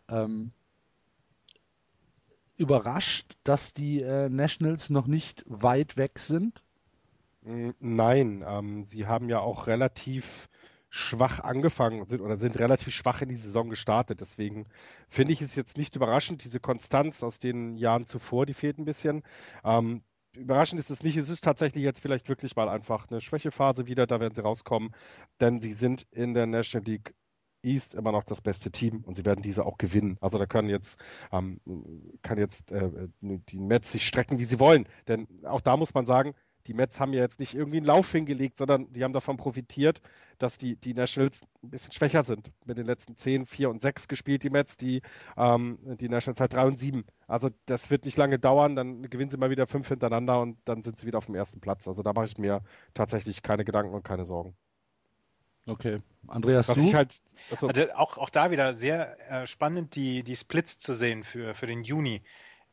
Ähm, 0.09 0.53
überrascht, 2.57 3.37
dass 3.43 3.73
die 3.73 4.03
äh, 4.03 4.29
Nationals 4.29 4.91
noch 4.91 5.07
nicht 5.07 5.45
weit 5.47 5.97
weg 5.97 6.19
sind? 6.19 6.63
Nein, 7.81 8.45
ähm, 8.47 8.83
sie 8.85 9.07
haben 9.07 9.29
ja 9.29 9.41
auch 9.41 9.67
relativ 9.67 10.49
schwach 10.89 11.41
angefangen 11.41 12.05
sind 12.05 12.21
oder 12.21 12.37
sind 12.37 12.59
relativ 12.59 12.93
schwach 12.95 13.23
in 13.23 13.29
die 13.29 13.37
Saison 13.37 13.71
gestartet. 13.71 14.21
Deswegen 14.21 14.67
finde 15.09 15.33
ich 15.33 15.41
es 15.41 15.55
jetzt 15.55 15.77
nicht 15.77 15.97
überraschend, 15.97 16.45
diese 16.45 16.61
Konstanz 16.61 17.23
aus 17.23 17.39
den 17.39 17.77
Jahren 17.77 18.07
zuvor, 18.07 18.47
die 18.47 18.55
fehlt 18.55 18.79
ein 18.79 18.85
bisschen. 18.85 19.23
Ähm, 19.65 20.03
überraschend 20.35 20.81
ist 20.81 20.91
es 20.91 21.03
nicht. 21.03 21.17
Es 21.17 21.29
ist 21.29 21.45
tatsächlich 21.45 21.85
jetzt 21.85 22.01
vielleicht 22.01 22.29
wirklich 22.29 22.57
mal 22.57 22.69
einfach 22.69 23.09
eine 23.11 23.21
Schwächephase 23.21 23.87
wieder. 23.87 24.07
Da 24.07 24.21
werden 24.21 24.35
sie 24.35 24.43
rauskommen, 24.43 24.95
denn 25.41 25.61
sie 25.61 25.73
sind 25.73 26.07
in 26.11 26.35
der 26.35 26.47
National 26.47 26.87
League 26.87 27.15
East 27.63 27.95
immer 27.95 28.13
noch 28.13 28.25
das 28.25 28.41
beste 28.41 28.71
Team 28.71 29.05
und 29.05 29.15
sie 29.17 29.25
werden 29.25 29.43
diese 29.43 29.67
auch 29.67 29.77
gewinnen. 29.77 30.17
Also 30.21 30.39
da 30.39 30.47
können 30.47 30.69
jetzt 30.69 30.99
ähm, 31.31 31.61
kann 32.23 32.39
jetzt 32.39 32.73
äh, 32.73 33.09
die 33.21 33.59
Mets 33.59 33.93
sich 33.93 34.07
strecken, 34.07 34.39
wie 34.39 34.45
sie 34.45 34.61
wollen. 34.61 34.89
Denn 35.09 35.29
auch 35.45 35.61
da 35.61 35.77
muss 35.77 35.95
man 35.95 36.07
sagen, 36.07 36.35
die 36.67 36.75
Mets 36.75 37.01
haben 37.01 37.13
ja 37.13 37.21
jetzt 37.21 37.41
nicht 37.41 37.55
irgendwie 37.55 37.79
einen 37.79 37.87
Lauf 37.87 38.11
hingelegt, 38.13 38.59
sondern 38.59 38.93
die 38.93 39.05
haben 39.05 39.13
davon 39.13 39.37
profitiert, 39.37 40.01
dass 40.39 40.59
die, 40.59 40.77
die 40.77 40.95
Nationals 40.95 41.43
ein 41.63 41.71
bisschen 41.71 41.93
schwächer 41.93 42.25
sind. 42.25 42.51
Mit 42.65 42.79
den 42.79 42.87
letzten 42.87 43.17
10, 43.17 43.47
4 43.47 43.71
und 43.71 43.83
6 43.83 44.09
gespielt, 44.09 44.43
die 44.43 44.51
Mets, 44.51 44.77
die, 44.77 45.03
ähm, 45.37 45.79
die 45.83 46.09
Nationals 46.09 46.41
halt 46.41 46.55
3 46.55 46.67
und 46.67 46.79
7. 46.79 47.05
Also 47.27 47.51
das 47.67 47.91
wird 47.91 48.05
nicht 48.05 48.17
lange 48.17 48.39
dauern, 48.39 48.77
dann 48.77 49.03
gewinnen 49.09 49.31
sie 49.31 49.37
mal 49.37 49.51
wieder 49.51 49.67
fünf 49.67 49.89
hintereinander 49.89 50.41
und 50.41 50.59
dann 50.65 50.83
sind 50.83 50.99
sie 50.99 51.07
wieder 51.07 51.19
auf 51.19 51.27
dem 51.27 51.35
ersten 51.35 51.61
Platz. 51.61 51.87
Also 51.89 52.03
da 52.03 52.13
mache 52.13 52.27
ich 52.27 52.39
mir 52.39 52.63
tatsächlich 52.95 53.43
keine 53.43 53.65
Gedanken 53.65 53.95
und 53.95 54.03
keine 54.03 54.25
Sorgen. 54.25 54.57
Okay. 55.67 55.99
Andreas, 56.27 56.69
Was 56.69 56.79
du? 56.79 56.87
ich 56.87 56.95
halt, 56.95 57.21
also, 57.51 57.69
also 57.69 57.93
auch, 57.95 58.19
auch 58.19 58.31
da 58.31 58.51
wieder 58.51 58.75
sehr 58.75 59.17
äh, 59.31 59.47
spannend, 59.47 59.95
die, 59.95 60.23
die 60.23 60.37
Splits 60.37 60.79
zu 60.79 60.95
sehen 60.95 61.23
für, 61.23 61.55
für 61.55 61.67
den 61.67 61.85
Juni. 61.85 62.23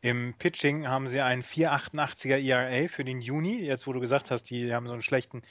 Im 0.08 0.36
Pitching 0.36 0.88
haben 0.88 1.10
sie 1.10 1.20
einen 1.20 1.44
4,88er 1.44 2.38
ERA 2.38 2.88
für 2.88 3.04
den 3.04 3.20
Juni, 3.20 3.60
jetzt 3.60 3.88
wo 3.88 3.92
du 3.92 4.00
gesagt 4.00 4.32
hast, 4.32 4.44
die 4.44 4.74
haben 4.74 4.88
so 4.88 4.94
einen 4.94 5.02
schlechten, 5.02 5.42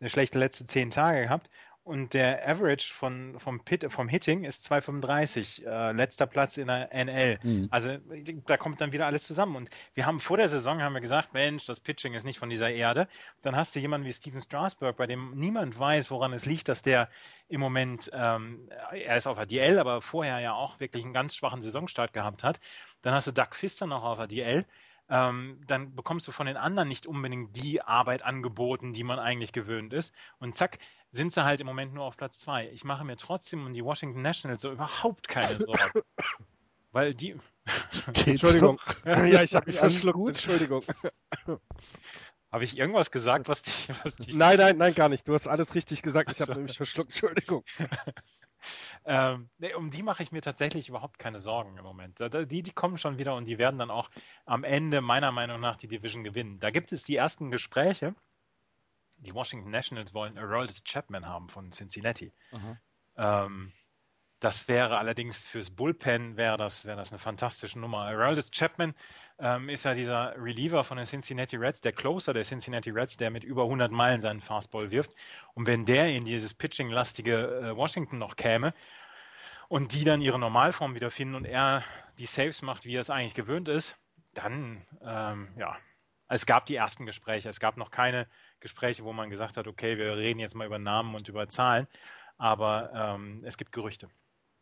eine 0.00 0.10
schlechte 0.10 0.38
letzte 0.38 0.66
zehn 0.66 0.90
Tage 0.90 1.22
gehabt. 1.22 1.48
Und 1.84 2.14
der 2.14 2.48
Average 2.48 2.92
von, 2.94 3.40
vom, 3.40 3.64
Pit, 3.64 3.92
vom 3.92 4.08
Hitting 4.08 4.44
ist 4.44 4.70
2,35, 4.70 5.66
äh, 5.66 5.90
letzter 5.90 6.26
Platz 6.26 6.56
in 6.56 6.68
der 6.68 6.90
NL. 6.92 7.40
Mhm. 7.42 7.68
Also 7.72 7.98
da 8.46 8.56
kommt 8.56 8.80
dann 8.80 8.92
wieder 8.92 9.06
alles 9.06 9.24
zusammen. 9.24 9.56
Und 9.56 9.70
wir 9.94 10.06
haben 10.06 10.20
vor 10.20 10.36
der 10.36 10.48
Saison 10.48 10.80
haben 10.80 10.92
wir 10.92 11.00
gesagt, 11.00 11.34
Mensch, 11.34 11.66
das 11.66 11.80
Pitching 11.80 12.14
ist 12.14 12.22
nicht 12.22 12.38
von 12.38 12.50
dieser 12.50 12.70
Erde. 12.70 13.08
Dann 13.42 13.56
hast 13.56 13.74
du 13.74 13.80
jemanden 13.80 14.06
wie 14.06 14.12
Steven 14.12 14.40
Strasberg, 14.40 14.96
bei 14.96 15.08
dem 15.08 15.34
niemand 15.34 15.76
weiß, 15.76 16.12
woran 16.12 16.32
es 16.32 16.46
liegt, 16.46 16.68
dass 16.68 16.82
der 16.82 17.08
im 17.48 17.60
Moment, 17.60 18.08
ähm, 18.14 18.68
er 18.92 19.16
ist 19.16 19.26
auf 19.26 19.36
der 19.36 19.46
DL, 19.46 19.80
aber 19.80 20.02
vorher 20.02 20.38
ja 20.38 20.52
auch 20.52 20.78
wirklich 20.78 21.02
einen 21.02 21.12
ganz 21.12 21.34
schwachen 21.34 21.62
Saisonstart 21.62 22.12
gehabt 22.12 22.44
hat. 22.44 22.60
Dann 23.02 23.12
hast 23.12 23.26
du 23.26 23.32
Doug 23.32 23.48
Pfister 23.50 23.88
noch 23.88 24.04
auf 24.04 24.18
der 24.18 24.28
DL 24.28 24.66
ähm, 25.12 25.60
dann 25.66 25.94
bekommst 25.94 26.26
du 26.26 26.32
von 26.32 26.46
den 26.46 26.56
anderen 26.56 26.88
nicht 26.88 27.06
unbedingt 27.06 27.54
die 27.54 27.82
Arbeit 27.82 28.22
angeboten, 28.22 28.94
die 28.94 29.04
man 29.04 29.18
eigentlich 29.18 29.52
gewöhnt 29.52 29.92
ist. 29.92 30.14
Und 30.38 30.54
zack, 30.54 30.78
sind 31.12 31.32
sie 31.32 31.44
halt 31.44 31.60
im 31.60 31.66
Moment 31.66 31.92
nur 31.94 32.04
auf 32.04 32.16
Platz 32.16 32.40
zwei. 32.40 32.68
Ich 32.70 32.84
mache 32.84 33.04
mir 33.04 33.16
trotzdem 33.16 33.66
um 33.66 33.72
die 33.72 33.84
Washington 33.84 34.22
Nationals 34.22 34.62
so 34.62 34.72
überhaupt 34.72 35.28
keine 35.28 35.56
Sorgen. 35.58 36.02
Weil 36.92 37.14
die. 37.14 37.36
Entschuldigung. 38.26 38.80
ja, 39.04 39.42
ich 39.42 39.54
habe 39.54 39.66
mich 39.66 39.78
verschluckt. 39.78 40.28
Entschuldigung. 40.28 40.82
Habe 42.50 42.64
ich 42.64 42.76
irgendwas 42.76 43.10
gesagt, 43.10 43.48
was 43.48 43.62
dich, 43.62 43.88
was 44.02 44.16
dich. 44.16 44.34
Nein, 44.34 44.58
nein, 44.58 44.76
nein, 44.76 44.94
gar 44.94 45.08
nicht. 45.08 45.26
Du 45.26 45.32
hast 45.32 45.46
alles 45.46 45.74
richtig 45.74 46.02
gesagt. 46.02 46.30
Ich 46.32 46.40
habe 46.40 46.54
nämlich 46.54 46.76
verschluckt. 46.76 47.10
Entschuldigung. 47.10 47.64
ähm, 49.06 49.48
nee, 49.58 49.74
um 49.74 49.90
die 49.90 50.02
mache 50.02 50.22
ich 50.22 50.32
mir 50.32 50.42
tatsächlich 50.42 50.88
überhaupt 50.88 51.18
keine 51.18 51.40
Sorgen 51.40 51.76
im 51.78 51.84
Moment. 51.84 52.18
Die, 52.50 52.62
die 52.62 52.72
kommen 52.72 52.98
schon 52.98 53.16
wieder 53.18 53.34
und 53.36 53.46
die 53.46 53.58
werden 53.58 53.78
dann 53.78 53.90
auch 53.90 54.10
am 54.44 54.64
Ende 54.64 55.00
meiner 55.00 55.32
Meinung 55.32 55.60
nach 55.60 55.76
die 55.76 55.88
Division 55.88 56.24
gewinnen. 56.24 56.58
Da 56.58 56.70
gibt 56.70 56.92
es 56.92 57.04
die 57.04 57.16
ersten 57.16 57.50
Gespräche. 57.50 58.14
Die 59.22 59.34
Washington 59.34 59.70
Nationals 59.70 60.12
wollen 60.14 60.36
Aroldis 60.36 60.82
Chapman 60.84 61.26
haben 61.26 61.48
von 61.48 61.70
Cincinnati. 61.70 62.32
Ähm, 63.16 63.72
das 64.42 64.66
wäre 64.66 64.98
allerdings 64.98 65.38
fürs 65.38 65.70
Bullpen 65.70 66.36
wäre 66.36 66.56
das, 66.56 66.84
wäre 66.84 66.96
das 66.96 67.12
eine 67.12 67.20
fantastische 67.20 67.78
Nummer. 67.78 68.06
Aroldis 68.06 68.50
Chapman 68.50 68.92
ähm, 69.38 69.68
ist 69.68 69.84
ja 69.84 69.94
dieser 69.94 70.34
Reliever 70.36 70.82
von 70.82 70.96
den 70.96 71.06
Cincinnati 71.06 71.54
Reds, 71.54 71.80
der 71.80 71.92
Closer 71.92 72.32
der 72.32 72.42
Cincinnati 72.42 72.90
Reds, 72.90 73.16
der 73.16 73.30
mit 73.30 73.44
über 73.44 73.62
100 73.62 73.92
Meilen 73.92 74.20
seinen 74.20 74.40
Fastball 74.40 74.90
wirft. 74.90 75.14
Und 75.54 75.68
wenn 75.68 75.84
der 75.84 76.08
in 76.08 76.24
dieses 76.24 76.54
pitching-lastige 76.54 77.70
äh, 77.70 77.76
Washington 77.76 78.18
noch 78.18 78.34
käme 78.34 78.74
und 79.68 79.92
die 79.92 80.02
dann 80.02 80.20
ihre 80.20 80.40
Normalform 80.40 80.96
wiederfinden 80.96 81.36
und 81.36 81.44
er 81.44 81.84
die 82.18 82.26
Saves 82.26 82.62
macht, 82.62 82.84
wie 82.84 82.96
er 82.96 83.00
es 83.00 83.10
eigentlich 83.10 83.34
gewöhnt 83.34 83.68
ist, 83.68 83.96
dann, 84.34 84.84
ähm, 85.02 85.54
ja, 85.56 85.76
es 86.32 86.46
gab 86.46 86.66
die 86.66 86.76
ersten 86.76 87.04
Gespräche. 87.04 87.48
Es 87.48 87.60
gab 87.60 87.76
noch 87.76 87.90
keine 87.90 88.26
Gespräche, 88.60 89.04
wo 89.04 89.12
man 89.12 89.28
gesagt 89.28 89.56
hat, 89.56 89.66
okay, 89.66 89.98
wir 89.98 90.16
reden 90.16 90.40
jetzt 90.40 90.54
mal 90.54 90.66
über 90.66 90.78
Namen 90.78 91.14
und 91.14 91.28
über 91.28 91.48
Zahlen, 91.48 91.86
aber 92.38 92.90
ähm, 92.94 93.42
es 93.44 93.58
gibt 93.58 93.72
Gerüchte. 93.72 94.08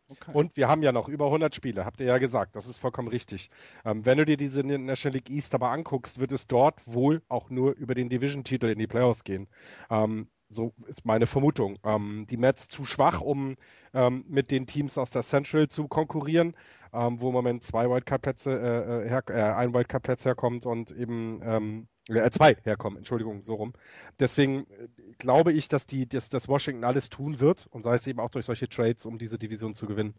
Okay. 0.08 0.32
Und 0.32 0.56
wir 0.56 0.66
haben 0.66 0.82
ja 0.82 0.90
noch 0.90 1.08
über 1.08 1.26
100 1.26 1.54
Spiele, 1.54 1.84
habt 1.84 2.00
ihr 2.00 2.06
ja 2.06 2.18
gesagt, 2.18 2.56
das 2.56 2.66
ist 2.66 2.78
vollkommen 2.78 3.06
richtig. 3.06 3.50
Ähm, 3.84 4.04
wenn 4.04 4.18
du 4.18 4.24
dir 4.24 4.36
diese 4.36 4.64
National 4.64 5.18
League 5.18 5.30
East 5.30 5.54
aber 5.54 5.70
anguckst, 5.70 6.18
wird 6.18 6.32
es 6.32 6.48
dort 6.48 6.84
wohl 6.84 7.22
auch 7.28 7.48
nur 7.50 7.76
über 7.76 7.94
den 7.94 8.08
Division-Titel 8.08 8.66
in 8.66 8.78
die 8.80 8.88
Playoffs 8.88 9.22
gehen. 9.22 9.46
Ähm, 9.88 10.28
so 10.48 10.74
ist 10.88 11.04
meine 11.04 11.28
Vermutung. 11.28 11.78
Ähm, 11.84 12.26
die 12.28 12.36
Mets 12.36 12.66
zu 12.66 12.84
schwach, 12.84 13.20
um 13.20 13.56
ähm, 13.94 14.24
mit 14.26 14.50
den 14.50 14.66
Teams 14.66 14.98
aus 14.98 15.10
der 15.10 15.22
Central 15.22 15.68
zu 15.68 15.86
konkurrieren, 15.86 16.56
ähm, 16.92 17.20
wo 17.20 17.28
im 17.28 17.34
Moment 17.34 17.62
zwei 17.62 17.88
Wildcard-Plätze, 17.88 18.52
äh, 18.52 19.04
äh 19.04 19.08
her, 19.08 19.22
äh, 19.28 19.42
ein 19.54 19.74
Wildcard-Platz 19.74 20.24
herkommt 20.24 20.66
und 20.66 20.90
eben 20.90 21.40
ähm, 21.44 21.88
äh, 22.08 22.30
zwei 22.30 22.56
herkommen, 22.62 22.98
Entschuldigung, 22.98 23.42
so 23.42 23.54
rum. 23.54 23.72
Deswegen 24.18 24.66
äh, 24.70 24.88
glaube 25.18 25.52
ich, 25.52 25.68
dass 25.68 25.86
die, 25.86 26.08
dass, 26.08 26.28
dass 26.28 26.48
Washington 26.48 26.84
alles 26.84 27.10
tun 27.10 27.40
wird 27.40 27.66
und 27.70 27.82
sei 27.82 27.94
es 27.94 28.06
eben 28.06 28.20
auch 28.20 28.30
durch 28.30 28.46
solche 28.46 28.68
Trades, 28.68 29.06
um 29.06 29.18
diese 29.18 29.38
Division 29.38 29.74
zu 29.74 29.86
gewinnen. 29.86 30.14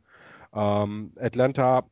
Ähm, 0.53 1.13
Atlanta 1.19 1.86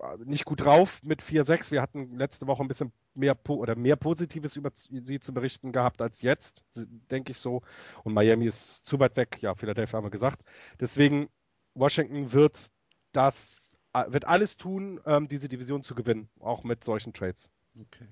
äh, 0.00 0.16
nicht 0.24 0.44
gut 0.44 0.62
drauf 0.62 1.00
mit 1.02 1.22
4-6. 1.22 1.70
Wir 1.70 1.82
hatten 1.82 2.16
letzte 2.16 2.46
Woche 2.46 2.62
ein 2.62 2.68
bisschen 2.68 2.92
mehr 3.14 3.36
oder 3.48 3.76
mehr 3.76 3.96
Positives 3.96 4.56
über 4.56 4.70
sie 4.74 5.20
zu 5.20 5.32
berichten 5.32 5.72
gehabt 5.72 6.02
als 6.02 6.22
jetzt, 6.22 6.64
denke 7.10 7.32
ich 7.32 7.38
so. 7.38 7.62
Und 8.04 8.14
Miami 8.14 8.46
ist 8.46 8.84
zu 8.84 8.98
weit 9.00 9.16
weg. 9.16 9.38
Ja, 9.40 9.54
Philadelphia 9.54 9.96
haben 9.96 10.04
wir 10.04 10.10
gesagt. 10.10 10.42
Deswegen 10.80 11.28
Washington 11.74 12.32
wird 12.32 12.70
das, 13.12 13.65
wird 14.08 14.24
alles 14.26 14.56
tun, 14.56 15.00
ähm, 15.06 15.28
diese 15.28 15.48
Division 15.48 15.82
zu 15.82 15.94
gewinnen, 15.94 16.28
auch 16.40 16.64
mit 16.64 16.84
solchen 16.84 17.12
Trades. 17.12 17.50
Okay. 17.78 18.06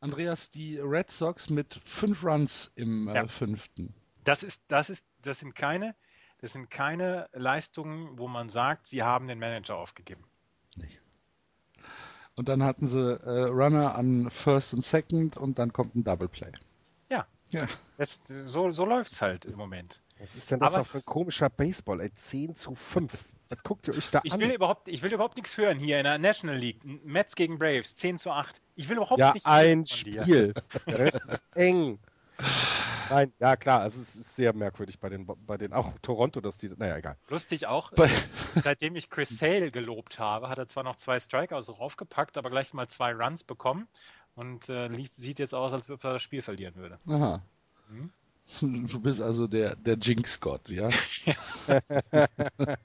Andreas, 0.00 0.50
die 0.50 0.78
Red 0.78 1.10
Sox 1.10 1.50
mit 1.50 1.80
fünf 1.84 2.24
Runs 2.24 2.72
im 2.74 3.08
äh, 3.08 3.14
ja. 3.14 3.26
fünften. 3.26 3.94
Das 4.24 4.42
ist, 4.42 4.62
das 4.68 4.90
ist, 4.90 5.06
das 5.22 5.38
sind 5.38 5.54
keine, 5.54 5.94
das 6.38 6.52
sind 6.52 6.70
keine 6.70 7.28
Leistungen, 7.32 8.18
wo 8.18 8.26
man 8.26 8.48
sagt, 8.48 8.86
sie 8.86 9.02
haben 9.02 9.28
den 9.28 9.38
Manager 9.38 9.76
aufgegeben. 9.76 10.24
Nee. 10.76 10.98
Und 12.34 12.48
dann 12.48 12.62
hatten 12.62 12.86
sie 12.86 13.00
äh, 13.00 13.48
Runner 13.48 13.94
an 13.94 14.30
First 14.30 14.72
und 14.72 14.84
Second 14.84 15.36
und 15.36 15.58
dann 15.58 15.72
kommt 15.72 15.94
ein 15.94 16.04
Double 16.04 16.28
Play. 16.28 16.52
Ja. 17.10 17.26
ja. 17.50 17.66
Das, 17.98 18.20
so 18.26 18.70
so 18.70 18.86
läuft 18.86 19.12
es 19.12 19.20
halt 19.20 19.44
im 19.44 19.56
Moment. 19.56 20.00
Was 20.18 20.36
ist 20.36 20.50
denn 20.50 20.60
das 20.60 20.74
Aber, 20.74 20.84
für 20.84 20.98
ein 20.98 21.04
komischer 21.04 21.50
Baseball, 21.50 22.00
ey? 22.00 22.14
10 22.14 22.54
zu 22.54 22.74
5. 22.74 23.26
Was 23.50 23.62
guckt 23.64 23.88
ihr 23.88 23.96
euch 23.96 24.10
da 24.10 24.20
ich 24.22 24.32
an? 24.32 24.40
Will 24.40 24.52
überhaupt, 24.52 24.86
ich 24.86 25.02
will 25.02 25.12
überhaupt 25.12 25.36
nichts 25.36 25.56
hören 25.56 25.78
hier 25.80 25.98
in 25.98 26.04
der 26.04 26.18
National 26.18 26.56
League. 26.56 26.78
Mets 27.04 27.34
gegen 27.34 27.58
Braves, 27.58 27.96
10 27.96 28.18
zu 28.18 28.30
8. 28.30 28.60
Ich 28.76 28.88
will 28.88 28.96
überhaupt 28.96 29.18
ja, 29.18 29.32
nichts 29.32 29.46
ein 29.46 29.84
Spiel. 29.84 30.54
Der 30.86 30.98
Rest 30.98 31.16
ist 31.16 31.42
eng. 31.56 31.98
Nein, 33.10 33.32
ja 33.40 33.56
klar, 33.56 33.80
also 33.80 34.00
es 34.00 34.14
ist 34.14 34.36
sehr 34.36 34.52
merkwürdig 34.52 35.00
bei 35.00 35.08
den, 35.08 35.26
bei 35.26 35.58
den 35.58 35.72
auch 35.72 35.92
Toronto, 36.00 36.40
dass 36.40 36.58
die, 36.58 36.68
naja, 36.68 36.96
egal. 36.96 37.16
Lustig 37.28 37.66
auch, 37.66 37.90
Bei- 37.92 38.08
seitdem 38.54 38.94
ich 38.94 39.10
Chris 39.10 39.36
Sale 39.36 39.72
gelobt 39.72 40.20
habe, 40.20 40.48
hat 40.48 40.56
er 40.58 40.68
zwar 40.68 40.84
noch 40.84 40.96
zwei 40.96 41.18
Strikeouts 41.18 41.68
raufgepackt, 41.80 42.38
aber 42.38 42.50
gleich 42.50 42.72
mal 42.72 42.88
zwei 42.88 43.12
Runs 43.12 43.42
bekommen 43.42 43.88
und 44.36 44.68
äh, 44.68 44.88
sieht 45.04 45.40
jetzt 45.40 45.54
aus, 45.54 45.72
als 45.72 45.90
ob 45.90 46.02
er 46.04 46.14
das 46.14 46.22
Spiel 46.22 46.40
verlieren 46.40 46.76
würde. 46.76 46.98
Aha. 47.08 47.42
Mhm. 47.88 48.12
Du 48.60 49.00
bist 49.00 49.20
also 49.20 49.46
der, 49.46 49.76
der 49.76 49.96
Jinx-Gott, 49.96 50.68
ja? 50.70 50.88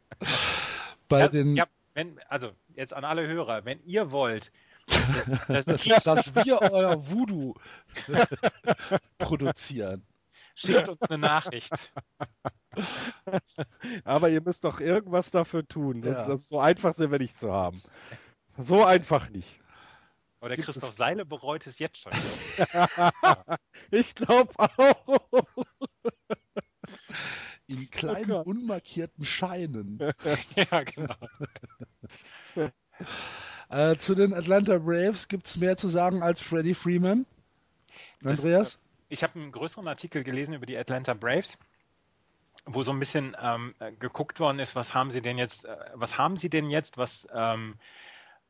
Bei 1.08 1.20
ja, 1.22 1.28
den, 1.28 1.56
ja, 1.56 1.66
wenn, 1.94 2.20
also 2.30 2.52
jetzt 2.76 2.94
an 2.94 3.04
alle 3.06 3.28
Hörer, 3.28 3.66
wenn 3.66 3.80
ihr 3.86 4.12
wollt, 4.12 4.52
dass, 5.48 5.66
dass 5.66 5.86
ich, 5.86 5.94
dass 6.04 6.36
wir 6.36 6.62
euer 6.62 7.10
Voodoo 7.10 7.56
produzieren. 9.18 10.06
schickt 10.56 10.88
uns 10.90 11.02
eine 11.04 11.18
Nachricht. 11.18 11.92
Aber 14.04 14.30
ihr 14.30 14.42
müsst 14.42 14.64
doch 14.64 14.80
irgendwas 14.80 15.32
dafür 15.32 15.68
tun, 15.68 16.04
sonst 16.04 16.18
Ja. 16.20 16.28
das 16.28 16.42
ist 16.42 16.50
so 16.50 16.60
einfach 16.60 16.94
sind 16.94 17.12
wir 17.12 17.20
nicht 17.20 17.40
zu 17.40 17.52
haben. 17.52 17.82
So 18.58 18.84
einfach 18.86 19.30
nicht. 19.30 19.60
Oder 20.46 20.56
Christoph 20.56 20.90
es- 20.92 20.96
Seile 20.98 21.26
bereut 21.26 21.66
es 21.68 21.80
jetzt 21.80 21.98
schon. 22.00 22.12
Ich 23.92 24.16
glaube 24.16 24.52
auch. 24.58 25.56
In 27.68 27.90
kleinen, 27.92 28.28
Gott. 28.30 28.46
unmarkierten 28.48 29.26
Scheinen. 29.26 30.00
ja, 30.72 30.84
genau. 30.84 31.16
Äh, 33.70 33.98
zu 33.98 34.14
den 34.16 34.34
Atlanta 34.34 34.78
Braves 34.78 35.28
gibt 35.28 35.48
es 35.48 35.58
mehr 35.58 35.76
zu 35.76 35.88
sagen 35.88 36.22
als 36.24 36.40
Freddie 36.42 36.76
Freeman. 36.76 37.26
Das- 38.22 38.40
Andreas? 38.40 38.80
Ich 39.10 39.24
habe 39.24 39.40
einen 39.40 39.52
größeren 39.52 39.88
Artikel 39.88 40.24
gelesen 40.24 40.54
über 40.54 40.66
die 40.66 40.78
Atlanta 40.78 41.14
Braves, 41.16 41.58
wo 42.66 42.84
so 42.84 42.92
ein 42.92 43.00
bisschen 43.00 43.36
ähm, 43.42 43.74
äh, 43.80 43.92
geguckt 43.94 44.40
worden 44.40 44.60
ist, 44.60 44.76
was 44.76 44.94
haben 44.94 45.12
sie 45.12 45.22
denn 45.22 45.38
jetzt, 45.38 45.66
äh, 45.66 45.76
was 45.94 46.18
haben 46.18 46.38
sie 46.38 46.50
denn 46.50 46.70
jetzt, 46.70 46.98
was 46.98 47.28
ähm, 47.34 47.76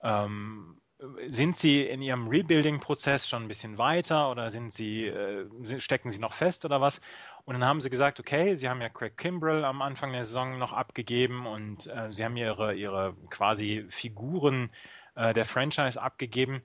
ähm, 0.04 0.80
sind 1.28 1.58
sie 1.58 1.82
in 1.82 2.02
ihrem 2.02 2.28
Rebuilding-Prozess 2.28 3.28
schon 3.28 3.44
ein 3.44 3.48
bisschen 3.48 3.78
weiter 3.78 4.32
oder 4.32 4.50
sind 4.50 4.74
sie, 4.74 5.06
äh, 5.08 5.46
stecken 5.80 6.10
sie 6.10 6.20
noch 6.20 6.34
fest 6.34 6.64
oder 6.64 6.80
was? 6.80 7.02
Und 7.44 7.56
dann 7.56 7.66
haben 7.66 7.82
sie 7.82 7.90
gesagt, 7.90 8.20
okay, 8.20 8.56
sie 8.56 8.70
haben 8.70 8.82
ja 8.82 8.90
Craig 8.90 9.18
Kimbrell 9.18 9.66
am 9.66 9.82
Anfang 9.82 10.14
der 10.14 10.24
Saison 10.24 10.58
noch 10.58 10.72
abgegeben 10.74 11.48
und 11.48 11.88
äh, 11.88 12.12
sie 12.12 12.24
haben 12.24 12.38
ihre, 12.38 12.76
ihre 12.76 13.16
quasi 13.30 13.86
Figuren 13.90 14.70
äh, 15.16 15.34
der 15.34 15.46
Franchise 15.46 16.02
abgegeben. 16.02 16.64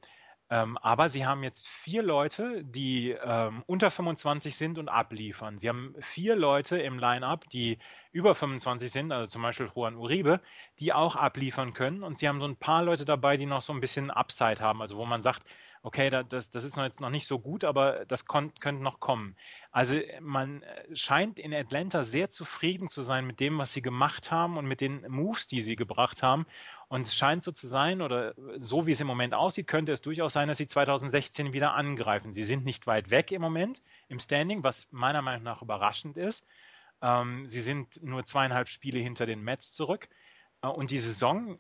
Ähm, 0.51 0.77
aber 0.79 1.09
sie 1.09 1.25
haben 1.27 1.45
jetzt 1.45 1.69
vier 1.69 2.03
Leute, 2.03 2.65
die 2.65 3.11
ähm, 3.11 3.63
unter 3.67 3.89
25 3.89 4.57
sind 4.57 4.79
und 4.79 4.89
abliefern. 4.89 5.59
Sie 5.59 5.69
haben 5.69 5.95
vier 6.01 6.35
Leute 6.35 6.79
im 6.79 6.99
Line-up, 6.99 7.49
die 7.51 7.79
über 8.11 8.35
25 8.35 8.91
sind, 8.91 9.13
also 9.13 9.29
zum 9.29 9.43
Beispiel 9.43 9.71
Juan 9.75 9.95
Uribe, 9.95 10.41
die 10.81 10.93
auch 10.93 11.15
abliefern 11.15 11.73
können. 11.73 12.03
Und 12.03 12.19
sie 12.19 12.29
haben 12.29 12.41
so 12.41 12.47
ein 12.47 12.57
paar 12.57 12.83
Leute 12.83 13.05
dabei, 13.05 13.37
die 13.37 13.47
noch 13.47 13.63
so 13.63 13.73
ein 13.73 13.81
bisschen 13.81 14.11
Upside 14.11 14.61
haben, 14.61 14.83
also 14.83 14.97
wo 14.97 15.05
man 15.07 15.23
sagt, 15.23 15.45
okay, 15.83 16.11
da, 16.11 16.23
das, 16.23 16.51
das 16.51 16.65
ist 16.65 16.77
noch 16.77 16.85
jetzt 16.85 17.01
noch 17.01 17.11
nicht 17.11 17.27
so 17.27 17.39
gut, 17.39 17.65
aber 17.65 18.05
das 18.07 18.27
könnte 18.27 18.73
noch 18.73 19.01
kommen. 19.01 19.37
Also 19.73 19.97
man 20.21 20.63
äh, 20.63 20.97
scheint 20.97 21.39
in 21.39 21.55
Atlanta 21.55 22.05
sehr 22.05 22.31
zufrieden 22.31 22.89
zu 22.89 23.03
sein 23.03 23.27
mit 23.27 23.41
dem, 23.41 23.59
was 23.59 23.73
sie 23.73 23.83
gemacht 23.83 24.31
haben 24.31 24.59
und 24.59 24.67
mit 24.67 24.81
den 24.81 25.07
Moves, 25.09 25.47
die 25.47 25.63
sie 25.63 25.77
gebracht 25.77 26.23
haben. 26.23 26.47
Und 26.89 27.03
es 27.03 27.15
scheint 27.15 27.45
so 27.45 27.53
zu 27.53 27.67
sein, 27.67 28.03
oder 28.03 28.35
so 28.59 28.87
wie 28.87 28.93
es 28.93 29.01
im 29.01 29.07
Moment 29.07 29.33
aussieht, 29.33 29.69
könnte 29.69 29.93
es 29.93 30.01
durchaus 30.01 30.33
sein, 30.33 30.49
dass 30.49 30.59
sie 30.59 30.67
2016 30.67 31.53
wieder 31.53 31.75
angreifen. 31.75 32.33
Sie 32.33 32.45
sind 32.45 32.65
nicht 32.65 32.87
weit 32.87 33.11
weg 33.11 33.33
im 33.33 33.41
Moment 33.41 33.83
im 34.09 34.19
Standing, 34.19 34.65
was 34.65 34.89
meiner 34.91 35.23
Meinung 35.23 35.45
nach 35.45 35.63
überraschend 35.63 36.17
ist. 36.17 36.47
Ähm, 37.01 37.49
sie 37.49 37.63
sind 37.63 38.03
nur 38.03 38.25
zweieinhalb 38.25 38.69
Spiele 38.69 38.99
hinter 38.99 39.25
den 39.25 39.43
Mets 39.43 39.73
zurück. 39.73 40.09
Äh, 40.63 40.69
und 40.69 40.91
die 40.91 40.99
Saison 40.99 41.59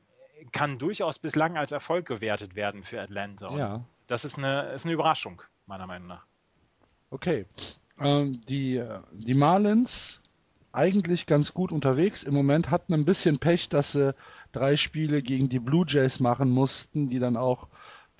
kann 0.52 0.78
durchaus 0.78 1.18
bislang 1.18 1.56
als 1.56 1.72
Erfolg 1.72 2.06
gewertet 2.06 2.54
werden 2.54 2.82
für 2.82 3.00
Atlanta. 3.00 3.56
Ja. 3.56 3.84
Das 4.10 4.24
ist 4.24 4.38
eine, 4.38 4.72
ist 4.72 4.84
eine 4.84 4.94
Überraschung, 4.94 5.40
meiner 5.66 5.86
Meinung 5.86 6.08
nach. 6.08 6.26
Okay. 7.10 7.46
Ähm, 7.96 8.40
die, 8.48 8.74
äh, 8.74 8.98
die 9.12 9.34
Marlins 9.34 10.20
eigentlich 10.72 11.26
ganz 11.26 11.54
gut 11.54 11.70
unterwegs. 11.70 12.24
Im 12.24 12.34
Moment 12.34 12.70
hatten 12.70 12.92
ein 12.92 13.04
bisschen 13.04 13.38
Pech, 13.38 13.68
dass 13.68 13.92
sie 13.92 14.12
drei 14.50 14.74
Spiele 14.74 15.22
gegen 15.22 15.48
die 15.48 15.60
Blue 15.60 15.84
Jays 15.86 16.18
machen 16.18 16.50
mussten, 16.50 17.08
die 17.08 17.20
dann 17.20 17.36
auch 17.36 17.68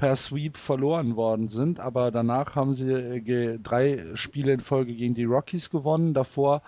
per 0.01 0.17
Sweep 0.17 0.57
verloren 0.57 1.15
worden 1.15 1.49
sind. 1.49 1.79
Aber 1.79 2.11
danach 2.11 2.57
haben 2.57 2.73
sie 2.73 2.91
äh, 2.91 3.59
drei 3.63 4.03
Spiele 4.15 4.55
in 4.55 4.61
Folge 4.61 4.95
gegen 4.95 5.15
die 5.15 5.25
Rockies 5.25 5.69
gewonnen. 5.69 6.15
Davor 6.15 6.63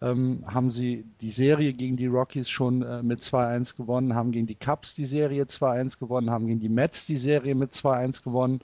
ähm, 0.00 0.42
haben 0.46 0.70
sie 0.70 1.04
die 1.20 1.30
Serie 1.30 1.74
gegen 1.74 1.98
die 1.98 2.06
Rockies 2.06 2.48
schon 2.48 2.80
äh, 2.80 3.02
mit 3.02 3.20
2-1 3.20 3.76
gewonnen, 3.76 4.14
haben 4.14 4.32
gegen 4.32 4.46
die 4.46 4.54
Cubs 4.54 4.94
die 4.94 5.04
Serie 5.04 5.44
2-1 5.44 5.98
gewonnen, 5.98 6.30
haben 6.30 6.46
gegen 6.46 6.60
die 6.60 6.70
Mets 6.70 7.04
die 7.04 7.18
Serie 7.18 7.54
mit 7.54 7.72
2-1 7.72 8.24
gewonnen. 8.24 8.60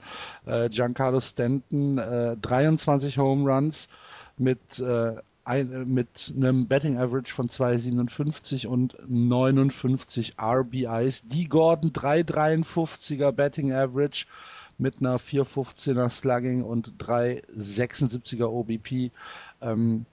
Äh, 0.47 0.69
Giancarlo 0.69 1.19
Stanton 1.19 1.99
äh, 1.99 2.35
23 2.35 3.19
Home 3.19 3.47
Runs 3.47 3.89
mit 4.37 4.79
äh, 4.79 5.17
ein, 5.45 5.71
äh, 5.71 5.85
mit 5.85 6.33
einem 6.35 6.67
Betting 6.67 6.97
Average 6.97 7.33
von 7.33 7.49
2,57 7.49 8.67
und 8.67 8.97
59 9.07 10.33
RBIs. 10.39 11.23
Die 11.27 11.47
Gordon 11.47 11.91
3,53er 11.93 13.31
Betting 13.31 13.71
Average 13.71 14.25
mit 14.77 14.99
einer 14.99 15.17
4,15er 15.17 16.09
Slugging 16.09 16.63
und 16.63 16.93
3,76er 17.01 18.45
OBP. 18.45 19.11
Ähm, 19.61 20.05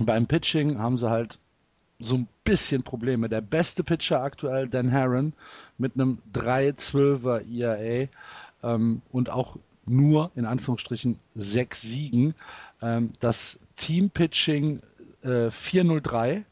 beim 0.00 0.26
Pitching 0.26 0.78
haben 0.78 0.98
sie 0.98 1.10
halt 1.10 1.38
so 1.98 2.16
ein 2.16 2.28
bisschen 2.44 2.82
Probleme. 2.82 3.28
Der 3.28 3.40
beste 3.40 3.82
Pitcher 3.82 4.22
aktuell, 4.22 4.68
Dan 4.68 4.88
Herron, 4.88 5.32
mit 5.78 5.94
einem 5.94 6.18
3,12er 6.34 7.40
ERA 7.50 8.08
ähm, 8.62 9.02
und 9.10 9.30
auch 9.30 9.56
nur 9.86 10.30
in 10.34 10.44
Anführungsstrichen 10.46 11.18
sechs 11.34 11.82
Siegen. 11.82 12.34
Ähm, 12.82 13.12
das 13.20 13.58
Team-Pitching 13.76 14.80
äh, 15.22 15.50
403 15.50 16.44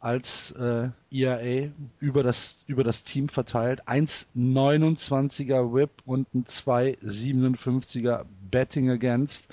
als 0.00 0.52
äh, 0.52 0.90
ERA 1.10 1.70
über 1.98 2.22
das, 2.22 2.56
über 2.66 2.84
das 2.84 3.02
Team 3.02 3.28
verteilt. 3.28 3.82
1,29er 3.88 5.72
Whip 5.72 5.90
und 6.06 6.32
ein 6.34 6.44
2,57er 6.44 8.24
Betting 8.50 8.90
Against. 8.90 9.48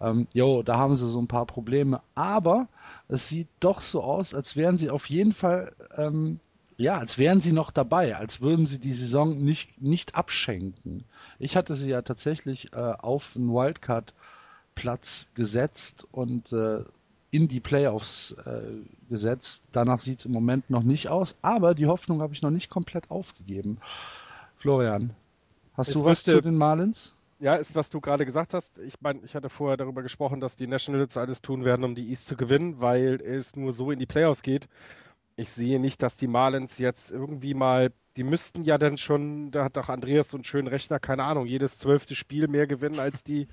Ähm, 0.00 0.28
jo, 0.32 0.62
da 0.62 0.76
haben 0.78 0.94
sie 0.94 1.08
so 1.08 1.20
ein 1.20 1.26
paar 1.26 1.46
Probleme. 1.46 2.00
Aber 2.14 2.68
es 3.08 3.28
sieht 3.28 3.48
doch 3.60 3.80
so 3.80 4.02
aus, 4.02 4.34
als 4.34 4.54
wären 4.54 4.78
sie 4.78 4.90
auf 4.90 5.08
jeden 5.08 5.32
Fall, 5.32 5.72
ähm, 5.96 6.38
ja, 6.76 6.98
als 6.98 7.18
wären 7.18 7.40
sie 7.40 7.52
noch 7.52 7.72
dabei, 7.72 8.16
als 8.16 8.40
würden 8.40 8.66
sie 8.66 8.78
die 8.78 8.92
Saison 8.92 9.38
nicht, 9.38 9.82
nicht 9.82 10.14
abschenken. 10.14 11.04
Ich 11.40 11.56
hatte 11.56 11.74
sie 11.74 11.90
ja 11.90 12.02
tatsächlich 12.02 12.72
äh, 12.72 12.76
auf 12.76 13.34
einen 13.34 13.52
Wildcard-Platz 14.78 15.28
gesetzt 15.34 16.06
und 16.12 16.52
äh, 16.52 16.84
in 17.30 17.48
die 17.48 17.60
Playoffs 17.60 18.32
äh, 18.44 18.62
gesetzt. 19.10 19.64
Danach 19.72 19.98
sieht 19.98 20.20
es 20.20 20.24
im 20.24 20.32
Moment 20.32 20.70
noch 20.70 20.82
nicht 20.82 21.08
aus, 21.08 21.36
aber 21.42 21.74
die 21.74 21.86
Hoffnung 21.86 22.22
habe 22.22 22.32
ich 22.32 22.42
noch 22.42 22.50
nicht 22.50 22.70
komplett 22.70 23.10
aufgegeben. 23.10 23.78
Florian, 24.56 25.10
hast 25.74 25.88
Es 25.88 25.94
du 25.94 26.04
was 26.04 26.24
zu 26.24 26.40
den 26.40 26.56
Marlins? 26.56 27.12
Ja, 27.40 27.54
ist, 27.54 27.76
was 27.76 27.90
du 27.90 28.00
gerade 28.00 28.24
gesagt 28.24 28.52
hast. 28.54 28.78
Ich 28.78 28.94
meine, 29.00 29.20
ich 29.24 29.36
hatte 29.36 29.48
vorher 29.48 29.76
darüber 29.76 30.02
gesprochen, 30.02 30.40
dass 30.40 30.56
die 30.56 30.66
Nationals 30.66 31.16
alles 31.16 31.40
tun 31.40 31.64
werden, 31.64 31.84
um 31.84 31.94
die 31.94 32.08
East 32.10 32.26
zu 32.26 32.36
gewinnen, 32.36 32.80
weil 32.80 33.20
es 33.20 33.54
nur 33.54 33.72
so 33.72 33.92
in 33.92 34.00
die 34.00 34.06
Playoffs 34.06 34.42
geht. 34.42 34.68
Ich 35.36 35.50
sehe 35.50 35.78
nicht, 35.78 36.02
dass 36.02 36.16
die 36.16 36.26
Marlins 36.26 36.78
jetzt 36.78 37.12
irgendwie 37.12 37.54
mal, 37.54 37.92
die 38.16 38.24
müssten 38.24 38.64
ja 38.64 38.76
dann 38.76 38.98
schon, 38.98 39.52
da 39.52 39.62
hat 39.62 39.76
doch 39.76 39.88
Andreas 39.88 40.30
so 40.30 40.36
einen 40.36 40.42
schönen 40.42 40.66
Rechner, 40.66 40.98
keine 40.98 41.22
Ahnung, 41.22 41.46
jedes 41.46 41.78
zwölfte 41.78 42.16
Spiel 42.16 42.48
mehr 42.48 42.66
gewinnen 42.66 42.98
als 42.98 43.22
die, 43.22 43.46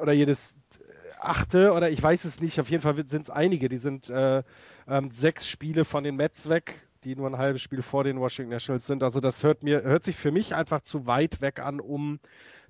oder 0.00 0.12
jedes 0.12 0.56
äh, 0.78 1.12
achte, 1.18 1.72
oder 1.72 1.90
ich 1.90 2.02
weiß 2.02 2.24
es 2.24 2.40
nicht, 2.40 2.60
auf 2.60 2.70
jeden 2.70 2.82
Fall 2.82 2.94
sind 3.06 3.22
es 3.22 3.30
einige, 3.30 3.68
die 3.68 3.78
sind 3.78 4.10
äh, 4.10 4.42
ähm, 4.88 5.10
sechs 5.10 5.46
Spiele 5.46 5.84
von 5.84 6.04
den 6.04 6.16
Mets 6.16 6.48
weg, 6.48 6.86
die 7.04 7.16
nur 7.16 7.28
ein 7.28 7.38
halbes 7.38 7.62
Spiel 7.62 7.82
vor 7.82 8.04
den 8.04 8.20
Washington 8.20 8.52
Nationals 8.52 8.86
sind. 8.86 9.02
Also 9.02 9.20
das 9.20 9.42
hört 9.42 9.62
mir, 9.62 9.82
hört 9.82 10.04
sich 10.04 10.16
für 10.16 10.32
mich 10.32 10.54
einfach 10.54 10.80
zu 10.80 11.06
weit 11.06 11.40
weg 11.40 11.60
an, 11.60 11.80
um 11.80 12.20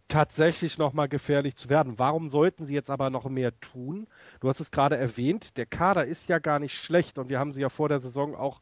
tatsächlich 0.09 0.79
nochmal 0.79 1.09
gefährlich 1.09 1.57
zu 1.57 1.69
werden. 1.69 1.99
Warum 1.99 2.29
sollten 2.29 2.65
sie 2.65 2.75
jetzt 2.75 2.91
aber 2.91 3.11
noch 3.11 3.29
mehr 3.29 3.59
tun? 3.61 4.07
Du 4.41 4.49
hast 4.49 4.61
es 4.61 4.71
gerade 4.71 4.97
erwähnt, 4.97 5.57
der 5.57 5.67
Kader 5.67 6.07
ist 6.07 6.29
ja 6.29 6.39
gar 6.39 6.59
nicht 6.59 6.75
schlecht 6.75 7.19
und 7.19 7.29
wir 7.29 7.39
haben 7.39 7.53
sie 7.53 7.61
ja 7.61 7.69
vor 7.69 7.89
der 7.89 8.01
Saison 8.01 8.35
auch 8.35 8.61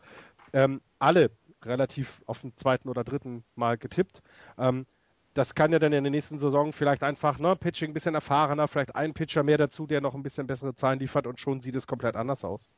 ähm, 0.52 0.80
alle 0.98 1.30
relativ 1.62 2.22
auf 2.26 2.40
den 2.40 2.56
zweiten 2.56 2.88
oder 2.88 3.04
dritten 3.04 3.44
Mal 3.54 3.76
getippt. 3.76 4.22
Ähm, 4.58 4.86
das 5.34 5.54
kann 5.54 5.72
ja 5.72 5.78
dann 5.78 5.92
in 5.92 6.04
der 6.04 6.10
nächsten 6.10 6.38
Saison 6.38 6.72
vielleicht 6.72 7.02
einfach, 7.02 7.38
ne, 7.38 7.56
Pitching 7.56 7.90
ein 7.90 7.94
bisschen 7.94 8.14
erfahrener, 8.14 8.68
vielleicht 8.68 8.94
ein 8.94 9.14
Pitcher 9.14 9.42
mehr 9.42 9.58
dazu, 9.58 9.86
der 9.86 10.00
noch 10.00 10.14
ein 10.14 10.22
bisschen 10.22 10.46
bessere 10.46 10.74
Zahlen 10.74 11.00
liefert 11.00 11.26
und 11.26 11.40
schon 11.40 11.60
sieht 11.60 11.76
es 11.76 11.86
komplett 11.86 12.16
anders 12.16 12.44
aus. 12.44 12.68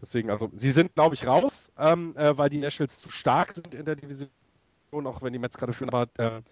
Deswegen, 0.00 0.30
also, 0.30 0.50
sie 0.54 0.72
sind, 0.72 0.94
glaube 0.94 1.14
ich, 1.14 1.26
raus, 1.26 1.70
ähm, 1.78 2.16
äh, 2.16 2.36
weil 2.36 2.50
die 2.50 2.58
Nationals 2.58 2.98
zu 3.00 3.10
stark 3.10 3.52
sind 3.54 3.74
in 3.74 3.84
der 3.84 3.96
Division, 3.96 4.30
auch 4.92 5.22
wenn 5.22 5.32
die 5.32 5.38
Mets 5.38 5.58
gerade 5.58 5.72
führen, 5.72 5.90
aber 5.90 6.08
äh, 6.18 6.42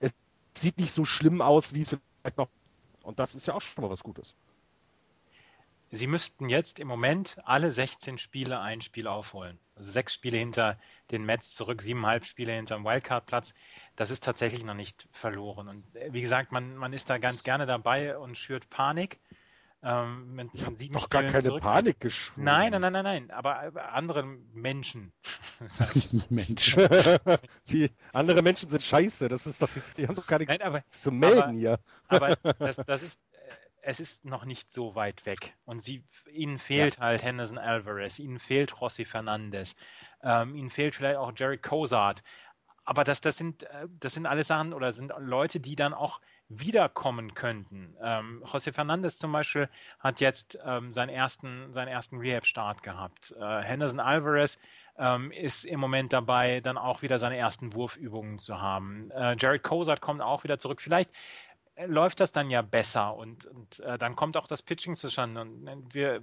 es 0.00 0.12
sieht 0.56 0.78
nicht 0.78 0.92
so 0.92 1.04
schlimm 1.04 1.40
aus, 1.42 1.74
wie 1.74 1.82
es 1.82 1.96
vielleicht 2.22 2.38
noch 2.38 2.48
Und 3.02 3.18
das 3.18 3.34
ist 3.34 3.46
ja 3.46 3.54
auch 3.54 3.60
schon 3.60 3.82
mal 3.82 3.90
was 3.90 4.02
Gutes. 4.02 4.34
Sie 5.90 6.06
müssten 6.06 6.48
jetzt 6.48 6.78
im 6.80 6.88
Moment 6.88 7.38
alle 7.44 7.70
16 7.70 8.18
Spiele 8.18 8.60
ein 8.60 8.80
Spiel 8.82 9.06
aufholen. 9.06 9.58
Also 9.74 9.90
sechs 9.90 10.12
Spiele 10.12 10.36
hinter 10.36 10.78
den 11.10 11.24
Mets 11.24 11.54
zurück, 11.54 11.80
siebeneinhalb 11.80 12.26
Spiele 12.26 12.52
hinter 12.52 12.76
dem 12.76 12.84
Wildcard-Platz. 12.84 13.54
Das 13.96 14.10
ist 14.10 14.22
tatsächlich 14.22 14.64
noch 14.64 14.74
nicht 14.74 15.08
verloren. 15.12 15.68
Und 15.68 15.96
äh, 15.96 16.12
wie 16.12 16.20
gesagt, 16.20 16.52
man, 16.52 16.76
man 16.76 16.92
ist 16.92 17.08
da 17.08 17.18
ganz 17.18 17.42
gerne 17.42 17.64
dabei 17.64 18.18
und 18.18 18.36
schürt 18.36 18.68
Panik. 18.68 19.18
Ähm, 19.80 20.34
mit, 20.34 20.50
sieben 20.76 20.94
doch 20.94 21.04
Spielen 21.04 21.22
gar 21.22 21.32
keine 21.32 21.44
zurück. 21.44 21.62
Panik 21.62 22.00
geschwungen. 22.00 22.44
Nein, 22.44 22.72
nein, 22.72 22.80
nein, 22.80 22.92
nein, 22.92 23.04
nein. 23.04 23.30
Aber 23.30 23.92
andere 23.92 24.24
Menschen. 24.52 25.12
Menschen. 26.28 26.82
Wie, 27.66 27.90
andere 28.12 28.42
Menschen 28.42 28.68
sind 28.68 28.82
scheiße. 28.82 29.28
Das 29.28 29.46
ist 29.46 29.62
doch, 29.62 29.70
die 29.96 30.08
haben 30.08 30.16
doch 30.16 30.26
gar 30.26 30.40
nichts 30.40 31.00
zu 31.00 31.12
melden 31.12 31.42
aber, 31.42 31.52
hier. 31.52 31.78
aber 32.08 32.36
das, 32.58 32.76
das 32.76 33.02
ist 33.04 33.20
es 33.88 34.00
ist 34.00 34.26
noch 34.26 34.44
nicht 34.44 34.70
so 34.70 34.94
weit 34.94 35.24
weg. 35.24 35.56
Und 35.64 35.82
sie, 35.82 36.04
ihnen 36.30 36.58
fehlt 36.58 36.96
ja. 36.96 37.00
halt 37.00 37.22
Henderson 37.22 37.56
Alvarez, 37.56 38.18
ihnen 38.18 38.38
fehlt 38.38 38.82
Rossi 38.82 39.06
Fernandez, 39.06 39.76
ähm, 40.22 40.54
ihnen 40.54 40.68
fehlt 40.68 40.94
vielleicht 40.94 41.16
auch 41.16 41.32
Jerry 41.34 41.56
Cozart. 41.56 42.22
Aber 42.84 43.02
das, 43.02 43.22
das, 43.22 43.38
sind, 43.38 43.62
äh, 43.62 43.88
das 43.98 44.12
sind 44.12 44.26
alles 44.26 44.48
Sachen 44.48 44.74
oder 44.74 44.92
sind 44.92 45.14
Leute, 45.18 45.58
die 45.58 45.74
dann 45.74 45.94
auch 45.94 46.20
wiederkommen 46.50 47.32
könnten. 47.32 47.96
Ähm, 48.02 48.42
José 48.44 48.74
Fernandez 48.74 49.18
zum 49.18 49.32
Beispiel 49.32 49.70
hat 49.98 50.20
jetzt 50.20 50.58
ähm, 50.64 50.92
seinen 50.92 51.10
ersten, 51.10 51.72
seinen 51.72 51.88
ersten 51.88 52.18
Rehab-Start 52.18 52.82
gehabt. 52.82 53.34
Äh, 53.38 53.62
Henderson 53.62 54.00
Alvarez 54.00 54.58
ähm, 54.98 55.30
ist 55.30 55.64
im 55.64 55.78
Moment 55.78 56.12
dabei, 56.12 56.60
dann 56.60 56.76
auch 56.76 57.02
wieder 57.02 57.18
seine 57.18 57.36
ersten 57.36 57.74
Wurfübungen 57.74 58.38
zu 58.38 58.60
haben. 58.60 59.10
Äh, 59.12 59.36
Jared 59.38 59.62
Cozart 59.62 60.00
kommt 60.00 60.22
auch 60.22 60.44
wieder 60.44 60.58
zurück. 60.58 60.80
Vielleicht 60.80 61.10
läuft 61.86 62.20
das 62.20 62.32
dann 62.32 62.50
ja 62.50 62.62
besser 62.62 63.14
und, 63.14 63.46
und 63.46 63.80
äh, 63.80 63.98
dann 63.98 64.16
kommt 64.16 64.36
auch 64.36 64.46
das 64.46 64.62
Pitching 64.62 64.96
zustande. 64.96 65.42
Und 65.42 65.66
äh, 65.66 65.76
wir, 65.92 66.22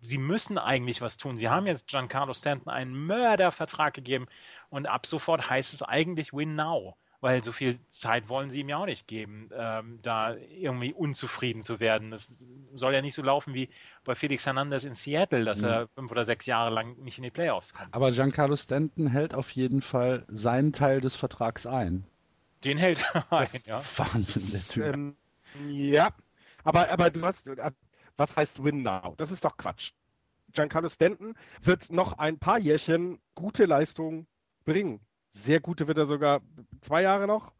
sie 0.00 0.18
müssen 0.18 0.58
eigentlich 0.58 1.00
was 1.00 1.16
tun. 1.16 1.36
Sie 1.36 1.48
haben 1.48 1.66
jetzt 1.66 1.88
Giancarlo 1.88 2.34
Stanton 2.34 2.72
einen 2.72 3.06
Mördervertrag 3.06 3.94
gegeben 3.94 4.26
und 4.70 4.86
ab 4.86 5.06
sofort 5.06 5.48
heißt 5.48 5.72
es 5.72 5.82
eigentlich 5.82 6.32
Win 6.32 6.56
Now, 6.56 6.96
weil 7.20 7.42
so 7.44 7.52
viel 7.52 7.78
Zeit 7.90 8.28
wollen 8.28 8.50
sie 8.50 8.60
ihm 8.60 8.68
ja 8.68 8.78
auch 8.78 8.86
nicht 8.86 9.06
geben, 9.06 9.50
ähm, 9.52 10.00
da 10.02 10.34
irgendwie 10.34 10.92
unzufrieden 10.92 11.62
zu 11.62 11.78
werden. 11.80 12.10
Das 12.10 12.58
soll 12.74 12.94
ja 12.94 13.02
nicht 13.02 13.14
so 13.14 13.22
laufen 13.22 13.54
wie 13.54 13.68
bei 14.04 14.14
Felix 14.14 14.46
Hernandez 14.46 14.84
in 14.84 14.94
Seattle, 14.94 15.44
dass 15.44 15.62
mhm. 15.62 15.68
er 15.68 15.88
fünf 15.94 16.10
oder 16.10 16.24
sechs 16.24 16.46
Jahre 16.46 16.74
lang 16.74 16.96
nicht 16.98 17.18
in 17.18 17.24
die 17.24 17.30
Playoffs 17.30 17.72
kommt. 17.72 17.94
Aber 17.94 18.10
Giancarlo 18.10 18.56
Stanton 18.56 19.06
hält 19.06 19.34
auf 19.34 19.50
jeden 19.50 19.82
Fall 19.82 20.24
seinen 20.28 20.72
Teil 20.72 21.00
des 21.00 21.14
Vertrags 21.14 21.66
ein. 21.66 22.04
Den 22.64 22.78
hält 22.78 23.04
er 23.12 23.32
ein, 23.32 23.48
ja. 23.66 23.82
Wahnsinn, 23.96 24.50
der 24.50 24.60
Typ. 24.62 24.84
Ähm, 24.84 25.16
ja, 25.68 26.12
aber, 26.64 26.90
aber 26.90 27.10
du 27.10 27.22
hast, 27.22 27.48
äh, 27.48 27.70
was 28.16 28.36
heißt 28.36 28.62
Win 28.62 28.82
Now? 28.82 29.14
Das 29.16 29.30
ist 29.30 29.44
doch 29.44 29.56
Quatsch. 29.56 29.92
Giancarlo 30.52 30.88
Stanton 30.88 31.34
wird 31.62 31.92
noch 31.92 32.14
ein 32.14 32.38
paar 32.38 32.58
Jährchen 32.58 33.20
gute 33.34 33.66
Leistung 33.66 34.26
bringen. 34.64 35.00
Sehr 35.28 35.60
gute 35.60 35.88
wird 35.88 35.98
er 35.98 36.06
sogar 36.06 36.40
zwei 36.80 37.02
Jahre 37.02 37.26
noch. 37.26 37.52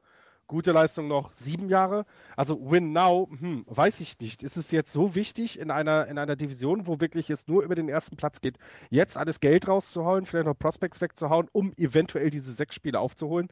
Gute 0.47 0.73
Leistung 0.73 1.09
noch 1.09 1.31
sieben 1.35 1.69
Jahre. 1.69 2.07
Also 2.35 2.71
Win 2.71 2.95
Now, 2.95 3.29
hm, 3.39 3.65
weiß 3.67 4.01
ich 4.01 4.19
nicht. 4.19 4.43
Ist 4.43 4.57
es 4.57 4.71
jetzt 4.71 4.91
so 4.93 5.15
wichtig 5.15 5.59
in 5.59 5.71
einer, 5.71 6.07
in 6.07 6.17
einer 6.17 6.37
Division, 6.37 6.87
wo 6.87 7.01
wirklich 7.01 7.29
es 7.29 7.47
nur 7.47 7.63
über 7.63 7.75
den 7.75 7.91
ersten 7.91 8.17
Platz 8.17 8.41
geht, 8.41 8.59
jetzt 8.89 9.19
alles 9.19 9.41
Geld 9.41 9.69
rauszuhauen, 9.69 10.25
vielleicht 10.25 10.47
noch 10.47 10.59
Prospects 10.59 11.03
wegzuhauen, 11.03 11.49
um 11.53 11.75
eventuell 11.77 12.31
diese 12.31 12.53
sechs 12.53 12.75
Spiele 12.75 12.99
aufzuholen? 12.99 13.49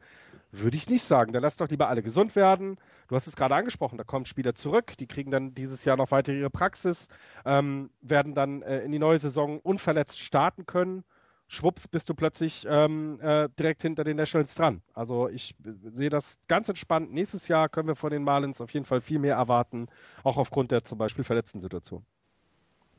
Würde 0.59 0.77
ich 0.77 0.89
nicht 0.89 1.03
sagen. 1.03 1.33
Dann 1.33 1.43
lass 1.43 1.57
doch 1.57 1.69
lieber 1.69 1.87
alle 1.87 2.01
gesund 2.01 2.35
werden. 2.35 2.77
Du 3.07 3.15
hast 3.15 3.27
es 3.27 3.35
gerade 3.35 3.55
angesprochen, 3.55 3.97
da 3.97 4.03
kommen 4.03 4.25
Spieler 4.25 4.55
zurück, 4.55 4.93
die 4.97 5.07
kriegen 5.07 5.31
dann 5.31 5.53
dieses 5.53 5.85
Jahr 5.85 5.97
noch 5.97 6.11
weiter 6.11 6.33
ihre 6.33 6.49
Praxis, 6.49 7.07
ähm, 7.45 7.89
werden 8.01 8.33
dann 8.33 8.61
äh, 8.63 8.79
in 8.79 8.91
die 8.91 8.99
neue 8.99 9.17
Saison 9.17 9.59
unverletzt 9.59 10.19
starten 10.19 10.65
können. 10.65 11.03
Schwupps, 11.49 11.87
bist 11.87 12.09
du 12.09 12.13
plötzlich 12.13 12.65
ähm, 12.69 13.21
äh, 13.21 13.47
direkt 13.57 13.81
hinter 13.81 14.03
den 14.03 14.17
Nationals 14.17 14.53
dran. 14.55 14.81
Also 14.93 15.29
ich 15.29 15.55
äh, 15.63 15.71
sehe 15.91 16.09
das 16.09 16.37
ganz 16.47 16.67
entspannt. 16.67 17.13
Nächstes 17.13 17.47
Jahr 17.47 17.69
können 17.69 17.87
wir 17.87 17.95
von 17.95 18.09
den 18.09 18.23
Marlins 18.23 18.59
auf 18.59 18.73
jeden 18.73 18.85
Fall 18.85 18.99
viel 18.99 19.19
mehr 19.19 19.35
erwarten, 19.35 19.87
auch 20.23 20.37
aufgrund 20.37 20.71
der 20.71 20.83
zum 20.83 20.97
Beispiel 20.97 21.23
verletzten 21.23 21.59
Situation. 21.59 22.05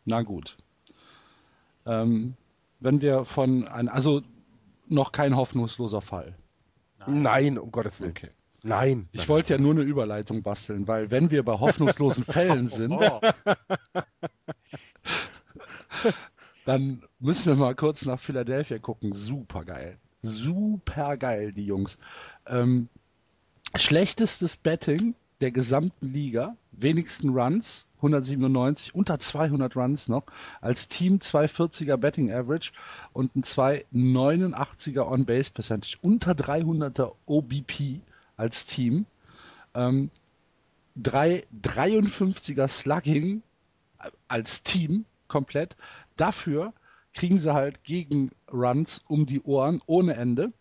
Na 0.06 0.22
gut. 0.22 0.56
Ähm, 1.84 2.36
wenn 2.80 3.00
wir 3.02 3.24
von 3.24 3.68
ein, 3.68 3.88
also 3.88 4.22
noch 4.86 5.12
kein 5.12 5.36
hoffnungsloser 5.36 6.00
Fall. 6.00 6.34
Nein, 7.08 7.58
um 7.58 7.70
Gottes 7.70 8.00
Willen. 8.00 8.10
Okay. 8.10 8.30
Nein. 8.62 9.08
Ich 9.12 9.28
wollte 9.28 9.54
ja 9.54 9.58
nur 9.58 9.72
eine 9.72 9.82
Überleitung 9.82 10.42
basteln, 10.42 10.88
weil 10.88 11.10
wenn 11.10 11.30
wir 11.30 11.42
bei 11.44 11.58
hoffnungslosen 11.58 12.24
Fällen 12.28 12.68
sind, 12.68 12.92
oh. 12.92 13.20
dann 16.64 17.02
müssen 17.18 17.46
wir 17.46 17.54
mal 17.54 17.74
kurz 17.74 18.04
nach 18.04 18.20
Philadelphia 18.20 18.78
gucken. 18.78 19.12
Super 19.12 19.64
geil. 19.64 19.98
Super 20.22 21.16
geil, 21.16 21.52
die 21.52 21.64
Jungs. 21.64 21.98
Ähm, 22.46 22.88
schlechtestes 23.76 24.56
Betting 24.56 25.14
der 25.40 25.50
gesamten 25.52 26.06
Liga, 26.06 26.56
wenigsten 26.72 27.30
Runs, 27.30 27.86
197, 27.96 28.94
unter 28.94 29.18
200 29.18 29.76
Runs 29.76 30.08
noch, 30.08 30.24
als 30.60 30.88
Team 30.88 31.18
240er 31.18 31.96
Betting 31.96 32.32
Average 32.32 32.72
und 33.12 33.34
ein 33.36 33.42
289er 33.42 35.06
On-Base 35.10 35.50
Percentage, 35.50 35.96
unter 36.02 36.32
300er 36.32 37.12
OBP 37.26 38.00
als 38.36 38.66
Team, 38.66 39.06
ähm, 39.74 40.10
3, 40.96 41.44
53er 41.62 42.68
Slugging 42.68 43.42
als 44.26 44.62
Team 44.62 45.04
komplett. 45.28 45.76
Dafür 46.16 46.72
kriegen 47.14 47.38
sie 47.38 47.52
halt 47.52 47.84
gegen 47.84 48.30
Runs 48.52 49.02
um 49.08 49.26
die 49.26 49.42
Ohren 49.42 49.80
ohne 49.86 50.14
Ende. 50.14 50.52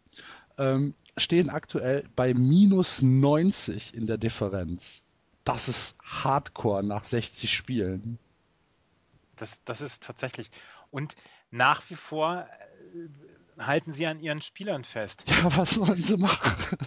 Ähm, 0.58 0.94
stehen 1.18 1.50
aktuell 1.50 2.08
bei 2.16 2.34
minus 2.34 3.02
90 3.02 3.94
in 3.94 4.08
der 4.08 4.18
Differenz. 4.18 5.04
Das 5.44 5.68
ist 5.68 5.96
Hardcore 6.04 6.84
nach 6.84 7.04
60 7.04 7.52
Spielen. 7.52 8.20
Das, 9.36 9.64
das 9.64 9.82
ist 9.82 10.04
tatsächlich. 10.04 10.50
Und 10.92 11.16
nach 11.52 11.90
wie 11.90 11.96
vor 11.96 12.48
äh, 13.58 13.64
halten 13.64 13.94
sie 13.94 14.06
an 14.08 14.20
ihren 14.20 14.42
Spielern 14.42 14.84
fest. 14.84 15.26
Ja, 15.28 15.56
was 15.56 15.72
sollen 15.72 15.96
sie 15.96 16.18
machen? 16.18 16.78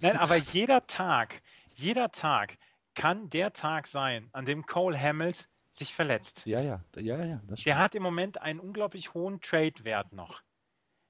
Nein, 0.00 0.16
aber 0.16 0.36
jeder 0.36 0.86
Tag, 0.86 1.42
jeder 1.74 2.12
Tag 2.12 2.58
kann 2.94 3.30
der 3.30 3.52
Tag 3.52 3.86
sein, 3.86 4.28
an 4.32 4.44
dem 4.44 4.66
Cole 4.66 5.00
Hamels 5.00 5.48
sich 5.70 5.94
verletzt. 5.94 6.44
Ja, 6.46 6.60
ja, 6.60 6.84
ja, 6.96 7.24
ja. 7.24 7.40
der 7.64 7.78
hat 7.78 7.94
im 7.94 8.02
Moment 8.02 8.42
einen 8.42 8.60
unglaublich 8.60 9.14
hohen 9.14 9.40
Trade-Wert 9.40 10.12
noch. 10.12 10.42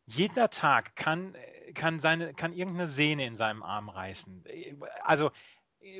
Jeder 0.07 0.51
Tag 0.51 0.97
kann, 0.97 1.35
kann, 1.74 2.01
seine, 2.01 2.34
kann 2.34 2.52
irgendeine 2.52 2.86
Sehne 2.86 3.26
in 3.26 3.36
seinem 3.36 3.62
Arm 3.62 3.88
reißen. 3.88 4.44
Also 5.02 5.30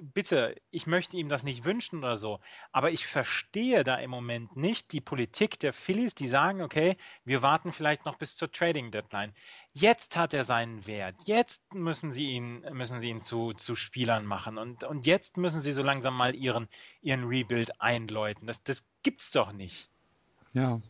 bitte, 0.02 0.55
ich 0.70 0.86
möchte 0.86 1.16
ihm 1.16 1.28
das 1.28 1.42
nicht 1.42 1.64
wünschen 1.64 2.01
oder 2.01 2.16
so, 2.16 2.40
aber 2.70 2.90
ich 2.90 3.06
verstehe 3.06 3.82
da 3.82 3.97
im 3.97 4.10
Moment 4.10 4.56
nicht 4.56 4.92
die 4.92 5.01
Politik 5.01 5.59
der 5.59 5.72
Phillies, 5.72 6.14
die 6.14 6.28
sagen, 6.28 6.60
okay, 6.60 6.97
wir 7.24 7.42
warten 7.42 7.72
vielleicht 7.72 8.05
noch 8.05 8.16
bis 8.16 8.36
zur 8.36 8.52
Trading 8.52 8.90
Deadline. 8.90 9.32
Jetzt 9.72 10.16
hat 10.16 10.34
er 10.34 10.44
seinen 10.44 10.86
Wert. 10.86 11.16
Jetzt 11.24 11.74
müssen 11.74 12.12
sie 12.12 12.30
ihn, 12.30 12.60
müssen 12.72 13.01
sie 13.01 13.09
ihn 13.09 13.20
zu, 13.20 13.55
zu 13.55 13.74
Spielern 13.74 14.26
machen 14.26 14.59
und, 14.59 14.84
und 14.84 15.06
jetzt 15.06 15.36
müssen 15.36 15.60
sie 15.60 15.72
so 15.72 15.82
langsam 15.82 16.16
mal 16.16 16.34
ihren, 16.34 16.68
ihren 17.01 17.24
Rebuild 17.24 17.80
einläuten. 17.80 18.47
Das, 18.47 18.62
das 18.62 18.84
gibt's 19.02 19.30
doch 19.30 19.52
nicht. 19.52 19.88
Ja. 20.52 20.80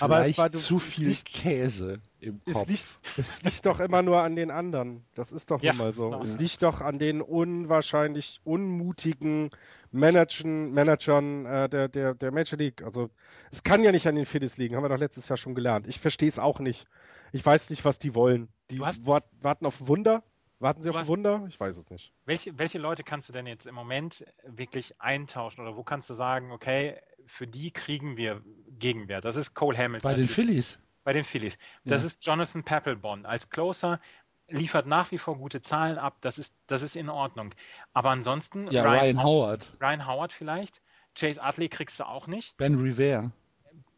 Aber 0.00 0.26
es 0.26 0.38
war 0.38 0.50
zu 0.52 0.78
viel 0.78 1.08
nicht, 1.08 1.26
Käse 1.26 2.00
im 2.20 2.42
Kopf. 2.44 2.62
Es 2.62 2.68
liegt, 2.68 2.88
es 3.18 3.42
liegt 3.42 3.66
doch 3.66 3.80
immer 3.80 4.02
nur 4.02 4.22
an 4.22 4.36
den 4.36 4.50
anderen. 4.50 5.04
Das 5.14 5.32
ist 5.32 5.50
doch 5.50 5.62
ja, 5.62 5.72
mal 5.72 5.92
so. 5.92 6.10
Genau. 6.10 6.22
Es 6.22 6.38
liegt 6.38 6.62
doch 6.62 6.80
an 6.80 6.98
den 6.98 7.20
unwahrscheinlich 7.20 8.40
unmutigen 8.44 9.50
Managern, 9.92 10.72
Managern 10.72 11.46
äh, 11.46 11.68
der, 11.68 11.88
der, 11.88 12.14
der 12.14 12.32
Major 12.32 12.58
League. 12.58 12.82
Also 12.82 13.10
es 13.50 13.62
kann 13.62 13.82
ja 13.84 13.92
nicht 13.92 14.06
an 14.06 14.16
den 14.16 14.26
Phillies 14.26 14.56
liegen, 14.56 14.74
haben 14.74 14.82
wir 14.82 14.88
doch 14.88 14.98
letztes 14.98 15.28
Jahr 15.28 15.36
schon 15.36 15.54
gelernt. 15.54 15.86
Ich 15.86 16.00
verstehe 16.00 16.28
es 16.28 16.38
auch 16.38 16.58
nicht. 16.58 16.86
Ich 17.32 17.44
weiß 17.44 17.70
nicht, 17.70 17.84
was 17.84 17.98
die 17.98 18.14
wollen. 18.14 18.48
Die 18.70 18.80
hast, 18.80 19.06
warten 19.06 19.66
auf 19.66 19.86
Wunder. 19.86 20.22
Warten 20.60 20.82
Sie 20.82 20.90
auf 20.90 20.96
hast, 20.96 21.08
Wunder? 21.08 21.44
Ich 21.48 21.60
weiß 21.60 21.76
es 21.76 21.90
nicht. 21.90 22.12
Welche, 22.24 22.58
welche 22.58 22.78
Leute 22.78 23.04
kannst 23.04 23.28
du 23.28 23.32
denn 23.32 23.46
jetzt 23.46 23.66
im 23.66 23.74
Moment 23.74 24.24
wirklich 24.44 25.00
eintauschen 25.00 25.60
oder 25.60 25.76
wo 25.76 25.82
kannst 25.82 26.08
du 26.08 26.14
sagen, 26.14 26.52
okay, 26.52 26.96
für 27.26 27.46
die 27.46 27.70
kriegen 27.70 28.16
wir 28.16 28.42
Gegenwert? 28.78 29.24
Das 29.24 29.36
ist 29.36 29.54
Cole 29.54 29.76
Hamilton. 29.76 30.10
Bei 30.10 30.16
den 30.16 30.28
Phillies? 30.28 30.78
Bei 31.04 31.12
den 31.12 31.24
Phillies. 31.24 31.58
Das 31.84 32.02
ja. 32.02 32.06
ist 32.06 32.24
Jonathan 32.24 32.64
Papelbon. 32.64 33.26
Als 33.26 33.50
Closer 33.50 34.00
liefert 34.48 34.86
nach 34.86 35.10
wie 35.10 35.18
vor 35.18 35.36
gute 35.36 35.60
Zahlen 35.60 35.98
ab. 35.98 36.16
Das 36.20 36.38
ist, 36.38 36.54
das 36.66 36.82
ist 36.82 36.96
in 36.96 37.08
Ordnung. 37.08 37.54
Aber 37.92 38.10
ansonsten. 38.10 38.70
Ja, 38.70 38.82
Ryan, 38.82 38.98
Ryan 39.00 39.22
Howard. 39.22 39.68
Ryan 39.80 40.06
Howard 40.06 40.32
vielleicht. 40.32 40.80
Chase 41.14 41.40
Utley 41.42 41.68
kriegst 41.68 42.00
du 42.00 42.04
auch 42.04 42.26
nicht. 42.26 42.56
Ben 42.56 42.74
Rivera. 42.74 43.30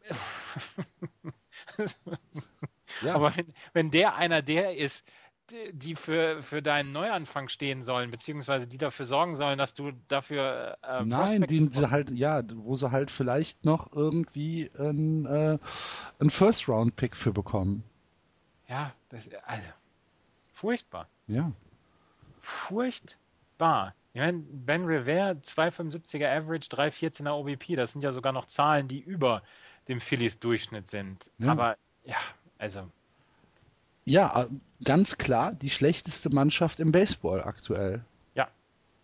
ja. 3.03 3.15
Aber 3.15 3.37
wenn, 3.37 3.55
wenn 3.73 3.91
der 3.91 4.17
einer 4.17 4.43
der 4.43 4.77
ist, 4.77 5.05
die 5.73 5.95
für, 5.95 6.43
für 6.43 6.63
deinen 6.63 6.93
Neuanfang 6.93 7.49
stehen 7.49 7.83
sollen, 7.83 8.11
beziehungsweise 8.11 8.67
die 8.67 8.79
dafür 8.79 9.05
sorgen 9.05 9.37
sollen, 9.37 9.59
dass 9.59 9.75
du 9.75 9.93
dafür 10.09 10.77
äh, 10.83 11.05
Nein, 11.05 11.43
die 11.43 11.69
sie 11.71 11.91
halt, 11.91 12.11
ja, 12.11 12.43
wo 12.55 12.77
sie 12.77 12.91
halt 12.91 13.11
vielleicht 13.11 13.65
noch 13.65 13.93
irgendwie 13.93 14.71
ein, 14.79 15.27
äh, 15.27 15.59
ein 16.19 16.31
First-Round-Pick 16.31 17.17
für 17.17 17.33
bekommen. 17.33 17.85
Ja, 18.69 18.93
das 19.09 19.29
also 19.47 19.69
furchtbar. 20.53 21.09
Ja. 21.29 21.53
Furchtbar. 22.41 23.95
Ich 24.13 24.21
meine, 24.21 24.39
Ben 24.39 24.85
Rivera, 24.85 25.31
2,75er 25.33 26.27
Average, 26.27 26.69
3,14er 26.71 27.33
OBP, 27.33 27.77
das 27.77 27.93
sind 27.93 28.03
ja 28.03 28.13
sogar 28.13 28.33
noch 28.33 28.47
Zahlen, 28.47 28.89
die 28.89 29.01
über 29.01 29.43
dem 29.89 30.01
Phillies 30.01 30.39
Durchschnitt 30.39 30.91
sind. 30.91 31.31
Ja. 31.39 31.53
Aber 31.53 31.77
ja, 32.05 32.17
also 32.59 32.91
ja, 34.07 34.45
äh, 34.45 34.47
ganz 34.85 35.19
klar 35.19 35.53
die 35.53 35.69
schlechteste 35.69 36.31
Mannschaft 36.31 36.81
im 36.81 36.93
Baseball 36.93 37.43
aktuell. 37.43 38.05
Ja. 38.35 38.49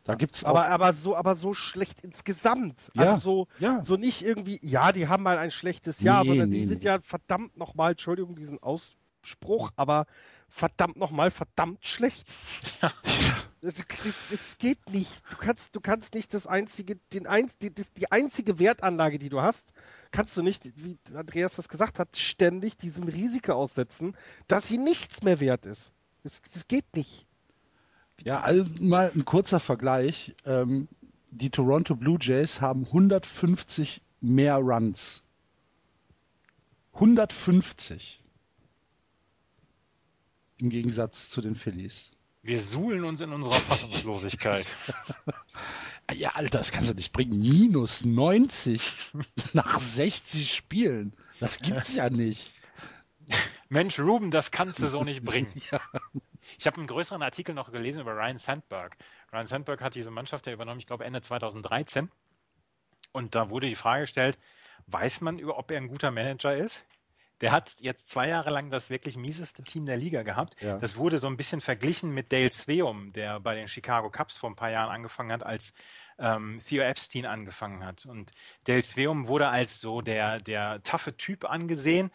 Da 0.05 0.15
gibt's 0.15 0.45
aber, 0.45 0.69
aber 0.69 0.93
so, 0.93 1.17
aber 1.17 1.35
so 1.35 1.55
schlecht 1.55 2.03
insgesamt. 2.03 2.91
Ja. 2.95 3.03
Also 3.03 3.17
so, 3.17 3.49
ja. 3.59 3.83
so 3.85 3.97
nicht 3.97 4.25
irgendwie, 4.25 4.59
ja, 4.63 4.93
die 4.93 5.09
haben 5.09 5.25
mal 5.25 5.39
ein 5.39 5.51
schlechtes 5.51 6.01
Jahr, 6.01 6.23
nee, 6.23 6.31
sondern 6.31 6.51
die 6.51 6.61
nee, 6.61 6.67
sind 6.67 6.83
nee. 6.83 6.89
ja 6.89 7.01
verdammt 7.01 7.57
nochmal, 7.57 7.93
Entschuldigung, 7.93 8.37
diesen 8.37 8.63
Ausspruch, 8.63 9.73
aber 9.77 10.07
verdammt 10.49 10.97
nochmal 10.97 11.31
verdammt 11.31 11.85
schlecht. 11.85 12.29
Ja. 12.81 12.93
Das, 13.61 13.75
das, 14.05 14.27
das, 14.31 14.59
geht 14.59 14.89
nicht. 14.91 15.23
Du 15.31 15.37
kannst, 15.37 15.75
du 15.75 15.81
kannst 15.81 16.15
nicht 16.15 16.33
das 16.33 16.47
einzige, 16.47 16.97
den 17.13 17.27
ein, 17.27 17.51
die, 17.61 17.71
die 17.71 18.13
einzige 18.13 18.61
Wertanlage, 18.61 19.19
die 19.19 19.31
du 19.31 19.41
hast, 19.41 19.73
kannst 20.13 20.37
du 20.37 20.43
nicht, 20.43 20.63
wie 20.77 20.99
Andreas 21.15 21.57
das 21.57 21.69
gesagt 21.69 21.99
hat, 21.99 22.17
ständig 22.17 22.77
diesem 22.77 23.05
Risiko 23.05 23.55
aussetzen, 23.55 24.15
dass 24.47 24.69
sie 24.69 24.79
nichts 24.79 25.23
mehr 25.23 25.41
wert 25.41 25.67
ist. 25.67 25.93
Das, 26.23 26.41
das 26.53 26.69
geht 26.69 26.95
nicht. 26.95 27.27
Ja, 28.23 28.41
also 28.41 28.83
mal 28.83 29.11
ein 29.15 29.25
kurzer 29.25 29.59
Vergleich. 29.59 30.37
Ähm, 30.45 30.87
die 31.31 31.51
Toronto 31.51 31.97
Blue 31.97 32.19
Jays 32.21 32.61
haben 32.61 32.85
150 32.87 34.03
mehr 34.21 34.57
Runs. 34.57 35.23
150. 36.95 38.23
Im 40.59 40.71
Gegensatz 40.71 41.31
zu 41.31 41.41
den 41.41 41.57
Phillies. 41.57 42.13
Wir 42.43 42.61
suhlen 42.61 43.05
uns 43.05 43.21
in 43.21 43.33
unserer 43.33 43.55
Fassungslosigkeit. 43.55 44.67
ja, 46.15 46.31
Alter, 46.31 46.59
das 46.59 46.73
kannst 46.73 46.91
du 46.91 46.95
nicht 46.95 47.13
bringen. 47.13 47.41
Minus 47.41 48.05
90 48.05 49.13
nach 49.53 49.79
60 49.79 50.55
Spielen. 50.55 51.15
Das 51.41 51.59
gibt's 51.59 51.95
ja 51.95 52.11
nicht. 52.11 52.53
Mensch, 53.69 53.99
Ruben, 53.99 54.31
das 54.31 54.51
kannst 54.51 54.81
du 54.81 54.87
so 54.87 55.05
nicht 55.05 55.25
bringen. 55.25 55.53
ja. 55.71 55.81
Ich 56.59 56.67
habe 56.67 56.77
einen 56.77 56.87
größeren 56.87 57.23
Artikel 57.23 57.55
noch 57.55 57.73
gelesen 57.73 58.01
über 58.01 58.15
Ryan 58.15 58.39
Sandberg. 58.39 58.97
Ryan 59.33 59.47
Sandberg 59.47 59.81
hat 59.81 59.95
diese 59.95 60.11
Mannschaft 60.11 60.47
ja 60.47 60.53
übernommen, 60.53 60.81
ich 60.81 60.87
glaube 60.87 61.05
Ende 61.05 61.23
2013. 61.23 62.11
Und 63.13 63.35
da 63.35 63.51
wurde 63.51 63.67
die 63.69 63.75
Frage 63.75 64.03
gestellt, 64.03 64.39
weiß 64.87 65.21
man 65.21 65.39
über, 65.39 65.59
ob 65.59 65.71
er 65.71 65.79
ein 65.79 65.89
guter 65.89 66.11
Manager 66.11 66.57
ist? 66.57 66.85
Der 67.43 67.53
hat 67.53 67.75
jetzt 67.81 68.09
zwei 68.09 68.29
Jahre 68.29 68.51
lang 68.51 68.71
das 68.71 68.89
wirklich 68.89 69.17
mieseste 69.17 69.63
Team 69.65 69.85
der 69.85 69.97
Liga 69.97 70.23
gehabt. 70.23 70.63
Ja. 70.63 70.79
Das 70.79 70.97
wurde 70.97 71.19
so 71.19 71.27
ein 71.27 71.37
bisschen 71.37 71.61
verglichen 71.61 72.13
mit 72.13 72.33
Dale 72.33 72.53
Sveum, 72.53 73.13
der 73.13 73.41
bei 73.41 73.57
den 73.57 73.69
Chicago 73.69 74.11
Cubs 74.11 74.39
vor 74.39 74.49
ein 74.49 74.57
paar 74.57 74.71
Jahren 74.71 74.91
angefangen 74.91 75.33
hat, 75.33 75.43
als 75.43 75.75
ähm, 76.19 76.63
Theo 76.67 76.83
Epstein 76.83 77.27
angefangen 77.27 77.85
hat. 77.85 78.07
Und 78.07 78.31
Dale 78.65 78.83
Sveum 78.83 79.27
wurde 79.27 79.49
als 79.49 79.81
so 79.81 80.01
der, 80.01 80.39
der 80.39 80.83
taffe 80.85 81.17
Typ 81.17 81.45
angesehen, 81.45 82.13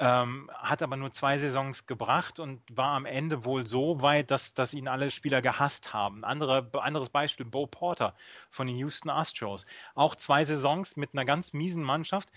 ähm, 0.00 0.50
hat 0.54 0.82
aber 0.82 0.96
nur 0.96 1.12
zwei 1.12 1.36
Saisons 1.36 1.86
gebracht 1.86 2.40
und 2.40 2.62
war 2.74 2.96
am 2.96 3.04
Ende 3.04 3.44
wohl 3.44 3.66
so 3.66 4.00
weit, 4.00 4.30
dass, 4.30 4.54
dass 4.54 4.72
ihn 4.72 4.88
alle 4.88 5.10
Spieler 5.10 5.42
gehasst 5.42 5.92
haben. 5.92 6.24
Andere, 6.24 6.70
anderes 6.80 7.10
Beispiel, 7.10 7.44
Bo 7.44 7.66
Porter 7.66 8.14
von 8.48 8.66
den 8.66 8.76
Houston 8.78 9.10
Astros. 9.10 9.66
Auch 9.94 10.16
zwei 10.16 10.46
Saisons 10.46 10.96
mit 10.96 11.10
einer 11.12 11.26
ganz 11.26 11.52
miesen 11.52 11.82
Mannschaft 11.82 12.30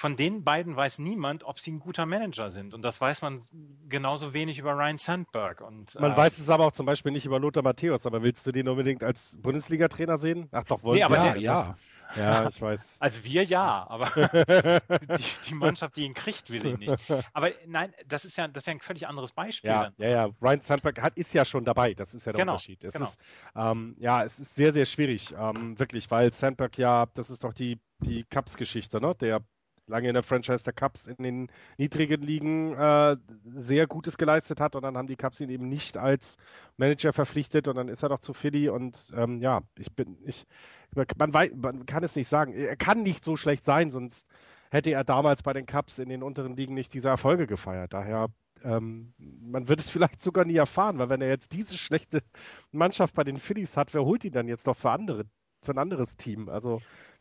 von 0.00 0.16
den 0.16 0.44
beiden 0.44 0.74
weiß 0.74 0.98
niemand, 0.98 1.44
ob 1.44 1.58
sie 1.58 1.72
ein 1.72 1.78
guter 1.78 2.06
Manager 2.06 2.50
sind. 2.50 2.72
Und 2.72 2.80
das 2.80 3.02
weiß 3.02 3.20
man 3.20 3.38
genauso 3.86 4.32
wenig 4.32 4.58
über 4.58 4.72
Ryan 4.72 4.96
Sandberg. 4.96 5.60
Und, 5.60 5.94
man 6.00 6.12
äh, 6.12 6.16
weiß 6.16 6.38
es 6.38 6.48
aber 6.48 6.64
auch 6.64 6.72
zum 6.72 6.86
Beispiel 6.86 7.12
nicht 7.12 7.26
über 7.26 7.38
Lothar 7.38 7.62
Matthäus. 7.62 8.06
Aber 8.06 8.22
willst 8.22 8.46
du 8.46 8.50
den 8.50 8.66
unbedingt 8.66 9.04
als 9.04 9.36
Bundesliga-Trainer 9.42 10.16
sehen? 10.16 10.48
Ach 10.52 10.64
doch, 10.64 10.82
wollen 10.82 10.96
nee, 10.96 11.02
aber 11.02 11.16
ja, 11.16 11.32
der, 11.34 11.42
ja. 11.42 11.76
Ja, 12.16 12.48
ich 12.48 12.62
weiß. 12.62 12.96
Also 12.98 13.24
wir 13.24 13.44
ja, 13.44 13.86
aber 13.90 14.06
die, 15.18 15.48
die, 15.50 15.54
Mannschaft, 15.54 15.96
die 15.96 16.06
ihn 16.06 16.14
kriegt, 16.14 16.50
will 16.50 16.64
ihn 16.64 16.78
nicht. 16.78 16.96
Aber 17.34 17.50
nein, 17.66 17.92
das 18.08 18.24
ist 18.24 18.38
ja, 18.38 18.48
das 18.48 18.62
ist 18.62 18.66
ja 18.68 18.72
ein 18.72 18.80
völlig 18.80 19.06
anderes 19.06 19.32
Beispiel. 19.32 19.70
Ja, 19.70 19.92
ja, 19.98 20.08
ja. 20.08 20.28
Ryan 20.40 20.62
Sandberg 20.62 21.02
hat, 21.02 21.18
ist 21.18 21.34
ja 21.34 21.44
schon 21.44 21.66
dabei. 21.66 21.92
Das 21.92 22.14
ist 22.14 22.24
ja 22.24 22.32
der 22.32 22.40
genau, 22.40 22.54
Unterschied. 22.54 22.82
Es 22.84 22.94
genau. 22.94 23.04
ist, 23.04 23.20
ähm, 23.54 23.96
ja, 23.98 24.24
es 24.24 24.38
ist 24.38 24.54
sehr, 24.54 24.72
sehr 24.72 24.86
schwierig, 24.86 25.34
ähm, 25.38 25.78
wirklich, 25.78 26.10
weil 26.10 26.32
Sandberg 26.32 26.78
ja, 26.78 27.04
das 27.12 27.28
ist 27.28 27.44
doch 27.44 27.52
die, 27.52 27.78
die 27.98 28.24
Cups-Geschichte, 28.24 28.98
ne? 28.98 29.14
Der 29.20 29.42
lange 29.90 30.08
in 30.08 30.14
der 30.14 30.22
Franchise 30.22 30.64
der 30.64 30.72
Cups 30.72 31.06
in 31.06 31.22
den 31.22 31.48
niedrigen 31.76 32.22
Ligen 32.22 32.74
äh, 32.74 33.16
sehr 33.54 33.86
Gutes 33.86 34.16
geleistet 34.16 34.60
hat 34.60 34.76
und 34.76 34.82
dann 34.82 34.96
haben 34.96 35.08
die 35.08 35.16
Cups 35.16 35.40
ihn 35.40 35.50
eben 35.50 35.68
nicht 35.68 35.96
als 35.96 36.36
Manager 36.76 37.12
verpflichtet 37.12 37.68
und 37.68 37.76
dann 37.76 37.88
ist 37.88 38.02
er 38.02 38.08
doch 38.08 38.20
zu 38.20 38.32
Philly 38.32 38.68
und 38.68 39.12
ähm, 39.16 39.40
ja, 39.40 39.60
ich 39.78 39.92
bin, 39.92 40.16
ich, 40.24 40.46
man, 41.16 41.34
weiß, 41.34 41.54
man 41.56 41.86
kann 41.86 42.02
es 42.02 42.16
nicht 42.16 42.28
sagen. 42.28 42.52
Er 42.52 42.76
kann 42.76 43.02
nicht 43.02 43.24
so 43.24 43.36
schlecht 43.36 43.64
sein, 43.64 43.90
sonst 43.90 44.26
hätte 44.70 44.90
er 44.90 45.04
damals 45.04 45.42
bei 45.42 45.52
den 45.52 45.66
Cups 45.66 45.98
in 45.98 46.08
den 46.08 46.22
unteren 46.22 46.56
Ligen 46.56 46.74
nicht 46.74 46.94
diese 46.94 47.08
Erfolge 47.08 47.46
gefeiert. 47.46 47.92
Daher 47.92 48.28
ähm, 48.64 49.14
man 49.18 49.68
wird 49.68 49.80
es 49.80 49.88
vielleicht 49.88 50.22
sogar 50.22 50.44
nie 50.44 50.56
erfahren, 50.56 50.98
weil 50.98 51.08
wenn 51.08 51.22
er 51.22 51.28
jetzt 51.28 51.52
diese 51.52 51.76
schlechte 51.76 52.22
Mannschaft 52.72 53.14
bei 53.14 53.24
den 53.24 53.38
Phillies 53.38 53.76
hat, 53.76 53.94
wer 53.94 54.04
holt 54.04 54.24
ihn 54.24 54.32
dann 54.32 54.48
jetzt 54.48 54.66
doch 54.66 54.76
für 54.76 54.90
andere, 54.90 55.24
für 55.62 55.72
ein 55.72 55.78
anderes 55.78 56.16
Team? 56.16 56.48
Also 56.48 56.80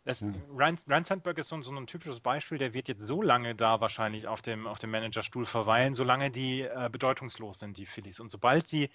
das, 0.10 0.22
hm. 0.22 0.34
Ryan, 0.50 0.78
Ryan 0.88 1.06
Sandberg 1.06 1.38
ist 1.38 1.50
so, 1.50 1.62
so, 1.62 1.72
ein 1.72 1.86
typisches 1.86 2.20
Beispiel, 2.20 2.58
der 2.58 2.74
wird 2.74 2.88
jetzt 2.88 3.06
so 3.06 3.22
lange 3.22 3.54
da 3.54 3.80
wahrscheinlich 3.80 4.28
auf 4.28 4.42
dem, 4.42 4.66
auf 4.66 4.80
dem 4.80 4.90
Managerstuhl 4.90 5.46
verweilen, 5.46 5.94
solange 5.94 6.32
die 6.32 6.62
äh, 6.62 6.90
bedeutungslos 6.92 7.60
sind, 7.60 7.78
die 7.78 7.86
Phillies. 7.86 8.20
Und 8.20 8.32
sobald 8.32 8.68
sie 8.68 8.90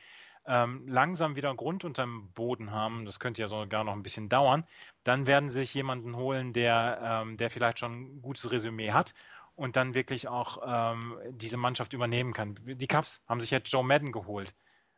ähm, 0.45 0.89
langsam 0.89 1.37
wieder 1.37 1.55
Grund 1.55 1.85
unterm 1.85 2.33
Boden 2.33 2.73
haben, 2.73 3.05
das 3.05 3.21
könnte 3.21 3.41
ja 3.41 3.47
sogar 3.47 3.85
noch 3.85 3.93
ein 3.93 4.03
bisschen 4.03 4.29
dauern, 4.29 4.65
dann 5.05 5.27
werden 5.27 5.49
sie 5.49 5.61
sich 5.61 5.73
jemanden 5.73 6.17
holen, 6.17 6.53
der, 6.53 7.23
ähm, 7.23 7.37
der 7.37 7.49
vielleicht 7.49 7.79
schon 7.79 7.93
ein 7.93 8.21
gutes 8.21 8.51
Resümee 8.51 8.91
hat 8.91 9.15
und 9.55 9.77
dann 9.77 9.95
wirklich 9.95 10.27
auch 10.27 10.63
ähm, 10.67 11.17
diese 11.31 11.57
Mannschaft 11.57 11.93
übernehmen 11.93 12.33
kann. 12.33 12.59
Die 12.65 12.89
Cubs 12.89 13.23
haben 13.29 13.41
sich 13.41 13.53
jetzt 13.53 13.71
Joe 13.71 13.85
Madden 13.85 14.11
geholt. 14.11 14.53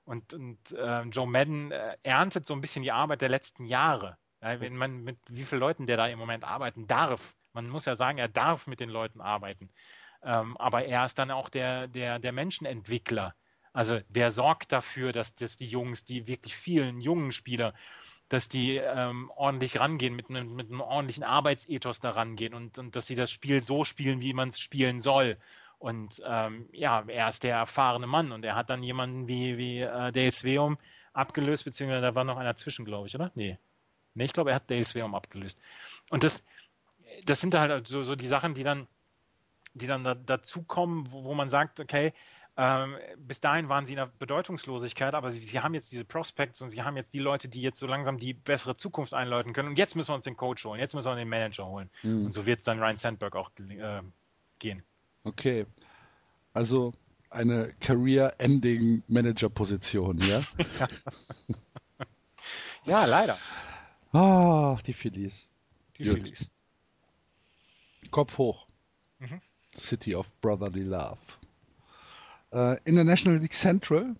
Und, 0.04 0.32
und 0.32 0.72
äh, 0.72 1.02
Joe 1.02 1.26
Madden 1.26 1.72
äh, 1.72 1.98
erntet 2.04 2.46
so 2.46 2.54
ein 2.54 2.62
bisschen 2.62 2.82
die 2.82 2.92
Arbeit 2.92 3.20
der 3.20 3.28
letzten 3.28 3.66
Jahre. 3.66 4.16
Wenn 4.40 4.76
man 4.76 5.02
mit 5.02 5.18
wie 5.28 5.44
vielen 5.44 5.60
Leuten 5.60 5.86
der 5.86 5.96
da 5.96 6.06
im 6.06 6.18
Moment 6.18 6.44
arbeiten 6.44 6.86
darf. 6.86 7.34
Man 7.52 7.68
muss 7.68 7.86
ja 7.86 7.94
sagen, 7.94 8.18
er 8.18 8.28
darf 8.28 8.66
mit 8.66 8.80
den 8.80 8.90
Leuten 8.90 9.20
arbeiten. 9.20 9.70
Ähm, 10.22 10.56
aber 10.58 10.84
er 10.84 11.04
ist 11.04 11.18
dann 11.18 11.30
auch 11.30 11.48
der, 11.48 11.88
der, 11.88 12.18
der 12.18 12.32
Menschenentwickler. 12.32 13.34
Also 13.72 14.00
der 14.08 14.30
sorgt 14.30 14.72
dafür, 14.72 15.12
dass, 15.12 15.34
dass 15.34 15.56
die 15.56 15.68
Jungs, 15.68 16.04
die 16.04 16.26
wirklich 16.26 16.56
vielen 16.56 17.00
jungen 17.00 17.32
Spieler, 17.32 17.74
dass 18.28 18.48
die 18.48 18.76
ähm, 18.76 19.30
ordentlich 19.36 19.80
rangehen, 19.80 20.16
mit, 20.16 20.30
einem, 20.30 20.54
mit 20.54 20.68
einem 20.70 20.80
ordentlichen 20.80 21.24
Arbeitsethos 21.24 22.00
da 22.00 22.10
rangehen 22.10 22.54
und, 22.54 22.78
und 22.78 22.96
dass 22.96 23.06
sie 23.06 23.16
das 23.16 23.30
Spiel 23.30 23.62
so 23.62 23.84
spielen, 23.84 24.20
wie 24.20 24.32
man 24.32 24.48
es 24.48 24.58
spielen 24.58 25.02
soll. 25.02 25.36
Und 25.78 26.22
ähm, 26.26 26.68
ja, 26.72 27.04
er 27.06 27.28
ist 27.28 27.42
der 27.42 27.56
erfahrene 27.56 28.06
Mann 28.06 28.32
und 28.32 28.44
er 28.44 28.56
hat 28.56 28.70
dann 28.70 28.82
jemanden 28.82 29.28
wie, 29.28 29.58
wie 29.58 29.80
äh, 29.80 30.10
Dale 30.10 30.32
Sveum 30.32 30.78
abgelöst, 31.12 31.64
beziehungsweise 31.64 32.02
da 32.02 32.14
war 32.14 32.24
noch 32.24 32.38
einer 32.38 32.56
zwischen, 32.56 32.84
glaube 32.84 33.08
ich, 33.08 33.14
oder? 33.14 33.30
Nee. 33.34 33.58
Nee, 34.16 34.24
ich 34.24 34.32
glaube, 34.32 34.50
er 34.50 34.56
hat 34.56 34.70
Dale 34.70 34.84
Sveum 34.84 35.14
abgelöst. 35.14 35.58
Und 36.10 36.24
das, 36.24 36.44
das 37.24 37.40
sind 37.40 37.54
halt 37.54 37.86
so, 37.86 38.02
so 38.02 38.16
die 38.16 38.26
Sachen, 38.26 38.54
die 38.54 38.62
dann, 38.62 38.86
die 39.74 39.86
dann 39.86 40.04
da, 40.04 40.14
dazukommen, 40.14 41.12
wo, 41.12 41.24
wo 41.24 41.34
man 41.34 41.50
sagt, 41.50 41.80
okay, 41.80 42.12
ähm, 42.58 42.96
bis 43.18 43.40
dahin 43.40 43.68
waren 43.68 43.84
sie 43.84 43.92
in 43.92 43.98
der 43.98 44.10
Bedeutungslosigkeit, 44.18 45.12
aber 45.14 45.30
sie, 45.30 45.42
sie, 45.42 45.60
haben 45.60 45.74
jetzt 45.74 45.92
diese 45.92 46.06
Prospects 46.06 46.62
und 46.62 46.70
sie 46.70 46.82
haben 46.82 46.96
jetzt 46.96 47.12
die 47.12 47.18
Leute, 47.18 47.48
die 47.48 47.60
jetzt 47.60 47.78
so 47.78 47.86
langsam 47.86 48.16
die 48.18 48.32
bessere 48.32 48.76
Zukunft 48.76 49.12
einläuten 49.12 49.52
können. 49.52 49.68
Und 49.68 49.76
jetzt 49.78 49.94
müssen 49.94 50.08
wir 50.08 50.14
uns 50.14 50.24
den 50.24 50.38
Coach 50.38 50.64
holen, 50.64 50.80
jetzt 50.80 50.94
müssen 50.94 51.10
wir 51.10 51.16
den 51.16 51.28
Manager 51.28 51.66
holen. 51.66 51.90
Mhm. 52.02 52.24
Und 52.26 52.32
so 52.32 52.46
wird 52.46 52.60
es 52.60 52.64
dann 52.64 52.80
Ryan 52.80 52.96
Sandberg 52.96 53.36
auch 53.36 53.50
äh, 53.58 54.00
gehen. 54.58 54.82
Okay. 55.24 55.66
Also 56.54 56.94
eine 57.28 57.74
Career-Ending-Manager-Position, 57.80 60.16
ja? 60.18 60.40
ja, 62.86 63.04
leider. 63.04 63.36
Ach, 64.18 64.80
die 64.80 64.94
Phillies. 64.94 65.46
Die 65.98 66.04
Gut. 66.04 66.14
Phillies. 66.14 66.50
Kopf 68.10 68.38
hoch. 68.38 68.66
Mhm. 69.18 69.42
City 69.74 70.14
of 70.14 70.26
Brotherly 70.40 70.84
Love. 70.84 71.18
Äh, 72.50 72.78
in 72.84 72.94
der 72.94 73.04
National 73.04 73.38
League 73.38 73.52
Central 73.52 74.16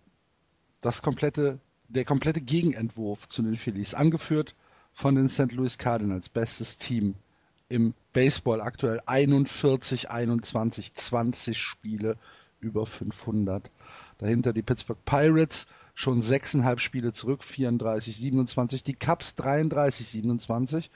das 0.83 1.01
komplette, 1.01 1.59
der 1.89 2.05
komplette 2.05 2.43
Gegenentwurf 2.43 3.27
zu 3.29 3.43
den 3.43 3.57
Phillies, 3.57 3.95
angeführt 3.95 4.55
von 4.93 5.15
den 5.15 5.31
St. 5.31 5.53
Louis 5.53 5.79
Cardinals, 5.79 6.29
bestes 6.29 6.77
Team 6.77 7.15
im 7.71 7.95
Baseball 8.13 8.61
aktuell 8.61 9.01
41, 9.07 10.11
21, 10.11 10.95
20 10.95 11.59
Spiele 11.59 12.19
über 12.61 12.85
500. 12.85 13.71
Dahinter 14.19 14.53
die 14.53 14.63
Pittsburgh 14.63 15.03
Pirates 15.07 15.67
schon 15.97 16.21
sechseinhalb 16.21 16.81
Spiele 16.81 17.13
zurück, 17.13 17.43
34, 17.43 18.15
27. 18.15 18.85
Die 18.85 18.95
Cubs 18.95 19.35
33, 19.35 20.07
27. 20.07 20.91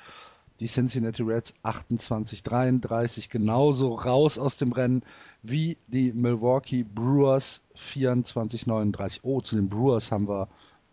Die 0.60 0.66
Cincinnati 0.66 1.22
Reds 1.22 1.54
28, 1.62 2.42
33. 2.42 3.30
Genauso 3.30 3.94
raus 3.94 4.38
aus 4.38 4.58
dem 4.58 4.72
Rennen 4.72 5.02
wie 5.42 5.78
die 5.88 6.12
Milwaukee 6.12 6.82
Brewers 6.84 7.62
24, 7.76 8.66
39. 8.66 9.20
Oh, 9.24 9.40
zu 9.40 9.56
den 9.56 9.70
Brewers 9.70 10.12
haben 10.12 10.28
wir 10.28 10.48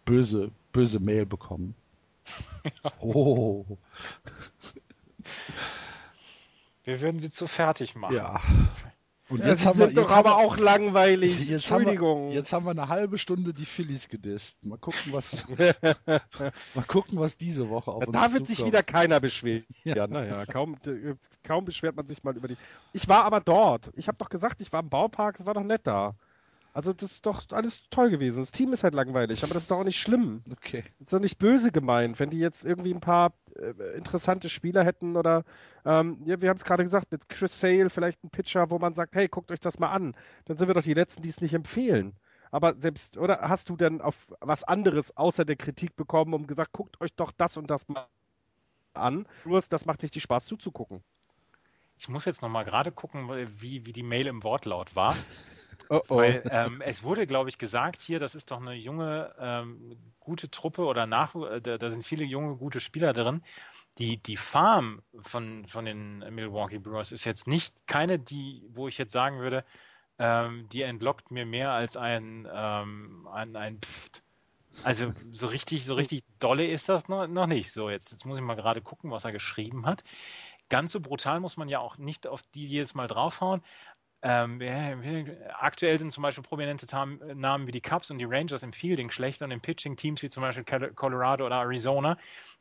böse, 0.05 0.51
böse 0.71 0.99
Mail 0.99 1.27
bekommen. 1.27 1.75
Oh. 2.99 3.65
Wir 6.83 7.01
würden 7.01 7.19
sie 7.19 7.31
zu 7.31 7.47
fertig 7.47 7.95
machen. 7.95 8.15
Ja. 8.15 8.39
Und 9.29 9.39
ja, 9.39 9.47
jetzt 9.47 9.65
haben 9.65 9.79
wir, 9.79 9.89
jetzt 9.89 10.11
aber 10.11 10.37
auch 10.37 10.57
langweilig. 10.57 11.39
Jetzt 11.39 11.51
Entschuldigung. 11.51 12.17
Haben 12.17 12.29
wir, 12.29 12.35
jetzt 12.35 12.53
haben 12.53 12.65
wir 12.65 12.71
eine 12.71 12.87
halbe 12.87 13.17
Stunde 13.17 13.53
die 13.53 13.65
Phillies 13.65 14.07
gedisst. 14.07 14.63
Mal 14.63 14.77
gucken, 14.77 15.11
was, 15.11 15.45
mal 16.75 16.83
gucken, 16.87 17.19
was 17.19 17.35
diese 17.35 17.69
Woche 17.69 17.91
auf 17.91 18.03
ja, 18.03 18.07
uns 18.07 18.17
Da 18.17 18.33
wird 18.33 18.47
sich 18.47 18.65
wieder 18.65 18.83
keiner 18.83 19.19
beschweren. 19.19 19.65
Ja, 19.83 20.07
naja, 20.07 20.45
kaum, 20.45 20.77
kaum 21.43 21.65
beschwert 21.65 21.95
man 21.95 22.07
sich 22.07 22.23
mal 22.23 22.35
über 22.35 22.47
die. 22.47 22.57
Ich 22.93 23.07
war 23.07 23.23
aber 23.23 23.39
dort. 23.41 23.91
Ich 23.95 24.07
habe 24.07 24.17
doch 24.17 24.29
gesagt, 24.29 24.61
ich 24.61 24.71
war 24.71 24.81
im 24.81 24.89
Baupark. 24.89 25.39
Es 25.39 25.45
war 25.45 25.53
doch 25.53 25.63
nett 25.63 25.81
da. 25.85 26.15
Also 26.77 26.93
das 26.93 27.11
ist 27.11 27.25
doch 27.25 27.41
alles 27.53 27.89
toll 27.89 28.11
gewesen. 28.11 28.39
Das 28.39 28.51
Team 28.51 28.71
ist 28.71 28.83
halt 28.83 28.93
langweilig, 28.93 29.43
aber 29.43 29.55
das 29.55 29.63
ist 29.63 29.71
doch 29.71 29.79
auch 29.79 29.83
nicht 29.83 29.99
schlimm. 29.99 30.43
Okay. 30.51 30.83
Das 30.99 31.07
ist 31.07 31.13
doch 31.13 31.19
nicht 31.19 31.39
böse 31.39 31.71
gemeint, 31.71 32.19
wenn 32.19 32.29
die 32.29 32.37
jetzt 32.37 32.65
irgendwie 32.65 32.93
ein 32.93 32.99
paar 32.99 33.33
äh, 33.55 33.97
interessante 33.97 34.47
Spieler 34.47 34.83
hätten 34.83 35.15
oder 35.15 35.43
ähm, 35.85 36.21
ja, 36.25 36.39
wir 36.39 36.49
haben 36.49 36.57
es 36.57 36.65
gerade 36.65 36.83
gesagt, 36.83 37.11
mit 37.11 37.29
Chris 37.29 37.59
Sale 37.59 37.89
vielleicht 37.89 38.23
ein 38.23 38.29
Pitcher, 38.29 38.69
wo 38.69 38.77
man 38.77 38.93
sagt, 38.93 39.15
hey, 39.15 39.27
guckt 39.27 39.51
euch 39.51 39.59
das 39.59 39.79
mal 39.79 39.89
an. 39.89 40.15
Dann 40.45 40.57
sind 40.57 40.67
wir 40.67 40.75
doch 40.75 40.83
die 40.83 40.93
Letzten, 40.93 41.23
die 41.23 41.29
es 41.29 41.41
nicht 41.41 41.55
empfehlen. 41.55 42.13
Aber 42.51 42.75
selbst, 42.77 43.17
oder 43.17 43.39
hast 43.41 43.69
du 43.69 43.75
denn 43.75 43.99
auf 43.99 44.27
was 44.39 44.63
anderes 44.63 45.17
außer 45.17 45.45
der 45.45 45.55
Kritik 45.55 45.95
bekommen, 45.95 46.35
um 46.35 46.45
gesagt, 46.45 46.73
guckt 46.73 47.01
euch 47.01 47.13
doch 47.15 47.31
das 47.31 47.57
und 47.57 47.71
das 47.71 47.87
mal 47.87 48.05
an. 48.93 49.27
Nur 49.45 49.63
das 49.67 49.87
macht 49.87 50.03
richtig 50.03 50.21
Spaß 50.21 50.45
zuzugucken. 50.45 51.01
Ich 51.97 52.07
muss 52.07 52.25
jetzt 52.25 52.43
nochmal 52.43 52.65
gerade 52.65 52.91
gucken, 52.91 53.29
wie, 53.59 53.87
wie 53.87 53.93
die 53.93 54.03
Mail 54.03 54.27
im 54.27 54.43
Wortlaut 54.43 54.95
war. 54.95 55.15
Oh 55.89 56.01
oh. 56.09 56.17
Weil 56.17 56.43
ähm, 56.51 56.81
es 56.81 57.03
wurde, 57.03 57.25
glaube 57.25 57.49
ich, 57.49 57.57
gesagt 57.57 58.01
hier, 58.01 58.19
das 58.19 58.35
ist 58.35 58.51
doch 58.51 58.61
eine 58.61 58.73
junge, 58.73 59.33
ähm, 59.39 59.97
gute 60.19 60.49
Truppe 60.49 60.85
oder 60.85 61.05
nach, 61.05 61.35
äh, 61.35 61.61
da, 61.61 61.89
sind 61.89 62.03
viele 62.03 62.25
junge, 62.25 62.55
gute 62.55 62.79
Spieler 62.79 63.13
drin. 63.13 63.41
Die, 63.97 64.17
die 64.17 64.37
Farm 64.37 65.01
von, 65.21 65.65
von 65.65 65.85
den 65.85 66.19
Milwaukee 66.33 66.77
Brewers 66.77 67.11
ist 67.11 67.25
jetzt 67.25 67.47
nicht 67.47 67.87
keine, 67.87 68.19
die, 68.19 68.63
wo 68.69 68.87
ich 68.87 68.97
jetzt 68.97 69.11
sagen 69.11 69.39
würde, 69.39 69.63
ähm, 70.19 70.67
die 70.69 70.81
entlockt 70.81 71.31
mir 71.31 71.45
mehr 71.45 71.71
als 71.71 71.97
ein, 71.97 72.47
ähm, 72.51 73.27
ein, 73.31 73.55
ein 73.55 73.79
Pfft. 73.79 74.23
Also 74.83 75.11
so 75.31 75.47
richtig, 75.47 75.85
so 75.85 75.95
richtig 75.95 76.23
dolle 76.39 76.67
ist 76.67 76.89
das 76.89 77.07
noch, 77.07 77.27
noch 77.27 77.47
nicht. 77.47 77.71
So, 77.71 77.89
jetzt, 77.89 78.11
jetzt 78.11 78.25
muss 78.25 78.37
ich 78.37 78.43
mal 78.43 78.55
gerade 78.55 78.81
gucken, 78.81 79.09
was 79.09 79.25
er 79.25 79.31
geschrieben 79.31 79.85
hat. 79.85 80.03
Ganz 80.69 80.91
so 80.91 80.99
brutal 80.99 81.39
muss 81.39 81.57
man 81.57 81.69
ja 81.69 81.79
auch 81.79 81.97
nicht 81.97 82.27
auf 82.27 82.43
die 82.53 82.65
jedes 82.65 82.93
Mal 82.93 83.07
draufhauen, 83.07 83.63
ähm, 84.23 84.59
aktuell 85.59 85.99
sind 85.99 86.11
zum 86.11 86.23
Beispiel 86.23 86.43
prominente 86.43 86.87
Namen 87.35 87.67
wie 87.67 87.71
die 87.71 87.81
Cubs 87.81 88.09
und 88.09 88.17
die 88.17 88.25
Rangers 88.25 88.63
im 88.63 88.73
Fielding 88.73 89.11
schlechter 89.11 89.45
und 89.45 89.51
im 89.51 89.61
Pitching 89.61 89.95
Teams 89.95 90.21
wie 90.23 90.29
zum 90.29 90.41
Beispiel 90.41 90.63
Colorado 90.63 91.45
oder 91.45 91.57
Arizona, 91.57 92.17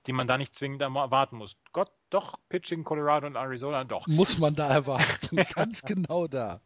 die 0.07 0.13
man 0.13 0.27
da 0.27 0.37
nicht 0.37 0.55
zwingend 0.55 0.83
erwarten 0.83 1.37
muss. 1.37 1.57
Gott, 1.73 1.91
doch, 2.11 2.35
Pitching 2.51 2.85
Colorado 2.85 3.27
und 3.27 3.37
Arizona, 3.37 3.85
doch. 3.85 4.07
Muss 4.07 4.39
man 4.39 4.55
da 4.55 4.69
erwarten, 4.69 5.37
ganz 5.55 5.83
genau 5.83 6.27
da. 6.27 6.61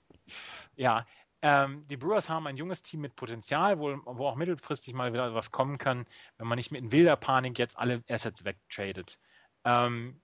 Ja, 0.76 1.06
ähm, 1.42 1.86
die 1.88 1.96
Brewers 1.96 2.28
haben 2.28 2.46
ein 2.46 2.56
junges 2.56 2.82
Team 2.82 3.00
mit 3.00 3.16
Potenzial, 3.16 3.78
wo, 3.78 3.96
wo 4.04 4.26
auch 4.26 4.36
mittelfristig 4.36 4.92
mal 4.92 5.12
wieder 5.12 5.34
was 5.34 5.50
kommen 5.50 5.78
kann, 5.78 6.06
wenn 6.36 6.46
man 6.46 6.56
nicht 6.56 6.70
mit 6.70 6.82
in 6.82 6.92
wilder 6.92 7.16
Panik 7.16 7.58
jetzt 7.58 7.78
alle 7.78 8.02
Assets 8.08 8.44
wegtradet. 8.44 9.18
Ähm, 9.64 10.20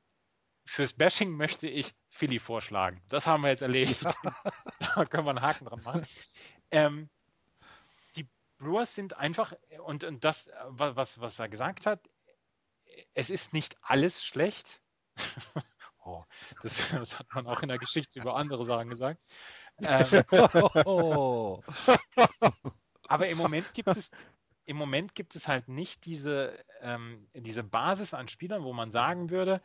fürs 0.66 0.93
Bashing 0.93 1.30
möchte 1.30 1.68
ich 1.68 1.94
Philly 2.10 2.38
vorschlagen. 2.38 3.01
Das 3.09 3.26
haben 3.26 3.43
wir 3.43 3.51
jetzt 3.51 3.62
erledigt. 3.62 4.02
da 4.94 5.05
können 5.06 5.24
wir 5.24 5.30
einen 5.30 5.43
Haken 5.43 5.66
dran 5.66 5.82
machen. 5.82 6.06
Ähm, 6.70 7.09
die 8.16 8.28
Brewers 8.59 8.94
sind 8.94 9.16
einfach, 9.16 9.52
und, 9.84 10.05
und 10.05 10.24
das, 10.24 10.51
was, 10.66 11.20
was 11.20 11.38
er 11.38 11.48
gesagt 11.48 11.86
hat, 11.86 12.01
es 13.14 13.30
ist 13.30 13.52
nicht 13.52 13.76
alles 13.82 14.24
schlecht. 14.24 14.82
oh, 16.05 16.24
das, 16.62 16.90
das, 16.90 17.18
hat 17.18 17.26
man 17.34 17.47
auch 17.47 17.62
in 17.62 17.68
der 17.68 17.78
Geschichte 17.78 18.20
über 18.20 18.36
andere 18.36 18.64
Sachen 18.64 18.88
gesagt. 18.88 19.20
Ähm, 19.82 20.24
oh. 20.84 21.62
aber 23.09 23.28
im 23.28 23.38
Moment 23.38 23.72
gibt 23.74 23.88
es 23.88 24.16
im 24.66 24.76
Moment 24.76 25.14
gibt 25.14 25.36
es 25.36 25.47
halt 25.47 25.68
nicht 25.68 26.05
diese, 26.06 26.59
ähm, 26.80 27.28
diese 27.34 27.62
Basis 27.62 28.14
an 28.14 28.26
Spielern, 28.26 28.64
wo 28.64 28.72
man 28.72 28.90
sagen 28.90 29.30
würde, 29.30 29.62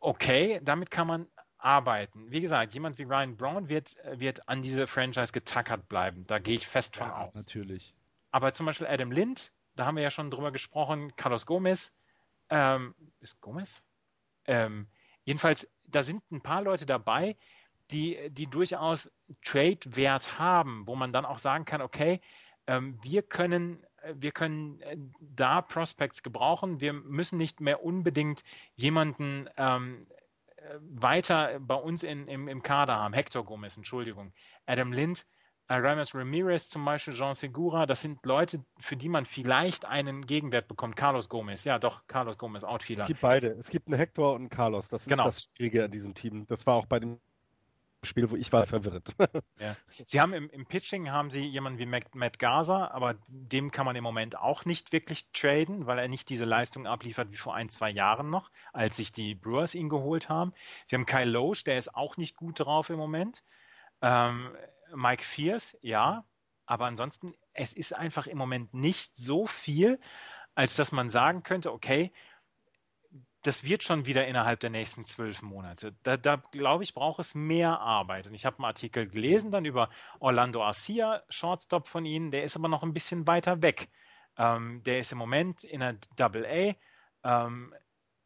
okay, 0.00 0.60
damit 0.62 0.90
kann 0.90 1.06
man 1.06 1.26
arbeiten. 1.58 2.30
Wie 2.30 2.40
gesagt, 2.40 2.74
jemand 2.74 2.98
wie 2.98 3.02
Ryan 3.02 3.36
Brown 3.36 3.68
wird, 3.68 3.96
wird 4.12 4.48
an 4.48 4.62
diese 4.62 4.86
Franchise 4.86 5.32
getackert 5.32 5.88
bleiben. 5.88 6.24
Da 6.26 6.38
gehe 6.38 6.54
ich 6.54 6.66
fest 6.66 6.96
von 6.96 7.08
ja, 7.08 7.26
aus. 7.26 7.34
Natürlich. 7.34 7.94
Aber 8.30 8.52
zum 8.52 8.66
Beispiel 8.66 8.86
Adam 8.86 9.10
Lind, 9.10 9.52
da 9.74 9.86
haben 9.86 9.96
wir 9.96 10.02
ja 10.02 10.10
schon 10.10 10.30
drüber 10.30 10.52
gesprochen, 10.52 11.14
Carlos 11.16 11.46
Gomez, 11.46 11.92
ähm, 12.50 12.94
ist 13.20 13.40
Gomez? 13.40 13.82
Ähm, 14.46 14.88
jedenfalls, 15.24 15.68
da 15.86 16.02
sind 16.02 16.22
ein 16.30 16.42
paar 16.42 16.62
Leute 16.62 16.86
dabei, 16.86 17.36
die, 17.90 18.30
die 18.30 18.46
durchaus 18.46 19.10
Trade-Wert 19.42 20.38
haben, 20.38 20.86
wo 20.86 20.94
man 20.94 21.12
dann 21.12 21.24
auch 21.24 21.38
sagen 21.38 21.64
kann, 21.64 21.80
okay, 21.80 22.20
ähm, 22.66 22.98
wir 23.02 23.22
können 23.22 23.84
wir 24.14 24.32
können 24.32 24.80
äh, 24.80 24.96
da 25.20 25.62
Prospects 25.62 26.22
gebrauchen. 26.22 26.80
Wir 26.80 26.92
müssen 26.92 27.36
nicht 27.36 27.60
mehr 27.60 27.82
unbedingt 27.82 28.44
jemanden 28.74 29.48
ähm, 29.56 30.06
äh, 30.56 30.78
weiter 30.80 31.58
bei 31.60 31.74
uns 31.74 32.02
in, 32.02 32.26
im, 32.28 32.48
im 32.48 32.62
Kader 32.62 32.96
haben. 32.96 33.14
Hector 33.14 33.44
Gomez, 33.44 33.76
Entschuldigung. 33.76 34.32
Adam 34.66 34.92
Lind, 34.92 35.26
äh, 35.68 35.74
Ramos 35.74 36.14
Ramirez 36.14 36.68
zum 36.68 36.84
Beispiel, 36.84 37.14
Jean 37.14 37.34
Segura, 37.34 37.86
das 37.86 38.00
sind 38.00 38.24
Leute, 38.24 38.64
für 38.78 38.96
die 38.96 39.08
man 39.08 39.26
vielleicht 39.26 39.84
einen 39.84 40.26
Gegenwert 40.26 40.68
bekommt. 40.68 40.96
Carlos 40.96 41.28
Gomez, 41.28 41.64
ja 41.64 41.78
doch, 41.78 42.06
Carlos 42.06 42.38
Gomez, 42.38 42.64
Outfielder. 42.64 43.02
Es 43.02 43.08
gibt 43.08 43.20
beide. 43.20 43.48
Es 43.48 43.68
gibt 43.68 43.88
einen 43.88 43.96
Hector 43.96 44.34
und 44.34 44.42
einen 44.42 44.48
Carlos. 44.48 44.88
Das 44.88 45.02
ist 45.02 45.08
genau. 45.08 45.24
das 45.24 45.44
Schwierige 45.44 45.84
an 45.84 45.90
diesem 45.90 46.14
Team. 46.14 46.46
Das 46.46 46.66
war 46.66 46.74
auch 46.74 46.86
bei 46.86 46.98
dem 47.00 47.20
Spiel, 48.04 48.30
wo 48.30 48.36
ich 48.36 48.52
war 48.52 48.66
verwirrt. 48.66 49.14
Ja. 49.58 49.76
Sie 50.06 50.20
haben 50.20 50.32
im, 50.32 50.48
im, 50.50 50.66
Pitching 50.66 51.10
haben 51.10 51.30
sie 51.30 51.44
jemanden 51.44 51.80
wie 51.80 51.86
Matt, 51.86 52.14
Matt 52.14 52.38
Gaza, 52.38 52.88
aber 52.92 53.16
dem 53.26 53.72
kann 53.72 53.86
man 53.86 53.96
im 53.96 54.04
Moment 54.04 54.38
auch 54.38 54.64
nicht 54.64 54.92
wirklich 54.92 55.26
traden, 55.32 55.86
weil 55.86 55.98
er 55.98 56.06
nicht 56.06 56.28
diese 56.28 56.44
Leistung 56.44 56.86
abliefert 56.86 57.32
wie 57.32 57.36
vor 57.36 57.56
ein, 57.56 57.68
zwei 57.70 57.90
Jahren 57.90 58.30
noch, 58.30 58.52
als 58.72 58.96
sich 58.96 59.10
die 59.10 59.34
Brewers 59.34 59.74
ihn 59.74 59.88
geholt 59.88 60.28
haben. 60.28 60.52
Sie 60.86 60.94
haben 60.94 61.06
Kyle 61.06 61.28
Loesch, 61.28 61.64
der 61.64 61.76
ist 61.76 61.92
auch 61.92 62.16
nicht 62.16 62.36
gut 62.36 62.60
drauf 62.60 62.88
im 62.90 62.98
Moment. 62.98 63.42
Ähm, 64.00 64.56
Mike 64.94 65.24
Fierce, 65.24 65.76
ja, 65.82 66.24
aber 66.66 66.86
ansonsten, 66.86 67.34
es 67.52 67.72
ist 67.72 67.94
einfach 67.94 68.26
im 68.26 68.38
Moment 68.38 68.74
nicht 68.74 69.16
so 69.16 69.46
viel, 69.46 69.98
als 70.54 70.76
dass 70.76 70.92
man 70.92 71.10
sagen 71.10 71.42
könnte, 71.42 71.72
okay, 71.72 72.12
das 73.42 73.64
wird 73.64 73.84
schon 73.84 74.06
wieder 74.06 74.26
innerhalb 74.26 74.60
der 74.60 74.70
nächsten 74.70 75.04
zwölf 75.04 75.42
Monate. 75.42 75.94
Da, 76.02 76.16
da 76.16 76.36
glaube 76.50 76.84
ich, 76.84 76.94
braucht 76.94 77.20
es 77.20 77.34
mehr 77.34 77.80
Arbeit. 77.80 78.26
Und 78.26 78.34
ich 78.34 78.44
habe 78.44 78.56
einen 78.58 78.64
Artikel 78.64 79.08
gelesen 79.08 79.50
dann 79.50 79.64
über 79.64 79.90
Orlando 80.18 80.62
Arcia, 80.62 81.22
Shortstop 81.28 81.86
von 81.86 82.04
ihnen, 82.04 82.30
der 82.30 82.44
ist 82.44 82.56
aber 82.56 82.68
noch 82.68 82.82
ein 82.82 82.94
bisschen 82.94 83.26
weiter 83.26 83.62
weg. 83.62 83.88
Ähm, 84.36 84.82
der 84.84 84.98
ist 84.98 85.12
im 85.12 85.18
Moment 85.18 85.64
in 85.64 85.80
der 85.80 85.96
Double 86.16 86.46
A. 86.46 87.46
Ähm, 87.46 87.74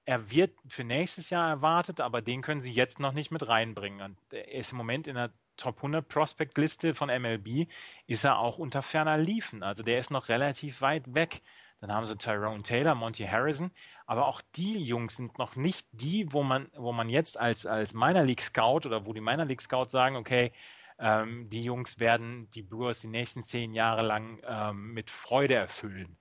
er 0.05 0.31
wird 0.31 0.59
für 0.67 0.85
nächstes 0.85 1.31
Jahr 1.31 1.49
erwartet, 1.49 2.01
aber 2.01 2.23
den 2.23 2.43
können 2.43 2.61
sie 2.61 2.73
jetzt 2.73 2.99
noch 2.99 3.13
nicht 3.13 3.31
mit 3.31 3.47
reinbringen. 3.47 4.03
Und 4.03 4.19
er 4.33 4.51
ist 4.53 4.73
im 4.73 4.79
Moment 4.79 5.07
in 5.07 5.15
der 5.15 5.33
Top 5.57 5.77
100 5.77 6.09
Prospect 6.09 6.59
Liste 6.59 6.95
von 6.95 7.09
MLB, 7.09 7.69
ist 8.07 8.25
er 8.25 8.39
auch 8.39 8.59
unter 8.59 8.83
ferner 8.83 9.19
Liefen. 9.19 9.63
Also 9.63 9.83
der 9.83 9.99
ist 9.99 10.11
noch 10.11 10.29
relativ 10.29 10.81
weit 10.81 11.15
weg. 11.15 11.43
Dann 11.83 11.93
haben 11.93 12.05
sie 12.05 12.17
Tyrone 12.17 12.63
Taylor, 12.63 12.95
Monty 12.95 13.25
Harrison. 13.27 13.73
Aber 14.07 14.29
auch 14.29 14.41
die 14.55 14.79
Jungs 14.79 15.17
sind 15.17 15.37
noch 15.37 15.57
nicht 15.57 15.89
die, 15.91 16.33
wo 16.33 16.45
man, 16.45 16.71
wo 16.77 16.93
man 16.93 17.09
jetzt 17.09 17.37
als, 17.37 17.67
als 17.67 17.93
Minor 17.93 18.23
League 18.23 18.41
Scout 18.41 18.87
oder 18.87 19.05
wo 19.05 19.13
die 19.13 19.21
Minor 19.21 19.47
League 19.47 19.61
Scouts 19.61 19.91
sagen, 19.91 20.15
okay, 20.15 20.53
ähm, 21.01 21.51
die 21.51 21.65
Jungs 21.65 21.99
werden 21.99 22.49
die 22.53 22.63
Brewers 22.63 23.01
die 23.01 23.09
nächsten 23.09 23.43
zehn 23.43 23.75
Jahre 23.75 24.03
lang 24.03 24.41
ähm, 24.47 24.93
mit 24.93 25.11
Freude 25.11 25.55
erfüllen. 25.55 26.17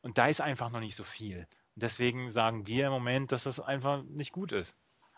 Und 0.00 0.16
da 0.16 0.28
ist 0.28 0.40
einfach 0.40 0.70
noch 0.70 0.80
nicht 0.80 0.96
so 0.96 1.04
viel. 1.04 1.40
Und 1.74 1.82
deswegen 1.82 2.30
sagen 2.30 2.66
wir 2.66 2.86
im 2.86 2.92
Moment, 2.92 3.32
dass 3.32 3.44
das 3.44 3.60
einfach 3.60 4.02
nicht 4.04 4.32
gut 4.32 4.52
ist. 4.52 4.74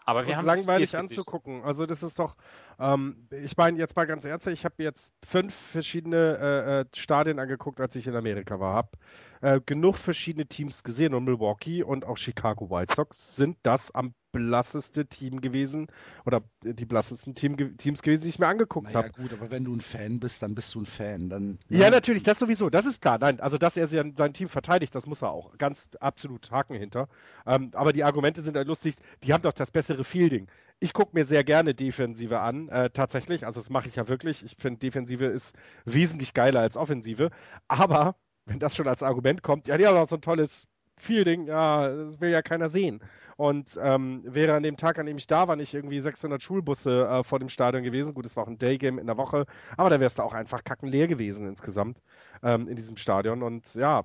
Aber 0.07 0.27
wir 0.27 0.37
haben 0.37 0.45
langweilig 0.45 0.95
anzugucken. 0.97 1.63
Also 1.63 1.87
das 1.87 2.03
ist 2.03 2.19
doch, 2.19 2.37
ähm, 2.79 3.27
ich 3.31 3.57
meine 3.57 3.79
jetzt 3.79 3.97
mal 3.97 4.07
ganz 4.07 4.25
ernsthaft, 4.25 4.55
ich 4.55 4.65
habe 4.65 4.83
jetzt 4.83 5.13
fünf 5.25 5.55
verschiedene 5.55 6.39
äh, 6.39 6.81
äh, 6.81 6.85
Stadien 6.95 7.39
angeguckt, 7.39 7.81
als 7.81 7.97
ich 7.97 8.07
in 8.07 8.15
Amerika 8.15 8.61
war. 8.61 8.75
Hab 8.75 8.99
äh, 9.45 9.61
genug 9.65 9.97
verschiedene 9.97 10.47
Teams 10.47 10.83
gesehen 10.83 11.13
und 11.13 11.25
Milwaukee 11.25 11.83
und 11.83 12.07
auch 12.07 12.17
Chicago 12.17 12.71
White 12.71 12.95
Sox 12.95 13.37
sind 13.37 13.59
das 13.63 13.95
am 13.95 14.15
blasseste 14.33 15.07
Team 15.07 15.43
gewesen 15.43 15.87
oder 16.25 16.43
die 16.63 16.87
blassesten 16.87 17.35
Team, 17.35 17.77
Teams 17.77 18.01
gewesen, 18.01 18.23
die 18.23 18.31
ich 18.31 18.39
mir 18.39 18.49
angeguckt 18.49 18.87
naja, 18.87 19.05
habe. 19.05 19.11
gut, 19.11 19.33
aber 19.35 19.51
wenn 19.51 19.65
du 19.65 19.75
ein 19.75 19.83
Fan 19.83 20.19
bist, 20.19 20.43
dann 20.43 20.55
bist 20.55 20.75
du 20.75 20.81
ein 20.81 20.87
Fan. 20.87 21.29
Dann, 21.29 21.59
ja, 21.69 21.91
natürlich, 21.91 22.23
das 22.23 22.39
sowieso, 22.39 22.71
das 22.71 22.87
ist 22.87 23.03
klar. 23.03 23.19
Nein, 23.21 23.39
also 23.39 23.59
dass 23.59 23.77
er 23.77 23.87
sein, 23.87 24.15
sein 24.17 24.33
Team 24.33 24.49
verteidigt, 24.49 24.95
das 24.95 25.07
muss 25.07 25.23
er 25.23 25.31
auch. 25.31 25.57
Ganz 25.59 25.89
absolut 26.01 26.51
Haken 26.51 26.75
hinter. 26.75 27.09
Ähm, 27.47 27.71
aber 27.75 27.93
die 27.93 28.03
Argumente 28.03 28.43
sind 28.43 28.57
halt 28.57 28.67
lustig, 28.67 28.97
die 29.23 29.33
haben 29.35 29.43
doch 29.43 29.53
das 29.53 29.71
bessere 29.71 30.05
Fielding. 30.05 30.49
Ich 30.81 30.95
gucke 30.95 31.11
mir 31.13 31.27
sehr 31.27 31.45
gerne 31.45 31.75
Defensive 31.75 32.41
an, 32.41 32.69
äh, 32.71 32.89
tatsächlich. 32.91 33.47
Also 33.47 33.61
das 33.61 33.69
mache 33.69 33.89
ich 33.89 33.97
ja 33.97 34.09
wirklich. 34.09 34.43
Ich 34.43 34.57
finde, 34.59 34.81
Defensive 34.81 35.27
ist 35.27 35.55
wesentlich 35.85 36.33
geiler 36.33 36.61
als 36.61 36.77
Offensive. 36.79 37.31
Aber 37.69 38.17
wenn 38.47 38.59
das 38.59 38.77
schon 38.77 38.89
als 38.89 39.03
Argument 39.03 39.43
kommt, 39.43 39.69
ja, 39.69 39.77
die 39.77 39.87
haben 39.87 39.97
auch 39.97 40.09
so 40.09 40.17
ein 40.17 40.23
tolles 40.23 40.67
Fielding, 40.97 41.47
ja, 41.47 41.89
das 41.89 42.21
will 42.21 42.31
ja 42.31 42.43
keiner 42.43 42.69
sehen. 42.69 43.01
Und 43.37 43.79
ähm, 43.83 44.23
wäre 44.25 44.55
an 44.55 44.63
dem 44.63 44.77
Tag, 44.77 44.99
an 44.99 45.07
dem 45.07 45.17
ich 45.17 45.27
da 45.27 45.49
war, 45.49 45.57
nicht 45.57 45.75
irgendwie 45.75 46.01
600 46.01 46.41
Schulbusse 46.41 47.07
äh, 47.09 47.25
vor 47.25 47.41
dem 47.41 47.49
Stadion 47.49 47.83
gewesen. 47.83 48.15
Gut, 48.15 48.27
es 48.27 48.37
war 48.37 48.45
auch 48.45 48.49
ein 48.49 48.59
Daygame 48.59 49.01
in 49.01 49.09
der 49.09 49.17
Woche, 49.17 49.47
aber 49.77 49.91
da 49.91 49.99
wärst 49.99 50.19
du 50.19 50.23
auch 50.23 50.35
einfach 50.35 50.63
kackenleer 50.63 51.09
gewesen 51.09 51.49
insgesamt 51.49 52.01
ähm, 52.45 52.69
in 52.69 52.77
diesem 52.77 52.97
Stadion. 52.97 53.43
Und 53.43 53.75
ja, 53.75 54.05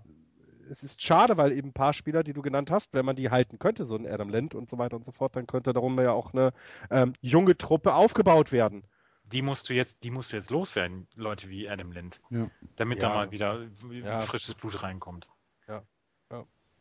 es 0.70 0.84
ist 0.84 1.02
schade, 1.02 1.38
weil 1.38 1.52
eben 1.52 1.70
ein 1.70 1.74
paar 1.74 1.94
Spieler, 1.94 2.24
die 2.24 2.34
du 2.34 2.42
genannt 2.42 2.72
hast, 2.72 2.94
wenn 2.94 3.06
man 3.06 3.16
die 3.16 3.30
halten 3.30 3.60
könnte, 3.60 3.86
so 3.86 3.96
ein 3.96 4.08
Adam 4.08 4.30
Lent 4.30 4.56
und 4.56 4.70
so 4.70 4.78
weiter 4.78 4.96
und 4.96 5.06
so 5.06 5.12
fort, 5.12 5.36
dann 5.36 5.48
könnte 5.48 5.74
darum 5.74 6.00
ja 6.00 6.12
auch 6.12 6.34
eine 6.34 6.52
ähm, 6.90 7.14
junge 7.22 7.58
Truppe 7.58 7.94
aufgebaut 7.94 8.52
werden. 8.52 8.84
Die 9.32 9.42
musst 9.42 9.70
du 9.70 9.74
jetzt, 9.74 10.04
die 10.04 10.12
musst 10.12 10.32
du 10.34 10.38
jetzt 10.38 10.50
loswerden, 10.50 11.08
Leute 11.16 11.50
wie 11.50 11.70
Adam 11.70 11.92
Lind, 11.92 12.20
ja. 12.30 12.50
damit 12.76 13.02
Ja. 13.02 13.10
da 13.10 13.16
mal 13.16 13.32
wieder 13.32 13.68
Ja. 14.04 14.20
frisches 14.22 14.56
Blut 14.56 14.82
reinkommt. 14.84 15.30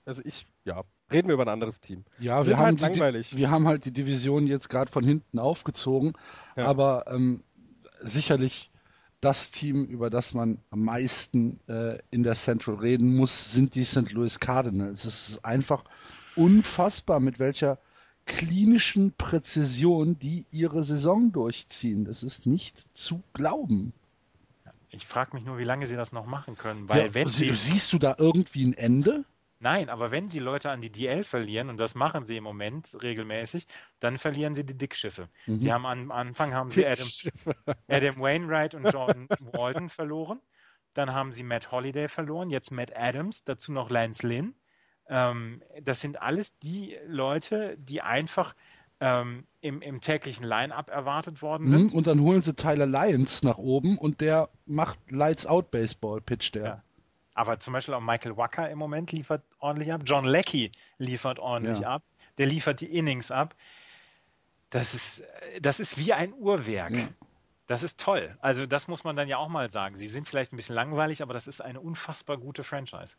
Also 0.04 0.22
ich, 0.24 0.46
ja, 0.64 0.84
reden 1.12 1.28
wir 1.28 1.34
über 1.34 1.44
ein 1.44 1.50
anderes 1.50 1.80
Team. 1.82 2.06
Ja, 2.18 2.46
wir 2.46 2.56
haben, 2.56 2.64
halt 2.64 2.78
die, 2.78 2.82
langweilig. 2.98 3.36
wir 3.36 3.50
haben 3.50 3.66
halt 3.66 3.84
die 3.84 3.92
Division 3.92 4.46
jetzt 4.46 4.70
gerade 4.70 4.90
von 4.90 5.04
hinten 5.04 5.38
aufgezogen, 5.38 6.14
Ja. 6.56 6.64
aber 6.64 7.04
ähm, 7.08 7.44
sicherlich 8.00 8.70
das 9.20 9.50
Team, 9.50 9.84
über 9.84 10.08
das 10.08 10.32
man 10.32 10.62
am 10.70 10.82
meisten 10.82 11.60
äh, 11.68 11.98
in 12.10 12.22
der 12.22 12.36
Central 12.36 12.76
reden 12.76 13.16
muss, 13.16 13.52
sind 13.52 13.74
die 13.74 13.84
St. 13.84 14.10
Louis 14.12 14.40
Cardinals. 14.40 15.04
Es 15.04 15.28
ist 15.28 15.44
einfach 15.44 15.84
unfassbar, 16.36 17.20
mit 17.20 17.38
welcher 17.38 17.78
klinischen 18.28 19.14
Präzision 19.16 20.18
die 20.20 20.46
ihre 20.52 20.84
Saison 20.84 21.32
durchziehen. 21.32 22.04
Das 22.04 22.22
ist 22.22 22.46
nicht 22.46 22.86
zu 22.94 23.24
glauben. 23.34 23.94
Ich 24.90 25.06
frage 25.06 25.34
mich 25.34 25.44
nur, 25.46 25.56
wie 25.58 25.64
lange 25.64 25.86
sie 25.86 25.96
das 25.96 26.12
noch 26.12 26.26
machen 26.26 26.56
können, 26.58 26.88
weil 26.90 27.12
Ja, 27.12 27.14
wenn 27.14 27.32
sie, 27.32 27.54
sie, 27.56 27.56
siehst 27.56 27.92
du 27.94 27.98
da 27.98 28.14
irgendwie 28.18 28.64
ein 28.66 28.74
Ende? 28.74 29.24
nein, 29.60 29.88
aber 29.88 30.10
wenn 30.10 30.30
sie 30.30 30.38
Leute 30.40 30.70
an 30.70 30.80
die 30.80 30.90
DL 30.90 31.24
verlieren, 31.24 31.68
und 31.70 31.76
das 31.78 31.94
machen 31.94 32.24
sie 32.24 32.36
im 32.36 32.44
Moment 32.44 32.96
regelmäßig, 33.02 33.66
dann 34.00 34.18
verlieren 34.18 34.54
sie 34.54 34.64
die 34.64 34.76
Dickschiffe. 34.76 35.28
Mhm. 35.46 35.58
Sie 35.58 35.72
haben 35.72 35.86
am 35.86 36.10
Anfang 36.10 36.54
haben 36.54 36.70
sie 36.70 36.86
Adam, 36.86 37.08
Adam 37.88 38.16
Wainwright 38.20 38.74
und 38.74 38.86
John 38.92 39.30
Walden 39.38 39.88
verloren. 39.88 40.40
Dann 40.94 41.12
haben 41.12 41.32
sie 41.32 41.42
Matt 41.44 41.70
Holliday 41.70 42.08
verloren, 42.08 42.50
jetzt 42.50 42.70
Matt 42.72 42.96
Adams, 42.96 43.44
dazu 43.44 43.72
noch 43.72 43.90
Lance 43.90 44.26
Lynn. 44.26 44.54
Ähm, 45.08 45.62
das 45.82 46.00
sind 46.00 46.20
alles 46.20 46.56
die 46.58 46.96
Leute, 47.06 47.76
die 47.78 48.02
einfach 48.02 48.54
ähm, 49.00 49.46
im, 49.60 49.80
im 49.80 50.00
täglichen 50.00 50.44
Line-Up 50.44 50.90
erwartet 50.90 51.40
worden 51.40 51.64
Mhm. 51.66 51.70
sind. 51.70 51.94
Und 51.94 52.06
dann 52.06 52.20
holen 52.20 52.42
sie 52.42 52.54
Tyler 52.54 52.86
Lyons 52.86 53.42
nach 53.42 53.58
oben 53.58 53.96
und 53.96 54.20
der 54.20 54.48
macht 54.66 54.98
Lights 55.10 55.46
Out 55.46 55.70
Baseball, 55.70 56.20
pitcht 56.20 56.54
der. 56.56 56.64
Ja. 56.64 56.82
Aber 57.34 57.60
zum 57.60 57.72
Beispiel 57.72 57.94
auch 57.94 58.00
Michael 58.00 58.36
Wacker 58.36 58.68
im 58.68 58.78
Moment 58.78 59.12
liefert 59.12 59.44
ordentlich 59.60 59.92
ab. 59.92 60.02
John 60.04 60.24
Leckie 60.24 60.72
liefert 60.98 61.38
ordentlich 61.38 61.80
Ja. 61.80 61.90
ab. 61.94 62.02
Der 62.36 62.46
liefert 62.46 62.80
die 62.80 62.86
Innings 62.96 63.30
ab. 63.30 63.54
Das 64.70 64.94
ist, 64.94 65.22
das 65.60 65.78
ist 65.80 65.96
wie 65.98 66.12
ein 66.12 66.32
Uhrwerk. 66.34 66.94
Ja. 66.96 67.08
Das 67.68 67.82
ist 67.82 68.00
toll. 68.00 68.36
Also 68.40 68.66
das 68.66 68.88
muss 68.88 69.04
man 69.04 69.14
dann 69.14 69.28
ja 69.28 69.36
auch 69.38 69.48
mal 69.48 69.70
sagen. 69.70 69.96
Sie 69.96 70.08
sind 70.08 70.26
vielleicht 70.26 70.52
ein 70.52 70.56
bisschen 70.56 70.74
langweilig, 70.74 71.22
aber 71.22 71.32
das 71.34 71.46
ist 71.46 71.60
eine 71.60 71.80
unfassbar 71.80 72.36
gute 72.38 72.64
Franchise. 72.64 73.14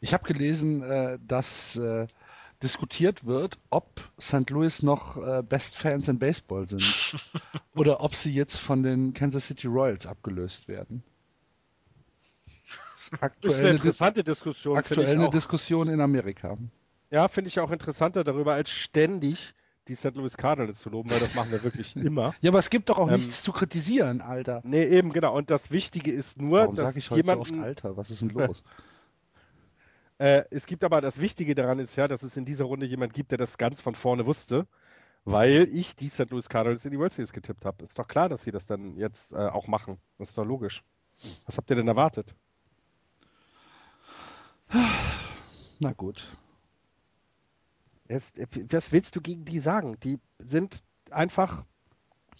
Ich 0.00 0.12
habe 0.12 0.24
gelesen, 0.26 0.82
äh, 0.82 1.18
dass 1.26 1.76
äh, 1.76 2.06
diskutiert 2.62 3.24
wird, 3.24 3.58
ob 3.70 4.02
St. 4.20 4.50
Louis 4.50 4.82
noch 4.82 5.16
äh, 5.16 5.42
Best 5.42 5.76
Fans 5.76 6.08
in 6.08 6.18
Baseball 6.18 6.68
sind 6.68 6.82
oder 7.74 8.02
ob 8.02 8.14
sie 8.14 8.32
jetzt 8.32 8.58
von 8.58 8.82
den 8.82 9.14
Kansas 9.14 9.46
City 9.46 9.66
Royals 9.66 10.06
abgelöst 10.06 10.68
werden. 10.68 11.02
Das 12.94 13.04
ist 13.04 13.12
Das 13.12 13.18
ist 13.18 13.22
aktuell 13.22 13.54
eine 13.60 13.70
Dis 13.72 13.80
interessante 13.80 14.24
Diskussion. 14.24 14.76
aktuell 14.76 15.16
eine. 15.16 15.30
Diskussion 15.30 15.88
in 15.88 16.00
Amerika. 16.00 16.58
Ja, 17.10 17.28
finde 17.28 17.48
ich 17.48 17.58
auch 17.58 17.70
interessanter 17.70 18.22
darüber, 18.24 18.52
als 18.54 18.70
ständig 18.70 19.54
die 19.88 19.94
St. 19.94 20.14
Louis 20.14 20.36
Cardinals 20.36 20.78
zu 20.78 20.90
loben, 20.90 21.10
weil 21.10 21.18
das 21.18 21.34
machen 21.34 21.50
wir 21.50 21.62
wirklich 21.64 21.96
immer. 21.96 22.34
Ja, 22.42 22.50
aber 22.50 22.58
es 22.58 22.70
gibt 22.70 22.90
doch 22.90 22.98
auch 22.98 23.08
Ähm, 23.08 23.14
nichts 23.16 23.42
zu 23.42 23.52
kritisieren, 23.52 24.20
Alter. 24.20 24.60
Nee, 24.64 24.84
eben, 24.84 25.12
genau. 25.12 25.34
Und 25.34 25.50
das 25.50 25.70
Wichtige 25.70 26.12
ist 26.12 26.40
nur, 26.40 26.60
Warum 26.60 26.76
dass 26.76 26.94
ich 26.94 27.10
heute 27.10 27.24
so 27.26 27.32
oft 27.40 27.48
jemanden, 27.48 27.64
Alter? 27.66 27.96
Was 27.96 28.10
ist 28.10 28.20
denn 28.20 28.28
los? 28.28 28.62
äh, 30.20 30.44
es 30.50 30.66
gibt 30.66 30.84
aber 30.84 31.00
das 31.00 31.18
Wichtige 31.18 31.54
daran 31.54 31.78
ist 31.78 31.96
ja, 31.96 32.06
dass 32.06 32.22
es 32.22 32.36
in 32.36 32.44
dieser 32.44 32.66
Runde 32.66 32.84
jemand 32.84 33.14
gibt, 33.14 33.30
der 33.30 33.38
das 33.38 33.56
ganz 33.56 33.80
von 33.80 33.94
vorne 33.94 34.26
wusste, 34.26 34.66
weil 35.24 35.66
ich 35.72 35.96
die 35.96 36.10
St. 36.10 36.28
Louis 36.30 36.50
Cardinals 36.50 36.84
in 36.84 36.90
die 36.90 36.98
World 36.98 37.14
Series 37.14 37.32
getippt 37.32 37.64
habe. 37.64 37.82
Ist 37.82 37.98
doch 37.98 38.06
klar, 38.06 38.28
dass 38.28 38.42
sie 38.42 38.50
das 38.50 38.66
dann 38.66 38.98
jetzt 38.98 39.32
äh, 39.32 39.36
auch 39.36 39.66
machen. 39.66 39.96
Das 40.18 40.28
ist 40.28 40.36
doch 40.36 40.44
logisch. 40.44 40.84
Was 41.46 41.56
habt 41.56 41.70
ihr 41.70 41.76
denn 41.76 41.88
erwartet? 41.88 42.34
Na 45.78 45.94
gut. 45.94 46.30
Es, 48.06 48.36
äh, 48.36 48.46
was 48.70 48.92
willst 48.92 49.16
du 49.16 49.22
gegen 49.22 49.46
die 49.46 49.58
sagen? 49.58 49.98
Die 50.00 50.18
sind 50.38 50.82
einfach, 51.10 51.64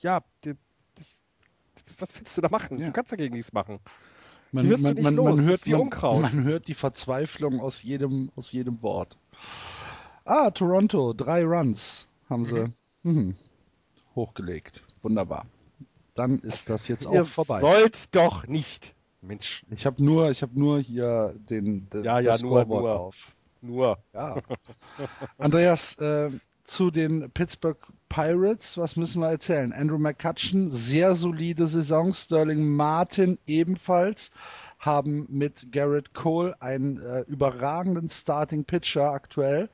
ja, 0.01 0.20
die, 0.44 0.52
das, 0.97 1.23
was 1.98 2.15
willst 2.15 2.36
du 2.36 2.43
da 2.43 2.51
machen? 2.51 2.77
Ja. 2.77 2.89
Du 2.89 2.93
kannst 2.93 3.11
dagegen 3.11 3.35
nichts 3.35 3.55
machen. 3.55 3.81
Man, 4.52 4.68
wirst 4.68 4.81
du 4.81 4.86
man, 4.89 4.94
nicht 4.94 5.05
man, 5.05 5.14
los. 5.14 5.36
man, 5.36 5.44
hört, 5.47 5.66
wie 5.66 5.72
man, 5.72 5.81
Unkraut. 5.82 6.22
man 6.22 6.44
hört 6.44 6.68
die 6.68 6.74
Verzweiflung 6.74 7.60
aus 7.60 7.82
jedem, 7.82 8.31
aus 8.36 8.51
jedem 8.52 8.82
Wort. 8.82 9.16
Ah, 10.24 10.51
Toronto, 10.51 11.12
drei 11.12 11.44
Runs 11.44 12.06
haben 12.28 12.44
sie 12.44 12.66
mhm. 13.02 13.36
hochgelegt. 14.14 14.82
Wunderbar. 15.02 15.47
Dann 16.14 16.39
ist 16.40 16.68
das 16.68 16.89
jetzt 16.89 17.06
auch 17.06 17.12
Ihr 17.14 17.24
vorbei. 17.24 17.60
sollt 17.60 18.14
doch 18.14 18.47
nicht. 18.47 18.94
Mensch, 19.22 19.62
Ich 19.70 19.86
habe 19.86 20.02
nur, 20.02 20.31
ich 20.31 20.43
habe 20.43 20.59
nur 20.59 20.81
hier 20.81 21.35
den, 21.48 21.89
den 21.90 22.05
Ja, 22.05 22.20
ja, 22.20 22.32
nur, 22.32 22.39
Scoreboard 22.39 22.82
nur. 22.85 23.01
auf. 23.01 23.32
nur. 23.60 23.98
Ja. 24.14 24.36
Andreas, 25.39 25.94
äh, 25.97 26.31
zu 26.64 26.90
den 26.90 27.31
Pittsburgh 27.31 27.78
Pirates, 28.10 28.76
was 28.76 28.96
müssen 28.96 29.22
wir 29.22 29.30
erzählen? 29.30 29.72
Andrew 29.72 29.96
McCutcheon, 29.96 30.70
sehr 30.70 31.14
solide 31.14 31.66
Saison. 31.66 32.12
Sterling 32.12 32.68
Martin 32.68 33.38
ebenfalls 33.46 34.30
haben 34.78 35.26
mit 35.30 35.72
Garrett 35.72 36.12
Cole 36.12 36.60
einen 36.60 37.00
äh, 37.00 37.20
überragenden 37.22 38.10
Starting 38.10 38.64
Pitcher 38.64 39.12
aktuell 39.12 39.70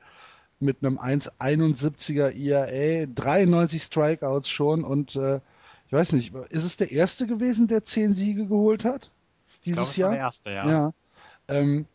mit 0.59 0.77
einem 0.83 0.97
1,71er 0.99 2.29
ERA, 2.31 3.05
93 3.13 3.81
Strikeouts 3.83 4.49
schon 4.49 4.83
und 4.83 5.15
äh, 5.15 5.39
ich 5.87 5.93
weiß 5.93 6.11
nicht, 6.13 6.33
ist 6.49 6.63
es 6.63 6.77
der 6.77 6.91
erste 6.91 7.27
gewesen, 7.27 7.67
der 7.67 7.85
zehn 7.85 8.13
Siege 8.15 8.45
geholt 8.45 8.85
hat 8.85 9.09
Ich 9.63 9.71
glaube, 9.73 9.87
dieses 9.87 9.99
war 9.99 10.09
der 10.09 10.17
Jahr? 10.17 10.25
erste, 10.27 10.51
ja. 10.51 10.69
Ja. 10.69 10.93
Ähm, 11.47 11.85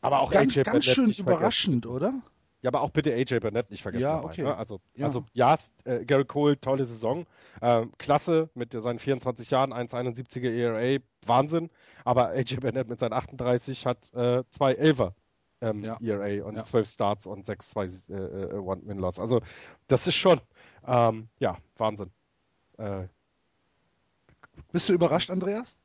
Aber 0.00 0.20
auch 0.20 0.30
ganz, 0.32 0.56
AJ 0.56 0.62
ganz 0.64 0.84
schön 0.84 1.06
nicht 1.06 1.22
vergessen. 1.22 1.38
überraschend, 1.38 1.86
oder? 1.86 2.14
Ja, 2.62 2.70
aber 2.70 2.80
auch 2.80 2.90
bitte 2.90 3.12
AJ 3.12 3.40
Burnett 3.40 3.70
nicht 3.70 3.82
vergessen. 3.82 4.02
Ja, 4.02 4.16
dabei, 4.16 4.30
okay. 4.32 4.42
ne? 4.42 4.56
Also, 4.56 4.80
Ja. 4.94 5.06
also 5.06 5.24
ja, 5.34 5.56
äh, 5.84 6.04
Garrett 6.04 6.28
Cole, 6.28 6.60
tolle 6.60 6.84
Saison. 6.84 7.26
Ähm, 7.62 7.92
klasse 7.98 8.48
mit 8.54 8.72
seinen 8.72 8.98
24 8.98 9.50
Jahren, 9.50 9.72
1,71er 9.72 10.50
ERA, 10.50 10.98
Wahnsinn. 11.26 11.70
Aber 12.04 12.28
AJ 12.30 12.56
Burnett 12.56 12.88
mit 12.88 12.98
seinen 12.98 13.12
38 13.12 13.86
hat 13.86 14.12
äh, 14.14 14.42
zwei 14.50 14.72
Elfer 14.74 15.14
ähm, 15.60 15.84
Ja. 15.84 15.98
ERA 16.00 16.44
und 16.46 16.56
Ja. 16.56 16.64
12 16.64 16.88
Starts 16.88 17.26
und 17.26 17.46
6 17.46 17.68
2 17.70 17.84
äh, 17.84 18.14
äh, 18.14 18.52
One-Win-Loss. 18.54 19.18
Also 19.18 19.42
das 19.86 20.06
ist 20.06 20.16
schon, 20.16 20.40
ähm, 20.86 21.28
ja, 21.38 21.58
Wahnsinn. 21.76 22.10
Äh, 22.78 23.04
Bist 24.72 24.88
du 24.88 24.92
überrascht, 24.92 25.30
Andreas? 25.30 25.76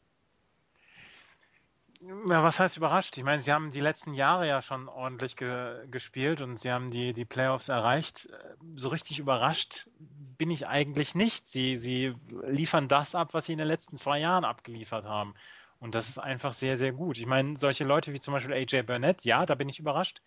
Ja, 2.04 2.42
was 2.44 2.60
heißt 2.60 2.78
überrascht? 2.78 3.18
Ich 3.18 3.24
meine, 3.24 3.42
sie 3.44 3.52
haben 3.52 3.70
die 3.70 3.80
letzten 3.80 4.16
Jahre 4.16 4.48
ja 4.48 4.64
schon 4.64 4.88
ordentlich 4.88 5.36
ge 5.36 5.88
gespielt 5.88 6.42
und 6.42 6.58
sie 6.60 6.72
haben 6.72 6.90
die, 6.90 7.14
die 7.14 7.26
Playoffs 7.26 7.70
erreicht. 7.70 8.28
So 8.76 8.90
richtig 8.90 9.20
überrascht 9.20 9.88
bin 10.00 10.50
ich 10.50 10.68
eigentlich 10.68 11.14
nicht. 11.14 11.48
Sie, 11.48 11.78
sie 11.78 12.16
liefern 12.48 12.88
das 12.88 13.14
ab, 13.14 13.36
was 13.36 13.46
sie 13.46 13.52
in 13.52 13.60
den 13.60 13.68
letzten 13.68 13.98
zwei 13.98 14.18
Jahren 14.20 14.46
abgeliefert 14.46 15.06
haben. 15.06 15.36
Und 15.80 15.94
das 15.94 16.10
ist 16.10 16.18
einfach 16.18 16.54
sehr, 16.54 16.76
sehr 16.76 16.92
gut. 16.92 17.20
Ich 17.20 17.28
meine, 17.28 17.56
solche 17.58 17.84
Leute 17.84 18.14
wie 18.14 18.20
zum 18.20 18.34
Beispiel 18.34 18.54
AJ 18.54 18.84
Burnett, 18.84 19.24
ja, 19.24 19.46
da 19.46 19.54
bin 19.54 19.70
ich 19.70 19.80
überrascht. 19.80 20.22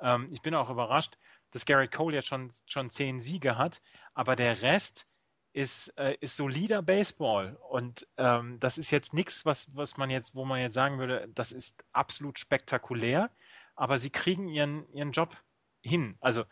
Ähm, 0.00 0.28
ich 0.30 0.40
bin 0.40 0.54
auch 0.54 0.70
überrascht, 0.70 1.18
dass 1.50 1.66
Gary 1.66 1.88
Cole 1.88 2.16
jetzt 2.16 2.28
schon, 2.28 2.50
schon 2.66 2.88
zehn 2.88 3.20
Siege 3.20 3.58
hat, 3.58 3.82
aber 4.14 4.34
der 4.34 4.62
Rest 4.62 5.06
ist, 5.52 5.88
äh, 5.98 6.16
ist 6.20 6.36
solider 6.36 6.82
Baseball. 6.82 7.56
Und 7.68 8.06
ähm, 8.16 8.58
das 8.60 8.78
ist 8.78 8.90
jetzt 8.90 9.14
nichts, 9.14 9.44
was, 9.44 9.68
was 9.74 9.96
man 9.96 10.10
jetzt, 10.10 10.34
wo 10.34 10.44
man 10.44 10.60
jetzt 10.60 10.74
sagen 10.74 10.98
würde, 10.98 11.28
das 11.34 11.52
ist 11.52 11.84
absolut 11.92 12.38
spektakulär, 12.38 13.30
aber 13.74 13.98
sie 13.98 14.10
kriegen 14.10 14.48
ihren, 14.48 14.90
ihren 14.92 15.12
Job 15.12 15.36
hin. 15.82 16.16
Also 16.20 16.44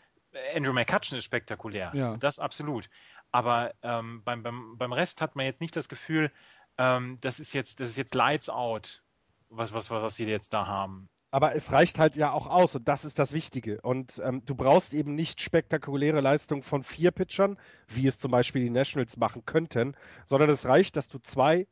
Andrew 0.54 0.72
McCutcheon 0.72 1.18
ist 1.18 1.24
spektakulär. 1.24 1.92
Ja. 1.94 2.16
Das 2.16 2.38
absolut. 2.38 2.88
Aber 3.32 3.74
ähm, 3.82 4.22
beim, 4.24 4.42
beim, 4.42 4.78
beim 4.78 4.92
Rest 4.92 5.20
hat 5.20 5.36
man 5.36 5.46
jetzt 5.46 5.60
nicht 5.60 5.76
das 5.76 5.88
Gefühl, 5.88 6.32
ähm, 6.78 7.18
das 7.20 7.40
ist 7.40 7.52
jetzt, 7.52 7.80
das 7.80 7.90
ist 7.90 7.96
jetzt 7.96 8.14
Lights 8.14 8.48
out, 8.48 9.02
was, 9.48 9.72
was, 9.72 9.90
was, 9.90 10.02
was 10.02 10.16
sie 10.16 10.26
jetzt 10.26 10.52
da 10.52 10.66
haben. 10.66 11.08
Aber 11.36 11.54
es 11.54 11.70
reicht 11.70 11.98
halt 11.98 12.16
ja 12.16 12.32
auch 12.32 12.46
aus 12.46 12.76
und 12.76 12.88
das 12.88 13.04
ist 13.04 13.18
das 13.18 13.34
Wichtige. 13.34 13.82
Und 13.82 14.22
ähm, 14.24 14.40
du 14.46 14.54
brauchst 14.54 14.94
eben 14.94 15.14
nicht 15.14 15.42
spektakuläre 15.42 16.22
Leistung 16.22 16.62
von 16.62 16.82
vier 16.82 17.10
Pitchern, 17.10 17.58
wie 17.88 18.06
es 18.06 18.18
zum 18.18 18.30
Beispiel 18.30 18.62
die 18.62 18.70
Nationals 18.70 19.18
machen 19.18 19.44
könnten, 19.44 19.96
sondern 20.24 20.48
es 20.48 20.64
reicht, 20.64 20.96
dass 20.96 21.10
du 21.10 21.18
zwei 21.18 21.66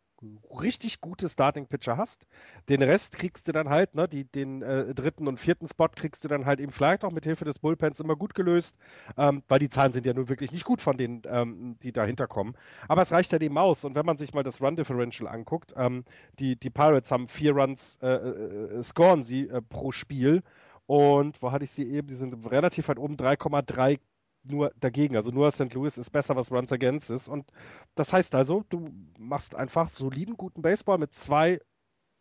richtig 0.60 1.00
gute 1.00 1.28
Starting-Pitcher 1.28 1.96
hast. 1.96 2.26
Den 2.68 2.82
Rest 2.82 3.18
kriegst 3.18 3.48
du 3.48 3.52
dann 3.52 3.68
halt, 3.68 3.94
ne, 3.94 4.08
die, 4.08 4.24
den 4.24 4.62
äh, 4.62 4.94
dritten 4.94 5.28
und 5.28 5.38
vierten 5.38 5.66
Spot 5.68 5.88
kriegst 5.88 6.24
du 6.24 6.28
dann 6.28 6.46
halt 6.46 6.60
eben 6.60 6.72
vielleicht 6.72 7.04
auch 7.04 7.12
mit 7.12 7.24
Hilfe 7.24 7.44
des 7.44 7.58
Bullpens 7.58 8.00
immer 8.00 8.16
gut 8.16 8.34
gelöst, 8.34 8.76
ähm, 9.16 9.42
weil 9.48 9.58
die 9.58 9.68
Zahlen 9.68 9.92
sind 9.92 10.06
ja 10.06 10.14
nur 10.14 10.28
wirklich 10.28 10.52
nicht 10.52 10.64
gut 10.64 10.80
von 10.80 10.96
denen, 10.96 11.22
ähm, 11.26 11.76
die 11.82 11.92
dahinter 11.92 12.26
kommen. 12.26 12.54
Aber 12.88 13.02
es 13.02 13.12
reicht 13.12 13.32
halt 13.32 13.42
eben 13.42 13.58
aus. 13.58 13.84
Und 13.84 13.94
wenn 13.94 14.06
man 14.06 14.16
sich 14.16 14.34
mal 14.34 14.42
das 14.42 14.60
Run-Differential 14.60 15.28
anguckt, 15.28 15.74
ähm, 15.76 16.04
die, 16.38 16.56
die 16.56 16.70
Pirates 16.70 17.10
haben 17.10 17.28
vier 17.28 17.52
Runs, 17.52 17.98
äh, 18.02 18.08
äh, 18.08 18.82
scoren 18.82 19.22
sie 19.22 19.48
äh, 19.48 19.62
pro 19.62 19.92
Spiel. 19.92 20.42
Und 20.86 21.40
wo 21.40 21.50
hatte 21.52 21.64
ich 21.64 21.70
sie 21.70 21.90
eben? 21.90 22.08
Die 22.08 22.14
sind 22.14 22.50
relativ 22.50 22.88
weit 22.88 22.98
oben, 22.98 23.16
3,3 23.16 23.98
nur 24.44 24.72
dagegen. 24.80 25.16
Also 25.16 25.30
nur 25.30 25.50
St. 25.50 25.72
Louis 25.74 25.98
ist 25.98 26.10
besser, 26.10 26.36
was 26.36 26.50
Runs 26.52 26.72
Against 26.72 27.10
ist. 27.10 27.28
Und 27.28 27.50
das 27.94 28.12
heißt 28.12 28.34
also, 28.34 28.64
du 28.68 28.90
machst 29.18 29.54
einfach 29.54 29.88
soliden, 29.88 30.36
guten 30.36 30.62
Baseball 30.62 30.98
mit 30.98 31.12
zwei 31.12 31.60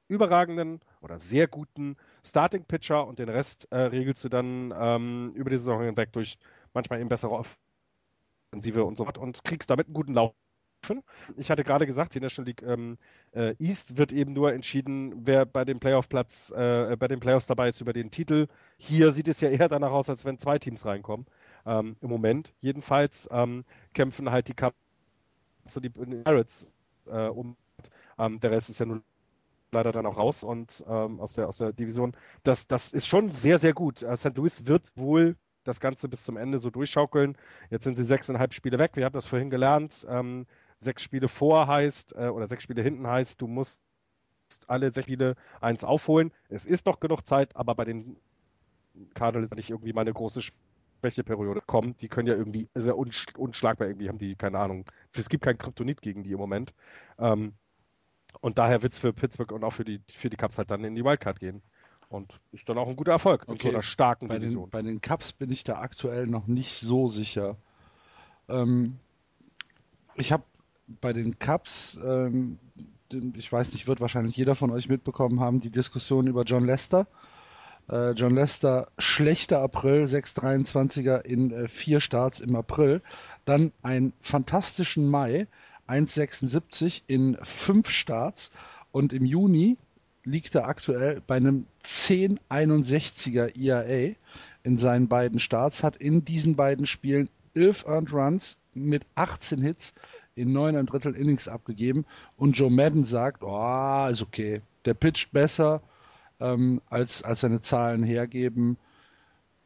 überragenden 0.07 0.79
oder 1.01 1.19
sehr 1.19 1.47
guten 1.47 1.95
Starting 2.23 2.65
Pitcher 2.65 3.07
und 3.07 3.19
den 3.19 3.29
Rest 3.29 3.67
äh, 3.71 3.77
regelst 3.77 4.23
du 4.23 4.29
dann 4.29 4.73
ähm, 4.77 5.31
über 5.35 5.49
die 5.49 5.57
Saison 5.57 5.81
hinweg 5.81 6.11
durch 6.11 6.37
manchmal 6.73 6.99
eben 6.99 7.09
bessere 7.09 7.31
Offensive 8.51 8.83
und 8.83 8.97
so 8.97 9.07
weiter 9.07 9.21
und 9.21 9.43
kriegst 9.43 9.69
damit 9.69 9.87
einen 9.87 9.93
guten 9.93 10.13
Lauf. 10.13 10.33
Ich 11.37 11.49
hatte 11.49 11.63
gerade 11.63 11.85
gesagt, 11.85 12.13
die 12.13 12.19
National 12.19 12.47
League 12.47 12.61
ähm, 12.61 12.97
äh, 13.31 13.55
East 13.57 13.97
wird 13.97 14.11
eben 14.11 14.33
nur 14.33 14.51
entschieden, 14.51 15.25
wer 15.25 15.45
bei 15.45 15.63
dem 15.63 15.79
Playoff-Platz, 15.79 16.51
äh, 16.51 16.97
bei 16.99 17.07
den 17.07 17.21
Playoffs 17.21 17.47
dabei 17.47 17.69
ist 17.69 17.79
über 17.79 17.93
den 17.93 18.11
Titel. 18.11 18.47
Hier 18.77 19.13
sieht 19.13 19.29
es 19.29 19.39
ja 19.39 19.49
eher 19.49 19.69
danach 19.69 19.91
aus, 19.91 20.09
als 20.09 20.25
wenn 20.25 20.37
zwei 20.37 20.59
Teams 20.59 20.85
reinkommen. 20.85 21.25
Ähm, 21.65 21.95
Im 22.01 22.09
Moment 22.09 22.53
jedenfalls 22.59 23.27
ähm, 23.31 23.63
kämpfen 23.93 24.31
halt 24.31 24.47
die 24.47 24.53
Cubs 24.53 24.75
und 25.75 25.83
die 25.83 25.89
Pirates 25.89 26.67
äh, 27.07 27.27
um. 27.27 27.55
Ähm, 28.17 28.39
der 28.39 28.51
Rest 28.51 28.69
ist 28.69 28.79
ja 28.79 28.85
nun 28.85 29.03
leider 29.71 29.91
dann 29.91 30.05
auch 30.05 30.17
raus 30.17 30.43
und 30.43 30.83
ähm, 30.87 31.19
aus, 31.19 31.33
der, 31.33 31.47
aus 31.47 31.57
der 31.57 31.73
Division. 31.73 32.15
Das, 32.43 32.67
das 32.67 32.93
ist 32.93 33.07
schon 33.07 33.31
sehr, 33.31 33.59
sehr 33.59 33.73
gut. 33.73 34.03
Uh, 34.03 34.15
St. 34.15 34.35
Louis 34.35 34.67
wird 34.67 34.91
wohl 34.95 35.35
das 35.63 35.79
Ganze 35.79 36.07
bis 36.09 36.23
zum 36.23 36.37
Ende 36.37 36.59
so 36.59 36.69
durchschaukeln. 36.69 37.37
Jetzt 37.69 37.83
sind 37.83 37.95
sie 37.95 38.03
sechseinhalb 38.03 38.53
Spiele 38.53 38.79
weg. 38.79 38.91
Wir 38.95 39.05
haben 39.05 39.13
das 39.13 39.25
vorhin 39.25 39.49
gelernt. 39.49 40.05
Ähm, 40.09 40.45
sechs 40.79 41.01
Spiele 41.01 41.27
vor 41.27 41.67
heißt, 41.67 42.15
äh, 42.15 42.27
oder 42.27 42.47
sechs 42.47 42.63
Spiele 42.63 42.81
hinten 42.81 43.07
heißt, 43.07 43.41
du 43.41 43.47
musst 43.47 43.81
alle 44.67 44.91
sechs 44.91 45.05
Spiele 45.05 45.35
eins 45.61 45.83
aufholen. 45.83 46.31
Es 46.49 46.65
ist 46.65 46.85
noch 46.85 46.99
genug 46.99 47.25
Zeit, 47.25 47.55
aber 47.55 47.75
bei 47.75 47.85
den 47.85 48.17
Cardinals 49.13 49.51
nicht 49.55 49.71
irgendwie 49.71 49.93
mal 49.93 50.01
eine 50.01 50.13
große 50.13 50.41
Schwächeperiode 51.03 51.61
kommen. 51.65 51.95
Die 51.97 52.07
können 52.07 52.27
ja 52.27 52.35
irgendwie 52.35 52.69
sehr 52.75 52.97
unschlagbar 52.97 53.87
irgendwie, 53.87 54.07
haben 54.07 54.17
die, 54.17 54.35
keine 54.35 54.59
Ahnung. 54.59 54.85
Es 55.13 55.27
gibt 55.29 55.43
kein 55.43 55.57
Kryptonit 55.57 56.01
gegen 56.01 56.23
die 56.23 56.31
im 56.31 56.37
Moment. 56.39 56.73
Ähm, 57.19 57.53
und 58.41 58.57
daher 58.57 58.81
wird 58.81 58.93
es 58.93 58.99
für 58.99 59.13
Pittsburgh 59.13 59.51
und 59.51 59.63
auch 59.63 59.73
für 59.73 59.83
die, 59.85 60.01
für 60.15 60.29
die 60.29 60.37
Cubs 60.37 60.57
halt 60.57 60.71
dann 60.71 60.83
in 60.83 60.95
die 60.95 61.03
Wildcard 61.03 61.39
gehen. 61.39 61.61
Und 62.09 62.39
ist 62.51 62.69
dann 62.69 62.77
auch 62.77 62.87
ein 62.87 62.95
guter 62.95 63.11
Erfolg 63.13 63.43
Okay. 63.47 63.53
in 63.53 63.59
so 63.59 63.69
einer 63.69 63.81
starken 63.81 64.27
Bei 64.27 64.39
Division. 64.39 64.65
den, 64.65 64.69
bei 64.69 64.81
den 64.81 65.01
Cups 65.01 65.33
bin 65.33 65.51
ich 65.51 65.63
da 65.63 65.79
aktuell 65.79 66.27
noch 66.27 66.47
nicht 66.47 66.79
so 66.79 67.07
sicher. 67.07 67.57
Ähm, 68.47 68.97
ich 70.15 70.31
habe 70.31 70.43
bei 71.01 71.11
den 71.13 71.39
Cups, 71.39 71.99
ähm, 72.03 72.59
ich 73.35 73.51
weiß 73.51 73.73
nicht, 73.73 73.87
wird 73.87 73.99
wahrscheinlich 73.99 74.35
jeder 74.35 74.55
von 74.55 74.71
euch 74.71 74.89
mitbekommen 74.89 75.39
haben, 75.39 75.59
die 75.59 75.71
Diskussion 75.71 76.27
über 76.27 76.43
John 76.43 76.65
Lester. 76.65 77.07
Äh, 77.89 78.11
John 78.11 78.35
Lester, 78.35 78.87
schlechter 78.97 79.59
April, 79.59 80.03
6,23er 80.03 81.21
in 81.21 81.51
äh, 81.51 81.67
vier 81.67 81.99
Starts 81.99 82.39
im 82.39 82.55
April. 82.55 83.01
Dann 83.45 83.71
einen 83.81 84.13
fantastischen 84.21 85.07
Mai, 85.07 85.47
1,76 85.87 87.01
in 87.07 87.37
fünf 87.43 87.89
Starts. 87.89 88.51
Und 88.91 89.11
im 89.11 89.25
Juni 89.25 89.77
liegt 90.23 90.55
er 90.55 90.67
aktuell 90.67 91.21
bei 91.25 91.35
einem 91.35 91.65
10,61er 91.83 93.57
ERA 93.57 93.83
E 93.85 94.15
in 94.63 94.77
seinen 94.77 95.07
beiden 95.07 95.39
Starts, 95.39 95.83
hat 95.83 95.97
in 95.97 96.23
diesen 96.23 96.55
beiden 96.55 96.85
Spielen 96.85 97.29
11 97.55 97.85
Earned 97.85 98.13
Runs 98.13 98.57
mit 98.73 99.05
18 99.15 99.61
Hits 99.61 99.93
in 100.35 100.53
9 100.53 100.85
Drittel 100.85 101.15
Innings 101.15 101.47
abgegeben 101.47 102.05
und 102.37 102.57
Joe 102.57 102.71
Madden 102.71 103.05
sagt, 103.05 103.43
oh, 103.43 104.07
ist 104.09 104.21
okay, 104.21 104.61
der 104.85 104.93
pitcht 104.93 105.31
besser, 105.31 105.81
ähm, 106.39 106.81
als, 106.89 107.23
als 107.23 107.41
seine 107.41 107.61
Zahlen 107.61 108.03
hergeben, 108.03 108.77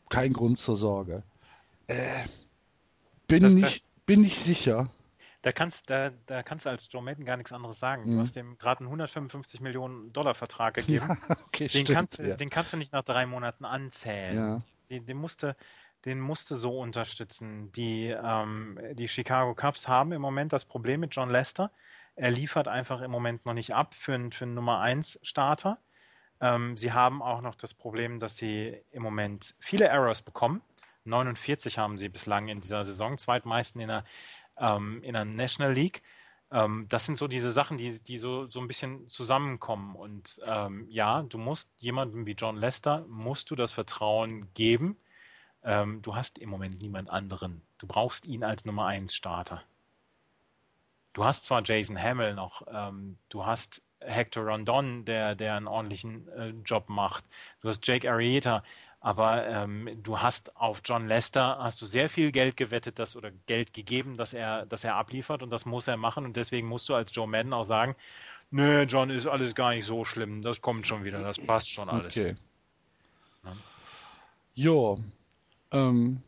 kein 0.09 0.33
Grund 0.33 0.59
zur 0.59 0.75
Sorge. 0.75 1.23
Äh, 1.87 2.25
bin, 3.27 3.43
Das- 3.43 3.53
nicht, 3.53 3.85
bin 4.05 4.21
nicht 4.21 4.39
sicher. 4.39 4.89
Da 5.43 5.51
kannst, 5.51 5.89
da, 5.89 6.09
da 6.25 6.43
kannst 6.43 6.65
du 6.65 6.69
als 6.69 6.91
Joe 6.91 7.01
Madden 7.01 7.23
gar 7.23 7.37
nichts 7.37 7.53
anderes 7.53 7.79
sagen. 7.79 8.03
Mhm. 8.09 8.15
Du 8.15 8.21
hast 8.21 8.35
dem 8.35 8.57
gerade 8.57 8.79
einen 8.79 8.87
155 8.87 9.61
Millionen 9.61 10.11
Dollar 10.11 10.35
Vertrag 10.35 10.73
gegeben. 10.87 11.07
Ja, 11.07 11.35
okay, 11.45 11.67
den, 11.67 11.69
stimmt, 11.69 11.89
kannst, 11.89 12.19
du- 12.19 12.23
ja. 12.29 12.35
den 12.35 12.49
kannst 12.49 12.73
du 12.73 12.77
nicht 12.77 12.91
nach 12.91 13.03
drei 13.03 13.25
Monaten 13.25 13.63
anzählen. 13.65 14.35
Ja. 14.37 14.59
Den, 14.89 15.05
den, 15.05 15.17
musste, 15.17 15.55
den 16.05 16.19
musste 16.19 16.57
so 16.57 16.79
unterstützen. 16.79 17.71
Die, 17.73 18.07
ähm, 18.07 18.79
die 18.93 19.07
Chicago 19.07 19.53
Cubs 19.55 19.87
haben 19.87 20.11
im 20.11 20.21
Moment 20.21 20.51
das 20.53 20.65
Problem 20.65 20.99
mit 21.01 21.15
John 21.15 21.29
Lester. 21.29 21.71
Er 22.15 22.31
liefert 22.31 22.67
einfach 22.67 23.01
im 23.01 23.11
Moment 23.11 23.45
noch 23.45 23.53
nicht 23.53 23.73
ab 23.75 23.93
für, 23.93 24.15
einen- 24.15 24.31
für 24.31 24.45
einen 24.45 24.55
Nummer 24.55 24.79
1 24.79 25.19
Starter. 25.21 25.77
Ähm, 26.41 26.77
sie 26.77 26.93
haben 26.93 27.21
auch 27.21 27.41
noch 27.41 27.55
das 27.55 27.73
Problem, 27.73 28.19
dass 28.19 28.37
sie 28.37 28.81
im 28.91 29.03
Moment 29.03 29.55
viele 29.59 29.85
Errors 29.85 30.21
bekommen. 30.21 30.61
49 31.05 31.77
haben 31.77 31.97
sie 31.97 32.09
bislang 32.09 32.47
in 32.47 32.61
dieser 32.61 32.85
Saison, 32.85 33.17
zweitmeisten 33.17 33.81
in 33.81 33.87
der, 33.87 34.03
ähm, 34.57 35.01
in 35.03 35.13
der 35.13 35.25
National 35.25 35.73
League. 35.73 36.03
Ähm, 36.51 36.85
das 36.89 37.05
sind 37.05 37.17
so 37.17 37.27
diese 37.27 37.51
Sachen, 37.51 37.77
die, 37.77 38.01
die 38.01 38.17
so, 38.17 38.47
so 38.47 38.59
ein 38.59 38.67
bisschen 38.67 39.07
zusammenkommen. 39.09 39.95
Und 39.95 40.39
ähm, 40.45 40.85
ja, 40.89 41.23
du 41.23 41.37
musst 41.37 41.69
jemandem 41.77 42.25
wie 42.25 42.33
John 42.33 42.57
Lester, 42.57 43.05
musst 43.07 43.49
du 43.51 43.55
das 43.55 43.71
Vertrauen 43.71 44.53
geben. 44.53 44.97
Ähm, 45.63 46.01
du 46.01 46.15
hast 46.15 46.37
im 46.37 46.49
Moment 46.49 46.81
niemand 46.81 47.09
anderen. 47.09 47.61
Du 47.77 47.87
brauchst 47.87 48.25
ihn 48.25 48.43
als 48.43 48.65
Nummer 48.65 48.85
1 48.85 49.13
Starter. 49.13 49.63
Du 51.13 51.25
hast 51.25 51.45
zwar 51.45 51.63
Jason 51.65 52.01
Hamill 52.01 52.35
noch, 52.35 52.61
ähm, 52.71 53.17
du 53.29 53.45
hast 53.45 53.81
Hector 54.07 54.43
Rondon, 54.43 55.05
der, 55.05 55.35
der 55.35 55.55
einen 55.55 55.67
ordentlichen 55.67 56.27
äh, 56.29 56.53
Job 56.65 56.89
macht. 56.89 57.25
Du 57.61 57.69
hast 57.69 57.85
Jake 57.85 58.09
Arrieta, 58.09 58.63
aber 58.99 59.45
ähm, 59.47 59.89
du 60.03 60.19
hast 60.19 60.55
auf 60.55 60.81
John 60.83 61.07
Lester 61.07 61.57
hast 61.59 61.81
du 61.81 61.85
sehr 61.85 62.09
viel 62.09 62.31
Geld 62.31 62.57
gewettet, 62.57 62.99
dass 62.99 63.15
oder 63.15 63.31
Geld 63.45 63.73
gegeben, 63.73 64.17
dass 64.17 64.33
er, 64.33 64.65
dass 64.65 64.83
er 64.83 64.95
abliefert 64.95 65.43
und 65.43 65.49
das 65.49 65.65
muss 65.65 65.87
er 65.87 65.97
machen 65.97 66.25
und 66.25 66.35
deswegen 66.35 66.67
musst 66.67 66.89
du 66.89 66.95
als 66.95 67.13
Joe 67.13 67.27
Madden 67.27 67.53
auch 67.53 67.63
sagen, 67.63 67.95
nö, 68.49 68.83
John 68.83 69.09
ist 69.09 69.27
alles 69.27 69.55
gar 69.55 69.71
nicht 69.71 69.85
so 69.85 70.03
schlimm, 70.03 70.41
das 70.41 70.61
kommt 70.61 70.87
schon 70.87 71.03
wieder, 71.03 71.21
das 71.21 71.39
passt 71.39 71.71
schon 71.71 71.89
alles. 71.89 72.17
Okay. 72.17 72.35
Ja. 73.43 73.53
Jo. 74.55 74.99
Ähm, 75.71 76.21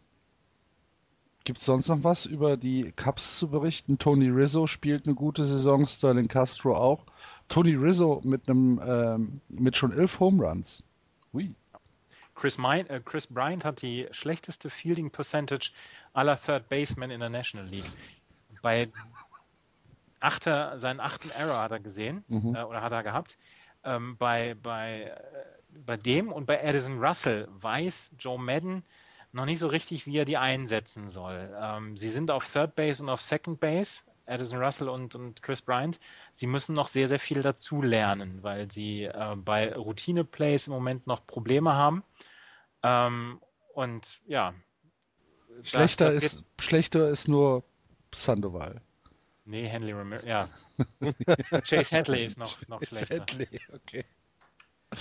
Gibt 1.50 1.62
es 1.62 1.66
sonst 1.66 1.88
noch 1.88 2.04
was 2.04 2.28
über 2.28 2.58
die 2.58 2.92
Cubs 2.92 3.40
zu 3.40 3.48
berichten? 3.48 3.98
Tony 3.98 4.30
Rizzo 4.30 4.68
spielt 4.68 5.06
eine 5.06 5.16
gute 5.16 5.44
Saison, 5.46 5.86
Sterling 5.88 6.28
Castro 6.28 6.76
auch. 6.76 7.06
Tony 7.50 7.76
Rizzo 7.76 8.22
mit 8.24 8.48
einem 8.48 8.80
ähm, 8.86 9.42
mit 9.50 9.76
schon 9.76 9.92
elf 9.92 10.20
Home 10.20 10.44
Runs. 10.44 10.84
Ui. 11.34 11.54
Chris, 12.36 12.58
Mein, 12.58 12.88
äh, 12.90 13.02
Chris 13.04 13.28
Bryant 13.28 13.66
hat 13.66 13.82
die 13.82 14.08
schlechteste 14.12 14.70
Fielding 14.70 15.12
Percentage 15.12 15.72
aller 16.14 16.40
Third 16.40 16.70
Basemen 16.70 17.12
in 17.12 17.20
der 17.20 17.30
National 17.30 17.68
League. 17.68 17.92
Bei 18.62 18.90
achter, 20.20 20.80
seinen 20.80 21.00
achten 21.00 21.30
Error 21.32 21.62
hat 21.62 21.72
er 21.72 21.80
gesehen 21.80 22.24
Mhm. 22.28 22.56
äh, 22.56 22.64
oder 22.64 22.82
hat 22.82 22.92
er 22.92 23.04
gehabt. 23.04 23.38
Ähm, 23.84 24.18
bei, 24.18 24.56
bei, 24.62 25.04
äh, 25.04 25.16
bei 25.86 25.98
dem 25.98 26.32
und 26.32 26.46
bei 26.46 26.64
Addison 26.64 27.04
Russell 27.04 27.48
weiß 27.52 28.12
Joe 28.20 28.40
Madden 28.40 28.84
noch 29.32 29.46
nicht 29.46 29.60
so 29.60 29.68
richtig, 29.68 30.06
wie 30.08 30.18
er 30.18 30.26
die 30.26 30.38
einsetzen 30.38 31.08
soll. 31.08 31.50
Ähm, 31.60 31.96
sie 31.98 32.10
sind 32.10 32.32
auf 32.32 32.52
Third 32.52 32.76
Base 32.76 33.02
und 33.04 33.10
auf 33.10 33.22
Second 33.22 33.60
Base, 33.60 34.02
Addison 34.30 34.60
Russell 34.60 34.90
und, 34.90 35.16
und 35.16 35.42
Chris 35.42 35.62
Bryant. 35.62 36.00
Sie 36.34 36.48
müssen 36.48 36.74
noch 36.74 36.88
sehr, 36.88 37.08
sehr 37.08 37.20
viel 37.20 37.42
dazu 37.42 37.82
lernen, 37.82 38.44
weil 38.44 38.72
sie 38.72 39.04
äh, 39.06 39.36
bei 39.36 39.74
Routine-Plays 39.74 40.68
im 40.68 40.74
Moment 40.74 41.08
noch 41.08 41.26
Probleme 41.26 41.74
haben. 41.74 42.04
Ähm, 42.84 43.42
und 43.74 44.22
ja. 44.28 44.54
das- 45.58 45.70
Schlechter 45.70 46.06
das 46.06 46.16
ist 46.24 46.36
wird- 46.38 46.46
schlechter 46.62 47.10
ist 47.10 47.28
nur 47.28 47.64
Sandoval. 48.14 48.82
Nee, 49.46 49.68
Henley 49.68 49.94
Ramirez, 49.94 50.26
ja. 50.26 50.48
Chase 51.64 51.96
Hadley 51.98 52.26
ist 52.26 52.38
noch, 52.38 52.56
noch 52.68 52.82
schlechter. 52.84 53.16
Sadly, 53.18 53.48
okay. 53.74 54.06
Ja, 54.92 55.00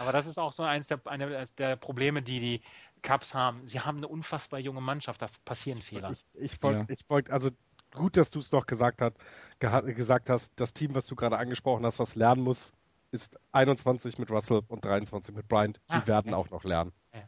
aber 0.00 0.12
das 0.12 0.26
ist 0.26 0.38
auch 0.38 0.52
so 0.52 0.62
eins 0.62 0.86
der, 0.88 1.00
eine 1.06 1.44
der 1.58 1.76
Probleme, 1.76 2.22
die 2.22 2.40
die 2.40 2.62
Cubs 3.02 3.34
haben. 3.34 3.66
Sie 3.68 3.80
haben 3.80 3.98
eine 3.98 4.08
unfassbar 4.08 4.58
junge 4.60 4.80
Mannschaft, 4.80 5.22
da 5.22 5.28
passieren 5.44 5.80
Fehler. 5.82 6.10
Ich, 6.12 6.26
ich 6.34 6.62
wollte, 6.62 6.78
Ja. 6.80 6.86
ich 6.88 7.08
wollte, 7.08 7.32
also 7.32 7.50
gut, 7.98 8.16
dass 8.16 8.30
du 8.30 8.38
es 8.38 8.50
noch 8.52 8.66
gesagt, 8.66 9.02
hat, 9.02 9.14
gesagt 9.58 10.30
hast, 10.30 10.52
das 10.56 10.72
Team, 10.72 10.94
was 10.94 11.06
du 11.06 11.16
gerade 11.16 11.36
angesprochen 11.38 11.84
hast, 11.84 11.98
was 11.98 12.14
lernen 12.14 12.42
muss, 12.42 12.72
ist 13.10 13.38
21 13.52 14.18
mit 14.18 14.30
Russell 14.30 14.62
und 14.68 14.84
23 14.84 15.34
mit 15.34 15.48
Bryant. 15.48 15.80
Die 15.90 15.94
Ah, 15.94 16.06
werden 16.06 16.30
ja. 16.32 16.36
auch 16.36 16.50
noch 16.50 16.64
lernen. 16.64 16.92
Ja. 17.14 17.22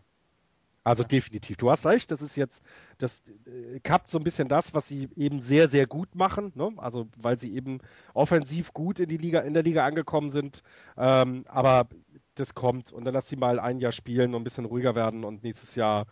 Also 0.85 1.03
Ja. 1.03 1.09
definitiv. 1.09 1.57
Du 1.57 1.71
hast 1.71 1.87
recht, 1.87 2.11
das 2.11 2.23
ist 2.23 2.37
jetzt, 2.37 2.63
das 2.99 3.23
äh, 3.47 3.81
kappt 3.81 4.09
so 4.09 4.19
ein 4.19 4.25
bisschen 4.25 4.49
das, 4.49 4.75
was 4.75 4.89
sie 4.89 5.09
eben 5.17 5.43
sehr, 5.43 5.69
sehr 5.69 5.87
gut 5.87 6.15
machen. 6.15 6.53
Ne? 6.55 6.73
Also 6.77 7.09
weil 7.17 7.39
sie 7.39 7.55
eben 7.55 7.81
offensiv 8.15 8.73
gut 8.73 8.99
in 9.01 9.09
die 9.09 9.17
Liga, 9.19 9.41
in 9.41 9.55
der 9.55 9.63
Liga 9.63 9.85
angekommen 9.85 10.31
sind. 10.31 10.63
Ähm, 10.97 11.45
aber 11.49 11.87
das 12.35 12.55
kommt 12.55 12.93
und 12.93 13.05
dann 13.05 13.15
lass 13.15 13.29
sie 13.29 13.37
mal 13.37 13.59
ein 13.61 13.79
Jahr 13.81 13.93
spielen 13.93 14.35
und 14.35 14.41
ein 14.43 14.45
bisschen 14.45 14.65
ruhiger 14.65 14.95
werden 14.95 15.25
und 15.25 15.43
nächstes 15.43 15.75
Jahr 15.75 16.07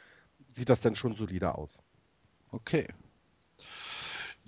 sieht 0.50 0.68
das 0.70 0.80
dann 0.80 0.94
schon 0.94 1.14
solider 1.14 1.56
aus. 1.56 1.82
Okay. 2.50 2.88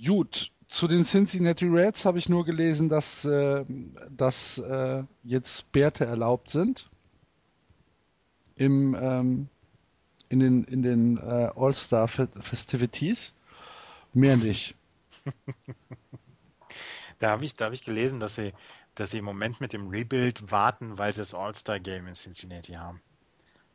Gut, 0.05 0.51
zu 0.69 0.89
den 0.89 1.05
Cincinnati 1.05 1.67
Reds 1.67 2.05
habe 2.05 2.19
ich 2.19 2.29
nur 2.29 2.45
gelesen, 2.45 2.89
dass, 2.89 3.25
äh, 3.25 3.65
dass 4.09 4.59
äh, 4.59 5.03
jetzt 5.25 5.71
Bärte 5.73 6.05
erlaubt 6.05 6.51
sind. 6.51 6.89
Im, 8.57 8.95
ähm, 8.95 9.49
in 10.29 10.41
den, 10.41 10.65
in 10.65 10.83
den 10.83 11.17
äh, 11.19 11.51
All-Star 11.57 12.09
Fe- 12.09 12.29
Festivities. 12.41 13.33
Mehr 14.13 14.37
nicht. 14.37 14.75
Da 17.19 17.31
habe 17.31 17.45
ich, 17.45 17.55
da 17.55 17.67
hab 17.67 17.75
ich 17.75 17.85
gelesen, 17.85 18.19
dass 18.19 18.35
sie, 18.37 18.55
dass 18.95 19.11
sie 19.11 19.19
im 19.19 19.27
Moment 19.27 19.61
mit 19.61 19.75
dem 19.75 19.89
Rebuild 19.89 20.51
warten, 20.51 20.97
weil 20.97 21.13
sie 21.13 21.19
das 21.19 21.35
All-Star-Game 21.35 22.07
in 22.07 22.15
Cincinnati 22.15 22.73
haben. 22.73 23.03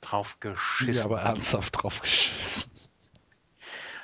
Drauf 0.02 0.40
geschissen. 0.40 0.94
Ja, 0.96 1.06
aber 1.06 1.22
ernsthaft 1.22 1.72
drauf 1.82 2.02
geschissen. 2.02 2.72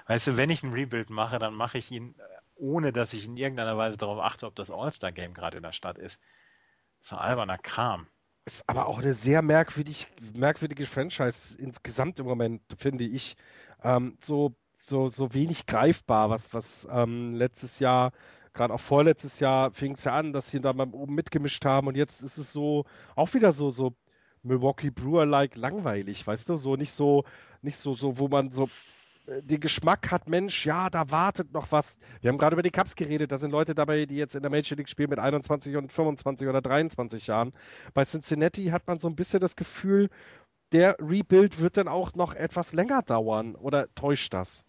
Weißt 0.07 0.28
du, 0.28 0.38
wenn 0.38 0.49
ich 0.49 0.64
ein 0.64 0.73
Rebuild 0.73 1.10
mache, 1.10 1.40
dann 1.40 1.53
mache 1.53 1.78
ich 1.78 1.91
ihn, 1.91 2.15
äh, 2.18 2.23
ohne 2.56 2.91
dass 2.91 3.14
ich 3.14 3.26
in 3.26 3.38
irgendeiner 3.38 3.78
Weise 3.78 3.98
darauf 3.98 4.19
achte, 4.19 4.45
ob 4.45 4.56
das 4.56 4.72
All-Star-Game 4.72 5.34
gerade 5.34 5.57
in 5.57 5.64
der 5.64 5.73
Stadt 5.73 5.98
ist. 5.98 6.19
So 7.02 7.15
alberner 7.15 7.57
Kram. 7.57 8.07
Ist 8.45 8.68
aber 8.68 8.88
auch 8.88 8.99
eine 8.99 9.14
sehr 9.14 9.41
merkwürdig, 9.41 10.07
merkwürdige 10.34 10.86
Franchise 10.86 11.57
insgesamt 11.57 12.19
im 12.19 12.26
Moment, 12.26 12.61
finde 12.78 13.03
ich. 13.03 13.36
Ähm, 13.84 14.18
so, 14.22 14.56
so, 14.78 15.10
so 15.10 15.34
wenig 15.34 15.65
greifbar, 15.65 16.30
was, 16.30 16.53
was 16.53 16.88
ähm, 16.91 17.36
letztes 17.36 17.80
Jahr, 17.80 18.11
gerade 18.53 18.73
auch 18.73 18.80
vorletztes 18.80 19.40
Jahr, 19.40 19.72
fing 19.72 19.94
es 19.94 20.03
ja 20.03 20.15
an, 20.15 20.34
dass 20.34 20.49
sie 20.49 20.60
da 20.60 20.73
mal 20.73 20.90
oben 20.91 21.14
mitgemischt 21.15 21.64
haben 21.65 21.88
und 21.88 21.95
jetzt 21.95 22.22
ist 22.23 22.38
es 22.38 22.52
so, 22.52 22.86
auch 23.15 23.34
wieder 23.34 23.52
so, 23.53 23.69
so 23.69 23.95
Milwaukee 24.44 24.90
Brewer-like 24.90 25.56
langweilig, 25.56 26.26
weißt 26.26 26.49
du? 26.49 26.57
So 26.57 26.76
nicht 26.76 26.94
so, 26.94 27.26
nicht 27.61 27.78
so, 27.78 27.95
so, 27.95 28.18
wo 28.18 28.28
man 28.28 28.49
so 28.49 28.69
den 29.41 29.59
Geschmack 29.59 30.11
hat, 30.11 30.27
Mensch, 30.27 30.65
ja, 30.65 30.89
da 30.89 31.09
wartet 31.11 31.53
noch 31.53 31.71
was. 31.71 31.97
Wir 32.21 32.29
haben 32.29 32.37
gerade 32.37 32.55
über 32.55 32.63
die 32.63 32.71
Cups 32.71 32.95
geredet, 32.95 33.31
da 33.31 33.37
sind 33.37 33.51
Leute 33.51 33.73
dabei, 33.73 34.05
die 34.05 34.15
jetzt 34.15 34.35
in 34.35 34.41
der 34.41 34.51
Major 34.51 34.77
League 34.77 34.89
spielen 34.89 35.09
mit 35.09 35.19
21 35.19 35.75
und 35.77 35.91
25 35.91 36.47
oder 36.47 36.61
23 36.61 37.27
Jahren. 37.27 37.53
Bei 37.93 38.03
Cincinnati 38.03 38.65
hat 38.67 38.87
man 38.87 38.99
so 38.99 39.07
ein 39.07 39.15
bisschen 39.15 39.39
das 39.39 39.55
Gefühl, 39.55 40.09
der 40.71 40.97
Rebuild 40.99 41.59
wird 41.59 41.77
dann 41.77 41.87
auch 41.87 42.13
noch 42.15 42.33
etwas 42.33 42.73
länger 42.73 43.01
dauern 43.01 43.55
oder 43.55 43.93
täuscht 43.95 44.33
das? 44.33 44.65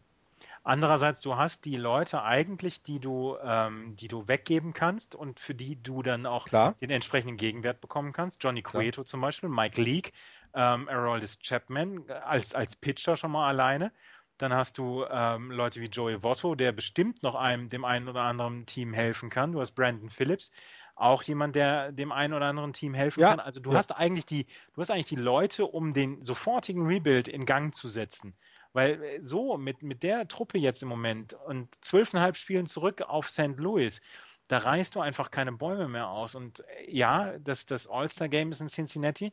Andererseits, 0.65 1.21
du 1.21 1.37
hast 1.37 1.65
die 1.65 1.77
Leute 1.77 2.23
eigentlich, 2.23 2.83
die 2.83 3.01
du, 3.01 3.37
ähm, 3.43 3.97
die 3.97 4.07
du 4.07 4.29
weggeben 4.29 4.73
kannst 4.73 5.17
und 5.17 5.41
für 5.41 5.57
die 5.57 5.83
du 5.83 6.03
dann 6.03 6.25
auch 6.25 6.47
Klar. 6.47 6.77
den 6.81 6.91
entsprechenden 6.91 7.37
Gegenwert 7.37 7.81
bekommen 7.81 8.13
kannst. 8.13 8.43
Johnny 8.43 8.63
Klar. 8.63 8.85
Cueto 8.85 9.03
zum 9.03 9.21
Beispiel, 9.21 9.49
Mike 9.49 9.81
Leake, 9.83 10.13
ähm, 10.55 10.89
Aroldis 10.89 11.41
Chapman 11.41 12.05
äh, 12.09 12.13
als, 12.13 12.55
als 12.55 12.77
Pitcher 12.77 13.17
schon 13.17 13.33
mal 13.33 13.49
alleine. 13.49 13.93
Dann 14.39 14.53
hast 14.53 14.79
du 14.79 15.05
ähm, 15.09 15.51
Leute 15.51 15.81
wie 15.81 15.87
Joey 15.87 16.23
Votto, 16.23 16.55
der 16.55 16.73
bestimmt 16.73 17.23
noch 17.23 17.35
einem, 17.35 17.69
dem 17.69 17.85
einen 17.85 18.09
oder 18.09 18.23
anderen 18.23 18.67
Team 18.67 18.93
helfen 18.93 19.31
kann. 19.31 19.53
Du 19.53 19.61
hast 19.61 19.73
Brandon 19.73 20.11
Phillips, 20.11 20.51
auch 20.97 21.23
jemand, 21.23 21.55
der 21.57 21.93
dem 21.93 22.13
einen 22.13 22.35
oder 22.35 22.47
anderen 22.47 22.73
Team 22.73 22.95
helfen 22.95 23.21
Ja, 23.21 23.27
kann. 23.27 23.41
Also 23.41 23.61
du 23.61 23.73
ja. 23.73 23.79
hast 23.79 23.93
eigentlich 23.93 24.27
die, 24.27 24.47
du 24.75 24.81
hast 24.81 24.91
eigentlich 24.91 25.07
die 25.07 25.17
Leute, 25.17 25.67
um 25.67 25.93
den 25.93 26.23
sofortigen 26.23 26.87
Rebuild 26.87 27.29
in 27.29 27.45
Gang 27.47 27.75
zu 27.75 27.89
setzen. 27.89 28.37
Weil 28.73 29.03
äh, 29.03 29.21
so 29.23 29.57
mit, 29.57 29.83
mit 29.83 30.03
der 30.03 30.29
Truppe 30.29 30.59
jetzt 30.59 30.83
im 30.83 30.89
Moment 30.89 31.35
und 31.35 31.83
zwölfeinhalb 31.85 32.37
Spielen 32.37 32.67
zurück 32.67 33.03
auf 33.03 33.29
St. 33.31 33.57
Louis, 33.59 34.01
da 34.49 34.59
reißt 34.59 34.95
du 34.95 35.01
einfach 35.01 35.31
keine 35.31 35.53
Bäume 35.53 35.89
mehr 35.89 36.09
aus. 36.09 36.35
Und 36.35 36.61
äh, 36.61 36.91
ja, 36.91 37.39
das, 37.39 37.67
das 37.67 37.87
All-Star-Game 37.87 38.51
ist 38.51 38.61
in 38.61 38.69
Cincinnati. 38.69 39.33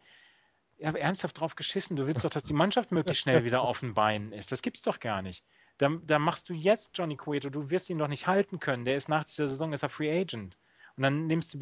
Ernsthaft 0.79 1.39
drauf 1.39 1.55
geschissen. 1.55 1.95
Du 1.95 2.07
willst 2.07 2.23
doch, 2.23 2.29
dass 2.29 2.43
die 2.43 2.53
Mannschaft 2.53 2.91
möglichst 2.91 3.23
schnell 3.23 3.43
wieder 3.43 3.61
auf 3.61 3.81
den 3.81 3.93
Beinen 3.93 4.31
ist. 4.31 4.51
Das 4.51 4.61
gibt's 4.61 4.81
doch 4.81 4.99
gar 4.99 5.21
nicht. 5.21 5.43
Da, 5.77 5.89
da 6.03 6.19
machst 6.19 6.49
du 6.49 6.53
jetzt 6.53 6.91
Johnny 6.93 7.15
Cueto. 7.15 7.49
Du 7.49 7.69
wirst 7.69 7.89
ihn 7.89 7.97
doch 7.97 8.07
nicht 8.07 8.27
halten 8.27 8.59
können. 8.59 8.85
Der 8.85 8.95
ist 8.95 9.09
nach 9.09 9.23
dieser 9.23 9.47
Saison 9.47 9.73
ist 9.73 9.83
er 9.83 9.89
Free 9.89 10.11
Agent. 10.11 10.57
Und 10.99 11.03
dann 11.03 11.27
nimmst 11.27 11.53
du 11.53 11.59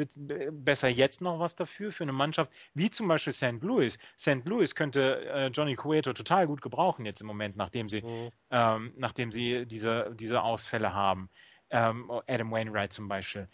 besser 0.52 0.88
jetzt 0.88 1.22
noch 1.22 1.40
was 1.40 1.56
dafür, 1.56 1.92
für 1.92 2.04
eine 2.04 2.12
Mannschaft 2.12 2.52
wie 2.74 2.90
zum 2.90 3.08
Beispiel 3.08 3.34
St. 3.34 3.62
Louis. 3.62 4.00
St. 4.18 4.44
Louis 4.46 4.74
könnte 4.74 5.26
äh, 5.28 5.48
Johnny 5.50 5.76
Cueto 5.76 6.14
total 6.14 6.48
gut 6.48 6.60
gebrauchen 6.60 7.06
jetzt 7.06 7.22
im 7.22 7.28
Moment, 7.28 7.56
nachdem 7.56 7.88
sie, 7.88 8.04
ähm, 8.50 8.94
nachdem 8.98 9.32
sie 9.32 9.68
diese, 9.68 10.12
diese 10.16 10.42
Ausfälle 10.42 10.92
haben. 10.92 11.30
Ähm, 11.70 12.10
Adam 12.28 12.50
Wainwright 12.50 12.94
zum 12.94 13.08
Beispiel. 13.08 13.48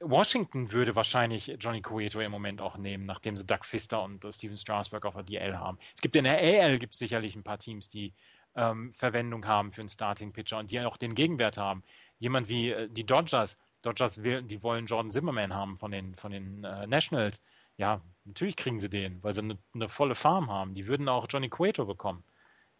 Washington 0.00 0.72
würde 0.72 0.94
wahrscheinlich 0.94 1.46
Johnny 1.58 1.80
Cueto 1.80 2.20
im 2.20 2.30
Moment 2.30 2.60
auch 2.60 2.76
nehmen, 2.76 3.06
nachdem 3.06 3.36
sie 3.36 3.46
Doug 3.46 3.64
Fister 3.64 4.02
und 4.02 4.24
äh, 4.24 4.32
Steven 4.32 4.56
Strasburg 4.56 5.04
auf 5.06 5.14
der 5.14 5.22
DL 5.24 5.58
haben. 5.58 5.78
Es 5.94 6.02
gibt 6.02 6.16
in 6.16 6.24
der 6.24 6.38
AL 6.38 6.78
gibt 6.78 6.94
sicherlich 6.94 7.34
ein 7.34 7.42
paar 7.42 7.58
Teams, 7.58 7.88
die 7.88 8.12
ähm, 8.56 8.92
Verwendung 8.92 9.46
haben 9.46 9.70
für 9.72 9.80
einen 9.80 9.88
Starting 9.88 10.32
Pitcher 10.32 10.58
und 10.58 10.70
die 10.70 10.80
auch 10.80 10.96
den 10.96 11.14
Gegenwert 11.14 11.56
haben. 11.56 11.82
Jemand 12.18 12.48
wie 12.48 12.70
äh, 12.70 12.88
die 12.90 13.04
Dodgers. 13.04 13.58
Dodgers 13.82 14.22
will, 14.22 14.42
die 14.42 14.62
wollen 14.62 14.86
Jordan 14.86 15.10
Zimmerman 15.10 15.54
haben 15.54 15.76
von 15.76 15.90
den, 15.90 16.14
von 16.16 16.32
den 16.32 16.64
äh, 16.64 16.86
Nationals. 16.86 17.42
Ja, 17.76 18.00
natürlich 18.24 18.56
kriegen 18.56 18.78
sie 18.78 18.88
den, 18.88 19.22
weil 19.22 19.34
sie 19.34 19.42
eine, 19.42 19.58
eine 19.74 19.88
volle 19.88 20.14
Farm 20.14 20.50
haben. 20.50 20.74
Die 20.74 20.86
würden 20.86 21.08
auch 21.08 21.26
Johnny 21.28 21.48
Cueto 21.48 21.84
bekommen. 21.84 22.24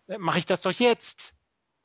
Äh, 0.09 0.19
Mache 0.19 0.39
ich 0.39 0.47
das 0.47 0.63
doch 0.63 0.73
jetzt. 0.73 1.35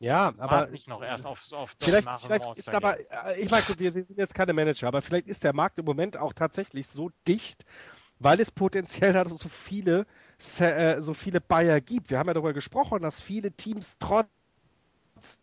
Ja, 0.02 0.34
aber 0.40 0.66
nicht 0.66 0.88
noch 0.88 1.04
erst 1.04 1.28
auf, 1.28 1.52
auf 1.52 1.76
das 1.76 1.88
vielleicht, 1.88 2.10
vielleicht 2.22 2.58
ist 2.58 2.70
aber, 2.70 3.00
äh, 3.00 3.40
ich 3.40 3.52
meine, 3.52 3.64
gut, 3.64 3.78
wir, 3.78 3.94
wir 3.94 4.04
sind 4.04 4.18
jetzt 4.18 4.34
keine 4.34 4.52
Manager, 4.52 4.88
aber 4.88 5.04
vielleicht 5.04 5.28
ist 5.28 5.44
der 5.44 5.54
Markt 5.54 5.78
im 5.78 5.86
Moment 5.86 6.18
auch 6.18 6.34
tatsächlich 6.34 6.88
so 6.88 7.12
dicht, 7.28 7.66
weil 8.18 8.40
es 8.40 8.50
potenziell 8.50 9.14
halt 9.14 9.30
so 9.30 9.48
viele, 9.48 10.08
äh, 10.58 11.02
so 11.02 11.14
viele 11.14 11.40
Bayer 11.40 11.80
gibt. 11.82 12.10
Wir 12.10 12.18
haben 12.18 12.26
ja 12.26 12.34
darüber 12.34 12.54
gesprochen, 12.54 13.04
dass 13.04 13.22
viele 13.22 13.52
Teams 13.52 13.98
trotz 14.00 14.28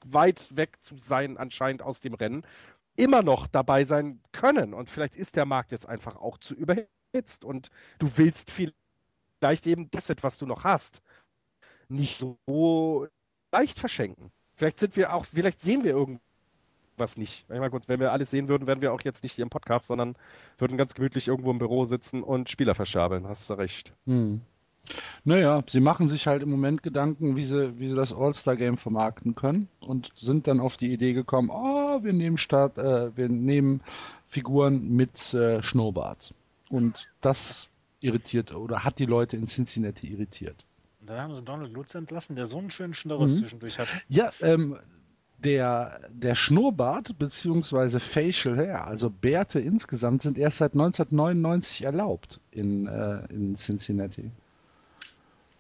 weit 0.05 0.49
weg 0.57 0.83
zu 0.83 0.99
sein 0.99 1.37
anscheinend 1.39 1.83
aus 1.83 2.01
dem 2.01 2.15
Rennen 2.15 2.45
immer 2.97 3.23
noch 3.23 3.47
dabei 3.47 3.85
sein 3.85 4.21
können. 4.33 4.75
Und 4.75 4.91
vielleicht 4.91 5.15
ist 5.15 5.37
der 5.37 5.45
Markt 5.47 5.71
jetzt 5.71 5.89
einfach 5.89 6.17
auch 6.17 6.37
zu 6.37 6.57
überhitzt 6.57 7.45
und 7.45 7.71
du 8.01 8.11
willst 8.17 8.51
vielleicht 8.51 9.69
eben 9.69 9.89
das, 9.93 10.13
was 10.23 10.37
du 10.37 10.47
noch 10.47 10.65
hast, 10.65 11.01
nicht 11.89 12.19
so 12.19 13.07
leicht 13.53 13.79
verschenken. 13.79 14.33
Vielleicht 14.59 14.81
sind 14.81 14.97
wir 14.97 15.15
auch, 15.15 15.25
vielleicht 15.25 15.61
sehen 15.61 15.85
wir 15.85 15.93
irgendwas 15.93 17.17
nicht. 17.17 17.45
Ich 17.49 17.59
meine, 17.61 17.73
wenn 17.87 18.01
wir 18.01 18.11
alles 18.11 18.31
sehen 18.31 18.49
würden, 18.49 18.67
wären 18.67 18.81
wir 18.81 18.93
auch 18.93 19.03
jetzt 19.03 19.23
nicht 19.23 19.33
hier 19.33 19.45
im 19.45 19.51
Podcast, 19.51 19.87
sondern 19.87 20.17
würden 20.59 20.77
ganz 20.77 20.95
gemütlich 20.95 21.29
irgendwo 21.29 21.53
im 21.53 21.59
Büro 21.59 21.85
sitzen 21.85 22.25
und 22.25 22.51
Spieler 22.51 22.75
verschabeln. 22.75 23.29
Hast 23.29 23.49
du 23.49 23.55
recht. 23.55 23.93
Hm. 24.07 24.41
Naja, 25.23 25.63
sie 25.69 25.79
machen 25.81 26.09
sich 26.09 26.27
halt 26.27 26.43
im 26.43 26.51
Moment 26.51 26.83
Gedanken, 26.83 27.37
wie 27.37 27.45
sie, 27.45 27.79
wie 27.79 27.89
sie 27.89 27.95
das 27.95 28.13
All-Star-Game 28.13 28.79
vermarkten 28.79 29.37
können 29.37 29.69
und 29.79 30.13
sind 30.17 30.49
dann 30.49 30.59
auf 30.59 30.77
die 30.77 30.93
Idee 30.93 31.13
gekommen, 31.13 31.51
oh, 31.53 32.03
wir 32.03 32.13
nehmen 32.13 32.39
Start, 32.39 32.79
äh, 32.79 33.17
wir 33.17 33.29
nehmen 33.29 33.81
Figuren 34.27 34.91
mit 34.91 35.35
äh, 35.35 35.63
Schnurrbart. 35.63 36.35
Und 36.69 37.09
das 37.21 37.69
irritiert 38.01 38.55
oder 38.55 38.83
hat 38.83 38.99
die 38.99 39.07
Leute 39.07 39.37
in 39.37 39.47
Cincinnati 39.47 40.09
irritiert. 40.09 40.65
Dann 41.09 41.21
haben 41.21 41.35
sie 41.35 41.43
Donald 41.43 41.73
Lutz 41.73 41.95
entlassen, 41.95 42.37
der 42.37 42.47
so 42.47 42.59
einen 42.59 42.71
schönen 42.71 42.95
Schnurres 42.95 43.35
Mhm. 43.35 43.39
zwischendurch 43.39 43.79
hat. 43.79 43.89
Ja, 44.09 44.31
ähm, 44.41 44.79
der, 45.39 46.01
der 46.11 46.35
Schnurrbart 46.35 47.19
beziehungsweise 47.19 48.01
Facial 48.01 48.57
Hair, 48.57 48.87
also 48.87 49.09
Bärte 49.09 49.61
insgesamt, 49.61 50.23
sind 50.23 50.37
erst 50.37 50.59
seit 50.59 50.73
1999 50.73 51.85
erlaubt 51.85 52.41
in, 52.51 52.87
äh, 52.87 53.25
in 53.33 53.55
Cincinnati. 53.57 54.31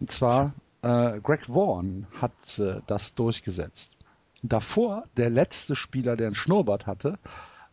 Und 0.01 0.11
zwar 0.11 0.53
äh, 0.83 1.20
Greg 1.20 1.47
Vaughn 1.47 2.07
hat 2.20 2.59
äh, 2.59 2.81
das 2.87 3.15
durchgesetzt. 3.15 3.93
Davor, 4.43 5.05
der 5.16 5.31
letzte 5.31 5.75
Spieler, 5.75 6.16
der 6.16 6.27
einen 6.29 6.37
Schnurrbart 6.37 6.87
hatte, 6.87 7.19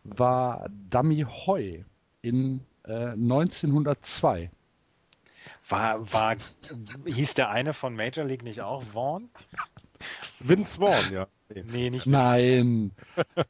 war 0.02 0.68
Dummy 0.90 1.24
Hoy 1.28 1.84
in 2.22 2.60
äh, 2.84 3.10
1902. 3.12 4.50
War, 5.68 6.12
war, 6.12 6.36
hieß 7.06 7.34
der 7.34 7.50
eine 7.50 7.72
von 7.74 7.94
Major 7.96 8.24
League 8.24 8.42
nicht 8.44 8.60
auch 8.60 8.82
Vaughn? 8.82 9.30
Vince 10.40 10.78
Vaughn, 10.78 11.12
ja. 11.12 11.26
Nee, 11.48 11.90
nicht 11.90 12.06
Nein. 12.06 12.92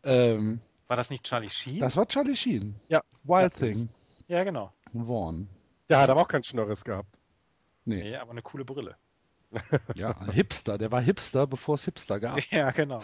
ähm, 0.05 0.61
War 0.87 0.97
das 0.97 1.11
nicht 1.11 1.25
Charlie 1.25 1.51
Sheen? 1.51 1.81
Das 1.81 1.97
war 1.97 2.07
Charlie 2.07 2.37
Sheen. 2.37 2.75
Ja. 2.89 3.03
Wild 3.25 3.53
Ja. 3.55 3.59
Thing. 3.67 3.89
ja, 4.29 4.45
genau. 4.45 4.73
Vaughn. 4.95 5.49
Der 5.89 5.99
hat 6.01 6.09
aber 6.11 6.23
auch 6.23 6.29
keinen 6.29 6.43
Schnörres 6.45 6.85
gehabt. 6.85 7.09
Nee. 7.85 8.03
Nee, 8.03 8.17
aber 8.17 8.31
eine 8.33 8.43
coole 8.43 8.65
Brille. 8.65 8.97
Ja, 9.95 10.11
ein 10.19 10.33
Hipster. 10.33 10.77
Der 10.79 10.91
war 10.91 11.01
Hipster, 11.01 11.47
bevor 11.47 11.77
es 11.77 11.85
Hipster 11.85 12.19
gab. 12.21 12.39
Ja, 12.51 12.71
genau. 12.71 13.03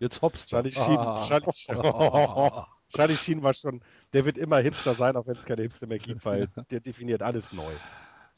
Jetzt 0.00 0.22
Hopster. 0.22 0.62
Charlie 0.62 0.72
Sheen, 0.72 0.96
Ah. 0.98 1.24
Charlie, 1.26 2.66
Charlie 2.88 3.16
Sheen 3.16 3.42
war 3.42 3.52
schon, 3.52 3.82
der 4.12 4.24
wird 4.24 4.38
immer 4.38 4.58
Hipster 4.58 4.94
sein, 4.94 5.16
auch 5.16 5.26
wenn 5.26 5.36
es 5.36 5.44
keine 5.44 5.62
Hipster 5.62 5.86
mehr 5.86 5.98
gibt, 5.98 6.24
weil 6.24 6.48
der 6.70 6.80
definiert 6.80 7.22
alles 7.22 7.52
neu. 7.52 7.72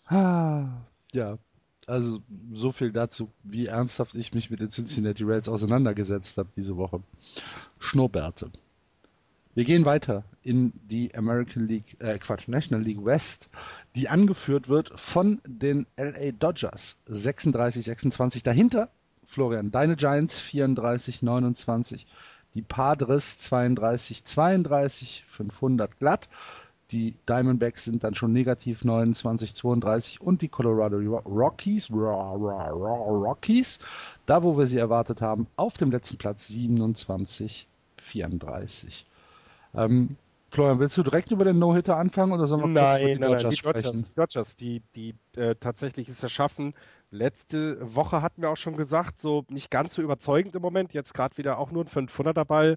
Ah, 0.06 0.66
Ja, 1.12 1.38
also 1.86 2.20
so 2.52 2.72
viel 2.72 2.92
dazu, 2.92 3.30
wie 3.44 3.66
ernsthaft 3.66 4.14
ich 4.14 4.34
mich 4.34 4.50
mit 4.50 4.60
den 4.60 4.70
Cincinnati 4.70 5.24
Reds 5.24 5.48
auseinandergesetzt 5.48 6.36
habe 6.38 6.48
diese 6.56 6.76
Woche. 6.76 7.00
Schnurrbärte. 7.78 8.50
Wir 9.54 9.64
gehen 9.64 9.84
weiter 9.84 10.24
in 10.42 10.72
die 10.88 11.14
American 11.14 11.66
League, 11.66 11.96
äh 12.00 12.18
Quatsch, 12.18 12.46
National 12.46 12.84
League 12.84 13.04
West, 13.04 13.48
die 13.96 14.08
angeführt 14.08 14.68
wird 14.68 14.92
von 15.00 15.40
den 15.46 15.86
LA 15.96 16.32
Dodgers 16.32 16.96
36-26. 17.08 18.44
Dahinter 18.44 18.88
Florian, 19.26 19.70
deine 19.70 19.96
Giants 19.96 20.40
34-29, 20.40 22.06
die 22.58 22.62
Padres 22.62 23.38
32-32, 23.38 25.22
500 25.30 25.96
glatt. 26.00 26.28
Die 26.90 27.14
Diamondbacks 27.28 27.84
sind 27.84 28.02
dann 28.02 28.16
schon 28.16 28.32
negativ 28.32 28.82
29, 28.82 29.54
32 29.54 30.20
und 30.20 30.42
die 30.42 30.48
Colorado 30.48 30.96
Rockies, 30.96 31.88
Ra- 31.92 32.32
Ra- 32.32 32.70
Ra- 32.70 33.10
Rockies, 33.10 33.78
da 34.26 34.42
wo 34.42 34.58
wir 34.58 34.66
sie 34.66 34.78
erwartet 34.78 35.22
haben, 35.22 35.46
auf 35.54 35.74
dem 35.74 35.92
letzten 35.92 36.16
Platz 36.16 36.48
27, 36.48 37.68
34. 37.98 39.06
Ähm, 39.74 40.16
Florian, 40.50 40.78
willst 40.80 40.96
du 40.96 41.02
direkt 41.02 41.30
über 41.30 41.44
den 41.44 41.58
No-Hitter 41.58 41.96
anfangen 41.96 42.32
oder 42.32 42.46
sollen 42.46 42.62
wir 42.62 42.68
kurz 42.70 42.94
über 42.94 43.08
die 43.08 43.08
Nein, 43.08 43.18
nein, 43.18 43.30
nein, 43.32 43.44
Dodgers 43.44 43.50
die 43.50 43.58
Dodgers, 43.60 43.92
sprechen? 43.92 44.04
die 44.04 44.14
Dodgers, 44.14 44.56
die, 44.56 44.82
die 44.94 45.14
äh, 45.36 45.54
tatsächlich 45.56 46.08
es 46.08 46.22
erschaffen. 46.22 46.74
Letzte 47.10 47.78
Woche 47.94 48.22
hatten 48.22 48.42
wir 48.42 48.50
auch 48.50 48.56
schon 48.56 48.76
gesagt, 48.76 49.20
so 49.20 49.44
nicht 49.50 49.70
ganz 49.70 49.94
so 49.94 50.02
überzeugend 50.02 50.54
im 50.56 50.62
Moment, 50.62 50.94
jetzt 50.94 51.14
gerade 51.14 51.36
wieder 51.36 51.58
auch 51.58 51.70
nur 51.70 51.84
ein 51.84 51.88
500er 51.88 52.44
Ball, 52.44 52.76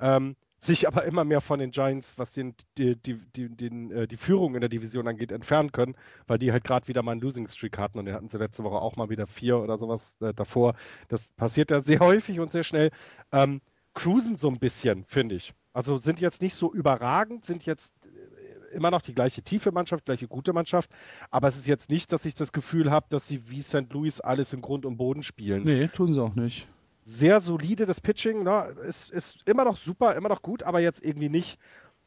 ähm, 0.00 0.36
sich 0.58 0.86
aber 0.86 1.04
immer 1.04 1.24
mehr 1.24 1.40
von 1.40 1.58
den 1.58 1.70
Giants, 1.72 2.18
was 2.18 2.32
den, 2.32 2.54
die, 2.78 2.96
die, 2.96 3.18
die, 3.36 3.48
den, 3.48 3.90
äh, 3.92 4.06
die 4.08 4.16
Führung 4.16 4.54
in 4.54 4.60
der 4.60 4.70
Division 4.70 5.08
angeht, 5.08 5.32
entfernen 5.32 5.72
können, 5.72 5.96
weil 6.26 6.38
die 6.38 6.52
halt 6.52 6.64
gerade 6.64 6.86
wieder 6.88 7.02
mal 7.02 7.12
einen 7.12 7.20
Losing 7.20 7.48
Streak 7.48 7.78
hatten 7.78 7.98
und 7.98 8.06
den 8.06 8.14
hatten 8.14 8.28
sie 8.28 8.38
letzte 8.38 8.64
Woche 8.64 8.76
auch 8.76 8.96
mal 8.96 9.10
wieder 9.10 9.26
vier 9.26 9.58
oder 9.58 9.78
sowas 9.78 10.20
äh, 10.20 10.32
davor. 10.34 10.74
Das 11.08 11.32
passiert 11.32 11.70
ja 11.72 11.80
sehr 11.82 12.00
häufig 12.00 12.40
und 12.40 12.52
sehr 12.52 12.62
schnell. 12.64 12.90
Ähm, 13.32 13.60
cruisen 13.94 14.36
so 14.36 14.48
ein 14.48 14.58
bisschen, 14.58 15.04
finde 15.04 15.34
ich. 15.36 15.54
Also 15.72 15.96
sind 15.98 16.20
jetzt 16.20 16.42
nicht 16.42 16.54
so 16.54 16.72
überragend, 16.72 17.44
sind 17.44 17.64
jetzt 17.64 17.92
äh, 18.06 18.74
immer 18.74 18.90
noch 18.90 19.00
die 19.00 19.14
gleiche 19.14 19.42
tiefe 19.42 19.72
Mannschaft, 19.72 20.04
gleiche 20.04 20.28
gute 20.28 20.52
Mannschaft, 20.52 20.90
aber 21.30 21.48
es 21.48 21.56
ist 21.56 21.66
jetzt 21.66 21.90
nicht, 21.90 22.12
dass 22.12 22.24
ich 22.24 22.34
das 22.34 22.52
Gefühl 22.52 22.90
habe, 22.90 23.06
dass 23.08 23.28
sie 23.28 23.50
wie 23.50 23.62
St. 23.62 23.92
Louis 23.92 24.20
alles 24.20 24.52
im 24.52 24.60
Grund 24.60 24.84
und 24.84 24.96
Boden 24.96 25.22
spielen. 25.22 25.64
Nee, 25.64 25.88
tun 25.88 26.12
sie 26.12 26.22
auch 26.22 26.34
nicht. 26.34 26.66
Sehr 27.04 27.40
solide 27.40 27.86
das 27.86 28.00
Pitching, 28.00 28.44
ne? 28.44 28.74
ist, 28.86 29.10
ist 29.10 29.38
immer 29.46 29.64
noch 29.64 29.76
super, 29.76 30.14
immer 30.14 30.28
noch 30.28 30.42
gut, 30.42 30.62
aber 30.62 30.80
jetzt 30.80 31.04
irgendwie 31.04 31.28
nicht, 31.28 31.58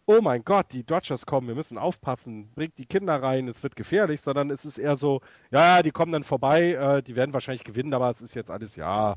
oh 0.05 0.21
mein 0.21 0.43
Gott, 0.45 0.67
die 0.71 0.83
Dodgers 0.83 1.25
kommen, 1.25 1.47
wir 1.47 1.55
müssen 1.55 1.77
aufpassen, 1.77 2.49
bringt 2.55 2.77
die 2.77 2.85
Kinder 2.85 3.21
rein, 3.21 3.47
es 3.47 3.61
wird 3.63 3.75
gefährlich, 3.75 4.21
sondern 4.21 4.51
es 4.51 4.63
ist 4.63 4.77
eher 4.77 4.95
so, 4.95 5.21
ja, 5.51 5.83
die 5.83 5.91
kommen 5.91 6.11
dann 6.11 6.23
vorbei, 6.23 6.73
äh, 6.73 7.03
die 7.03 7.15
werden 7.15 7.33
wahrscheinlich 7.33 7.63
gewinnen, 7.63 7.93
aber 7.93 8.09
es 8.09 8.21
ist 8.21 8.35
jetzt 8.35 8.51
alles, 8.51 8.75
ja, 8.75 9.15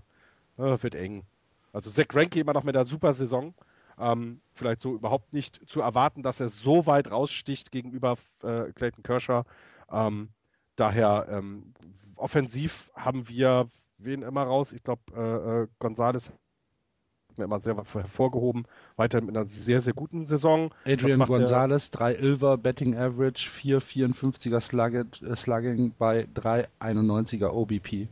äh, 0.56 0.82
wird 0.82 0.94
eng. 0.94 1.24
Also 1.72 1.90
Zach 1.90 2.08
Greinke 2.08 2.40
immer 2.40 2.54
noch 2.54 2.64
mit 2.64 2.74
einer 2.74 2.86
super 2.86 3.14
Saison. 3.14 3.54
Ähm, 4.00 4.40
vielleicht 4.54 4.80
so 4.80 4.94
überhaupt 4.94 5.32
nicht 5.32 5.68
zu 5.68 5.80
erwarten, 5.80 6.22
dass 6.22 6.40
er 6.40 6.48
so 6.48 6.86
weit 6.86 7.10
raussticht 7.10 7.72
gegenüber 7.72 8.16
äh, 8.42 8.72
Clayton 8.72 9.02
Kershaw. 9.02 9.44
Ähm, 9.90 10.28
daher 10.76 11.26
ähm, 11.30 11.74
offensiv 12.16 12.90
haben 12.94 13.28
wir 13.28 13.68
wen 13.98 14.22
immer 14.22 14.44
raus. 14.44 14.72
Ich 14.72 14.82
glaube, 14.82 15.02
äh, 15.14 15.62
äh, 15.62 15.68
Gonzales 15.78 16.30
hat 16.30 17.38
mir 17.38 17.44
immer 17.44 17.60
sehr 17.60 17.76
hervorgehoben. 17.76 18.66
Weiter 18.96 19.20
mit 19.20 19.36
einer 19.36 19.46
sehr, 19.46 19.80
sehr 19.80 19.92
guten 19.92 20.24
Saison. 20.24 20.72
Adrian 20.84 21.20
Gonzalez, 21.20 21.90
3 21.90 22.18
11er 22.18 22.56
Betting 22.56 22.96
Average, 22.96 23.48
4,54er 23.50 24.60
Slugging, 24.60 25.06
äh, 25.22 25.36
Slugging 25.36 25.92
bei 25.98 26.26
3,91er 26.34 27.50
OBP. 27.50 28.08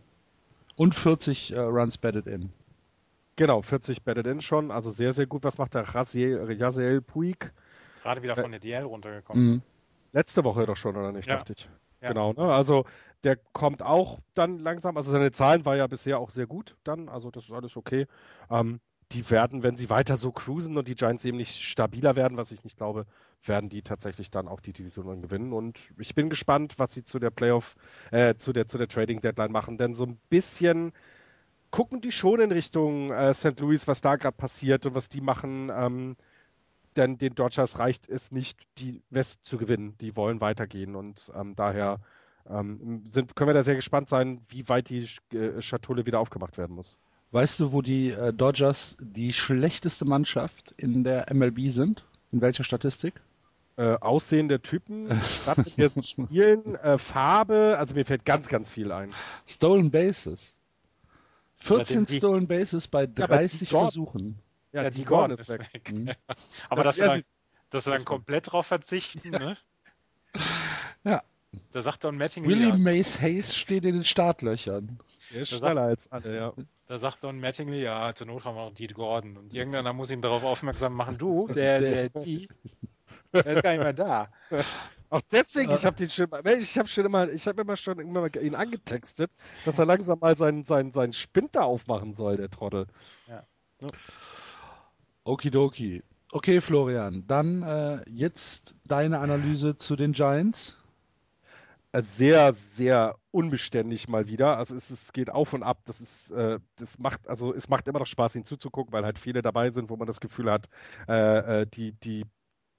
Und 0.76 0.94
40 0.94 1.52
äh, 1.52 1.58
Runs 1.58 1.96
batted 1.96 2.26
in. 2.26 2.50
Genau, 3.36 3.60
40 3.62 4.02
batted 4.02 4.26
in 4.26 4.40
schon. 4.40 4.70
Also 4.70 4.90
sehr, 4.90 5.12
sehr 5.12 5.26
gut. 5.26 5.44
Was 5.44 5.58
macht 5.58 5.74
der 5.74 5.82
Raziel, 5.94 7.02
Puig? 7.02 7.52
Gerade 8.02 8.22
wieder 8.22 8.36
von 8.36 8.50
der 8.50 8.60
DL 8.60 8.84
runtergekommen. 8.84 9.46
Mhm. 9.46 9.62
Letzte 10.12 10.44
Woche 10.44 10.64
doch 10.64 10.76
schon, 10.76 10.96
oder 10.96 11.12
nicht, 11.12 11.28
Ja. 11.28 11.36
dachte 11.36 11.52
ich. 11.52 11.68
Ja. 12.00 12.08
Genau, 12.08 12.32
ne? 12.32 12.52
Also 12.52 12.84
der 13.24 13.36
kommt 13.36 13.82
auch 13.82 14.20
dann 14.34 14.58
langsam, 14.60 14.96
also 14.96 15.10
seine 15.10 15.30
Zahlen 15.32 15.64
war 15.64 15.76
ja 15.76 15.86
bisher 15.86 16.18
auch 16.18 16.30
sehr 16.30 16.46
gut 16.46 16.76
dann, 16.84 17.08
also 17.08 17.30
das 17.30 17.44
ist 17.44 17.52
alles 17.52 17.76
okay. 17.76 18.06
Ähm, 18.50 18.80
die 19.12 19.28
werden, 19.30 19.62
wenn 19.62 19.76
sie 19.76 19.88
weiter 19.90 20.16
so 20.16 20.32
cruisen 20.32 20.76
und 20.76 20.88
die 20.88 20.94
Giants 20.94 21.24
eben 21.24 21.36
nicht 21.36 21.62
stabiler 21.62 22.16
werden, 22.16 22.36
was 22.36 22.50
ich 22.50 22.64
nicht 22.64 22.76
glaube, 22.76 23.06
werden 23.44 23.68
die 23.68 23.82
tatsächlich 23.82 24.30
dann 24.30 24.48
auch 24.48 24.60
die 24.60 24.72
Division 24.72 25.06
dann 25.06 25.22
gewinnen. 25.22 25.52
Und 25.52 25.92
ich 25.98 26.14
bin 26.14 26.28
gespannt, 26.28 26.74
was 26.78 26.92
sie 26.92 27.04
zu 27.04 27.18
der 27.18 27.30
Playoff, 27.30 27.76
äh, 28.10 28.34
zu 28.34 28.52
der, 28.52 28.66
zu 28.66 28.78
der 28.78 28.88
Trading 28.88 29.20
Deadline 29.20 29.52
machen, 29.52 29.78
denn 29.78 29.94
so 29.94 30.04
ein 30.04 30.18
bisschen 30.28 30.92
gucken 31.70 32.01
die 32.01 32.12
schon 32.12 32.40
in 32.40 32.52
Richtung 32.52 33.10
äh, 33.10 33.34
St. 33.34 33.59
Louis, 33.60 33.86
was 33.88 34.01
da 34.01 34.16
gerade 34.16 34.36
passiert 34.36 34.86
und 34.86 34.94
was 34.94 35.09
die 35.09 35.20
machen. 35.20 35.70
Ähm, 35.74 36.16
denn 36.97 37.18
den 37.18 37.34
Dodgers 37.34 37.78
reicht 37.78 38.09
es 38.09 38.32
nicht, 38.32 38.59
die 38.78 39.02
West 39.10 39.44
zu 39.44 39.59
gewinnen. 39.59 39.94
Die 40.01 40.16
wollen 40.16 40.40
weitergehen 40.40 40.97
und 40.97 41.30
ähm, 41.36 41.55
daher 41.55 42.01
ähm, 42.48 43.05
sind, 43.10 43.36
können 43.36 43.51
wir 43.51 43.55
da 43.55 43.62
sehr 43.62 43.74
gespannt 43.74 44.09
sein, 44.09 44.40
wie 44.48 44.68
weit 44.68 44.88
die 44.88 45.09
äh, 45.32 45.60
Schatulle 45.60 46.06
wieder 46.06 46.20
aufgemacht 46.20 46.59
werden 46.59 46.74
muss. 46.74 46.98
Weißt 47.32 47.60
du, 47.60 47.72
wo 47.72 47.82
die 47.82 48.10
äh, 48.10 48.32
Dodgers 48.32 48.97
die 49.01 49.32
schlechteste 49.32 50.05
Mannschaft 50.05 50.72
in 50.76 51.05
der 51.05 51.26
MLB 51.32 51.68
sind? 51.70 52.05
In 52.32 52.40
welcher 52.40 52.64
Statistik? 52.64 53.14
Äh, 53.76 53.97
Aussehen 53.97 54.48
der 54.48 54.62
Typen, 54.62 55.09
Stadt 55.43 55.68
spielen, 56.02 56.76
äh, 56.76 56.97
Farbe, 56.97 57.76
also 57.78 57.94
mir 57.94 58.06
fällt 58.06 58.24
ganz, 58.24 58.48
ganz 58.48 58.70
viel 58.70 58.90
ein. 58.90 59.12
Stolen 59.47 59.90
Bases. 59.90 60.56
14 61.58 61.84
Seitdem 61.84 62.06
die- 62.06 62.16
Stolen 62.18 62.46
Bases 62.46 62.88
bei 62.88 63.04
aber 63.04 63.06
die 63.08 63.22
30 63.22 63.70
Gordon- 63.70 63.84
Versuchen. 63.90 64.38
Ja, 64.72 64.82
Ja, 64.82 64.90
die 64.90 64.98
die 64.98 65.04
Gordon 65.04 65.36
Gordon 65.36 65.40
ist 65.40 65.48
weg. 65.74 65.92
Mhm. 65.92 66.10
Aber 66.68 66.82
Das 66.82 66.98
ist 66.98 67.06
dann, 67.06 67.22
dass 67.70 67.86
wir 67.86 67.94
dann 67.94 68.04
komplett 68.04 68.52
drauf 68.52 68.66
verzichten, 68.66 69.30
ne? 69.30 69.56
Ja. 71.04 71.22
Da 71.72 71.80
sagt 71.80 72.04
Don 72.04 72.18
Mattingly, 72.18 72.50
Willie 72.50 72.68
ja, 72.68 72.76
Mays 72.76 73.18
Hayes 73.20 73.56
steht 73.56 73.84
in 73.86 73.94
den 73.94 74.04
Startlöchern. 74.04 74.98
Der 75.32 75.40
ist 75.40 75.52
Das 75.52 75.58
schneller 75.60 75.82
als 75.82 76.12
alle, 76.12 76.36
ja. 76.36 76.52
da 76.88 76.98
sagt 76.98 77.24
Don 77.24 77.40
Mattingly, 77.40 77.82
ja, 77.82 78.12
zur 78.14 78.26
Not 78.26 78.44
haben 78.44 78.56
wir 78.56 78.62
auch 78.62 78.74
die 78.74 78.86
Gordon. 78.88 79.36
Und 79.38 79.54
irgendeiner 79.54 79.92
muss 79.94 80.10
ihn 80.10 80.20
darauf 80.20 80.44
aufmerksam 80.44 80.92
machen, 80.92 81.16
du, 81.16 81.48
der, 81.48 81.80
der, 81.80 82.08
die, 82.10 82.48
der 83.32 83.46
ist 83.46 83.62
gar 83.62 83.70
nicht 83.70 83.80
mehr 83.82 83.92
da. 83.94 84.28
Auch 85.10 85.22
deswegen, 85.30 85.72
ich 85.72 85.84
habe 85.84 85.96
den 85.96 86.08
schon, 86.08 86.28
ich 86.60 86.78
habe 86.78 86.88
schon 86.88 87.06
immer, 87.06 87.30
ich 87.30 87.46
habe 87.46 87.62
immer 87.62 87.76
schon 87.76 87.98
immer 88.00 88.22
mal 88.22 88.30
ihn 88.42 88.54
angetextet, 88.54 89.30
dass 89.64 89.78
er 89.78 89.86
langsam 89.86 90.18
mal 90.20 90.36
seinen, 90.36 90.64
seinen, 90.64 90.92
seinen 90.92 91.12
Spind 91.12 91.54
da 91.56 91.62
aufmachen 91.62 92.12
soll, 92.12 92.36
der 92.36 92.50
Trottel. 92.50 92.86
Okidoki. 95.24 96.02
Okay, 96.32 96.60
Florian, 96.60 97.24
dann 97.26 97.62
äh, 97.62 98.02
jetzt 98.10 98.74
deine 98.86 99.20
Analyse 99.20 99.76
zu 99.76 99.96
den 99.96 100.12
Giants. 100.12 100.76
Äh, 101.92 102.02
Sehr, 102.02 102.52
sehr 102.52 103.16
unbeständig 103.30 104.08
mal 104.08 104.28
wieder. 104.28 104.56
Also 104.58 104.74
es, 104.74 104.90
es 104.90 105.12
geht 105.12 105.30
auf 105.30 105.52
und 105.52 105.62
ab. 105.62 105.82
Das 105.86 106.00
ist, 106.00 106.30
äh, 106.32 106.58
das 106.76 106.98
macht, 106.98 107.28
also 107.28 107.54
es 107.54 107.68
macht 107.68 107.86
immer 107.88 108.00
noch 108.00 108.06
Spaß, 108.06 108.34
ihn 108.36 108.44
zuzugucken, 108.44 108.92
weil 108.92 109.04
halt 109.04 109.18
viele 109.18 109.42
dabei 109.42 109.70
sind, 109.70 109.88
wo 109.90 109.96
man 109.96 110.06
das 110.06 110.20
Gefühl 110.20 110.50
hat, 110.50 110.68
äh, 111.08 111.62
äh, 111.62 111.66
die, 111.66 111.92
die, 111.92 112.24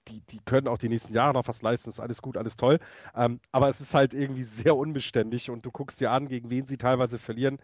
die, 0.08 0.22
die 0.22 0.40
können 0.46 0.68
auch 0.68 0.78
die 0.78 0.90
nächsten 0.90 1.14
Jahre 1.14 1.34
noch 1.34 1.48
was 1.48 1.62
leisten, 1.62 1.90
ist 1.90 2.00
alles 2.00 2.22
gut, 2.22 2.38
alles 2.38 2.56
toll. 2.56 2.80
Ähm, 3.16 3.40
aber 3.52 3.70
es 3.70 3.82
ist 3.82 3.94
halt 3.94 4.14
irgendwie 4.14 4.44
sehr 4.44 4.76
unbeständig 4.76 5.50
und 5.50 5.66
du 5.66 5.72
guckst 5.72 6.00
dir 6.00 6.12
an, 6.12 6.28
gegen 6.28 6.50
wen 6.50 6.66
sie 6.66 6.78
teilweise 6.78 7.20
verlieren. 7.20 7.60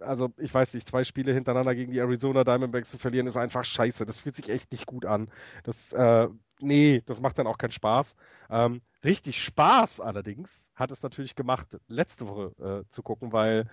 Also, 0.00 0.32
ich 0.38 0.52
weiß 0.54 0.74
nicht, 0.74 0.88
zwei 0.88 1.04
Spiele 1.04 1.32
hintereinander 1.32 1.74
gegen 1.74 1.92
die 1.92 1.98
Arizona 1.98 2.44
Diamondbacks 2.44 2.90
zu 2.90 2.98
verlieren, 2.98 3.26
ist 3.26 3.36
einfach 3.36 3.64
scheiße. 3.64 4.06
Das 4.06 4.18
fühlt 4.20 4.36
sich 4.36 4.48
echt 4.48 4.70
nicht 4.72 4.86
gut 4.86 5.04
an. 5.06 5.28
Das, 5.64 5.92
äh, 5.92 6.28
nee, 6.60 7.02
das 7.06 7.20
macht 7.20 7.38
dann 7.38 7.46
auch 7.46 7.58
keinen 7.58 7.72
Spaß. 7.72 8.14
Ähm, 8.50 8.80
richtig 9.04 9.42
Spaß 9.42 10.00
allerdings 10.00 10.70
hat 10.74 10.90
es 10.90 11.02
natürlich 11.02 11.34
gemacht, 11.34 11.68
letzte 11.88 12.28
Woche 12.28 12.84
äh, 12.84 12.88
zu 12.90 13.02
gucken, 13.02 13.32
weil 13.32 13.68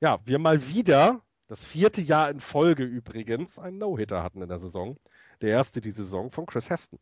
ja, 0.00 0.18
wir 0.24 0.38
mal 0.38 0.68
wieder, 0.68 1.22
das 1.48 1.64
vierte 1.64 2.02
Jahr 2.02 2.30
in 2.30 2.40
Folge 2.40 2.84
übrigens, 2.84 3.58
einen 3.58 3.78
No-Hitter 3.78 4.22
hatten 4.22 4.42
in 4.42 4.48
der 4.48 4.58
Saison. 4.58 4.98
Der 5.40 5.50
erste 5.50 5.80
die 5.80 5.90
Saison 5.90 6.30
von 6.30 6.46
Chris 6.46 6.70
Heston. 6.70 6.98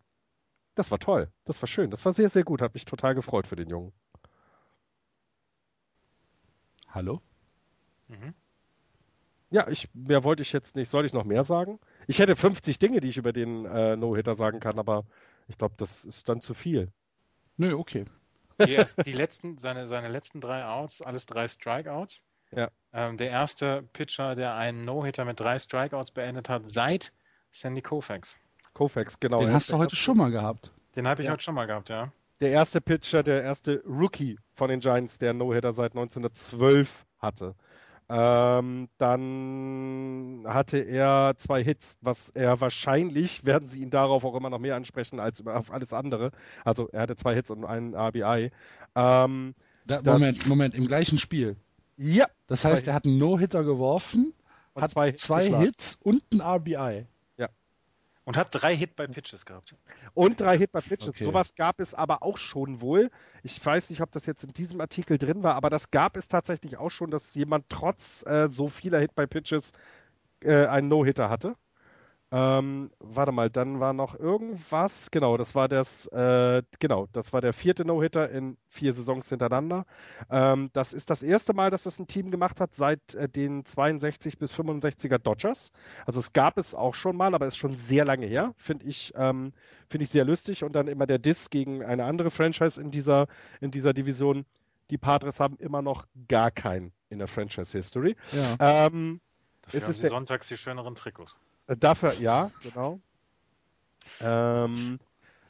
Das 0.77 0.90
war 0.90 0.98
toll. 0.98 1.32
Das 1.44 1.61
war 1.61 1.66
schön. 1.66 1.90
Das 1.90 2.05
war 2.05 2.12
sehr, 2.12 2.28
sehr 2.28 2.44
gut. 2.44 2.62
Hat 2.62 2.74
mich 2.74 2.85
total 2.85 3.15
gefreut 3.15 3.47
für 3.47 3.57
den 3.57 3.69
Jungen. 3.69 3.93
Hallo? 6.89 7.20
Mhm. 8.09 8.35
Ja, 9.51 9.69
ich, 9.69 9.89
mehr 9.94 10.23
wollte 10.23 10.43
ich 10.43 10.53
jetzt 10.53 10.77
nicht. 10.77 10.90
Soll 10.90 11.07
ich 11.07 11.15
noch 11.15 11.24
mehr 11.24 11.44
sagen? 11.44 11.81
Ich 12.07 12.19
hätte 12.19 12.36
50 12.36 12.78
Dinge, 12.78 13.01
die 13.01 13.09
ich 13.09 13.16
über 13.16 13.32
den 13.32 13.65
äh, 13.65 13.97
No-Hitter 13.97 14.35
sagen 14.35 14.61
kann, 14.61 14.78
aber 14.78 15.05
ich 15.48 15.57
glaube, 15.57 15.74
das 15.78 16.05
ist 16.05 16.28
dann 16.28 16.40
zu 16.40 16.53
viel. 16.53 16.93
Nö, 17.57 17.74
okay. 17.74 18.05
Die, 18.61 18.78
die 19.05 19.12
letzten, 19.12 19.57
seine, 19.57 19.86
seine 19.86 20.09
letzten 20.09 20.43
drei 20.43 20.65
Outs, 20.66 21.01
alles 21.01 21.24
drei 21.24 21.48
Strikeouts. 21.48 22.23
Ja. 22.51 22.70
Ähm, 22.93 23.16
der 23.16 23.31
erste 23.31 23.82
Pitcher, 23.94 24.35
der 24.35 24.55
einen 24.57 24.85
No-Hitter 24.85 25.24
mit 25.24 25.40
drei 25.40 25.59
Strikeouts 25.59 26.11
beendet 26.11 26.51
hat, 26.51 26.69
seit 26.69 27.15
Sandy 27.51 27.81
Koufax. 27.81 28.39
Koufax, 28.77 29.19
genau. 29.20 29.40
Den 29.40 29.53
hast 29.53 29.69
du 29.69 29.73
der 29.73 29.78
heute 29.78 29.86
erste- 29.94 29.97
schon 29.97 30.16
mal 30.19 30.31
gehabt. 30.31 30.70
Den 30.97 31.09
habe 31.09 31.23
ich 31.23 31.27
Ja. 31.27 31.32
heute 31.32 31.43
schon 31.43 31.55
mal 31.55 31.66
gehabt, 31.66 31.89
ja. 31.89 32.12
Der 32.40 32.51
erste 32.51 32.81
Pitcher, 32.82 33.23
der 33.23 33.43
erste 33.43 33.82
Rookie 33.86 34.39
von 34.53 34.69
den 34.69 34.81
Giants, 34.81 35.16
der 35.19 35.31
einen 35.31 35.39
No-Hitter 35.39 35.73
seit 35.73 35.94
1912 35.94 37.07
hatte. 37.19 37.55
Ähm, 38.09 38.89
dann 38.98 40.44
hatte 40.47 40.78
er 40.78 41.35
zwei 41.39 41.65
Hits, 41.65 41.98
was 42.03 42.31
er 42.31 42.61
wahrscheinlich, 42.61 43.44
werden 43.44 43.69
sie 43.69 43.81
ihn 43.81 43.90
darauf 43.90 44.24
auch 44.24 44.35
immer 44.36 44.51
noch 44.51 44.59
mehr 44.61 44.77
ansprechen 44.77 45.19
als 45.19 45.44
auf 45.47 45.73
alles 45.73 45.93
andere. 45.93 46.31
Also 46.65 46.89
er 46.93 47.03
hatte 47.03 47.16
zwei 47.16 47.35
Hits 47.35 47.51
und 47.51 47.65
einen 47.65 47.94
RBI. 47.94 48.51
Ähm, 48.94 49.55
Da, 49.86 50.03
Das- 50.03 50.20
Moment, 50.20 50.47
Moment, 50.47 50.74
im 50.74 50.86
gleichen 50.89 51.16
Spiel. 51.19 51.57
ja, 51.97 52.27
Das 52.48 52.62
Zwei 52.62 52.70
heißt, 52.73 52.86
er 52.89 52.94
hat 52.94 53.05
einen 53.07 53.19
No-Hitter 53.19 53.62
geworfen, 53.65 54.35
und 54.74 54.82
hat 54.82 54.90
zwei 54.90 55.12
zwei, 55.12 55.43
Hits 55.43 55.48
geschlagen. 55.51 55.65
Hits 55.65 55.98
und 56.03 56.23
ein 56.32 56.40
RBI. 56.40 57.07
Und 58.27 58.36
hat 58.36 58.48
drei 58.51 58.77
Hit 58.77 58.97
bei 58.97 59.07
Pitches 59.07 59.47
gehabt. 59.47 59.77
Und 60.12 60.40
drei 60.40 60.59
Hit 60.59 60.73
by 60.73 60.81
Pitches. 60.81 61.15
Okay. 61.15 61.24
Sowas 61.24 61.55
gab 61.55 61.78
es 61.78 61.94
aber 61.94 62.24
auch 62.24 62.36
schon 62.36 62.81
wohl. 62.81 63.12
Ich 63.44 63.65
weiß 63.65 63.89
nicht, 63.89 64.03
ob 64.03 64.11
das 64.11 64.27
jetzt 64.27 64.43
in 64.43 64.53
diesem 64.53 64.81
Artikel 64.81 65.16
drin 65.16 65.44
war, 65.44 65.55
aber 65.55 65.70
das 65.70 65.93
gab 65.93 66.16
es 66.16 66.27
tatsächlich 66.27 66.77
auch 66.77 66.90
schon, 66.90 67.12
dass 67.12 67.36
jemand 67.36 67.66
trotz 67.69 68.27
äh, 68.27 68.48
so 68.48 68.69
vieler 68.69 68.98
Hit 68.98 69.15
by 69.15 69.28
Pitches 69.28 69.70
äh, 70.43 70.66
einen 70.66 70.89
No-Hitter 70.89 71.31
hatte. 71.31 71.55
Ähm, 72.32 72.90
warte 72.98 73.31
mal, 73.31 73.51
dann 73.51 73.78
war 73.78 73.93
noch 73.93 74.19
irgendwas. 74.19 75.11
Genau, 75.12 75.36
das 75.36 75.55
war 75.55 75.69
das, 75.69 76.07
äh, 76.09 76.62
genau, 76.81 77.07
das 77.12 77.32
war 77.32 77.40
der 77.40 77.53
vierte 77.53 77.85
No-Hitter 77.85 78.28
in 78.31 78.57
vier 78.69 78.93
Saisons 78.93 79.28
hintereinander. 79.28 79.86
Ähm, 80.28 80.70
das 80.73 80.93
ist 80.93 81.09
das 81.09 81.23
erste 81.23 81.55
Mal, 81.55 81.70
dass 81.70 81.85
das 81.85 82.01
ein 82.01 82.09
Team 82.09 82.32
gemacht 82.32 82.61
hat 82.61 82.74
seit 82.74 83.15
äh, 83.15 83.28
den 83.28 83.65
62 83.65 84.39
bis 84.39 84.53
65er 84.53 85.19
Dodgers. 85.19 85.70
Also 86.05 86.19
es 86.19 86.32
gab 86.32 86.59
es 86.59 86.74
auch 86.74 86.94
schon 86.97 87.16
mal, 87.16 87.35
aber 87.35 87.47
ist 87.47 87.59
schon 87.59 87.77
sehr 87.77 88.05
lange 88.05 88.27
her. 88.27 88.55
Finde 88.57 88.86
ich, 88.86 89.12
ähm, 89.16 89.53
finde 89.89 90.03
ich 90.03 90.11
sehr 90.11 90.24
lustig. 90.24 90.65
Und 90.65 90.73
dann 90.73 90.89
immer 90.89 91.07
der 91.07 91.19
Diss 91.19 91.48
gegen 91.51 91.85
eine 91.85 92.05
andere 92.05 92.32
Franchise 92.32 92.81
in 92.81 92.90
dieser, 92.90 93.28
in 93.61 93.70
dieser 93.70 93.93
Division. 93.93 94.47
Die 94.90 94.98
Padres 94.98 95.39
haben 95.39 95.57
immer 95.59 95.82
noch 95.82 96.07
gar 96.28 96.51
keinen 96.51 96.93
in 97.09 97.19
der 97.19 97.28
Franchise-History. 97.28 98.16
Ja. 98.32 98.86
Ähm, 98.86 99.20
Dafür 99.62 99.78
Es 99.78 99.85
haben 99.85 99.90
ist 99.90 100.01
sie 100.01 100.09
sonntags 100.09 100.48
die 100.48 100.57
schöneren 100.57 100.94
Trikots. 100.94 101.35
Äh, 101.66 101.76
Dafür, 101.76 102.14
ja, 102.14 102.51
genau. 102.62 103.01
Ähm, 104.20 104.98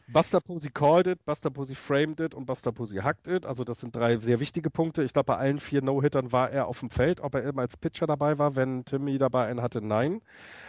Buster 0.09 0.41
Posey 0.41 0.71
called 0.71 1.09
it, 1.09 1.25
Buster 1.25 1.51
Posey 1.51 1.75
framed 1.75 2.21
it 2.21 2.35
und 2.35 2.47
Buster 2.47 2.71
Posey 2.73 3.01
hucked 3.01 3.27
it. 3.27 3.45
Also 3.45 3.65
das 3.65 3.81
sind 3.81 3.95
drei 3.95 4.17
sehr 4.19 4.39
wichtige 4.39 4.71
Punkte. 4.71 5.03
Ich 5.03 5.13
glaube, 5.13 5.27
bei 5.27 5.37
allen 5.37 5.59
vier 5.59 5.83
No-Hittern 5.83 6.31
war 6.33 6.51
er 6.51 6.69
auf 6.69 6.81
dem 6.81 6.91
Feld. 6.91 7.21
Ob 7.21 7.35
er 7.35 7.43
immer 7.43 7.63
als 7.63 7.77
Pitcher 7.77 8.07
dabei 8.07 8.39
war, 8.39 8.55
wenn 8.55 8.85
Timmy 8.85 9.19
dabei 9.19 9.47
einen 9.47 9.63
hatte, 9.63 9.81
nein. 9.81 10.23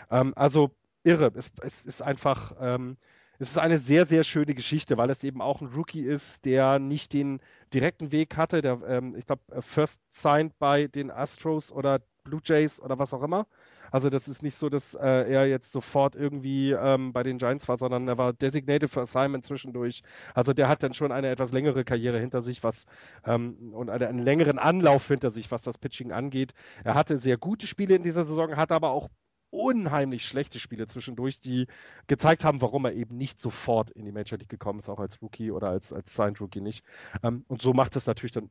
Ähm, 0.09 0.33
also 0.35 0.71
irre. 1.03 1.31
Es, 1.35 1.51
es 1.61 1.85
ist 1.85 2.01
einfach, 2.01 2.53
ähm, 2.59 2.97
es 3.37 3.51
ist 3.51 3.59
eine 3.59 3.77
sehr, 3.77 4.05
sehr 4.05 4.23
schöne 4.23 4.55
Geschichte, 4.55 4.97
weil 4.97 5.11
es 5.11 5.23
eben 5.23 5.41
auch 5.41 5.61
ein 5.61 5.67
Rookie 5.67 6.01
ist, 6.01 6.43
der 6.45 6.79
nicht 6.79 7.13
den 7.13 7.39
direkten 7.73 8.11
Weg 8.11 8.37
hatte. 8.37 8.61
Der, 8.63 8.81
ähm, 8.87 9.15
ich 9.15 9.27
glaube, 9.27 9.43
first 9.61 10.01
signed 10.09 10.57
bei 10.57 10.87
den 10.87 11.11
Astros 11.11 11.71
oder 11.71 12.01
Blue 12.23 12.41
Jays 12.43 12.81
oder 12.81 12.97
was 12.97 13.13
auch 13.13 13.21
immer. 13.21 13.45
Also 13.91 14.09
das 14.09 14.27
ist 14.27 14.43
nicht 14.43 14.55
so, 14.55 14.69
dass 14.69 14.95
äh, 14.95 15.31
er 15.31 15.47
jetzt 15.47 15.71
sofort 15.71 16.15
irgendwie 16.15 16.71
ähm, 16.71 17.13
bei 17.13 17.23
den 17.23 17.37
Giants 17.37 17.67
war, 17.67 17.77
sondern 17.77 18.07
er 18.07 18.17
war 18.17 18.33
designated 18.33 18.89
for 18.89 19.03
assignment 19.03 19.45
zwischendurch. 19.45 20.03
Also 20.33 20.53
der 20.53 20.67
hat 20.67 20.83
dann 20.83 20.93
schon 20.93 21.11
eine 21.11 21.29
etwas 21.29 21.51
längere 21.51 21.83
Karriere 21.83 22.19
hinter 22.19 22.41
sich, 22.41 22.63
was 22.63 22.85
ähm, 23.25 23.73
und 23.73 23.89
eine, 23.89 24.07
einen 24.07 24.19
längeren 24.19 24.59
Anlauf 24.59 25.07
hinter 25.07 25.31
sich, 25.31 25.51
was 25.51 25.63
das 25.63 25.77
Pitching 25.77 26.11
angeht. 26.11 26.53
Er 26.83 26.95
hatte 26.95 27.17
sehr 27.17 27.37
gute 27.37 27.67
Spiele 27.67 27.95
in 27.95 28.03
dieser 28.03 28.23
Saison, 28.23 28.57
hat 28.57 28.71
aber 28.71 28.91
auch 28.91 29.09
unheimlich 29.49 30.25
schlechte 30.25 30.59
Spiele 30.59 30.87
zwischendurch, 30.87 31.39
die 31.39 31.67
gezeigt 32.07 32.43
haben, 32.43 32.61
warum 32.61 32.85
er 32.85 32.93
eben 32.93 33.17
nicht 33.17 33.39
sofort 33.39 33.91
in 33.91 34.05
die 34.05 34.11
Major 34.11 34.37
League 34.37 34.49
gekommen 34.49 34.79
ist, 34.79 34.89
auch 34.89 34.99
als 34.99 35.21
Rookie 35.21 35.51
oder 35.51 35.69
als, 35.69 35.93
als 35.93 36.15
Signed 36.15 36.41
Rookie 36.41 36.61
nicht. 36.61 36.83
Ähm, 37.23 37.45
und 37.47 37.61
so 37.61 37.73
macht 37.73 37.95
es 37.95 38.05
natürlich 38.05 38.33
dann 38.33 38.49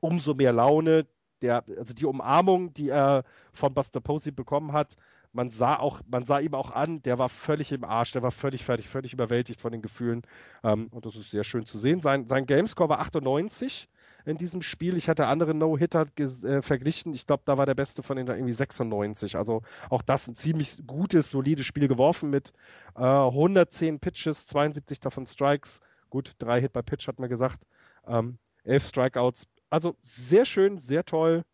umso 0.00 0.34
mehr 0.34 0.52
Laune. 0.52 1.06
Der, 1.42 1.64
also 1.76 1.94
die 1.94 2.06
Umarmung, 2.06 2.72
die 2.74 2.88
er 2.88 3.24
von 3.52 3.74
Buster 3.74 4.00
Posey 4.00 4.32
bekommen 4.32 4.72
hat, 4.72 4.96
man 5.32 5.50
sah 5.50 5.76
auch, 5.76 6.00
man 6.06 6.24
sah 6.24 6.38
ihm 6.38 6.54
auch 6.54 6.70
an, 6.70 7.02
der 7.02 7.18
war 7.18 7.28
völlig 7.28 7.72
im 7.72 7.84
Arsch, 7.84 8.12
der 8.12 8.22
war 8.22 8.30
völlig 8.30 8.64
fertig, 8.64 8.88
völlig 8.88 9.12
überwältigt 9.12 9.60
von 9.60 9.72
den 9.72 9.82
Gefühlen. 9.82 10.22
Ähm, 10.62 10.88
und 10.90 11.06
das 11.06 11.16
ist 11.16 11.30
sehr 11.30 11.44
schön 11.44 11.64
zu 11.64 11.78
sehen. 11.78 12.00
Sein, 12.00 12.26
sein 12.26 12.46
Gamescore 12.46 12.90
war 12.90 13.00
98 13.00 13.88
in 14.24 14.36
diesem 14.36 14.62
Spiel. 14.62 14.96
Ich 14.96 15.08
hatte 15.08 15.26
andere 15.26 15.54
No-Hitter 15.54 16.06
äh, 16.16 16.62
verglichen. 16.62 17.12
Ich 17.14 17.26
glaube, 17.26 17.42
da 17.46 17.56
war 17.56 17.66
der 17.66 17.74
beste 17.74 18.02
von 18.02 18.16
denen 18.16 18.28
irgendwie 18.28 18.52
96. 18.52 19.36
Also 19.36 19.62
auch 19.90 20.02
das 20.02 20.28
ein 20.28 20.34
ziemlich 20.34 20.86
gutes, 20.86 21.30
solides 21.30 21.66
Spiel 21.66 21.88
geworfen 21.88 22.30
mit 22.30 22.52
äh, 22.96 23.02
110 23.02 24.00
Pitches, 24.00 24.46
72 24.46 25.00
davon 25.00 25.26
Strikes. 25.26 25.80
Gut, 26.10 26.34
drei 26.38 26.60
Hit 26.60 26.72
bei 26.72 26.82
Pitch 26.82 27.08
hat 27.08 27.18
man 27.18 27.30
gesagt. 27.30 27.66
Ähm, 28.06 28.38
elf 28.64 28.86
Strikeouts. 28.86 29.46
Also 29.72 29.96
sehr 30.02 30.44
schön, 30.44 30.76
sehr 30.76 31.02
toll. 31.06 31.44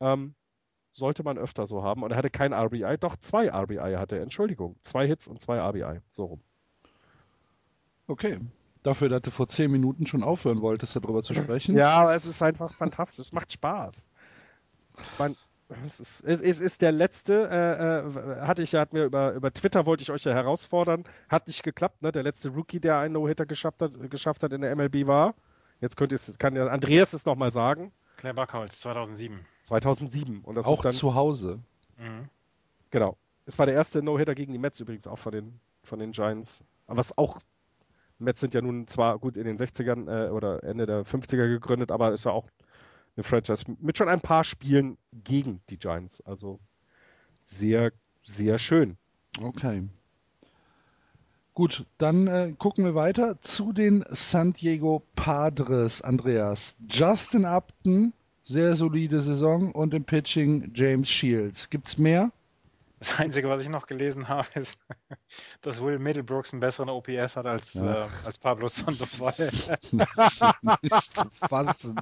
Ähm, 0.00 0.34
sollte 0.92 1.22
man 1.22 1.36
öfter 1.36 1.66
so 1.66 1.82
haben. 1.82 2.02
Und 2.02 2.10
er 2.10 2.16
hatte 2.16 2.30
kein 2.30 2.54
RBI, 2.54 2.96
doch 2.98 3.16
zwei 3.16 3.50
RBI 3.50 3.96
hatte 3.98 4.16
er. 4.16 4.22
Entschuldigung. 4.22 4.76
Zwei 4.80 5.06
Hits 5.06 5.28
und 5.28 5.42
zwei 5.42 5.60
RBI. 5.60 6.00
So 6.08 6.24
rum. 6.24 6.40
Okay. 8.06 8.40
Dafür, 8.82 9.10
dass 9.10 9.20
du 9.20 9.30
vor 9.30 9.48
zehn 9.48 9.70
Minuten 9.70 10.06
schon 10.06 10.22
aufhören 10.22 10.62
wolltest, 10.62 10.96
darüber 10.96 11.22
zu 11.22 11.34
sprechen. 11.34 11.76
Ja, 11.76 11.90
aber 11.90 12.14
es 12.14 12.24
ist 12.24 12.40
einfach 12.40 12.72
fantastisch. 12.72 13.26
Es 13.26 13.32
macht 13.32 13.52
Spaß. 13.52 14.08
Man, 15.18 15.36
es, 15.84 16.00
ist, 16.00 16.24
es, 16.24 16.60
ist 16.60 16.80
der 16.80 16.92
letzte, 16.92 17.46
äh, 17.50 18.38
äh, 18.38 18.40
hatte 18.40 18.62
ich 18.62 18.72
ja, 18.72 18.80
hat 18.80 18.94
mir 18.94 19.04
über, 19.04 19.34
über 19.34 19.52
Twitter 19.52 19.84
wollte 19.84 20.02
ich 20.02 20.10
euch 20.10 20.24
ja 20.24 20.32
herausfordern. 20.32 21.04
Hat 21.28 21.46
nicht 21.46 21.62
geklappt, 21.62 22.00
ne? 22.00 22.10
Der 22.10 22.22
letzte 22.22 22.48
Rookie, 22.48 22.80
der 22.80 23.00
einen 23.00 23.12
No-Hitter 23.12 23.44
geschafft 23.44 23.82
hat, 23.82 23.92
geschafft 24.10 24.42
hat 24.42 24.54
in 24.54 24.62
der 24.62 24.74
MLB 24.74 25.06
war. 25.06 25.34
Jetzt 25.80 25.96
könnt 25.96 26.12
ihr 26.12 26.16
es, 26.16 26.38
kann 26.38 26.56
Andreas 26.56 27.12
es 27.12 27.26
nochmal 27.26 27.52
sagen. 27.52 27.92
Claire 28.16 28.34
Backholz, 28.34 28.80
2007. 28.80 29.44
2007. 29.64 30.40
Und 30.42 30.54
das 30.54 30.64
Auch 30.64 30.78
ist 30.78 30.84
dann, 30.84 30.92
zu 30.92 31.14
Hause. 31.14 31.60
Mhm. 31.98 32.28
genau. 32.90 33.16
Es 33.44 33.58
war 33.58 33.66
der 33.66 33.74
erste 33.74 34.02
No-Hitter 34.02 34.34
gegen 34.34 34.52
die 34.52 34.58
Mets 34.58 34.80
übrigens 34.80 35.06
auch 35.06 35.18
von 35.18 35.32
den, 35.32 35.60
von 35.82 35.98
den 35.98 36.12
Giants. 36.12 36.64
Aber 36.86 36.98
was 36.98 37.16
auch, 37.16 37.40
Mets 38.18 38.40
sind 38.40 38.54
ja 38.54 38.60
nun 38.62 38.88
zwar 38.88 39.18
gut 39.18 39.36
in 39.36 39.44
den 39.44 39.58
60ern 39.58 40.26
äh, 40.26 40.30
oder 40.30 40.64
Ende 40.64 40.86
der 40.86 41.04
50er 41.04 41.48
gegründet, 41.48 41.90
aber 41.90 42.12
ist 42.12 42.24
ja 42.24 42.32
auch 42.32 42.48
eine 43.16 43.24
Franchise 43.24 43.64
mit 43.78 43.96
schon 43.96 44.08
ein 44.08 44.20
paar 44.20 44.44
Spielen 44.44 44.98
gegen 45.12 45.62
die 45.70 45.78
Giants. 45.78 46.20
Also 46.22 46.58
sehr, 47.46 47.92
sehr 48.24 48.58
schön. 48.58 48.96
Okay. 49.40 49.88
Gut, 51.56 51.86
dann 51.96 52.26
äh, 52.26 52.52
gucken 52.58 52.84
wir 52.84 52.94
weiter 52.94 53.40
zu 53.40 53.72
den 53.72 54.04
San 54.10 54.52
Diego 54.52 55.02
Padres, 55.16 56.02
Andreas. 56.02 56.76
Justin 56.86 57.46
Upton, 57.46 58.12
sehr 58.44 58.74
solide 58.76 59.22
Saison 59.22 59.72
und 59.72 59.94
im 59.94 60.04
Pitching 60.04 60.72
James 60.74 61.08
Shields. 61.08 61.70
Gibt's 61.70 61.96
mehr? 61.96 62.30
Das 62.98 63.18
Einzige, 63.18 63.48
was 63.48 63.62
ich 63.62 63.70
noch 63.70 63.86
gelesen 63.86 64.28
habe, 64.28 64.46
ist, 64.60 64.78
dass 65.62 65.80
Will 65.80 65.98
Middlebrooks 65.98 66.52
einen 66.52 66.60
besseren 66.60 66.90
OPS 66.90 67.36
hat 67.36 67.46
als, 67.46 67.72
Ja. 67.72 68.04
äh, 68.04 68.08
als 68.26 68.36
Pablo 68.36 68.68
Sandoval. 68.68 69.32
Das 69.38 69.88
ist 69.92 70.42
nicht 70.82 71.16
zu 71.16 71.24
fassen. 71.48 71.98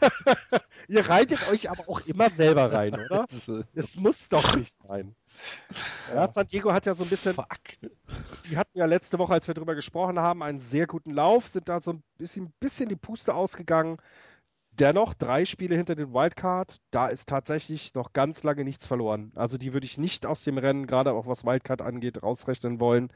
Ihr 0.88 1.08
reitet 1.08 1.48
euch 1.48 1.70
aber 1.70 1.88
auch 1.88 2.00
immer 2.06 2.30
selber 2.30 2.72
rein, 2.72 2.94
oder? 3.10 3.26
Das, 3.28 3.50
Es 3.74 3.96
muss 3.96 4.28
doch 4.28 4.56
nicht 4.56 4.72
sein. 4.72 5.14
Ja, 6.14 6.28
San 6.28 6.46
Diego 6.46 6.72
hat 6.72 6.86
ja 6.86 6.94
so 6.94 7.04
ein 7.04 7.10
bisschen, 7.10 7.34
Fuck. 7.34 7.48
die 8.48 8.56
hatten 8.56 8.78
ja 8.78 8.86
letzte 8.86 9.18
Woche, 9.18 9.32
als 9.32 9.46
wir 9.46 9.54
drüber 9.54 9.74
gesprochen 9.74 10.18
haben, 10.20 10.42
einen 10.42 10.60
sehr 10.60 10.86
guten 10.86 11.10
Lauf, 11.10 11.48
sind 11.48 11.68
da 11.68 11.80
so 11.80 11.92
ein 11.92 12.02
bisschen, 12.18 12.52
bisschen 12.60 12.88
die 12.88 12.96
Puste 12.96 13.34
ausgegangen. 13.34 13.98
Dennoch 14.78 15.14
drei 15.14 15.46
Spiele 15.46 15.74
hinter 15.74 15.94
den 15.94 16.12
Wildcard, 16.12 16.82
da 16.90 17.08
ist 17.08 17.28
tatsächlich 17.28 17.94
noch 17.94 18.12
ganz 18.12 18.42
lange 18.42 18.62
nichts 18.62 18.86
verloren. 18.86 19.32
Also 19.34 19.56
die 19.56 19.72
würde 19.72 19.86
ich 19.86 19.96
nicht 19.96 20.26
aus 20.26 20.44
dem 20.44 20.58
Rennen, 20.58 20.86
gerade 20.86 21.12
auch 21.12 21.26
was 21.26 21.44
Wildcard 21.44 21.80
angeht, 21.80 22.22
rausrechnen 22.22 22.78
wollen. 22.78 23.10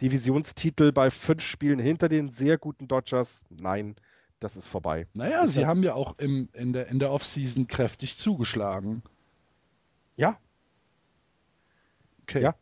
Divisionstitel 0.00 0.90
bei 0.90 1.10
fünf 1.10 1.42
Spielen 1.42 1.78
hinter 1.78 2.08
den 2.08 2.30
sehr 2.30 2.56
guten 2.56 2.88
Dodgers, 2.88 3.44
nein, 3.50 3.94
das 4.42 4.56
ist 4.56 4.66
vorbei. 4.66 5.06
Naja, 5.14 5.44
Ist 5.44 5.54
sie 5.54 5.62
ja- 5.62 5.66
haben 5.68 5.82
ja 5.82 5.94
auch 5.94 6.18
im, 6.18 6.48
in 6.52 6.72
der, 6.72 6.88
in 6.88 6.98
der 6.98 7.10
Offseason 7.12 7.66
kräftig 7.66 8.16
zugeschlagen. 8.16 9.02
Ja, 10.16 10.38
Okay. 12.22 12.42
Ja. 12.42 12.54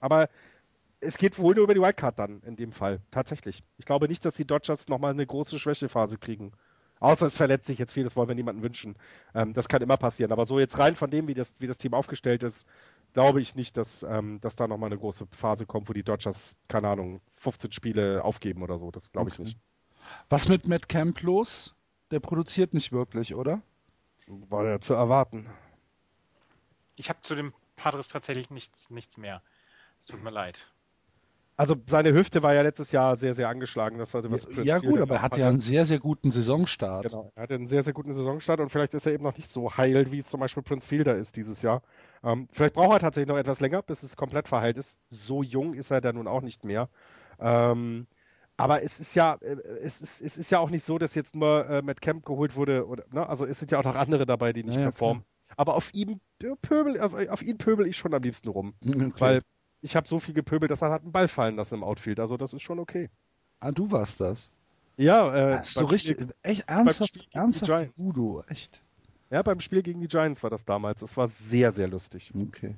aber 0.00 0.28
es 1.00 1.16
geht 1.16 1.38
wohl 1.38 1.54
nur 1.54 1.64
über 1.64 1.74
die 1.74 1.80
Wildcard 1.80 2.18
dann 2.18 2.42
in 2.42 2.56
dem 2.56 2.72
Fall, 2.72 3.00
tatsächlich. 3.10 3.62
Ich 3.78 3.86
glaube 3.86 4.08
nicht, 4.08 4.24
dass 4.24 4.34
die 4.34 4.44
Dodgers 4.46 4.88
nochmal 4.88 5.12
eine 5.12 5.26
große 5.26 5.58
Schwächephase 5.58 6.18
kriegen. 6.18 6.52
Außer 6.98 7.24
es 7.26 7.36
verletzt 7.38 7.66
sich 7.66 7.78
jetzt 7.78 7.94
viel, 7.94 8.04
das 8.04 8.14
wollen 8.16 8.28
wir 8.28 8.34
niemandem 8.34 8.62
wünschen. 8.62 8.96
Ähm, 9.34 9.54
das 9.54 9.68
kann 9.68 9.80
immer 9.80 9.96
passieren. 9.96 10.32
Aber 10.32 10.44
so 10.44 10.58
jetzt 10.58 10.76
rein 10.78 10.96
von 10.96 11.10
dem, 11.10 11.28
wie 11.28 11.34
das, 11.34 11.54
wie 11.58 11.66
das 11.66 11.78
Team 11.78 11.94
aufgestellt 11.94 12.42
ist, 12.42 12.66
glaube 13.14 13.40
ich 13.40 13.54
nicht, 13.54 13.78
dass, 13.78 14.02
ähm, 14.02 14.38
dass 14.42 14.54
da 14.56 14.68
nochmal 14.68 14.90
eine 14.90 14.98
große 14.98 15.26
Phase 15.30 15.64
kommt, 15.64 15.88
wo 15.88 15.94
die 15.94 16.02
Dodgers, 16.02 16.54
keine 16.68 16.88
Ahnung, 16.88 17.22
15 17.32 17.72
Spiele 17.72 18.22
aufgeben 18.22 18.62
oder 18.62 18.78
so. 18.78 18.90
Das 18.90 19.10
glaube 19.12 19.30
ich 19.30 19.34
Okay. 19.36 19.44
nicht. 19.44 19.58
Was 20.28 20.48
mit 20.48 20.66
Matt 20.66 20.88
Camp 20.88 21.22
los? 21.22 21.74
Der 22.10 22.20
produziert 22.20 22.74
nicht 22.74 22.92
wirklich, 22.92 23.34
oder? 23.34 23.62
War 24.26 24.64
ja 24.64 24.80
zu 24.80 24.94
erwarten. 24.94 25.48
Ich 26.96 27.08
habe 27.08 27.20
zu 27.22 27.34
dem 27.34 27.52
Padres 27.76 28.08
tatsächlich 28.08 28.50
nichts, 28.50 28.90
nichts 28.90 29.16
mehr. 29.16 29.42
Es 29.98 30.06
tut 30.06 30.22
mir 30.22 30.30
leid. 30.30 30.70
Also 31.60 31.76
seine 31.84 32.14
Hüfte 32.14 32.42
war 32.42 32.54
ja 32.54 32.62
letztes 32.62 32.90
Jahr 32.90 33.18
sehr, 33.18 33.34
sehr 33.34 33.50
angeschlagen. 33.50 33.98
Das 33.98 34.14
war 34.14 34.22
so 34.22 34.30
was 34.30 34.46
Prince 34.46 34.62
ja 34.62 34.78
gut, 34.78 34.98
aber 34.98 35.16
er 35.16 35.22
hatte 35.22 35.40
ja 35.40 35.48
einen 35.48 35.58
sehr, 35.58 35.84
sehr 35.84 35.98
guten 35.98 36.30
Saisonstart. 36.30 37.02
Genau, 37.02 37.32
er 37.34 37.42
hatte 37.42 37.54
einen 37.54 37.66
sehr, 37.66 37.82
sehr 37.82 37.92
guten 37.92 38.14
Saisonstart 38.14 38.60
und 38.60 38.70
vielleicht 38.70 38.94
ist 38.94 39.04
er 39.04 39.12
eben 39.12 39.24
noch 39.24 39.36
nicht 39.36 39.50
so 39.50 39.76
heil, 39.76 40.10
wie 40.10 40.20
es 40.20 40.26
zum 40.28 40.40
Beispiel 40.40 40.62
Prince 40.62 40.88
Fielder 40.88 41.16
ist 41.16 41.36
dieses 41.36 41.60
Jahr. 41.60 41.82
Ähm, 42.24 42.48
vielleicht 42.50 42.72
braucht 42.72 42.92
er 42.92 43.00
tatsächlich 43.00 43.28
noch 43.28 43.36
etwas 43.36 43.60
länger, 43.60 43.82
bis 43.82 44.02
es 44.02 44.16
komplett 44.16 44.48
verheilt 44.48 44.78
ist. 44.78 44.98
So 45.10 45.42
jung 45.42 45.74
ist 45.74 45.90
er 45.90 46.00
da 46.00 46.14
nun 46.14 46.28
auch 46.28 46.40
nicht 46.40 46.64
mehr. 46.64 46.88
Ähm, 47.38 48.06
aber 48.60 48.82
es 48.82 49.00
ist 49.00 49.14
ja, 49.14 49.34
äh, 49.40 49.56
es 49.82 50.00
ist, 50.00 50.20
es 50.20 50.36
ist 50.36 50.50
ja 50.50 50.58
auch 50.58 50.70
nicht 50.70 50.84
so, 50.84 50.98
dass 50.98 51.14
jetzt 51.14 51.34
nur 51.34 51.68
äh, 51.68 51.82
Matt 51.82 52.00
Camp 52.00 52.24
geholt 52.24 52.56
wurde. 52.56 52.86
Oder, 52.86 53.04
ne? 53.12 53.28
Also 53.28 53.46
es 53.46 53.58
sind 53.58 53.70
ja 53.70 53.78
auch 53.78 53.84
noch 53.84 53.96
andere 53.96 54.26
dabei, 54.26 54.52
die 54.52 54.62
nicht 54.64 54.76
Ja, 54.76 54.82
performen. 54.84 55.24
Aber 55.56 55.74
auf 55.74 55.92
ihm 55.94 56.20
äh, 56.42 56.54
pöbel, 56.62 57.00
auf, 57.00 57.14
auf 57.28 57.42
ihn 57.42 57.58
pöbel 57.58 57.86
ich 57.86 57.96
schon 57.96 58.14
am 58.14 58.22
liebsten 58.22 58.48
rum. 58.48 58.74
Okay. 58.86 59.12
Weil 59.18 59.42
ich 59.82 59.96
habe 59.96 60.06
so 60.06 60.20
viel 60.20 60.34
gepöbelt, 60.34 60.70
dass 60.70 60.82
er 60.82 60.90
hat 60.90 61.02
einen 61.02 61.12
Ball 61.12 61.28
fallen 61.28 61.56
lassen 61.56 61.74
im 61.74 61.84
Outfield. 61.84 62.20
Also 62.20 62.36
das 62.36 62.52
ist 62.52 62.62
schon 62.62 62.78
okay. 62.78 63.08
ah, 63.60 63.72
du 63.72 63.90
warst 63.90 64.20
das. 64.20 64.50
Ja, 64.96 65.34
äh, 65.34 65.50
Das 65.52 65.68
ist 65.68 65.74
so 65.74 65.80
beim 65.80 65.90
richtig, 65.90 66.12
Spiel- 66.12 66.34
echt 66.42 66.68
ernsthaft, 66.68 67.08
Spiel 67.10 67.22
gegen 67.22 67.30
die 67.32 67.36
ernsthaft 67.38 67.66
Giants. 67.70 67.98
Voodoo, 67.98 68.42
echt. 68.48 68.80
Ja, 69.30 69.42
beim 69.42 69.60
Spiel 69.60 69.82
gegen 69.82 70.00
die 70.00 70.08
Giants 70.08 70.42
war 70.42 70.50
das 70.50 70.64
damals. 70.64 71.00
Das 71.00 71.16
war 71.16 71.28
sehr, 71.28 71.72
sehr 71.72 71.88
lustig. 71.88 72.32
Okay. 72.48 72.74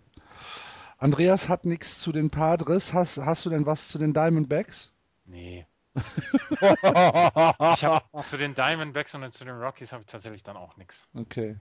Andreas 0.99 1.49
hat 1.49 1.65
nichts 1.65 2.01
zu 2.01 2.13
den 2.13 2.31
Padres. 2.31 2.93
Hast, 2.93 3.19
hast 3.19 3.45
du 3.45 3.51
denn 3.51 3.67
was 3.67 3.89
zu 3.89 3.99
den 3.99 4.13
Diamondbacks? 4.15 4.93
Nee. 5.25 5.67
Ich 7.75 7.85
habe 7.85 8.03
zu 8.25 8.37
den 8.37 8.55
Diamondbacks 8.55 9.15
und 9.15 9.33
zu 9.33 9.45
den 9.45 9.55
Rockies 9.55 9.93
habe 9.93 10.03
ich 10.03 10.07
tatsächlich 10.07 10.43
dann 10.43 10.57
auch 10.57 10.77
nichts. 10.77 11.09
Okay. 11.15 11.59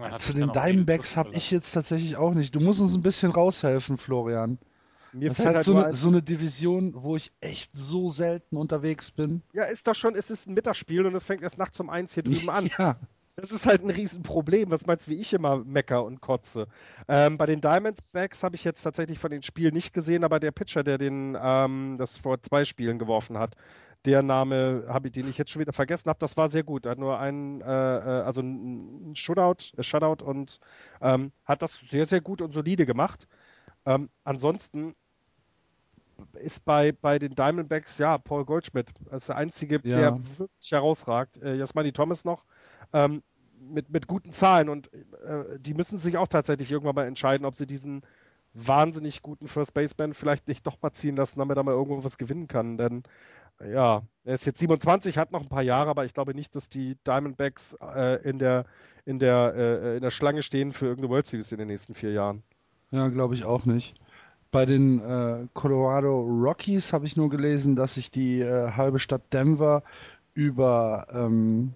Hat 0.00 0.20
Zu 0.20 0.32
den 0.32 0.52
Diamondbacks 0.52 1.16
habe 1.16 1.30
ich 1.34 1.50
jetzt 1.50 1.72
tatsächlich 1.72 2.16
auch 2.16 2.34
nicht. 2.34 2.54
Du 2.54 2.60
musst 2.60 2.80
uns 2.80 2.94
ein 2.94 3.02
bisschen 3.02 3.30
raushelfen, 3.30 3.98
Florian. 3.98 4.58
Mir 5.12 5.28
Das 5.28 5.38
ist 5.38 5.46
halt 5.46 5.56
halt 5.56 5.64
so 5.64 5.76
eine, 5.76 5.86
ein, 5.86 5.94
so 5.94 6.08
eine 6.08 6.22
Division, 6.22 6.92
wo 6.96 7.14
ich 7.14 7.32
echt 7.40 7.70
so 7.74 8.08
selten 8.08 8.56
unterwegs 8.56 9.12
bin. 9.12 9.42
ja, 9.52 9.64
ist 9.64 9.86
doch 9.86 9.94
schon, 9.94 10.16
es 10.16 10.28
ist 10.30 10.48
ein 10.48 10.54
Mittagsspiel 10.54 11.06
und 11.06 11.14
es 11.14 11.22
fängt 11.22 11.42
erst 11.42 11.56
nachts 11.56 11.78
um 11.78 11.88
eins 11.88 12.14
hier 12.14 12.24
drüben 12.24 12.50
an. 12.50 12.68
Ja, 12.78 12.96
Das 13.36 13.50
ist 13.50 13.66
halt 13.66 13.82
ein 13.82 13.90
Riesenproblem. 13.90 14.70
Was 14.70 14.86
meinst 14.86 15.06
du, 15.06 15.10
wie 15.10 15.20
ich 15.20 15.32
immer 15.32 15.64
mecker 15.64 16.04
und 16.04 16.20
kotze? 16.20 16.68
Ähm, 17.08 17.36
bei 17.36 17.46
den 17.46 17.60
Diamondbacks 17.60 18.44
habe 18.44 18.54
ich 18.54 18.62
jetzt 18.62 18.82
tatsächlich 18.82 19.18
von 19.18 19.30
den 19.30 19.42
Spielen 19.42 19.74
nicht 19.74 19.92
gesehen, 19.92 20.22
aber 20.22 20.38
der 20.38 20.52
Pitcher, 20.52 20.84
der 20.84 20.98
den, 20.98 21.36
ähm, 21.40 21.96
das 21.98 22.16
vor 22.16 22.40
zwei 22.42 22.64
Spielen 22.64 22.98
geworfen 22.98 23.36
hat, 23.38 23.56
der 24.04 24.22
Name, 24.22 24.84
habe 24.88 25.08
ich, 25.08 25.12
den 25.14 25.26
ich 25.28 25.36
jetzt 25.38 25.50
schon 25.50 25.60
wieder 25.60 25.72
vergessen 25.72 26.08
habe, 26.10 26.18
das 26.20 26.36
war 26.36 26.48
sehr 26.48 26.62
gut. 26.62 26.84
Er 26.86 26.92
hat 26.92 26.98
nur 26.98 27.18
einen, 27.18 27.60
äh, 27.60 27.64
äh, 27.64 28.22
also 28.22 28.40
ein 28.40 29.16
Shutout, 29.16 29.76
äh, 29.76 29.82
Shutout 29.82 30.24
und 30.24 30.60
ähm, 31.00 31.32
hat 31.44 31.62
das 31.62 31.80
sehr, 31.88 32.06
sehr 32.06 32.20
gut 32.20 32.40
und 32.40 32.52
solide 32.52 32.86
gemacht. 32.86 33.26
Ähm, 33.86 34.10
ansonsten 34.24 34.94
ist 36.34 36.64
bei, 36.64 36.92
bei 36.92 37.18
den 37.18 37.34
Diamondbacks, 37.34 37.98
ja, 37.98 38.18
Paul 38.18 38.44
Goldschmidt. 38.44 38.90
Das 39.10 39.22
ist 39.22 39.28
der 39.28 39.36
Einzige, 39.36 39.80
Ja. 39.82 39.96
der 40.12 40.38
wirklich 40.38 40.70
herausragt. 40.70 41.36
Äh, 41.42 41.56
Jasmani 41.56 41.92
Thomas 41.92 42.24
noch. 42.24 42.44
Ähm, 42.94 43.22
mit, 43.60 43.90
mit 43.90 44.06
guten 44.06 44.32
Zahlen 44.32 44.68
und 44.68 44.92
äh, 44.92 45.58
die 45.58 45.74
müssen 45.74 45.98
sich 45.98 46.16
auch 46.16 46.28
tatsächlich 46.28 46.70
irgendwann 46.70 46.94
mal 46.94 47.06
entscheiden, 47.06 47.46
ob 47.46 47.54
sie 47.54 47.66
diesen 47.66 48.02
wahnsinnig 48.52 49.22
guten 49.22 49.48
First 49.48 49.74
Baseman 49.74 50.14
vielleicht 50.14 50.48
nicht 50.48 50.66
doch 50.66 50.80
mal 50.80 50.92
ziehen 50.92 51.16
lassen, 51.16 51.38
damit 51.38 51.56
er 51.56 51.64
mal 51.64 51.72
irgendwo 51.72 52.04
was 52.04 52.18
gewinnen 52.18 52.46
kann. 52.46 52.78
Denn 52.78 53.02
ja, 53.60 54.02
er 54.24 54.34
ist 54.34 54.46
jetzt 54.46 54.58
27, 54.60 55.18
hat 55.18 55.32
noch 55.32 55.42
ein 55.42 55.48
paar 55.48 55.62
Jahre, 55.62 55.90
aber 55.90 56.04
ich 56.04 56.14
glaube 56.14 56.34
nicht, 56.34 56.54
dass 56.56 56.68
die 56.68 56.96
Diamondbacks 57.06 57.76
äh, 57.80 58.22
in 58.28 58.38
der 58.38 58.64
in 59.04 59.18
der 59.18 59.54
äh, 59.56 59.96
in 59.96 60.02
der 60.02 60.10
Schlange 60.10 60.42
stehen 60.42 60.72
für 60.72 60.86
irgendeine 60.86 61.12
World 61.12 61.26
Series 61.26 61.52
in 61.52 61.58
den 61.58 61.68
nächsten 61.68 61.94
vier 61.94 62.12
Jahren. 62.12 62.42
ja 62.90 63.08
glaube 63.08 63.34
ich 63.34 63.44
auch 63.44 63.64
nicht. 63.64 63.94
Bei 64.50 64.66
den 64.66 65.00
äh, 65.00 65.48
Colorado 65.52 66.20
Rockies 66.20 66.92
habe 66.92 67.06
ich 67.06 67.16
nur 67.16 67.28
gelesen, 67.28 67.74
dass 67.74 67.94
sich 67.94 68.12
die 68.12 68.40
äh, 68.40 68.70
halbe 68.70 69.00
Stadt 69.00 69.32
Denver 69.32 69.82
über, 70.34 71.08
ähm, 71.12 71.74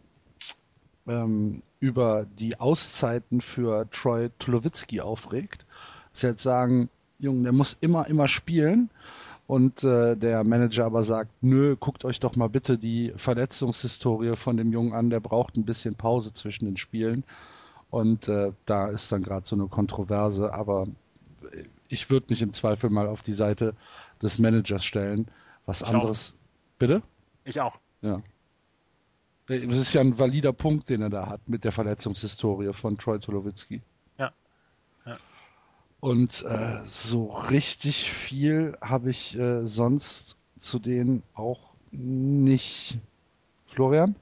ähm, 1.09 1.63
über 1.81 2.27
die 2.39 2.59
Auszeiten 2.59 3.41
für 3.41 3.89
Troy 3.91 4.31
Tulowitzki 4.39 5.01
aufregt. 5.01 5.65
Sie 6.13 6.27
jetzt 6.27 6.43
sagen, 6.43 6.89
Junge, 7.19 7.45
der 7.45 7.53
muss 7.53 7.77
immer, 7.81 8.07
immer 8.07 8.29
spielen. 8.29 8.91
Und 9.47 9.83
äh, 9.83 10.15
der 10.15 10.45
Manager 10.45 10.85
aber 10.85 11.03
sagt, 11.05 11.31
nö, 11.41 11.75
guckt 11.77 12.05
euch 12.05 12.21
doch 12.21 12.37
mal 12.37 12.51
bitte 12.51 12.77
die 12.77 13.15
Verletzungshistorie 13.17 14.37
von 14.37 14.59
dem 14.59 14.73
Jungen 14.73 14.93
an, 14.93 15.09
der 15.09 15.21
braucht 15.21 15.57
ein 15.57 15.65
bisschen 15.65 15.95
Pause 15.95 16.35
zwischen 16.35 16.67
den 16.67 16.77
Spielen. 16.77 17.25
Und 17.89 18.29
äh, 18.29 18.53
da 18.67 18.89
ist 18.89 19.11
dann 19.11 19.23
gerade 19.23 19.47
so 19.47 19.57
eine 19.57 19.67
Kontroverse, 19.69 20.53
aber 20.53 20.87
ich 21.89 22.11
würde 22.11 22.27
mich 22.29 22.43
im 22.43 22.53
Zweifel 22.53 22.91
mal 22.91 23.07
auf 23.07 23.23
die 23.23 23.33
Seite 23.33 23.75
des 24.21 24.39
Managers 24.39 24.85
stellen. 24.85 25.29
Was 25.65 25.81
Ich 25.81 25.89
auch. 25.89 25.95
anderes. 25.95 26.35
Bitte? 26.79 27.03
Ich 27.45 27.61
auch. 27.61 27.79
Ja. 28.03 28.21
Das 29.49 29.79
ist 29.79 29.95
ja 29.95 30.03
ein 30.03 30.19
valider 30.19 30.53
Punkt, 30.53 30.91
den 30.91 31.01
er 31.01 31.09
da 31.09 31.27
hat 31.27 31.49
mit 31.49 31.65
der 31.65 31.73
Verletzungshistorie 31.73 32.75
von 32.75 32.99
Troy 32.99 33.19
Tulowitzki. 33.19 33.81
Ja. 34.19 34.33
Ja. 35.07 35.17
Und 36.01 36.45
äh, 36.47 36.83
so 36.85 37.31
richtig 37.51 38.13
viel 38.13 38.77
habe 38.83 39.09
ich 39.09 39.39
äh, 39.39 39.67
sonst 39.67 40.37
zu 40.59 40.79
denen 40.79 41.23
auch 41.33 41.73
nicht. 41.91 42.99
Florian? 43.69 44.17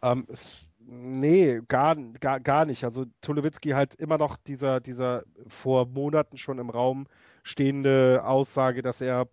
Ähm, 0.00 0.26
es, 0.28 0.64
nee, 0.78 1.60
gar, 1.68 1.96
gar, 1.96 2.40
gar 2.40 2.64
nicht. 2.64 2.84
Also 2.84 3.04
Tulowitzki 3.20 3.70
halt 3.70 3.94
immer 3.96 4.16
noch 4.16 4.38
dieser, 4.38 4.80
dieser 4.80 5.24
vor 5.48 5.84
Monaten 5.84 6.38
schon 6.38 6.58
im 6.58 6.70
Raum 6.70 7.06
stehende 7.42 8.22
Aussage, 8.24 8.80
dass 8.80 9.02
er 9.02 9.28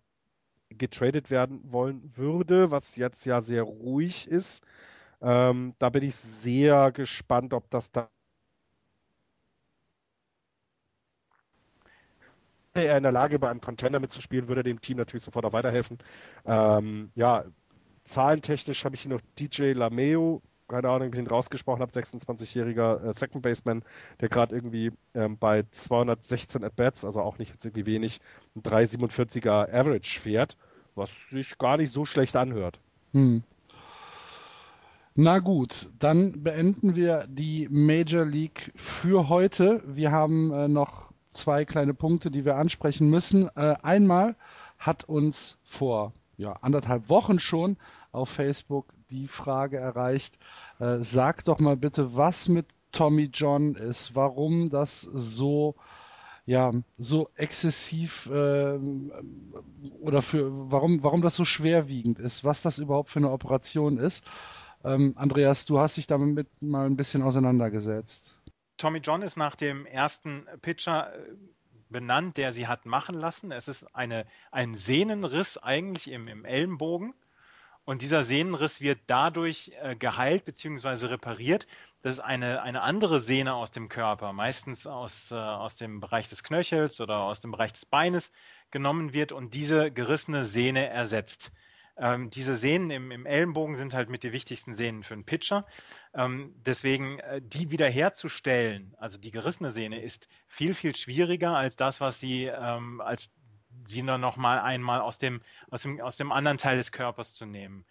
getradet 0.70 1.30
werden 1.30 1.60
wollen 1.72 2.12
würde, 2.14 2.70
was 2.70 2.96
jetzt 2.96 3.24
ja 3.24 3.40
sehr 3.40 3.62
ruhig 3.62 4.28
ist. 4.28 4.62
Ähm, 5.20 5.74
da 5.78 5.90
bin 5.90 6.04
ich 6.04 6.14
sehr 6.14 6.92
gespannt, 6.92 7.52
ob 7.54 7.70
das 7.70 7.90
da 7.90 8.08
er 12.74 12.96
in 12.96 13.02
der 13.02 13.12
Lage, 13.12 13.38
bei 13.38 13.50
einem 13.50 13.60
Contender 13.60 13.98
mitzuspielen, 13.98 14.48
würde 14.48 14.62
dem 14.62 14.80
Team 14.80 14.98
natürlich 14.98 15.24
sofort 15.24 15.44
auch 15.44 15.52
weiterhelfen. 15.52 15.98
Ähm, 16.44 17.10
ja, 17.14 17.44
zahlentechnisch 18.04 18.84
habe 18.84 18.94
ich 18.94 19.02
hier 19.02 19.10
noch 19.10 19.20
DJ 19.38 19.72
Lameo, 19.72 20.42
keine 20.68 20.88
Ahnung, 20.88 21.12
wie 21.12 21.16
ich 21.16 21.24
ihn 21.24 21.28
rausgesprochen 21.28 21.80
habe, 21.80 21.92
26-jähriger 21.92 23.08
äh, 23.08 23.12
Second 23.14 23.42
Baseman, 23.42 23.82
der 24.20 24.28
gerade 24.28 24.54
irgendwie 24.54 24.92
ähm, 25.14 25.38
bei 25.38 25.64
216 25.70 26.62
At-Bats, 26.62 27.04
also 27.04 27.20
auch 27.20 27.38
nicht 27.38 27.50
jetzt 27.50 27.64
irgendwie 27.64 27.86
wenig, 27.86 28.20
ein 28.54 28.62
3,47er 28.62 29.72
Average 29.72 30.20
fährt, 30.20 30.56
was 30.94 31.10
sich 31.30 31.56
gar 31.58 31.78
nicht 31.78 31.92
so 31.92 32.04
schlecht 32.04 32.36
anhört. 32.36 32.80
Hm. 33.12 33.42
Na 35.20 35.40
gut, 35.40 35.88
dann 35.98 36.44
beenden 36.44 36.94
wir 36.94 37.26
die 37.28 37.66
Major 37.68 38.24
League 38.24 38.70
für 38.76 39.28
heute. 39.28 39.82
Wir 39.84 40.12
haben 40.12 40.52
äh, 40.52 40.68
noch 40.68 41.10
zwei 41.32 41.64
kleine 41.64 41.92
Punkte, 41.92 42.30
die 42.30 42.44
wir 42.44 42.54
ansprechen 42.54 43.10
müssen. 43.10 43.48
Äh, 43.56 43.74
einmal 43.82 44.36
hat 44.78 45.08
uns 45.08 45.58
vor 45.64 46.12
ja, 46.36 46.52
anderthalb 46.60 47.08
Wochen 47.08 47.40
schon 47.40 47.78
auf 48.12 48.28
Facebook 48.28 48.94
die 49.10 49.26
Frage 49.26 49.78
erreicht, 49.78 50.38
äh, 50.78 50.98
sag 50.98 51.42
doch 51.42 51.58
mal 51.58 51.76
bitte, 51.76 52.14
was 52.14 52.46
mit 52.46 52.66
Tommy 52.92 53.28
John 53.34 53.74
ist, 53.74 54.14
warum 54.14 54.70
das 54.70 55.00
so 55.00 55.74
ja, 56.46 56.70
so 56.96 57.28
exzessiv 57.34 58.30
äh, 58.32 58.78
oder 60.00 60.22
für 60.22 60.70
warum, 60.70 61.02
warum 61.02 61.22
das 61.22 61.34
so 61.34 61.44
schwerwiegend 61.44 62.20
ist, 62.20 62.44
was 62.44 62.62
das 62.62 62.78
überhaupt 62.78 63.10
für 63.10 63.18
eine 63.18 63.32
Operation 63.32 63.98
ist. 63.98 64.24
Ähm, 64.84 65.14
Andreas, 65.16 65.64
du 65.64 65.78
hast 65.78 65.96
dich 65.96 66.06
damit 66.06 66.48
mal 66.62 66.86
ein 66.86 66.96
bisschen 66.96 67.22
auseinandergesetzt. 67.22 68.36
Tommy 68.76 68.98
John 68.98 69.22
ist 69.22 69.36
nach 69.36 69.56
dem 69.56 69.86
ersten 69.86 70.46
Pitcher 70.62 71.12
äh, 71.14 71.34
benannt, 71.90 72.36
der 72.36 72.52
sie 72.52 72.68
hat 72.68 72.86
machen 72.86 73.16
lassen. 73.16 73.50
Es 73.50 73.66
ist 73.68 73.94
eine, 73.94 74.24
ein 74.52 74.74
Sehnenriss 74.74 75.58
eigentlich 75.58 76.10
im, 76.10 76.28
im 76.28 76.44
Ellenbogen. 76.44 77.14
Und 77.84 78.02
dieser 78.02 78.22
Sehnenriss 78.22 78.82
wird 78.82 79.00
dadurch 79.06 79.72
äh, 79.80 79.96
geheilt 79.96 80.44
bzw. 80.44 81.06
repariert, 81.06 81.66
dass 82.02 82.20
eine, 82.20 82.62
eine 82.62 82.82
andere 82.82 83.18
Sehne 83.18 83.54
aus 83.54 83.70
dem 83.70 83.88
Körper, 83.88 84.34
meistens 84.34 84.86
aus, 84.86 85.30
äh, 85.30 85.34
aus 85.34 85.76
dem 85.76 85.98
Bereich 85.98 86.28
des 86.28 86.44
Knöchels 86.44 87.00
oder 87.00 87.20
aus 87.20 87.40
dem 87.40 87.50
Bereich 87.50 87.72
des 87.72 87.86
Beines, 87.86 88.30
genommen 88.70 89.14
wird 89.14 89.32
und 89.32 89.54
diese 89.54 89.90
gerissene 89.90 90.44
Sehne 90.44 90.86
ersetzt. 90.88 91.50
Ähm, 91.98 92.30
diese 92.30 92.54
Sehnen 92.54 92.90
im, 92.90 93.10
im, 93.10 93.26
Ellenbogen 93.26 93.74
sind 93.74 93.92
halt 93.94 94.08
mit 94.08 94.22
die 94.22 94.32
wichtigsten 94.32 94.74
Sehnen 94.74 95.02
für 95.02 95.14
einen 95.14 95.24
Pitcher. 95.24 95.66
Ähm, 96.14 96.54
deswegen 96.64 97.18
äh, 97.18 97.40
die 97.42 97.70
wiederherzustellen, 97.70 98.94
also 98.98 99.18
die 99.18 99.30
gerissene 99.30 99.70
Sehne, 99.70 100.00
ist 100.00 100.28
viel, 100.46 100.74
viel 100.74 100.94
schwieriger 100.94 101.56
als 101.56 101.76
das, 101.76 102.00
was 102.00 102.20
sie, 102.20 102.44
ähm, 102.44 103.00
als 103.00 103.30
sie 103.84 104.02
nur 104.02 104.18
noch 104.18 104.36
mal 104.36 104.60
einmal 104.60 105.00
aus 105.00 105.18
dem, 105.18 105.42
aus 105.70 105.82
dem, 105.82 106.00
aus 106.00 106.16
dem 106.16 106.32
anderen 106.32 106.58
Teil 106.58 106.76
des 106.76 106.92
Körpers 106.92 107.34
zu 107.34 107.46
nehmen. 107.46 107.84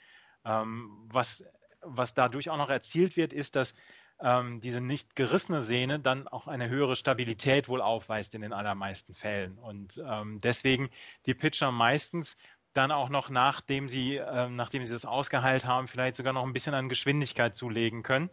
Ähm, 0.45 0.89
was, 1.09 1.43
was 1.81 2.13
dadurch 2.13 2.49
auch 2.49 2.57
noch 2.57 2.69
erzielt 2.69 3.17
wird, 3.17 3.33
ist, 3.33 3.55
dass 3.55 3.73
ähm, 4.19 4.61
diese 4.61 4.81
nicht 4.81 5.15
gerissene 5.15 5.61
Sehne 5.61 5.99
dann 5.99 6.27
auch 6.27 6.47
eine 6.47 6.69
höhere 6.69 6.95
Stabilität 6.95 7.69
wohl 7.69 7.81
aufweist 7.81 8.33
in 8.35 8.41
den 8.41 8.53
allermeisten 8.53 9.13
Fällen. 9.13 9.57
Und 9.59 10.01
ähm, 10.03 10.39
deswegen 10.39 10.89
die 11.25 11.33
Pitcher 11.33 11.71
meistens 11.71 12.37
dann 12.77 12.91
auch 12.91 13.09
noch, 13.09 13.29
nachdem 13.29 13.89
sie, 13.89 14.17
äh, 14.17 14.49
nachdem 14.49 14.85
sie 14.85 14.91
das 14.91 15.05
ausgeheilt 15.05 15.65
haben, 15.65 15.87
vielleicht 15.87 16.15
sogar 16.17 16.33
noch 16.33 16.45
ein 16.45 16.53
bisschen 16.53 16.73
an 16.73 16.89
Geschwindigkeit 16.89 17.55
zulegen 17.55 18.03
können 18.03 18.29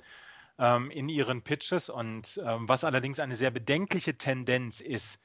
ähm, 0.59 0.91
in 0.91 1.09
ihren 1.09 1.43
Pitches. 1.43 1.89
Und 1.89 2.41
ähm, 2.45 2.69
was 2.69 2.85
allerdings 2.85 3.19
eine 3.21 3.35
sehr 3.35 3.51
bedenkliche 3.51 4.17
Tendenz 4.19 4.81
ist, 4.81 5.23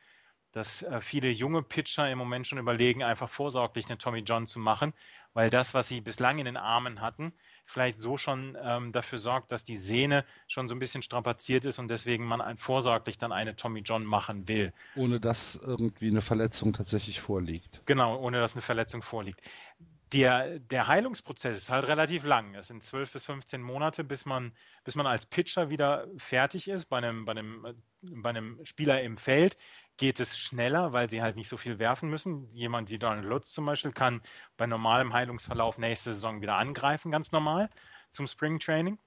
dass 0.52 0.82
äh, 0.82 1.02
viele 1.02 1.30
junge 1.30 1.62
Pitcher 1.62 2.10
im 2.10 2.18
Moment 2.18 2.48
schon 2.48 2.58
überlegen, 2.58 3.04
einfach 3.04 3.30
vorsorglich 3.30 3.88
eine 3.88 3.98
Tommy 3.98 4.20
John 4.20 4.48
zu 4.48 4.60
machen, 4.60 4.94
weil 5.34 5.50
das, 5.50 5.74
was 5.74 5.88
sie 5.88 6.02
bislang 6.02 6.40
in 6.40 6.46
den 6.46 6.58
Armen 6.58 7.02
hatten, 7.02 7.34
vielleicht 7.70 8.00
so 8.00 8.18
schon 8.18 8.58
ähm, 8.62 8.92
dafür 8.92 9.20
sorgt, 9.20 9.52
dass 9.52 9.64
die 9.64 9.76
Sehne 9.76 10.26
schon 10.48 10.68
so 10.68 10.76
ein 10.76 10.80
bisschen 10.80 11.04
strapaziert 11.04 11.66
ist 11.66 11.78
und 11.78 11.88
deswegen 11.88 12.26
man 12.26 12.42
ein, 12.42 12.58
vorsorglich 12.58 13.18
dann 13.18 13.32
eine 13.32 13.56
Tommy 13.56 13.82
John 13.82 14.06
machen 14.06 14.48
will. 14.48 14.74
Ohne 14.96 15.20
dass 15.20 15.56
irgendwie 15.56 16.08
eine 16.08 16.22
Verletzung 16.22 16.74
tatsächlich 16.74 17.22
vorliegt. 17.22 17.82
Genau, 17.86 18.20
ohne 18.20 18.40
dass 18.40 18.54
eine 18.54 18.62
Verletzung 18.62 19.04
vorliegt. 19.04 19.42
Der, 20.12 20.58
der 20.60 20.88
Heilungsprozess 20.88 21.56
ist 21.58 21.70
halt 21.70 21.88
relativ 21.88 22.24
lang. 22.24 22.56
Es 22.56 22.68
sind 22.68 22.84
12 22.84 23.14
bis 23.14 23.26
15 23.26 23.62
Monate, 23.62 24.04
bis 24.04 24.26
man, 24.26 24.54
bis 24.84 24.96
man 24.96 25.06
als 25.06 25.28
Pitcher 25.28 25.70
wieder 25.70 26.08
fertig 26.18 26.68
ist. 26.68 26.86
Bei 26.86 26.98
einem, 26.98 27.26
bei, 27.26 27.34
einem, 27.34 27.76
bei 28.02 28.30
einem 28.30 28.66
Spieler 28.66 29.02
im 29.04 29.18
Feld 29.18 29.56
geht 29.98 30.20
es 30.20 30.38
schneller, 30.38 30.94
weil 30.94 31.10
sie 31.10 31.22
halt 31.22 31.36
nicht 31.36 31.50
so 31.50 31.58
viel 31.58 31.78
werfen 31.78 32.10
müssen. 32.10 32.50
Jemand 32.50 32.90
wie 32.90 32.98
Donald 32.98 33.26
Lutz 33.26 33.52
zum 33.52 33.66
Beispiel 33.66 33.92
kann 33.92 34.22
bei 34.58 34.66
normalem 34.66 35.14
Heilungsverlauf 35.14 35.78
nächste 35.78 36.14
Saison 36.14 36.42
wieder 36.42 36.56
angreifen, 36.56 37.12
ganz 37.12 37.32
normal 37.32 37.70
zum 38.12 38.26
Spring 38.26 38.60
Training. 38.60 38.98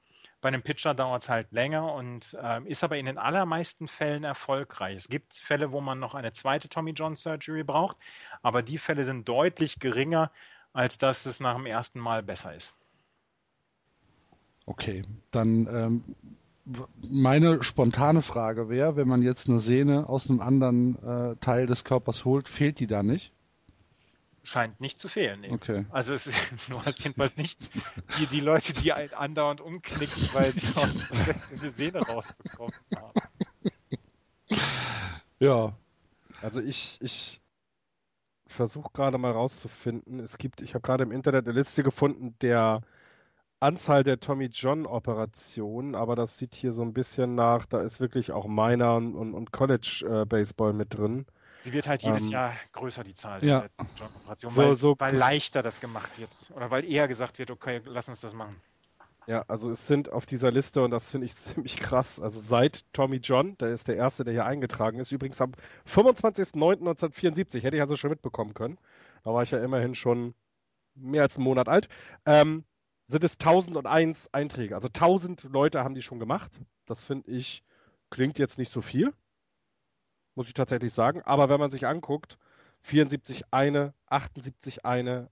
Bei 0.43 0.49
einem 0.49 0.63
Pitcher 0.63 0.93
dauert 0.93 1.23
es 1.23 1.29
halt 1.29 1.53
länger 1.53 1.95
und 1.95 2.37
äh, 2.43 2.61
ist 2.65 2.83
aber 2.83 2.99
in 2.99 3.07
den 3.07 3.17
allermeisten 3.17 3.87
Fällen 3.87 4.25
erfolgreich. 4.25 4.97
Es 4.97 5.09
gibt 5.09 5.35
Fälle, 5.35 5.71
wo 5.71 5.81
man 5.81 6.01
noch 6.01 6.17
eine 6.17 6.33
zweite 6.33 6.69
Tommy 6.69 6.91
John 6.91 7.15
Surgery 7.15 7.63
braucht, 7.63 7.97
aber 8.43 8.63
die 8.63 8.79
Fälle 8.79 9.05
sind 9.05 9.29
deutlich 9.29 9.79
geringer, 9.79 10.33
als 10.73 10.99
dass 10.99 11.27
es 11.27 11.41
nach 11.41 11.57
dem 11.57 11.67
ersten 11.67 12.01
Mal 12.01 12.23
besser 12.23 12.55
ist. 12.55 12.75
Okay, 14.65 15.05
dann 15.31 15.67
ähm, 15.67 16.05
meine 17.01 17.63
spontane 17.63 18.23
Frage 18.23 18.69
wäre, 18.69 18.97
wenn 18.97 19.09
man 19.09 19.23
jetzt 19.23 19.49
eine 19.49 19.59
Sehne 19.59 20.09
aus 20.09 20.31
einem 20.31 20.41
anderen 20.41 20.97
äh, 21.03 21.37
Teil 21.37 21.67
des 21.67 21.85
Körpers 21.85 22.25
holt, 22.25 22.49
fehlt 22.49 22.79
die 22.79 22.87
da 22.87 23.03
nicht? 23.03 23.33
Scheint 24.45 24.81
nicht 24.81 24.99
zu 24.99 25.09
fehlen. 25.09 25.41
Nee. 25.41 25.51
Okay. 25.51 25.87
Also 25.91 26.15
es, 26.15 26.31
du 26.69 26.83
hast 26.85 27.03
jedenfalls 27.05 27.37
nicht 27.37 27.71
die, 28.19 28.27
die 28.27 28.41
Leute, 28.41 28.73
die 28.73 28.93
andauernd 28.93 29.61
umknicken, 29.61 30.29
weil 30.33 30.53
sie 30.53 30.75
aus 30.77 30.95
dem 30.95 31.61
eine 31.61 31.71
Sehne 31.71 32.01
rausbekommen 32.01 32.75
haben. 32.97 33.21
Ja. 35.39 35.77
Also 36.41 36.61
ich, 36.61 36.99
ich 37.01 37.42
versuche 38.53 38.91
gerade 38.93 39.19
mal 39.19 39.33
rauszufinden. 39.33 40.21
Es 40.21 40.39
gibt, 40.39 40.63
ich 40.63 40.75
habe 40.75 40.83
gerade 40.83 41.05
im 41.05 41.13
Internet 41.13 41.47
eine 41.47 41.59
Liste 41.59 41.83
gefunden 41.83 42.35
der 42.41 42.83
Anzahl 43.61 44.03
der 44.03 44.19
Tommy 44.19 44.47
John 44.47 44.87
Operationen, 44.87 45.95
aber 45.95 46.17
das 46.17 46.37
sieht 46.37 46.55
hier 46.55 46.73
so 46.73 46.83
ein 46.83 46.93
bisschen 46.93 47.35
nach, 47.37 47.65
da 47.67 47.81
ist 47.81 48.01
wirklich 48.01 48.33
auch 48.33 48.47
Minor 48.47 48.97
und, 48.97 49.15
und, 49.15 49.35
und 49.35 49.53
College 49.53 50.05
äh, 50.09 50.25
Baseball 50.27 50.73
mit 50.73 50.95
drin. 50.95 51.27
Sie 51.61 51.73
wird 51.73 51.87
halt 51.87 52.03
jedes 52.03 52.25
ähm, 52.25 52.31
Jahr 52.31 52.55
größer, 52.73 53.05
die 53.05 53.15
Zahl 53.15 53.45
ja. 53.45 53.61
der 53.61 53.71
John 53.97 54.09
Operationen, 54.17 54.57
weil, 54.57 54.75
so, 54.75 54.75
so 54.75 54.97
weil 54.99 55.15
leichter 55.15 55.63
das 55.63 55.81
gemacht 55.81 56.19
wird. 56.19 56.31
Oder 56.57 56.73
weil 56.73 56.85
eher 56.85 57.07
gesagt 57.07 57.39
wird, 57.39 57.53
okay, 57.53 57.81
lass 57.85 58.09
uns 58.09 58.21
das 58.21 58.35
machen. 58.35 58.61
Ja, 59.29 59.45
also 59.47 59.71
es 59.71 59.87
sind 59.87 60.11
auf 60.11 60.27
dieser 60.27 60.51
Liste, 60.51 60.83
und 60.83 60.91
das 60.91 61.11
finde 61.11 61.27
ich 61.27 61.37
ziemlich 61.37 61.77
krass, 61.77 62.21
also 62.21 62.41
seit 62.41 62.85
Tommy 62.93 63.17
John, 63.17 63.57
der 63.59 63.69
ist 63.71 63.89
der 63.89 63.97
Erste, 63.97 64.25
der 64.25 64.33
hier 64.33 64.45
eingetragen 64.47 64.99
ist, 64.99 65.13
übrigens 65.13 65.41
am 65.41 65.53
25.09.1974, 65.87 67.63
hätte 67.63 67.77
ich 67.77 67.83
also 67.83 67.97
schon 67.97 68.11
mitbekommen 68.11 68.55
können, 68.55 68.79
da 69.25 69.33
war 69.33 69.43
ich 69.43 69.53
ja 69.53 69.63
immerhin 69.63 69.95
schon 69.95 70.35
mehr 70.95 71.23
als 71.23 71.37
einen 71.37 71.45
Monat 71.45 71.69
alt, 71.69 71.89
ähm, 72.27 72.65
sind 73.09 73.25
es 73.25 73.39
1001 73.39 74.33
Einträge. 74.33 74.75
Also 74.75 74.89
1000 74.89 75.45
Leute 75.45 75.85
haben 75.85 75.95
die 75.95 76.03
schon 76.03 76.19
gemacht. 76.19 76.53
Das 76.87 77.05
finde 77.05 77.31
ich, 77.31 77.63
klingt 78.11 78.39
jetzt 78.39 78.59
nicht 78.59 78.73
so 78.73 78.81
viel, 78.81 79.13
muss 80.35 80.49
ich 80.49 80.55
tatsächlich 80.55 80.93
sagen. 80.93 81.23
Aber 81.23 81.49
wenn 81.49 81.61
man 81.61 81.71
sich 81.71 81.87
anguckt, 81.87 82.39
74 82.83 83.45
eine, 83.53 83.95
78 84.07 84.85
eine, 84.85 85.31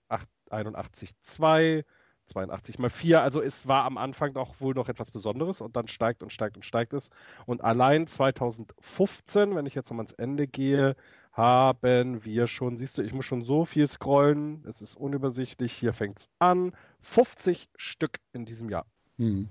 81 0.50 1.10
zwei, 1.22 1.84
82 2.30 2.78
mal 2.78 2.90
4. 2.90 3.22
Also 3.22 3.42
es 3.42 3.68
war 3.68 3.84
am 3.84 3.98
Anfang 3.98 4.32
doch 4.34 4.60
wohl 4.60 4.74
noch 4.74 4.88
etwas 4.88 5.10
Besonderes 5.10 5.60
und 5.60 5.76
dann 5.76 5.88
steigt 5.88 6.22
und 6.22 6.32
steigt 6.32 6.56
und 6.56 6.64
steigt 6.64 6.92
es. 6.92 7.10
Und 7.46 7.62
allein 7.62 8.06
2015, 8.06 9.54
wenn 9.54 9.66
ich 9.66 9.74
jetzt 9.74 9.90
nochmal 9.90 10.06
ans 10.06 10.12
Ende 10.12 10.46
gehe, 10.46 10.96
haben 11.32 12.24
wir 12.24 12.46
schon, 12.46 12.76
siehst 12.76 12.98
du, 12.98 13.02
ich 13.02 13.12
muss 13.12 13.24
schon 13.24 13.42
so 13.42 13.64
viel 13.64 13.86
scrollen, 13.86 14.64
es 14.66 14.82
ist 14.82 14.96
unübersichtlich, 14.96 15.72
hier 15.72 15.92
fängt 15.92 16.18
es 16.18 16.28
an, 16.38 16.72
50 17.00 17.68
Stück 17.76 18.18
in 18.32 18.44
diesem 18.44 18.68
Jahr. 18.68 18.86
Hm. 19.18 19.48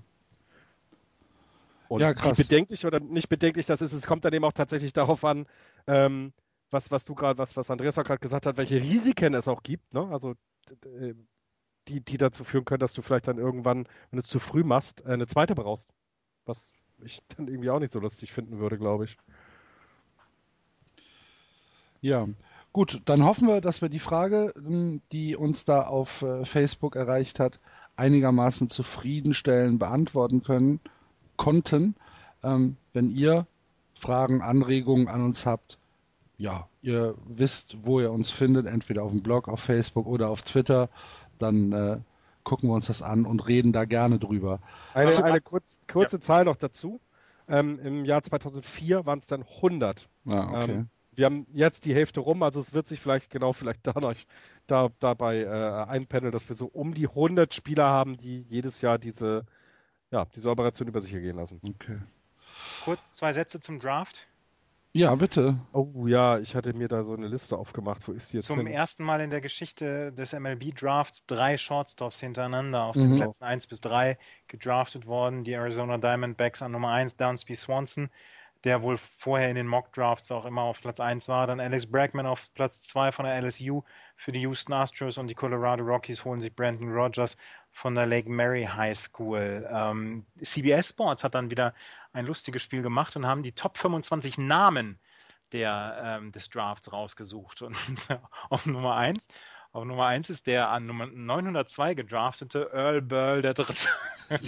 Und 1.88 2.02
ja, 2.02 2.14
krass. 2.14 2.38
bedenklich 2.38 2.86
oder 2.86 3.00
nicht 3.00 3.30
bedenklich 3.30 3.66
das 3.66 3.82
ist, 3.82 3.94
es 3.94 4.06
kommt 4.06 4.24
dann 4.26 4.34
eben 4.34 4.46
auch 4.46 4.54
tatsächlich 4.54 4.94
darauf 4.94 5.24
an, 5.26 5.48
ähm, 5.88 6.34
was, 6.70 6.92
was 6.92 7.06
du 7.06 7.16
gerade, 7.16 7.40
was, 7.40 7.58
was 7.58 7.72
Andreas 7.72 7.98
auch 7.98 8.04
gerade 8.04 8.20
gesagt 8.20 8.46
hat, 8.46 8.58
welche 8.58 8.80
Risiken 8.82 9.34
es 9.34 9.48
auch 9.48 9.64
gibt, 9.64 9.92
ne? 9.94 10.08
Also 10.12 10.36
äh, 10.86 11.16
die, 11.90 12.02
die 12.02 12.18
dazu 12.18 12.44
führen 12.44 12.66
können, 12.66 12.80
dass 12.80 12.94
du 12.94 13.02
vielleicht 13.02 13.28
dann 13.28 13.38
irgendwann, 13.38 13.86
wenn 14.12 14.18
du 14.18 14.20
es 14.20 14.28
zu 14.30 14.40
früh 14.40 14.64
machst, 14.64 15.02
äh, 15.06 15.14
eine 15.14 15.28
zweite 15.28 15.56
brauchst. 15.56 15.90
Was 16.46 16.72
ich 17.04 17.22
dann 17.38 17.48
irgendwie 17.48 17.70
auch 17.70 17.80
nicht 17.80 17.92
so 17.92 18.00
lustig 18.00 18.32
finden 18.32 18.60
würde, 18.60 18.78
glaube 18.78 19.06
ich. 19.06 19.18
Ja, 22.02 22.28
gut, 22.72 23.02
dann 23.06 23.26
hoffen 23.26 23.48
wir, 23.48 23.60
dass 23.60 23.82
wir 23.82 23.90
die 23.90 24.00
Frage, 24.00 24.54
ähm, 24.56 25.02
die 25.12 25.36
uns 25.36 25.66
da 25.66 25.82
auf 25.82 26.22
äh, 26.22 26.46
Facebook 26.46 26.96
erreicht 26.96 27.40
hat, 27.40 27.60
einigermaßen 27.96 28.70
zufriedenstellend 28.70 29.80
beantworten 29.80 30.44
können, 30.44 30.80
konnten. 31.36 31.96
Ähm, 32.42 32.78
wenn 32.94 33.12
ihr 33.12 33.48
Fragen, 33.96 34.42
Anregungen 34.42 35.10
an 35.10 35.22
uns 35.22 35.46
habt, 35.46 35.78
ja, 36.38 36.70
ihr 36.82 37.16
wisst, 37.28 37.76
wo 37.84 38.00
ihr 38.00 38.12
uns 38.12 38.32
findet, 38.32 38.66
entweder 38.66 39.04
auf 39.04 39.12
dem 39.12 39.22
Blog, 39.22 39.50
auf 39.50 39.60
Facebook 39.60 40.08
oder 40.08 40.30
auf 40.30 40.42
Twitter, 40.42 40.90
dann 41.42 41.72
äh, 41.72 41.98
gucken 42.44 42.70
wir 42.70 42.74
uns 42.74 42.88
das 42.88 43.02
an 43.02 43.26
und 43.26 43.48
reden 43.48 43.74
da 43.74 43.86
gerne 43.86 44.20
drüber. 44.20 44.60
Eine, 44.94 45.08
also, 45.08 45.24
eine 45.24 45.42
kurz, 45.42 45.80
kurze 45.88 46.18
ja. 46.18 46.22
Zahl 46.22 46.46
noch 46.46 46.56
dazu. 46.56 47.00
Ähm, 47.48 47.80
Im 47.80 48.06
Jahr 48.06 48.24
2004 48.24 49.06
waren 49.06 49.20
es 49.20 49.28
dann 49.28 49.44
100. 49.44 50.08
Ah, 50.28 50.64
okay. 50.64 50.72
Ähm, 50.72 50.90
wir 51.20 51.26
haben 51.26 51.48
jetzt 51.52 51.84
die 51.86 51.94
Hälfte 51.94 52.22
rum, 52.22 52.44
also 52.44 52.62
es 52.62 52.74
wird 52.74 52.88
sich 52.88 53.02
vielleicht 53.02 53.30
genau 53.30 53.52
vielleicht 53.52 53.86
dadurch 53.86 54.26
da, 54.68 54.90
dabei 55.00 55.42
äh, 55.42 55.90
einpendeln, 55.90 56.32
dass 56.32 56.48
wir 56.48 56.56
so 56.56 56.68
um 56.68 56.94
die 56.94 57.10
100 57.10 57.54
Spieler 57.54 57.86
haben, 57.86 58.16
die 58.16 58.44
jedes 58.44 58.80
Jahr 58.80 58.98
diese, 58.98 59.46
ja, 60.12 60.26
diese 60.34 60.50
Operation 60.50 60.88
über 60.88 61.02
sich 61.02 61.14
ergehen 61.14 61.36
lassen. 61.36 61.60
Okay. 61.62 62.00
Kurz 62.86 63.14
zwei 63.14 63.34
Sätze 63.34 63.60
zum 63.60 63.82
Draft. 63.82 64.29
Ja, 64.92 65.14
bitte. 65.14 65.60
Oh 65.72 66.08
ja, 66.08 66.40
ich 66.40 66.56
hatte 66.56 66.74
mir 66.74 66.88
da 66.88 67.04
so 67.04 67.14
eine 67.14 67.28
Liste 67.28 67.58
aufgemacht. 67.58 68.08
Wo 68.08 68.12
ist 68.12 68.32
die 68.32 68.38
jetzt? 68.38 68.48
Zum 68.48 68.58
hin? 68.58 68.68
ersten 68.68 69.04
Mal 69.04 69.22
in 69.22 69.30
der 69.30 69.40
Geschichte 69.40 70.12
des 70.12 70.34
MLB 70.34 70.74
Drafts 70.76 71.26
drei 71.28 71.58
Shortstops 71.58 72.20
hintereinander 72.20 72.84
auf 72.84 72.96
mhm. 72.96 73.02
den 73.02 73.16
Plätzen 73.18 73.44
1 73.44 73.68
bis 73.68 73.82
3 73.82 74.18
gedraftet 74.48 75.06
worden. 75.06 75.44
Die 75.44 75.54
Arizona 75.54 76.00
Diamondbacks 76.00 76.64
an 76.64 76.72
Nummer 76.72 76.90
1, 76.90 77.18
Downsby 77.18 77.54
Swanson, 77.54 78.10
der 78.64 78.82
wohl 78.82 78.98
vorher 78.98 79.50
in 79.50 79.56
den 79.56 79.68
Mock 79.68 79.94
Drafts 79.94 80.32
auch 80.32 80.46
immer 80.46 80.64
auf 80.64 80.82
Platz 80.82 81.00
1 81.00 81.28
war. 81.30 81.46
Dann 81.46 81.60
Alex 81.60 81.86
Bregman 81.86 82.26
auf 82.26 82.52
Platz 82.56 82.82
2 82.82 83.12
von 83.12 83.26
der 83.26 83.40
LSU 83.44 83.84
für 84.16 84.32
die 84.32 84.42
Houston 84.42 84.74
Astros 84.74 85.20
und 85.20 85.28
die 85.28 85.36
Colorado 85.36 85.84
Rockies 85.84 86.26
holen 86.26 86.42
sich 86.42 86.56
Brandon 86.56 86.92
Rogers 86.92 87.38
von 87.72 87.96
der 87.96 88.06
Lake 88.06 88.30
Mary 88.30 88.66
High 88.66 88.98
School. 88.98 89.68
Ähm, 89.72 90.26
CBS 90.42 90.90
Sports 90.90 91.24
hat 91.24 91.36
dann 91.36 91.52
wieder 91.52 91.74
ein 92.14 92.26
lustiges 92.26 92.64
Spiel 92.64 92.82
gemacht 92.82 93.16
und 93.16 93.26
haben 93.26 93.44
die 93.44 93.54
Top 93.54 93.78
25 93.78 94.38
Namen 94.38 95.00
der, 95.52 96.02
ähm, 96.04 96.32
des 96.32 96.50
Drafts 96.50 96.92
rausgesucht. 96.92 97.62
Und 97.62 97.78
auf 98.50 98.66
Nummer 98.66 98.98
1 98.98 99.28
auf 99.72 99.86
Nummer 99.86 100.08
1 100.08 100.32
ist 100.32 100.48
der 100.48 100.70
an 100.70 100.88
Nummer 100.88 101.06
902 101.06 101.94
gedraftete 101.94 102.72
Earl 102.74 103.04
Burl 103.04 103.44
der 103.44 103.54
Dritte. 103.54 103.88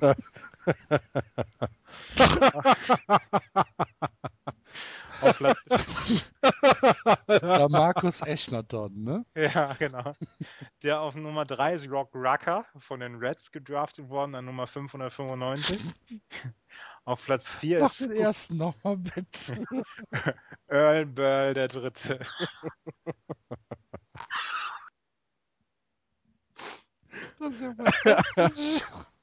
Auf 5.20 5.38
Platz, 5.38 5.64
Der 7.28 7.68
Markus 7.68 8.20
Echnerton, 8.22 9.04
ne? 9.04 9.24
ja, 9.34 9.74
genau. 9.74 10.14
Der 10.82 11.00
auf 11.00 11.14
Nummer 11.14 11.44
3 11.44 11.74
ist 11.74 11.90
Rock 11.90 12.14
Rucker 12.14 12.64
von 12.78 13.00
den 13.00 13.16
Reds 13.16 13.50
gedraftet 13.50 14.08
worden, 14.08 14.34
an 14.34 14.44
Nummer 14.44 14.66
595. 14.66 15.80
Auf 17.04 17.24
Platz 17.24 17.48
4 17.54 17.78
Sag 17.78 17.90
ist 17.90 18.00
den 18.00 18.12
ersten 18.12 18.56
nochmal 18.56 18.96
bitte. 18.96 19.62
Earl 20.68 21.06
Burl 21.06 21.54
der 21.54 21.68
Dritte. 21.68 22.20
Das 27.38 27.54
ist 27.54 27.60
ja 27.62 27.74
fantastisch. 27.74 28.82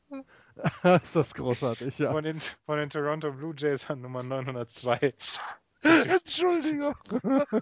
ist 1.03 1.15
das 1.15 1.33
großartig, 1.33 1.99
ja. 1.99 2.11
Von 2.11 2.23
den, 2.23 2.39
von 2.65 2.79
den 2.79 2.89
Toronto 2.89 3.31
Blue 3.31 3.53
Jays 3.55 3.89
an 3.89 4.01
Nummer 4.01 4.23
902. 4.23 5.13
Entschuldigung. 6.07 6.95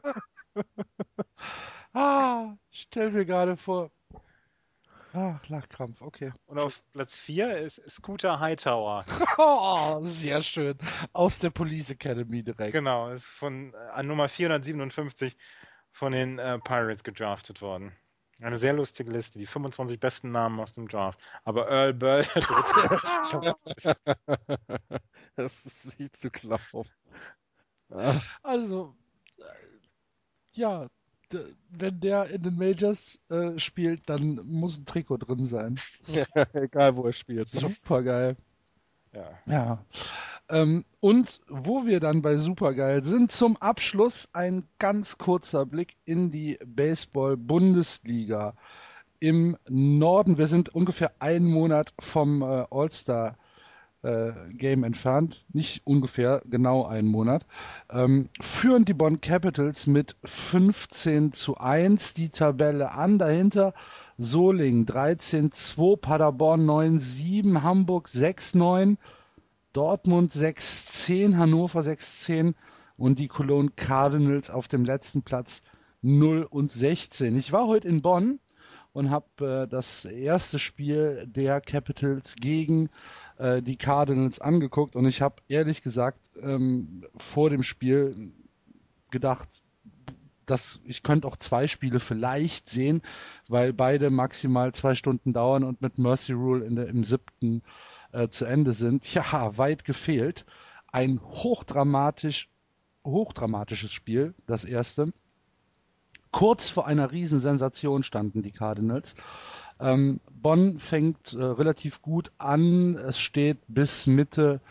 ah, 1.93 2.55
stell 2.72 3.11
mir 3.11 3.26
gerade 3.26 3.57
vor. 3.57 3.91
Ach, 5.17 5.47
Lachkrampf, 5.47 6.01
okay. 6.01 6.34
Und 6.45 6.59
auf 6.59 6.84
Platz 6.91 7.15
4 7.17 7.59
ist 7.59 7.81
Scooter 7.89 8.39
Hightower. 8.39 9.05
Oh, 9.38 9.99
sehr 10.01 10.41
schön. 10.41 10.77
Aus 11.13 11.39
der 11.39 11.51
Police 11.51 11.89
Academy 11.89 12.43
direkt. 12.43 12.73
Genau, 12.73 13.09
ist 13.09 13.27
von 13.27 13.73
äh, 13.73 13.77
an 13.93 14.07
Nummer 14.07 14.27
457 14.27 15.38
von 15.91 16.11
den 16.11 16.38
äh, 16.39 16.59
Pirates 16.59 17.03
gedraftet 17.03 17.61
worden. 17.61 17.93
Eine 18.41 18.57
sehr 18.57 18.73
lustige 18.73 19.09
Liste, 19.11 19.39
die 19.39 19.45
25 19.45 19.97
besten 19.99 20.31
Namen 20.31 20.59
aus 20.59 20.73
dem 20.73 20.89
Draft. 20.89 21.22
Aber 21.45 21.69
Earl 21.69 21.93
Burl, 21.93 22.26
der 22.35 22.41
Dritte, 22.41 23.95
Das 25.38 25.65
ist 25.65 25.97
nicht 25.97 26.17
zu 26.17 26.30
glauben. 26.30 26.89
Also, 28.44 28.95
äh, 29.38 29.44
ja, 30.53 30.88
wenn 31.70 31.99
der 31.99 32.30
in 32.30 32.44
den 32.44 32.56
Majors 32.57 33.20
äh, 33.30 33.57
spielt, 33.60 34.10
dann 34.10 34.41
muss 34.45 34.78
ein 34.78 34.86
Trikot 34.86 35.18
drin 35.18 35.45
sein. 35.45 35.80
egal, 36.53 36.95
wo 36.95 37.06
er 37.06 37.14
spielt. 37.14 37.48
Super 37.48 38.03
geil. 38.03 38.36
ja. 39.14 39.30
Ja. 39.45 39.86
Ähm, 40.48 40.86
und 40.99 41.41
wo 41.48 41.86
wir 41.86 41.99
dann 41.99 42.22
bei 42.22 42.38
Supergeil 42.38 43.03
sind, 43.03 43.32
zum 43.32 43.57
Abschluss 43.57 44.30
ein 44.34 44.68
ganz 44.78 45.18
kurzer 45.18 45.66
Blick 45.66 45.95
in 46.06 46.30
die 46.30 46.60
Baseball-Bundesliga 46.64 48.53
im 49.20 49.57
Norden. 49.68 50.38
Wir 50.38 50.45
sind 50.45 50.70
ungefähr 50.70 51.14
einen 51.20 51.48
Monat 51.48 51.94
vom 51.99 52.44
äh, 52.44 52.66
All-Star 52.70 53.38
äh, 54.06 54.34
Game 54.53 54.84
entfernt, 54.84 55.44
nicht 55.52 55.82
ungefähr, 55.86 56.41
genau 56.45 56.86
einen 56.86 57.07
Monat, 57.07 57.45
ähm, 57.90 58.30
führen 58.40 58.86
die 58.86 58.94
Bonn 58.94 59.19
Capitals 59.19 59.88
mit 59.88 60.15
15 60.23 61.34
zu 61.34 61.57
1 61.57 62.14
die 62.14 62.30
Tabelle 62.30 62.91
an. 62.91 63.18
Dahinter 63.18 63.73
Solingen 64.18 64.86
13-2, 64.86 65.98
Paderborn 65.98 66.69
9-7, 66.69 67.64
Hamburg 67.64 68.07
6-9, 68.07 68.98
Dortmund 69.73 70.32
6-10, 70.32 71.36
Hannover 71.36 71.82
6-10 71.82 72.53
und 72.98 73.19
die 73.19 73.27
Cologne 73.27 73.72
Cardinals 73.76 74.49
auf 74.49 74.68
dem 74.68 74.86
letzten 74.86 75.23
Platz 75.23 75.64
0 76.02 76.48
und 76.49 76.72
16. 76.72 77.36
Ich 77.36 77.52
war 77.52 77.65
heute 77.65 77.88
in 77.88 78.02
Bonn 78.02 78.40
und 78.95 79.10
habe 79.10 79.65
äh, 79.65 79.68
das 79.68 80.06
erste 80.06 80.57
Spiel 80.57 81.26
der 81.27 81.60
Capitals 81.60 82.36
gegen 82.38 82.90
äh, 83.38 83.62
die 83.62 83.76
Cardinals 83.76 84.40
angeguckt 84.40 84.95
und 84.95 85.06
ich 85.06 85.22
habe 85.22 85.36
ehrlich 85.48 85.82
gesagt 85.82 86.20
ähm, 86.41 87.06
vor 87.18 87.49
dem 87.49 87.64
Spiel 87.64 88.32
gedacht, 89.12 89.62
dass 90.45 90.80
ich 90.86 91.03
könnte 91.03 91.28
auch 91.28 91.38
zwei 91.38 91.68
Spiele 91.68 91.99
vielleicht 91.99 92.70
sehen, 92.70 93.02
weil 93.48 93.74
beide 93.74 94.10
maximal 94.10 94.74
zwei 94.74 94.95
Stunden 94.95 95.34
dauern 95.34 95.64
und 95.64 95.82
mit 95.82 95.98
Mercy 95.98 96.34
Rule 96.34 96.70
der, 96.70 96.88
im 96.88 97.03
siebten 97.03 97.64
äh, 98.12 98.30
zu 98.30 98.45
Ende 98.45 98.74
sind. 98.74 99.12
Ja, 99.14 99.57
weit 99.57 99.86
gefehlt. 99.86 100.45
Ein 100.91 101.20
hochdramatisch, 101.22 102.49
hochdramatisches 103.03 103.91
Spiel, 103.91 104.34
das 104.45 104.64
erste. 104.64 105.12
Kurz 106.32 106.70
vor 106.70 106.86
einer 106.86 107.12
Riesensensation 107.12 108.03
standen 108.03 108.41
die 108.41 108.52
Cardinals. 108.52 109.16
Ähm, 109.80 110.19
Bonn 110.31 110.80
fängt 110.80 111.34
äh, 111.34 111.43
relativ 111.43 112.02
gut 112.02 112.31
an. 112.38 112.95
Es 112.95 113.19
steht 113.19 113.57
bis 113.68 114.07
Mitte 114.07 114.61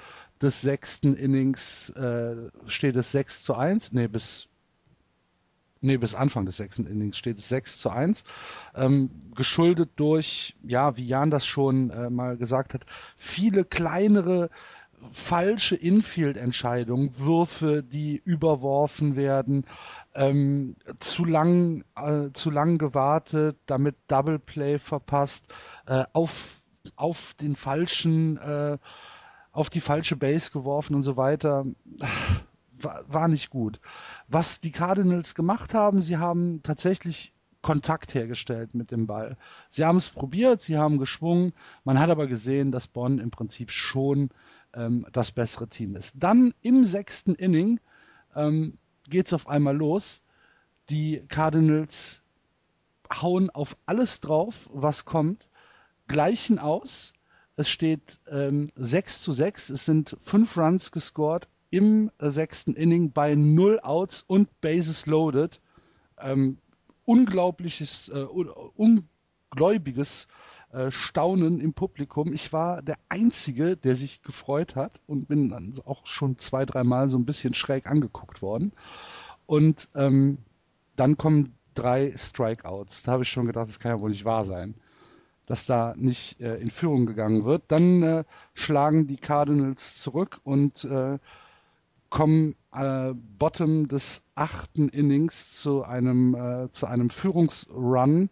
des 0.40 0.60
sechsten 0.60 1.14
Innings 1.14 1.90
äh, 1.90 2.36
steht 2.66 2.96
es 2.96 3.12
6 3.12 3.44
zu 3.44 3.54
1. 3.54 3.92
Nee, 3.92 4.08
bis 4.08 4.48
nee, 5.80 5.96
bis 5.96 6.14
Anfang 6.14 6.46
des 6.46 6.56
sechsten 6.56 6.86
Innings 6.86 7.16
steht 7.18 7.38
es 7.38 7.48
6 7.48 7.78
zu 7.78 7.90
1. 7.90 8.24
Ähm, 8.74 9.10
geschuldet 9.34 9.90
durch, 9.96 10.56
ja, 10.62 10.96
wie 10.96 11.04
Jan 11.04 11.30
das 11.30 11.46
schon 11.46 11.90
äh, 11.90 12.10
mal 12.10 12.36
gesagt 12.36 12.74
hat, 12.74 12.86
viele 13.16 13.64
kleinere 13.64 14.50
falsche 15.12 15.76
Infield-Entscheidungen, 15.76 17.18
Würfe, 17.18 17.82
die 17.82 18.20
überworfen 18.24 19.16
werden, 19.16 19.66
ähm, 20.14 20.76
zu 20.98 21.24
lang, 21.24 21.84
äh, 21.96 22.30
zu 22.32 22.50
lang 22.50 22.78
gewartet, 22.78 23.56
damit 23.66 23.96
Double 24.08 24.38
Play 24.38 24.78
verpasst, 24.78 25.46
äh, 25.86 26.04
auf, 26.12 26.60
auf 26.96 27.34
den 27.40 27.56
falschen, 27.56 28.36
äh, 28.38 28.78
auf 29.52 29.70
die 29.70 29.80
falsche 29.80 30.16
Base 30.16 30.50
geworfen 30.50 30.94
und 30.94 31.02
so 31.02 31.16
weiter. 31.16 31.64
War, 32.78 33.04
war 33.06 33.28
nicht 33.28 33.50
gut. 33.50 33.80
Was 34.28 34.60
die 34.60 34.72
Cardinals 34.72 35.34
gemacht 35.34 35.74
haben, 35.74 36.02
sie 36.02 36.18
haben 36.18 36.62
tatsächlich 36.62 37.34
Kontakt 37.64 38.14
hergestellt 38.14 38.74
mit 38.74 38.90
dem 38.90 39.06
Ball. 39.06 39.38
Sie 39.70 39.84
haben 39.86 39.96
es 39.96 40.10
probiert, 40.10 40.60
sie 40.60 40.76
haben 40.76 40.98
geschwungen. 40.98 41.54
Man 41.82 41.98
hat 41.98 42.10
aber 42.10 42.26
gesehen, 42.26 42.70
dass 42.70 42.86
Bonn 42.86 43.18
im 43.18 43.30
Prinzip 43.30 43.72
schon 43.72 44.28
ähm, 44.74 45.06
das 45.12 45.32
bessere 45.32 45.68
Team 45.68 45.96
ist. 45.96 46.14
Dann 46.16 46.54
im 46.60 46.84
sechsten 46.84 47.34
Inning 47.34 47.80
ähm, 48.34 48.78
geht 49.08 49.26
es 49.26 49.32
auf 49.32 49.48
einmal 49.48 49.76
los. 49.76 50.22
Die 50.90 51.24
Cardinals 51.28 52.22
hauen 53.12 53.50
auf 53.50 53.76
alles 53.86 54.20
drauf, 54.20 54.68
was 54.72 55.04
kommt, 55.04 55.48
gleichen 56.08 56.58
aus. 56.58 57.12
Es 57.56 57.68
steht 57.68 58.18
ähm, 58.28 58.70
6 58.74 59.22
zu 59.22 59.32
6. 59.32 59.70
Es 59.70 59.84
sind 59.84 60.16
fünf 60.20 60.56
Runs 60.56 60.90
gescored 60.90 61.48
im 61.70 62.10
äh, 62.18 62.30
sechsten 62.30 62.74
Inning 62.74 63.12
bei 63.12 63.34
null 63.34 63.80
Outs 63.80 64.24
und 64.26 64.60
Bases 64.60 65.06
loaded. 65.06 65.60
Ähm, 66.18 66.58
unglaubliches, 67.04 68.08
äh, 68.08 68.24
un 68.24 69.08
ungläubiges 69.50 70.26
äh, 70.74 70.90
Staunen 70.90 71.60
im 71.60 71.72
Publikum. 71.72 72.32
Ich 72.32 72.52
war 72.52 72.82
der 72.82 72.96
Einzige, 73.08 73.76
der 73.76 73.96
sich 73.96 74.22
gefreut 74.22 74.76
hat 74.76 75.00
und 75.06 75.28
bin 75.28 75.48
dann 75.48 75.74
auch 75.84 76.06
schon 76.06 76.38
zwei, 76.38 76.66
dreimal 76.66 77.08
so 77.08 77.16
ein 77.16 77.24
bisschen 77.24 77.54
schräg 77.54 77.86
angeguckt 77.86 78.42
worden. 78.42 78.72
Und 79.46 79.88
ähm, 79.94 80.38
dann 80.96 81.16
kommen 81.16 81.54
drei 81.74 82.12
Strikeouts. 82.16 83.02
Da 83.02 83.12
habe 83.12 83.22
ich 83.22 83.30
schon 83.30 83.46
gedacht, 83.46 83.68
das 83.68 83.78
kann 83.78 83.96
ja 83.96 84.00
wohl 84.00 84.10
nicht 84.10 84.24
wahr 84.24 84.44
sein, 84.44 84.74
dass 85.46 85.66
da 85.66 85.94
nicht 85.96 86.40
äh, 86.40 86.56
in 86.56 86.70
Führung 86.70 87.06
gegangen 87.06 87.44
wird. 87.44 87.64
Dann 87.68 88.02
äh, 88.02 88.24
schlagen 88.54 89.06
die 89.06 89.16
Cardinals 89.16 90.00
zurück 90.00 90.40
und 90.44 90.84
äh, 90.84 91.18
kommen 92.10 92.54
äh, 92.72 93.12
Bottom 93.12 93.88
des 93.88 94.22
achten 94.34 94.88
Innings 94.88 95.60
zu 95.60 95.82
einem, 95.82 96.34
äh, 96.34 96.70
zu 96.70 96.86
einem 96.86 97.10
Führungsrun, 97.10 98.30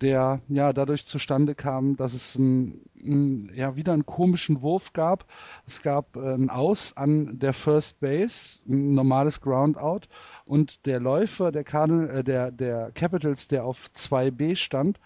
der 0.00 0.40
ja 0.48 0.72
dadurch 0.72 1.06
zustande 1.06 1.54
kam, 1.54 1.96
dass 1.96 2.14
es 2.14 2.36
ein, 2.36 2.80
ein, 2.96 3.50
ja 3.54 3.76
wieder 3.76 3.92
einen 3.92 4.06
komischen 4.06 4.62
Wurf 4.62 4.92
gab. 4.92 5.26
Es 5.66 5.82
gab 5.82 6.16
ein 6.16 6.50
Aus 6.50 6.96
an 6.96 7.38
der 7.38 7.52
First 7.52 8.00
Base, 8.00 8.60
ein 8.68 8.94
normales 8.94 9.40
Groundout 9.40 10.02
und 10.44 10.86
der 10.86 11.00
Läufer 11.00 11.52
der, 11.52 11.64
Cardinal, 11.64 12.10
äh, 12.18 12.24
der, 12.24 12.50
der 12.50 12.92
Capitals, 12.92 13.48
der 13.48 13.64
auf 13.64 13.88
2B 13.94 14.56
stand, 14.56 14.98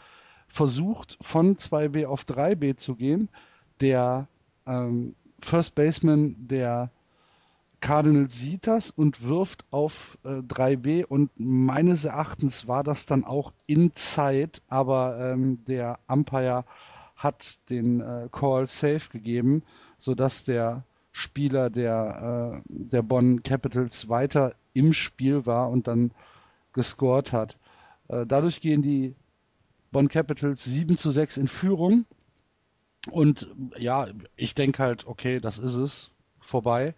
versucht 0.46 1.18
von 1.20 1.56
2B 1.56 2.06
auf 2.06 2.24
3B 2.24 2.76
zu 2.76 2.94
gehen. 2.94 3.28
Der 3.80 4.28
ähm, 4.66 5.14
First 5.40 5.74
Baseman 5.74 6.36
der 6.38 6.90
Cardinals 7.84 8.40
sieht 8.40 8.66
das 8.66 8.90
und 8.90 9.24
wirft 9.28 9.66
auf 9.70 10.16
äh, 10.24 10.38
3B 10.38 11.04
und 11.04 11.30
meines 11.36 12.06
Erachtens 12.06 12.66
war 12.66 12.82
das 12.82 13.04
dann 13.04 13.24
auch 13.24 13.52
in 13.66 13.94
Zeit, 13.94 14.62
aber 14.68 15.18
ähm, 15.20 15.62
der 15.66 15.98
Umpire 16.08 16.64
hat 17.14 17.58
den 17.68 18.00
äh, 18.00 18.30
Call 18.32 18.66
safe 18.68 19.10
gegeben, 19.12 19.64
sodass 19.98 20.44
der 20.44 20.84
Spieler 21.12 21.68
der, 21.68 22.62
äh, 22.64 22.68
der 22.68 23.02
Bonn 23.02 23.42
Capitals 23.42 24.08
weiter 24.08 24.54
im 24.72 24.94
Spiel 24.94 25.44
war 25.44 25.68
und 25.68 25.86
dann 25.86 26.10
gescored 26.72 27.34
hat. 27.34 27.58
Äh, 28.08 28.24
dadurch 28.24 28.62
gehen 28.62 28.80
die 28.80 29.14
Bonn 29.92 30.08
Capitals 30.08 30.64
7 30.64 30.96
zu 30.96 31.10
6 31.10 31.36
in 31.36 31.48
Führung 31.48 32.06
und 33.10 33.46
ja, 33.76 34.06
ich 34.36 34.54
denke 34.54 34.82
halt, 34.82 35.06
okay, 35.06 35.38
das 35.38 35.58
ist 35.58 35.74
es, 35.74 36.10
vorbei. 36.40 36.94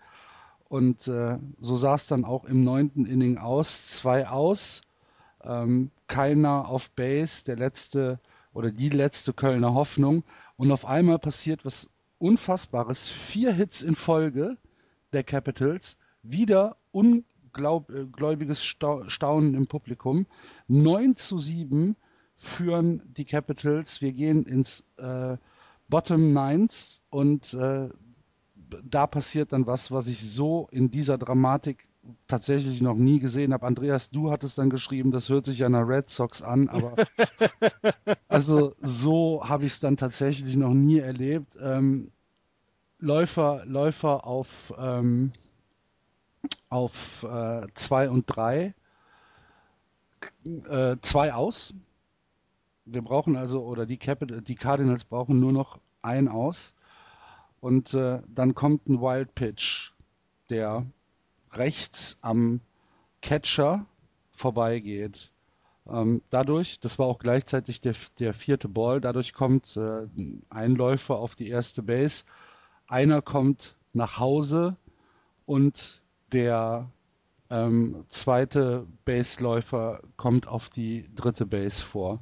Und 0.69 1.07
äh, 1.09 1.39
so 1.61 1.77
sah 1.77 1.95
es 1.95 2.09
dann 2.09 2.25
auch 2.25 2.45
im 2.45 2.65
neunten 2.65 3.07
Inning 3.07 3.39
aus. 3.39 3.89
Zwei 3.89 4.29
aus, 4.29 4.83
ähm, 5.43 5.91
keiner 6.09 6.69
auf 6.69 6.91
Base, 6.91 7.45
der 7.45 7.57
letzte 7.57 8.19
oder 8.53 8.71
die 8.71 8.89
letzte 8.89 9.33
Kölner 9.33 9.75
Hoffnung. 9.75 10.25
Und 10.57 10.73
auf 10.73 10.87
einmal 10.87 11.19
passiert 11.19 11.65
was 11.65 11.89
Unfassbares. 12.19 13.07
Vier 13.07 13.53
Hits 13.53 13.83
in 13.83 13.95
Folge 13.95 14.57
der 15.13 15.23
Capitals. 15.23 15.97
Wieder 16.23 16.77
ungläubiges 16.91 18.65
Staunen 18.65 19.55
im 19.55 19.67
Publikum. 19.67 20.27
9 20.69 21.15
zu 21.17 21.39
7 21.39 21.95
führen 22.37 23.03
die 23.17 23.25
Capitals. 23.25 24.01
Wir 24.01 24.13
gehen 24.13 24.45
ins 24.45 24.83
äh, 24.97 25.37
Bottom 25.89 26.33
Nines 26.33 27.03
und 27.11 27.55
äh, 27.55 27.89
da 28.85 29.07
passiert 29.07 29.53
dann 29.53 29.67
was, 29.67 29.91
was 29.91 30.09
ich 30.09 30.21
so 30.21 30.69
in 30.71 30.91
dieser 30.91 31.19
Dramatik 31.19 31.87
tatsächlich 32.29 32.81
noch 32.81 32.95
nie 32.95 33.19
gesehen 33.19 33.53
habe. 33.53 33.67
Andreas, 33.67 34.11
du 34.11 34.31
hattest 34.31 34.59
dann 34.59 34.71
geschrieben, 34.71 35.11
das 35.11 35.29
hört 35.29 35.47
sich 35.47 35.59
ja 35.59 35.69
nach 35.69 35.87
Red 35.87 36.09
Sox 36.11 36.43
an, 36.43 36.69
aber 36.69 36.95
also 38.29 38.75
so 38.81 39.43
habe 39.49 39.67
ich 39.67 39.73
es 39.73 39.81
dann 39.81 39.97
tatsächlich 39.97 40.57
noch 40.57 40.75
nie 40.75 40.99
erlebt. 40.99 41.57
Ähm, 41.61 42.11
Läufer, 42.99 43.65
Läufer 43.67 44.27
auf 44.27 44.73
ähm, 44.79 45.33
auf 46.69 47.25
äh, 47.25 47.67
zwei 47.75 48.09
und 48.11 48.25
drei, 48.27 48.75
äh, 50.45 50.97
zwei 51.03 51.35
aus. 51.35 51.75
Wir 52.85 53.03
brauchen 53.03 53.37
also, 53.37 53.63
oder 53.65 53.87
die, 53.87 53.99
Capital, 53.99 54.43
die 54.43 54.55
Cardinals 54.55 55.05
brauchen 55.05 55.41
nur 55.41 55.53
noch 55.53 55.81
ein 56.03 56.29
aus. 56.29 56.75
Und 57.67 57.95
äh, 57.95 58.23
dann 58.29 58.55
kommt 58.55 58.89
ein 58.89 59.01
Wild 59.01 59.35
Pitch, 59.35 59.91
der 60.51 60.87
rechts 61.51 62.17
am 62.21 62.61
Catcher 63.23 63.87
vorbeigeht. 64.31 65.33
Ähm, 65.91 66.23
dadurch, 66.31 66.79
das 66.79 67.01
war 67.01 67.07
auch 67.07 67.19
gleichzeitig 67.19 67.81
der, 67.81 67.95
der 68.21 68.35
vierte 68.35 68.69
Ball, 68.69 69.01
dadurch 69.01 69.33
kommt 69.33 69.77
äh, 69.77 70.07
ein 70.49 70.77
Läufer 70.77 71.17
auf 71.17 71.35
die 71.35 71.49
erste 71.49 71.83
Base, 71.83 72.23
einer 72.87 73.21
kommt 73.21 73.75
nach 73.93 74.21
Hause 74.21 74.77
und 75.45 76.03
der 76.31 76.89
ähm, 77.51 78.05
zweite 78.11 78.87
Baseläufer 79.05 80.03
kommt 80.17 80.47
auf 80.47 80.71
die 80.71 81.11
dritte 81.17 81.47
Base 81.47 81.83
vor. 81.83 82.21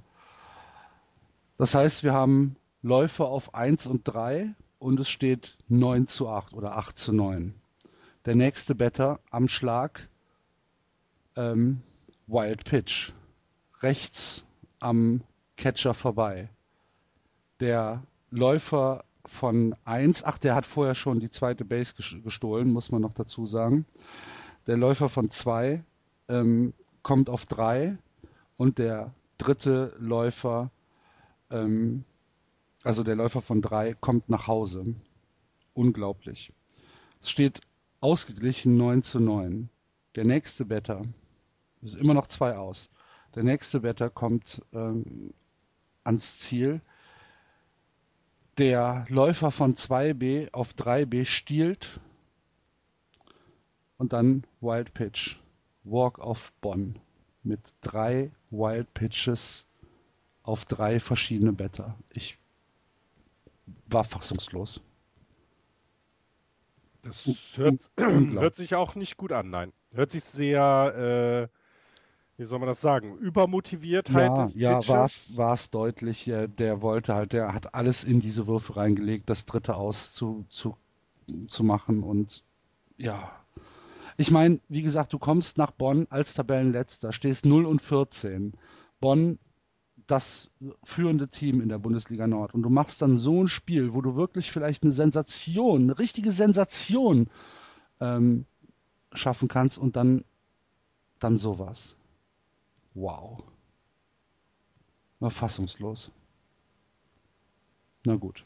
Das 1.59 1.75
heißt, 1.75 2.03
wir 2.03 2.15
haben 2.15 2.57
Läufer 2.81 3.27
auf 3.27 3.55
1 3.55 3.87
und 3.87 4.05
3 4.05 4.55
und 4.85 5.01
es 5.01 5.09
steht 5.09 5.56
9 5.69 6.09
zu 6.09 6.28
8 6.28 6.52
oder 6.52 6.77
8 6.77 6.98
zu 6.98 7.15
9. 7.15 7.55
Der 8.27 8.35
nächste 8.35 8.74
Better 8.74 9.19
am 9.31 9.48
Schlag 9.48 10.11
ähm, 11.36 11.81
Wild 12.27 12.65
Pitch. 12.66 13.12
Rechts 13.81 14.44
am 14.81 15.23
Catcher 15.56 15.94
vorbei. 15.94 16.51
Der 17.61 18.02
Läufer 18.31 19.06
von 19.24 19.74
1, 19.86 20.23
ach, 20.23 20.36
der 20.36 20.55
hat 20.55 20.66
vorher 20.66 20.94
schon 20.94 21.19
die 21.19 21.31
zweite 21.31 21.65
Base 21.65 21.94
gestohlen, 22.23 22.70
muss 22.70 22.90
man 22.90 23.01
noch 23.01 23.15
dazu 23.15 23.47
sagen. 23.47 23.86
Der 24.66 24.77
Läufer 24.77 25.09
von 25.09 25.31
2 25.31 25.82
ähm, 26.28 26.74
kommt 27.02 27.31
auf 27.31 27.47
3 27.47 27.97
und 28.59 28.77
der 28.77 29.15
dritte 29.39 29.97
Läufer 29.98 30.70
ähm, 31.51 32.05
also 32.85 33.02
der 33.02 33.16
Läufer 33.16 33.43
von 33.43 33.62
drei, 33.62 33.94
kommt 33.94 34.28
nach 34.28 34.47
Hause. 34.47 34.94
Unglaublich. 35.73 36.52
Es 37.20 37.31
steht 37.31 37.62
ausgeglichen 38.01 38.77
9 38.77 39.02
zu 39.02 39.19
9. 39.19 39.70
Der 40.15 40.24
nächste 40.24 40.66
Better, 40.66 41.02
ist 41.82 41.97
immer 41.97 42.15
noch 42.15 42.27
zwei 42.28 42.56
aus. 42.56 42.90
Der 43.35 43.43
nächste 43.43 43.81
Better 43.81 44.11
kommt 44.11 44.62
ähm, 44.73 45.35
ans 46.05 46.39
Ziel. 46.39 46.81
Der 48.59 49.06
Läufer 49.09 49.51
von 49.51 49.74
2b 49.74 50.52
auf 50.52 50.74
3b 50.74 51.24
stiehlt 51.24 52.01
und 53.97 54.12
dann 54.12 54.44
Wild 54.61 54.94
Pitch. 54.94 55.39
Walk 55.82 56.19
of 56.19 56.52
Bonn 56.61 56.98
mit 57.43 57.61
drei 57.81 58.31
Wild 58.51 58.93
Pitches 58.94 59.66
auf 60.43 60.65
drei 60.66 61.01
verschiedene 61.01 61.52
Better. 61.52 61.98
Ich 62.11 62.39
war 63.86 64.05
fassungslos. 64.05 64.81
Das 67.03 67.27
hört, 67.57 67.91
hört, 67.99 68.55
sich 68.55 68.74
auch 68.74 68.95
nicht 68.95 69.16
gut 69.16 69.32
an, 69.32 69.51
nein. 69.51 69.73
Hört 69.93 70.11
sich 70.11 70.24
sehr, 70.24 71.51
äh, 71.51 72.41
wie 72.41 72.47
soll 72.47 72.59
man 72.59 72.69
das 72.69 72.81
sagen, 72.81 73.16
übermotiviert 73.19 74.09
ja, 74.09 74.15
halt. 74.15 74.55
Ja, 74.55 74.86
war 74.89 75.53
es 75.53 75.70
deutlich. 75.70 76.24
Der 76.24 76.82
wollte 76.82 77.15
halt, 77.15 77.32
der 77.32 77.53
hat 77.53 77.74
alles 77.74 78.05
in 78.05 78.20
diese 78.20 78.47
Würfe 78.47 78.77
reingelegt, 78.77 79.28
das 79.28 79.45
dritte 79.45 79.77
aus 79.77 80.15
zu, 80.15 80.47
zu, 80.49 80.77
zu 81.47 81.62
machen 81.62 82.03
und 82.03 82.43
ja. 82.97 83.31
Ich 84.16 84.31
meine, 84.31 84.61
wie 84.69 84.82
gesagt, 84.82 85.12
du 85.12 85.19
kommst 85.19 85.59
nach 85.59 85.73
Bonn 85.73 86.07
als 86.09 86.35
Tabellenletzter, 86.35 87.12
stehst 87.12 87.45
0 87.45 87.66
und 87.66 87.82
14. 87.82 88.55
Bonn 89.01 89.39
das 90.06 90.51
führende 90.82 91.28
Team 91.28 91.60
in 91.60 91.68
der 91.68 91.78
Bundesliga 91.78 92.26
Nord 92.26 92.55
und 92.55 92.62
du 92.62 92.68
machst 92.68 93.01
dann 93.02 93.18
so 93.18 93.43
ein 93.43 93.48
Spiel, 93.48 93.94
wo 93.94 94.02
du 94.02 94.16
wirklich 94.16 94.51
vielleicht 94.52 94.82
eine 94.82 94.93
Sensation, 94.93 95.82
eine 95.82 95.98
richtige 95.98 96.31
Sensation 96.31 97.28
ähm, 98.01 98.47
schaffen 99.12 99.48
kannst 99.48 99.78
und 99.78 99.97
dann, 99.97 100.24
dann 101.20 101.39
sowas. 101.39 101.97
Wow. 102.94 103.43
War 105.20 105.31
fassungslos. 105.31 106.12
Na 108.05 108.16
gut. 108.16 108.44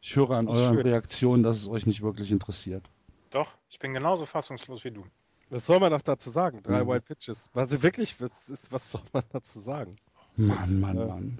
Ich 0.00 0.16
höre 0.16 0.30
an 0.30 0.48
euren 0.48 0.78
Reaktionen, 0.78 1.42
dass 1.42 1.58
es 1.58 1.68
euch 1.68 1.84
nicht 1.84 2.00
wirklich 2.00 2.30
interessiert. 2.30 2.88
Doch, 3.30 3.52
ich 3.68 3.78
bin 3.78 3.92
genauso 3.92 4.24
fassungslos 4.24 4.84
wie 4.84 4.92
du. 4.92 5.04
Was 5.50 5.66
soll 5.66 5.78
man 5.80 5.92
noch 5.92 6.02
dazu 6.02 6.30
sagen? 6.30 6.62
Drei 6.62 6.82
mhm. 6.82 6.88
White 6.88 7.06
Pitches. 7.06 7.50
Also 7.54 7.82
wirklich, 7.82 8.20
was, 8.20 8.48
ist, 8.48 8.72
was 8.72 8.90
soll 8.90 9.02
man 9.12 9.24
dazu 9.30 9.60
sagen? 9.60 9.94
Mann, 10.36 10.80
Mann, 10.80 10.96
äh, 10.96 11.06
Mann. 11.06 11.38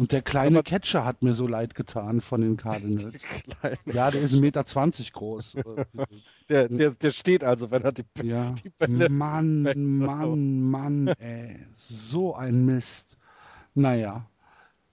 Und 0.00 0.12
der 0.12 0.22
kleine 0.22 0.62
Catcher 0.62 1.04
hat 1.04 1.22
mir 1.22 1.34
so 1.34 1.46
leid 1.46 1.74
getan 1.74 2.22
von 2.22 2.40
den 2.40 2.56
Cardinals. 2.56 3.22
ja, 3.84 4.10
der 4.10 4.22
ist 4.22 4.32
1,20 4.32 4.40
Meter 4.40 4.64
groß. 5.12 5.56
der, 6.48 6.68
der, 6.68 6.90
der 6.92 7.10
steht 7.10 7.44
also, 7.44 7.70
wenn 7.70 7.82
er 7.82 7.92
die, 7.92 8.04
ja. 8.22 8.52
die 8.64 8.70
Bälle. 8.70 9.10
Mann, 9.10 9.64
Mann, 9.98 10.62
Mann, 10.62 11.08
ey. 11.08 11.66
So 11.74 12.34
ein 12.34 12.64
Mist. 12.64 13.18
Naja. 13.74 14.24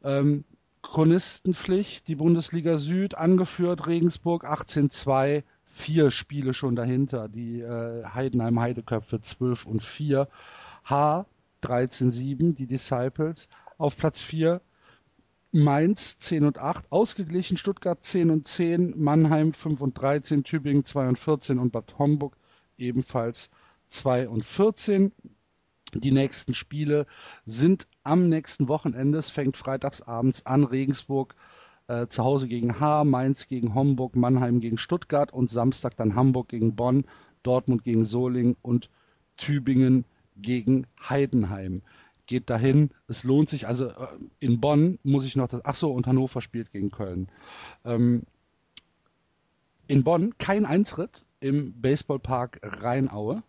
Ähm, 0.04 0.44
Chronistenpflicht, 0.82 2.10
die 2.10 2.16
Bundesliga 2.16 2.76
Süd, 2.76 3.16
angeführt, 3.16 3.88
Regensburg 3.88 4.44
18-2, 4.44 5.44
vier 5.64 6.12
Spiele 6.12 6.54
schon 6.54 6.76
dahinter. 6.76 7.30
Die 7.30 7.62
äh, 7.62 8.04
Heidenheim 8.04 8.60
Heideköpfe 8.60 9.22
12 9.22 9.68
und 9.68 9.82
4. 9.82 10.28
H 10.84 11.26
13-7, 11.64 12.56
die 12.56 12.68
Disciples. 12.68 13.48
Auf 13.78 13.98
Platz 13.98 14.22
4 14.22 14.62
Mainz 15.52 16.20
10 16.20 16.46
und 16.46 16.60
8, 16.60 16.92
ausgeglichen 16.92 17.58
Stuttgart 17.58 18.04
10 18.04 18.32
und 18.32 18.48
10, 18.48 18.94
Mannheim 18.98 19.54
5 19.54 19.80
und 19.82 20.00
13, 20.00 20.44
Tübingen 20.44 20.84
2 20.84 21.08
und 21.08 21.20
14 21.20 21.58
und 21.58 21.72
Bad 21.72 21.98
Homburg 21.98 22.38
ebenfalls 22.78 23.50
2 23.88 24.28
und 24.28 24.44
14. 24.44 25.14
Die 25.94 26.12
nächsten 26.12 26.54
Spiele 26.54 27.08
sind 27.46 27.88
am 28.04 28.28
nächsten 28.28 28.68
Wochenende. 28.68 29.18
Es 29.18 29.30
fängt 29.30 29.56
freitags 29.56 30.02
abends 30.02 30.46
an. 30.46 30.66
Regensburg 30.66 31.34
äh, 31.88 32.08
zu 32.08 32.24
Hause 32.24 32.50
gegen 32.50 32.80
Haar, 32.80 33.06
Mainz 33.06 33.48
gegen 33.48 33.74
Homburg, 33.74 34.16
Mannheim 34.16 34.60
gegen 34.60 34.78
Stuttgart 34.78 35.32
und 35.32 35.50
Samstag 35.50 35.96
dann 35.96 36.16
Hamburg 36.16 36.50
gegen 36.50 36.76
Bonn, 36.76 37.06
Dortmund 37.44 37.84
gegen 37.86 38.04
Solingen 38.04 38.58
und 38.62 38.90
Tübingen 39.38 40.04
gegen 40.42 40.88
Heidenheim. 41.00 41.82
Geht 42.26 42.50
dahin, 42.50 42.92
es 43.08 43.24
lohnt 43.24 43.50
sich. 43.50 43.68
Also 43.68 43.88
äh, 43.88 44.08
in 44.40 44.60
Bonn 44.60 45.00
muss 45.04 45.26
ich 45.26 45.36
noch 45.36 45.48
das. 45.48 45.62
Ach 45.64 45.76
so, 45.76 45.92
und 45.92 46.08
Hannover 46.08 46.42
spielt 46.42 46.72
gegen 46.72 46.92
Köln. 46.92 47.30
Ähm, 47.86 48.24
in 49.88 50.04
Bonn 50.04 50.38
kein 50.38 50.66
Eintritt 50.66 51.26
im 51.40 51.80
Baseballpark 51.80 52.60
Rheinaue. 52.64 53.44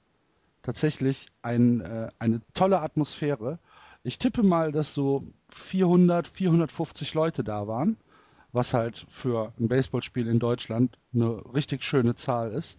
Tatsächlich 0.63 1.29
ein, 1.43 1.81
äh, 1.81 2.11
eine 2.19 2.41
tolle 2.55 2.81
Atmosphäre. 2.81 3.59
Ich 4.05 4.19
tippe 4.19 4.43
mal, 4.43 4.71
dass 4.71 4.95
so 4.95 5.25
400, 5.51 6.29
450 6.29 7.15
Leute 7.15 7.43
da 7.43 7.67
waren, 7.67 7.97
was 8.53 8.75
halt 8.75 9.07
für 9.09 9.53
ein 9.59 9.69
Baseballspiel 9.69 10.29
in 10.29 10.39
Deutschland 10.39 10.99
eine 11.13 11.43
richtig 11.55 11.83
schöne 11.83 12.15
Zahl 12.15 12.53
ist. 12.53 12.79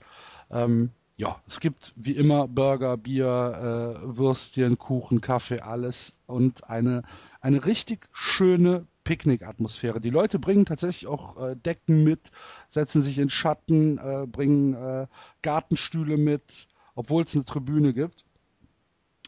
Ähm, 0.49 0.91
ja, 1.19 1.41
es 1.45 1.59
gibt 1.59 1.91
wie 1.97 2.13
immer 2.13 2.47
Burger, 2.47 2.95
Bier, 2.95 3.25
äh, 3.27 4.17
Würstchen, 4.17 4.77
Kuchen, 4.77 5.19
Kaffee, 5.19 5.59
alles 5.59 6.17
und 6.27 6.69
eine, 6.69 7.03
eine 7.41 7.65
richtig 7.65 8.07
schöne 8.13 8.87
Picknick-Atmosphäre. 9.03 9.99
Die 9.99 10.11
Leute 10.11 10.39
bringen 10.39 10.65
tatsächlich 10.65 11.07
auch 11.07 11.35
äh, 11.35 11.57
Decken 11.57 12.05
mit, 12.05 12.31
setzen 12.69 13.01
sich 13.01 13.19
in 13.19 13.29
Schatten, 13.29 13.97
äh, 13.97 14.27
bringen 14.27 14.73
äh, 14.75 15.07
Gartenstühle 15.41 16.15
mit, 16.15 16.69
obwohl 16.95 17.23
es 17.23 17.35
eine 17.35 17.43
Tribüne 17.43 17.93
gibt. 17.93 18.23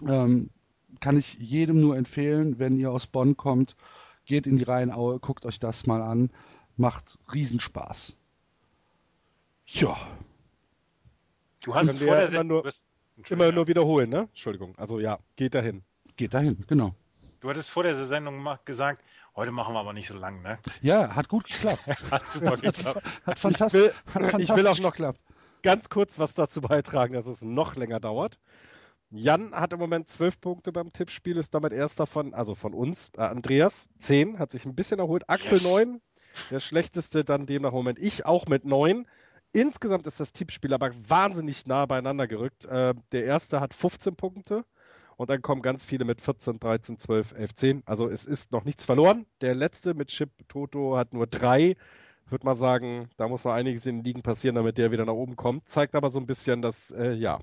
Ähm, 0.08 0.50
kann 1.02 1.18
ich 1.18 1.34
jedem 1.40 1.82
nur 1.82 1.98
empfehlen, 1.98 2.58
wenn 2.58 2.80
ihr 2.80 2.90
aus 2.90 3.06
Bonn 3.06 3.36
kommt, 3.36 3.76
geht 4.24 4.48
in 4.48 4.58
die 4.58 4.64
Rheinaue, 4.64 5.20
guckt 5.20 5.46
euch 5.46 5.60
das 5.60 5.86
mal 5.88 6.02
an. 6.02 6.30
Macht 6.78 7.20
Riesenspaß. 7.34 8.16
Ja. 9.66 9.98
Du 11.62 11.76
hast 11.76 11.98
vor 11.98 12.16
der 12.16 12.28
immer 12.28 12.28
Sendung, 12.28 12.64
nur- 12.64 12.72
Immer 13.30 13.52
nur 13.52 13.68
wiederholen, 13.68 14.10
ne? 14.10 14.20
Entschuldigung. 14.30 14.76
Also 14.78 15.00
ja, 15.00 15.20
geht 15.36 15.54
dahin. 15.54 15.84
Geht 16.18 16.34
dahin, 16.34 16.64
genau. 16.68 16.96
Du 17.40 17.50
hattest 17.50 17.70
vor 17.70 17.84
der 17.84 17.94
Sendung 17.96 18.48
gesagt, 18.66 19.04
heute 19.36 19.52
machen 19.52 19.74
wir 19.76 19.80
aber 19.80 19.94
nicht 19.94 20.08
so 20.08 20.16
lang, 20.18 20.42
ne? 20.42 20.58
Ja, 20.82 21.14
hat 21.16 21.28
gut 21.28 21.46
geklappt. 21.46 21.86
Hat 22.12 22.30
super 22.30 22.58
geklappt. 22.58 23.04
Hat 23.26 23.40
fantastisch, 23.40 23.82
will- 23.82 23.94
hat 24.14 24.24
ich 24.24 24.30
fantastisch 24.32 24.56
will 24.58 24.68
auch 24.68 24.80
noch- 24.80 24.92
geklappt. 24.92 25.20
Ganz 25.64 25.90
kurz 25.90 26.18
was 26.18 26.34
dazu 26.34 26.62
beitragen, 26.62 27.14
dass 27.14 27.28
es 27.28 27.44
noch 27.44 27.76
länger 27.76 28.00
dauert. 28.00 28.40
Jan 29.12 29.54
hat 29.54 29.74
im 29.74 29.80
Moment 29.80 30.10
zwölf 30.10 30.40
Punkte 30.42 30.72
beim 30.72 30.92
Tippspiel, 30.94 31.38
ist 31.38 31.54
damit 31.54 31.74
erster 31.74 32.08
von, 32.08 32.34
also 32.34 32.56
von 32.56 32.74
uns. 32.74 33.12
Äh, 33.18 33.22
Andreas, 33.22 33.88
zehn, 34.00 34.40
hat 34.40 34.50
sich 34.52 34.66
ein 34.66 34.74
bisschen 34.74 35.00
erholt. 35.00 35.30
Axel 35.30 35.58
Yes. 35.60 35.64
neun, 35.64 36.02
der 36.50 36.62
schlechteste 36.62 37.24
dann 37.26 37.46
demnach 37.46 37.70
im 37.70 37.76
Moment. 37.76 38.00
Ich 38.00 38.26
auch 38.26 38.48
mit 38.48 38.64
neun. 38.66 39.06
Insgesamt 39.54 40.08
ist 40.08 40.20
das 40.20 40.32
Tippspiel 40.32 40.74
aber 40.74 40.92
wahnsinnig 41.08 41.66
nah 41.66 41.86
beieinander 41.86 42.28
gerückt. 42.28 42.66
Äh, 42.66 42.94
der 43.12 43.26
erste 43.26 43.60
hat 43.60 43.74
15 43.74 44.16
Punkte 44.16 44.66
und 45.18 45.30
dann 45.30 45.42
kommen 45.42 45.62
ganz 45.62 45.84
viele 45.84 46.06
mit 46.06 46.22
14, 46.22 46.60
13, 46.60 46.98
12, 46.98 47.34
11, 47.34 47.56
10. 47.56 47.84
Also 47.86 48.10
es 48.10 48.26
ist 48.26 48.52
noch 48.52 48.64
nichts 48.64 48.86
verloren. 48.86 49.26
Der 49.42 49.54
letzte 49.54 49.94
mit 49.94 50.08
Chip 50.08 50.32
Toto 50.48 50.98
hat 50.98 51.14
nur 51.14 51.28
drei. 51.28 51.76
Würde 52.28 52.46
mal 52.46 52.56
sagen, 52.56 53.10
da 53.18 53.28
muss 53.28 53.44
noch 53.44 53.52
einiges 53.52 53.86
in 53.86 53.98
den 53.98 54.04
Ligen 54.06 54.22
passieren, 54.22 54.56
damit 54.56 54.78
der 54.78 54.92
wieder 54.92 55.06
nach 55.06 55.14
oben 55.14 55.36
kommt. 55.36 55.68
Zeigt 55.68 55.96
aber 55.96 56.12
so 56.12 56.20
ein 56.20 56.28
bisschen, 56.28 56.62
dass 56.62 56.92
äh, 56.92 57.12
ja 57.12 57.40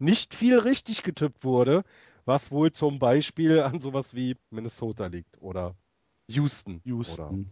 nicht 0.00 0.34
viel 0.34 0.58
richtig 0.58 1.04
getippt 1.04 1.44
wurde, 1.44 1.84
was 2.24 2.50
wohl 2.50 2.72
zum 2.72 2.98
Beispiel 2.98 3.60
an 3.60 3.78
sowas 3.78 4.14
wie 4.14 4.36
Minnesota 4.50 5.06
liegt 5.06 5.40
oder 5.40 5.76
Houston. 6.26 6.76
Oder 6.76 6.84
Houston. 6.84 7.50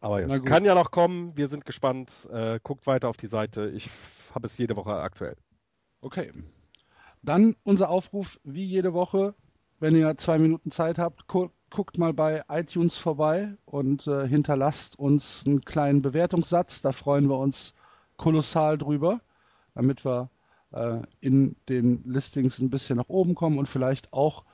Aber 0.00 0.22
gut. 0.26 0.46
kann 0.46 0.64
ja 0.64 0.74
noch 0.74 0.90
kommen. 0.90 1.36
Wir 1.36 1.48
sind 1.48 1.64
gespannt. 1.64 2.28
Äh, 2.32 2.60
guckt 2.62 2.86
weiter 2.86 3.08
auf 3.08 3.16
die 3.16 3.26
Seite. 3.26 3.70
Ich 3.70 3.90
habe 4.34 4.46
es 4.46 4.58
jede 4.58 4.76
Woche 4.76 4.94
aktuell. 4.94 5.36
Okay. 6.00 6.32
Dann 7.22 7.56
unser 7.64 7.88
Aufruf, 7.90 8.38
wie 8.44 8.64
jede 8.64 8.92
Woche, 8.94 9.34
wenn 9.80 9.96
ihr 9.96 10.16
zwei 10.16 10.38
Minuten 10.38 10.70
Zeit 10.70 10.98
habt, 10.98 11.26
gu 11.26 11.48
guckt 11.68 11.98
mal 11.98 12.12
bei 12.12 12.42
iTunes 12.48 12.96
vorbei 12.96 13.56
und 13.64 14.06
äh, 14.06 14.28
hinterlasst 14.28 14.96
uns 14.98 15.42
einen 15.44 15.62
kleinen 15.62 16.00
Bewertungssatz. 16.00 16.80
Da 16.80 16.92
freuen 16.92 17.28
wir 17.28 17.38
uns 17.38 17.74
kolossal 18.16 18.78
drüber, 18.78 19.20
damit 19.74 20.04
wir 20.04 20.30
äh, 20.70 21.00
in 21.20 21.56
den 21.68 22.04
Listings 22.04 22.60
ein 22.60 22.70
bisschen 22.70 22.98
nach 22.98 23.08
oben 23.08 23.34
kommen 23.34 23.58
und 23.58 23.68
vielleicht 23.68 24.12
auch 24.12 24.44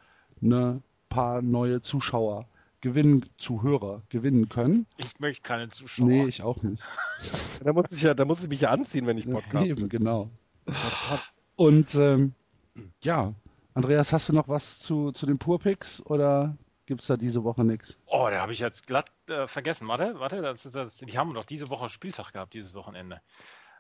ein 0.41 0.83
paar 1.11 1.43
neue 1.43 1.83
Zuschauer 1.83 2.47
gewinnen, 2.83 3.25
Zuhörer 3.39 4.03
gewinnen 4.11 4.51
können. 4.51 4.87
Ich 4.99 5.19
möchte 5.19 5.43
keine 5.43 5.71
Zuschauer. 5.71 6.07
Nee, 6.07 6.27
ich 6.27 6.43
auch 6.43 6.63
nicht. 6.63 6.83
Da 7.65 7.73
muss 7.73 7.93
ich 7.93 8.03
ja, 8.03 8.13
da 8.13 8.25
muss 8.25 8.43
ich 8.43 8.49
mich 8.49 8.61
ja 8.61 8.71
anziehen, 8.71 9.07
wenn 9.07 9.17
ich 9.17 9.31
Podcast. 9.31 9.67
Eben, 9.67 9.89
genau. 9.89 10.31
Und 11.55 11.95
ähm, 11.95 12.35
ja, 13.05 13.35
Andreas, 13.73 14.13
hast 14.13 14.29
du 14.29 14.33
noch 14.33 14.49
was 14.49 14.81
zu, 14.81 15.13
zu 15.13 15.27
den 15.27 15.39
Purpicks 15.39 16.05
oder 16.05 16.57
gibt's 16.87 17.07
da 17.07 17.17
diese 17.17 17.45
Woche 17.45 17.65
nichts? 17.65 17.99
Oh, 18.07 18.29
da 18.29 18.41
habe 18.41 18.53
ich 18.53 18.59
jetzt 18.59 18.89
glatt 18.89 19.11
äh, 19.29 19.47
vergessen. 19.47 19.87
Warte, 19.87 20.19
warte, 20.19 20.43
das 20.43 20.67
ist 20.67 20.75
das, 20.75 20.99
die 20.99 21.17
haben 21.17 21.35
doch 21.35 21.45
diese 21.45 21.71
Woche 21.71 21.89
Spieltag 21.89 22.33
gehabt, 22.33 22.53
dieses 22.55 22.75
Wochenende. 22.75 23.21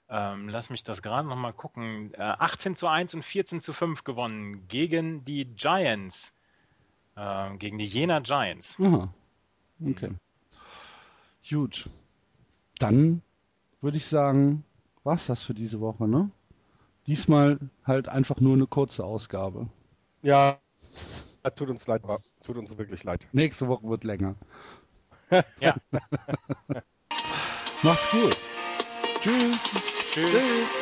Ähm, 0.08 0.48
lass 0.48 0.70
mich 0.70 0.84
das 0.84 1.02
gerade 1.02 1.26
nochmal 1.26 1.52
gucken. 1.52 2.14
Äh, 2.14 2.20
18 2.20 2.76
zu 2.76 2.86
1 2.86 3.14
und 3.14 3.22
14 3.22 3.60
zu 3.60 3.72
5 3.72 4.04
gewonnen 4.04 4.68
gegen 4.68 5.24
die 5.24 5.46
Giants. 5.46 6.34
Ähm, 7.16 7.58
gegen 7.58 7.78
die 7.78 7.86
Jena 7.86 8.20
Giants. 8.20 8.76
Aha. 8.80 9.12
Okay. 9.84 10.10
Gut. 11.48 11.88
Dann 12.78 13.22
würde 13.80 13.96
ich 13.96 14.06
sagen, 14.06 14.64
war's 15.04 15.26
das 15.26 15.42
für 15.42 15.54
diese 15.54 15.80
Woche, 15.80 16.08
ne? 16.08 16.30
Diesmal 17.06 17.58
halt 17.84 18.08
einfach 18.08 18.40
nur 18.40 18.54
eine 18.54 18.66
kurze 18.66 19.04
Ausgabe. 19.04 19.68
Ja, 20.22 20.58
tut 21.56 21.68
uns 21.68 21.86
leid, 21.86 22.02
war- 22.04 22.20
tut 22.44 22.56
uns 22.56 22.78
wirklich 22.78 23.02
leid. 23.04 23.26
Nächste 23.32 23.66
Woche 23.68 23.88
wird 23.88 24.04
länger. 24.04 24.36
Ja. 25.60 25.76
Macht's 27.82 28.08
gut. 28.10 28.36
Tschüss. 29.20 29.58
Tschüss. 30.12 30.30
Tschüss. 30.32 30.81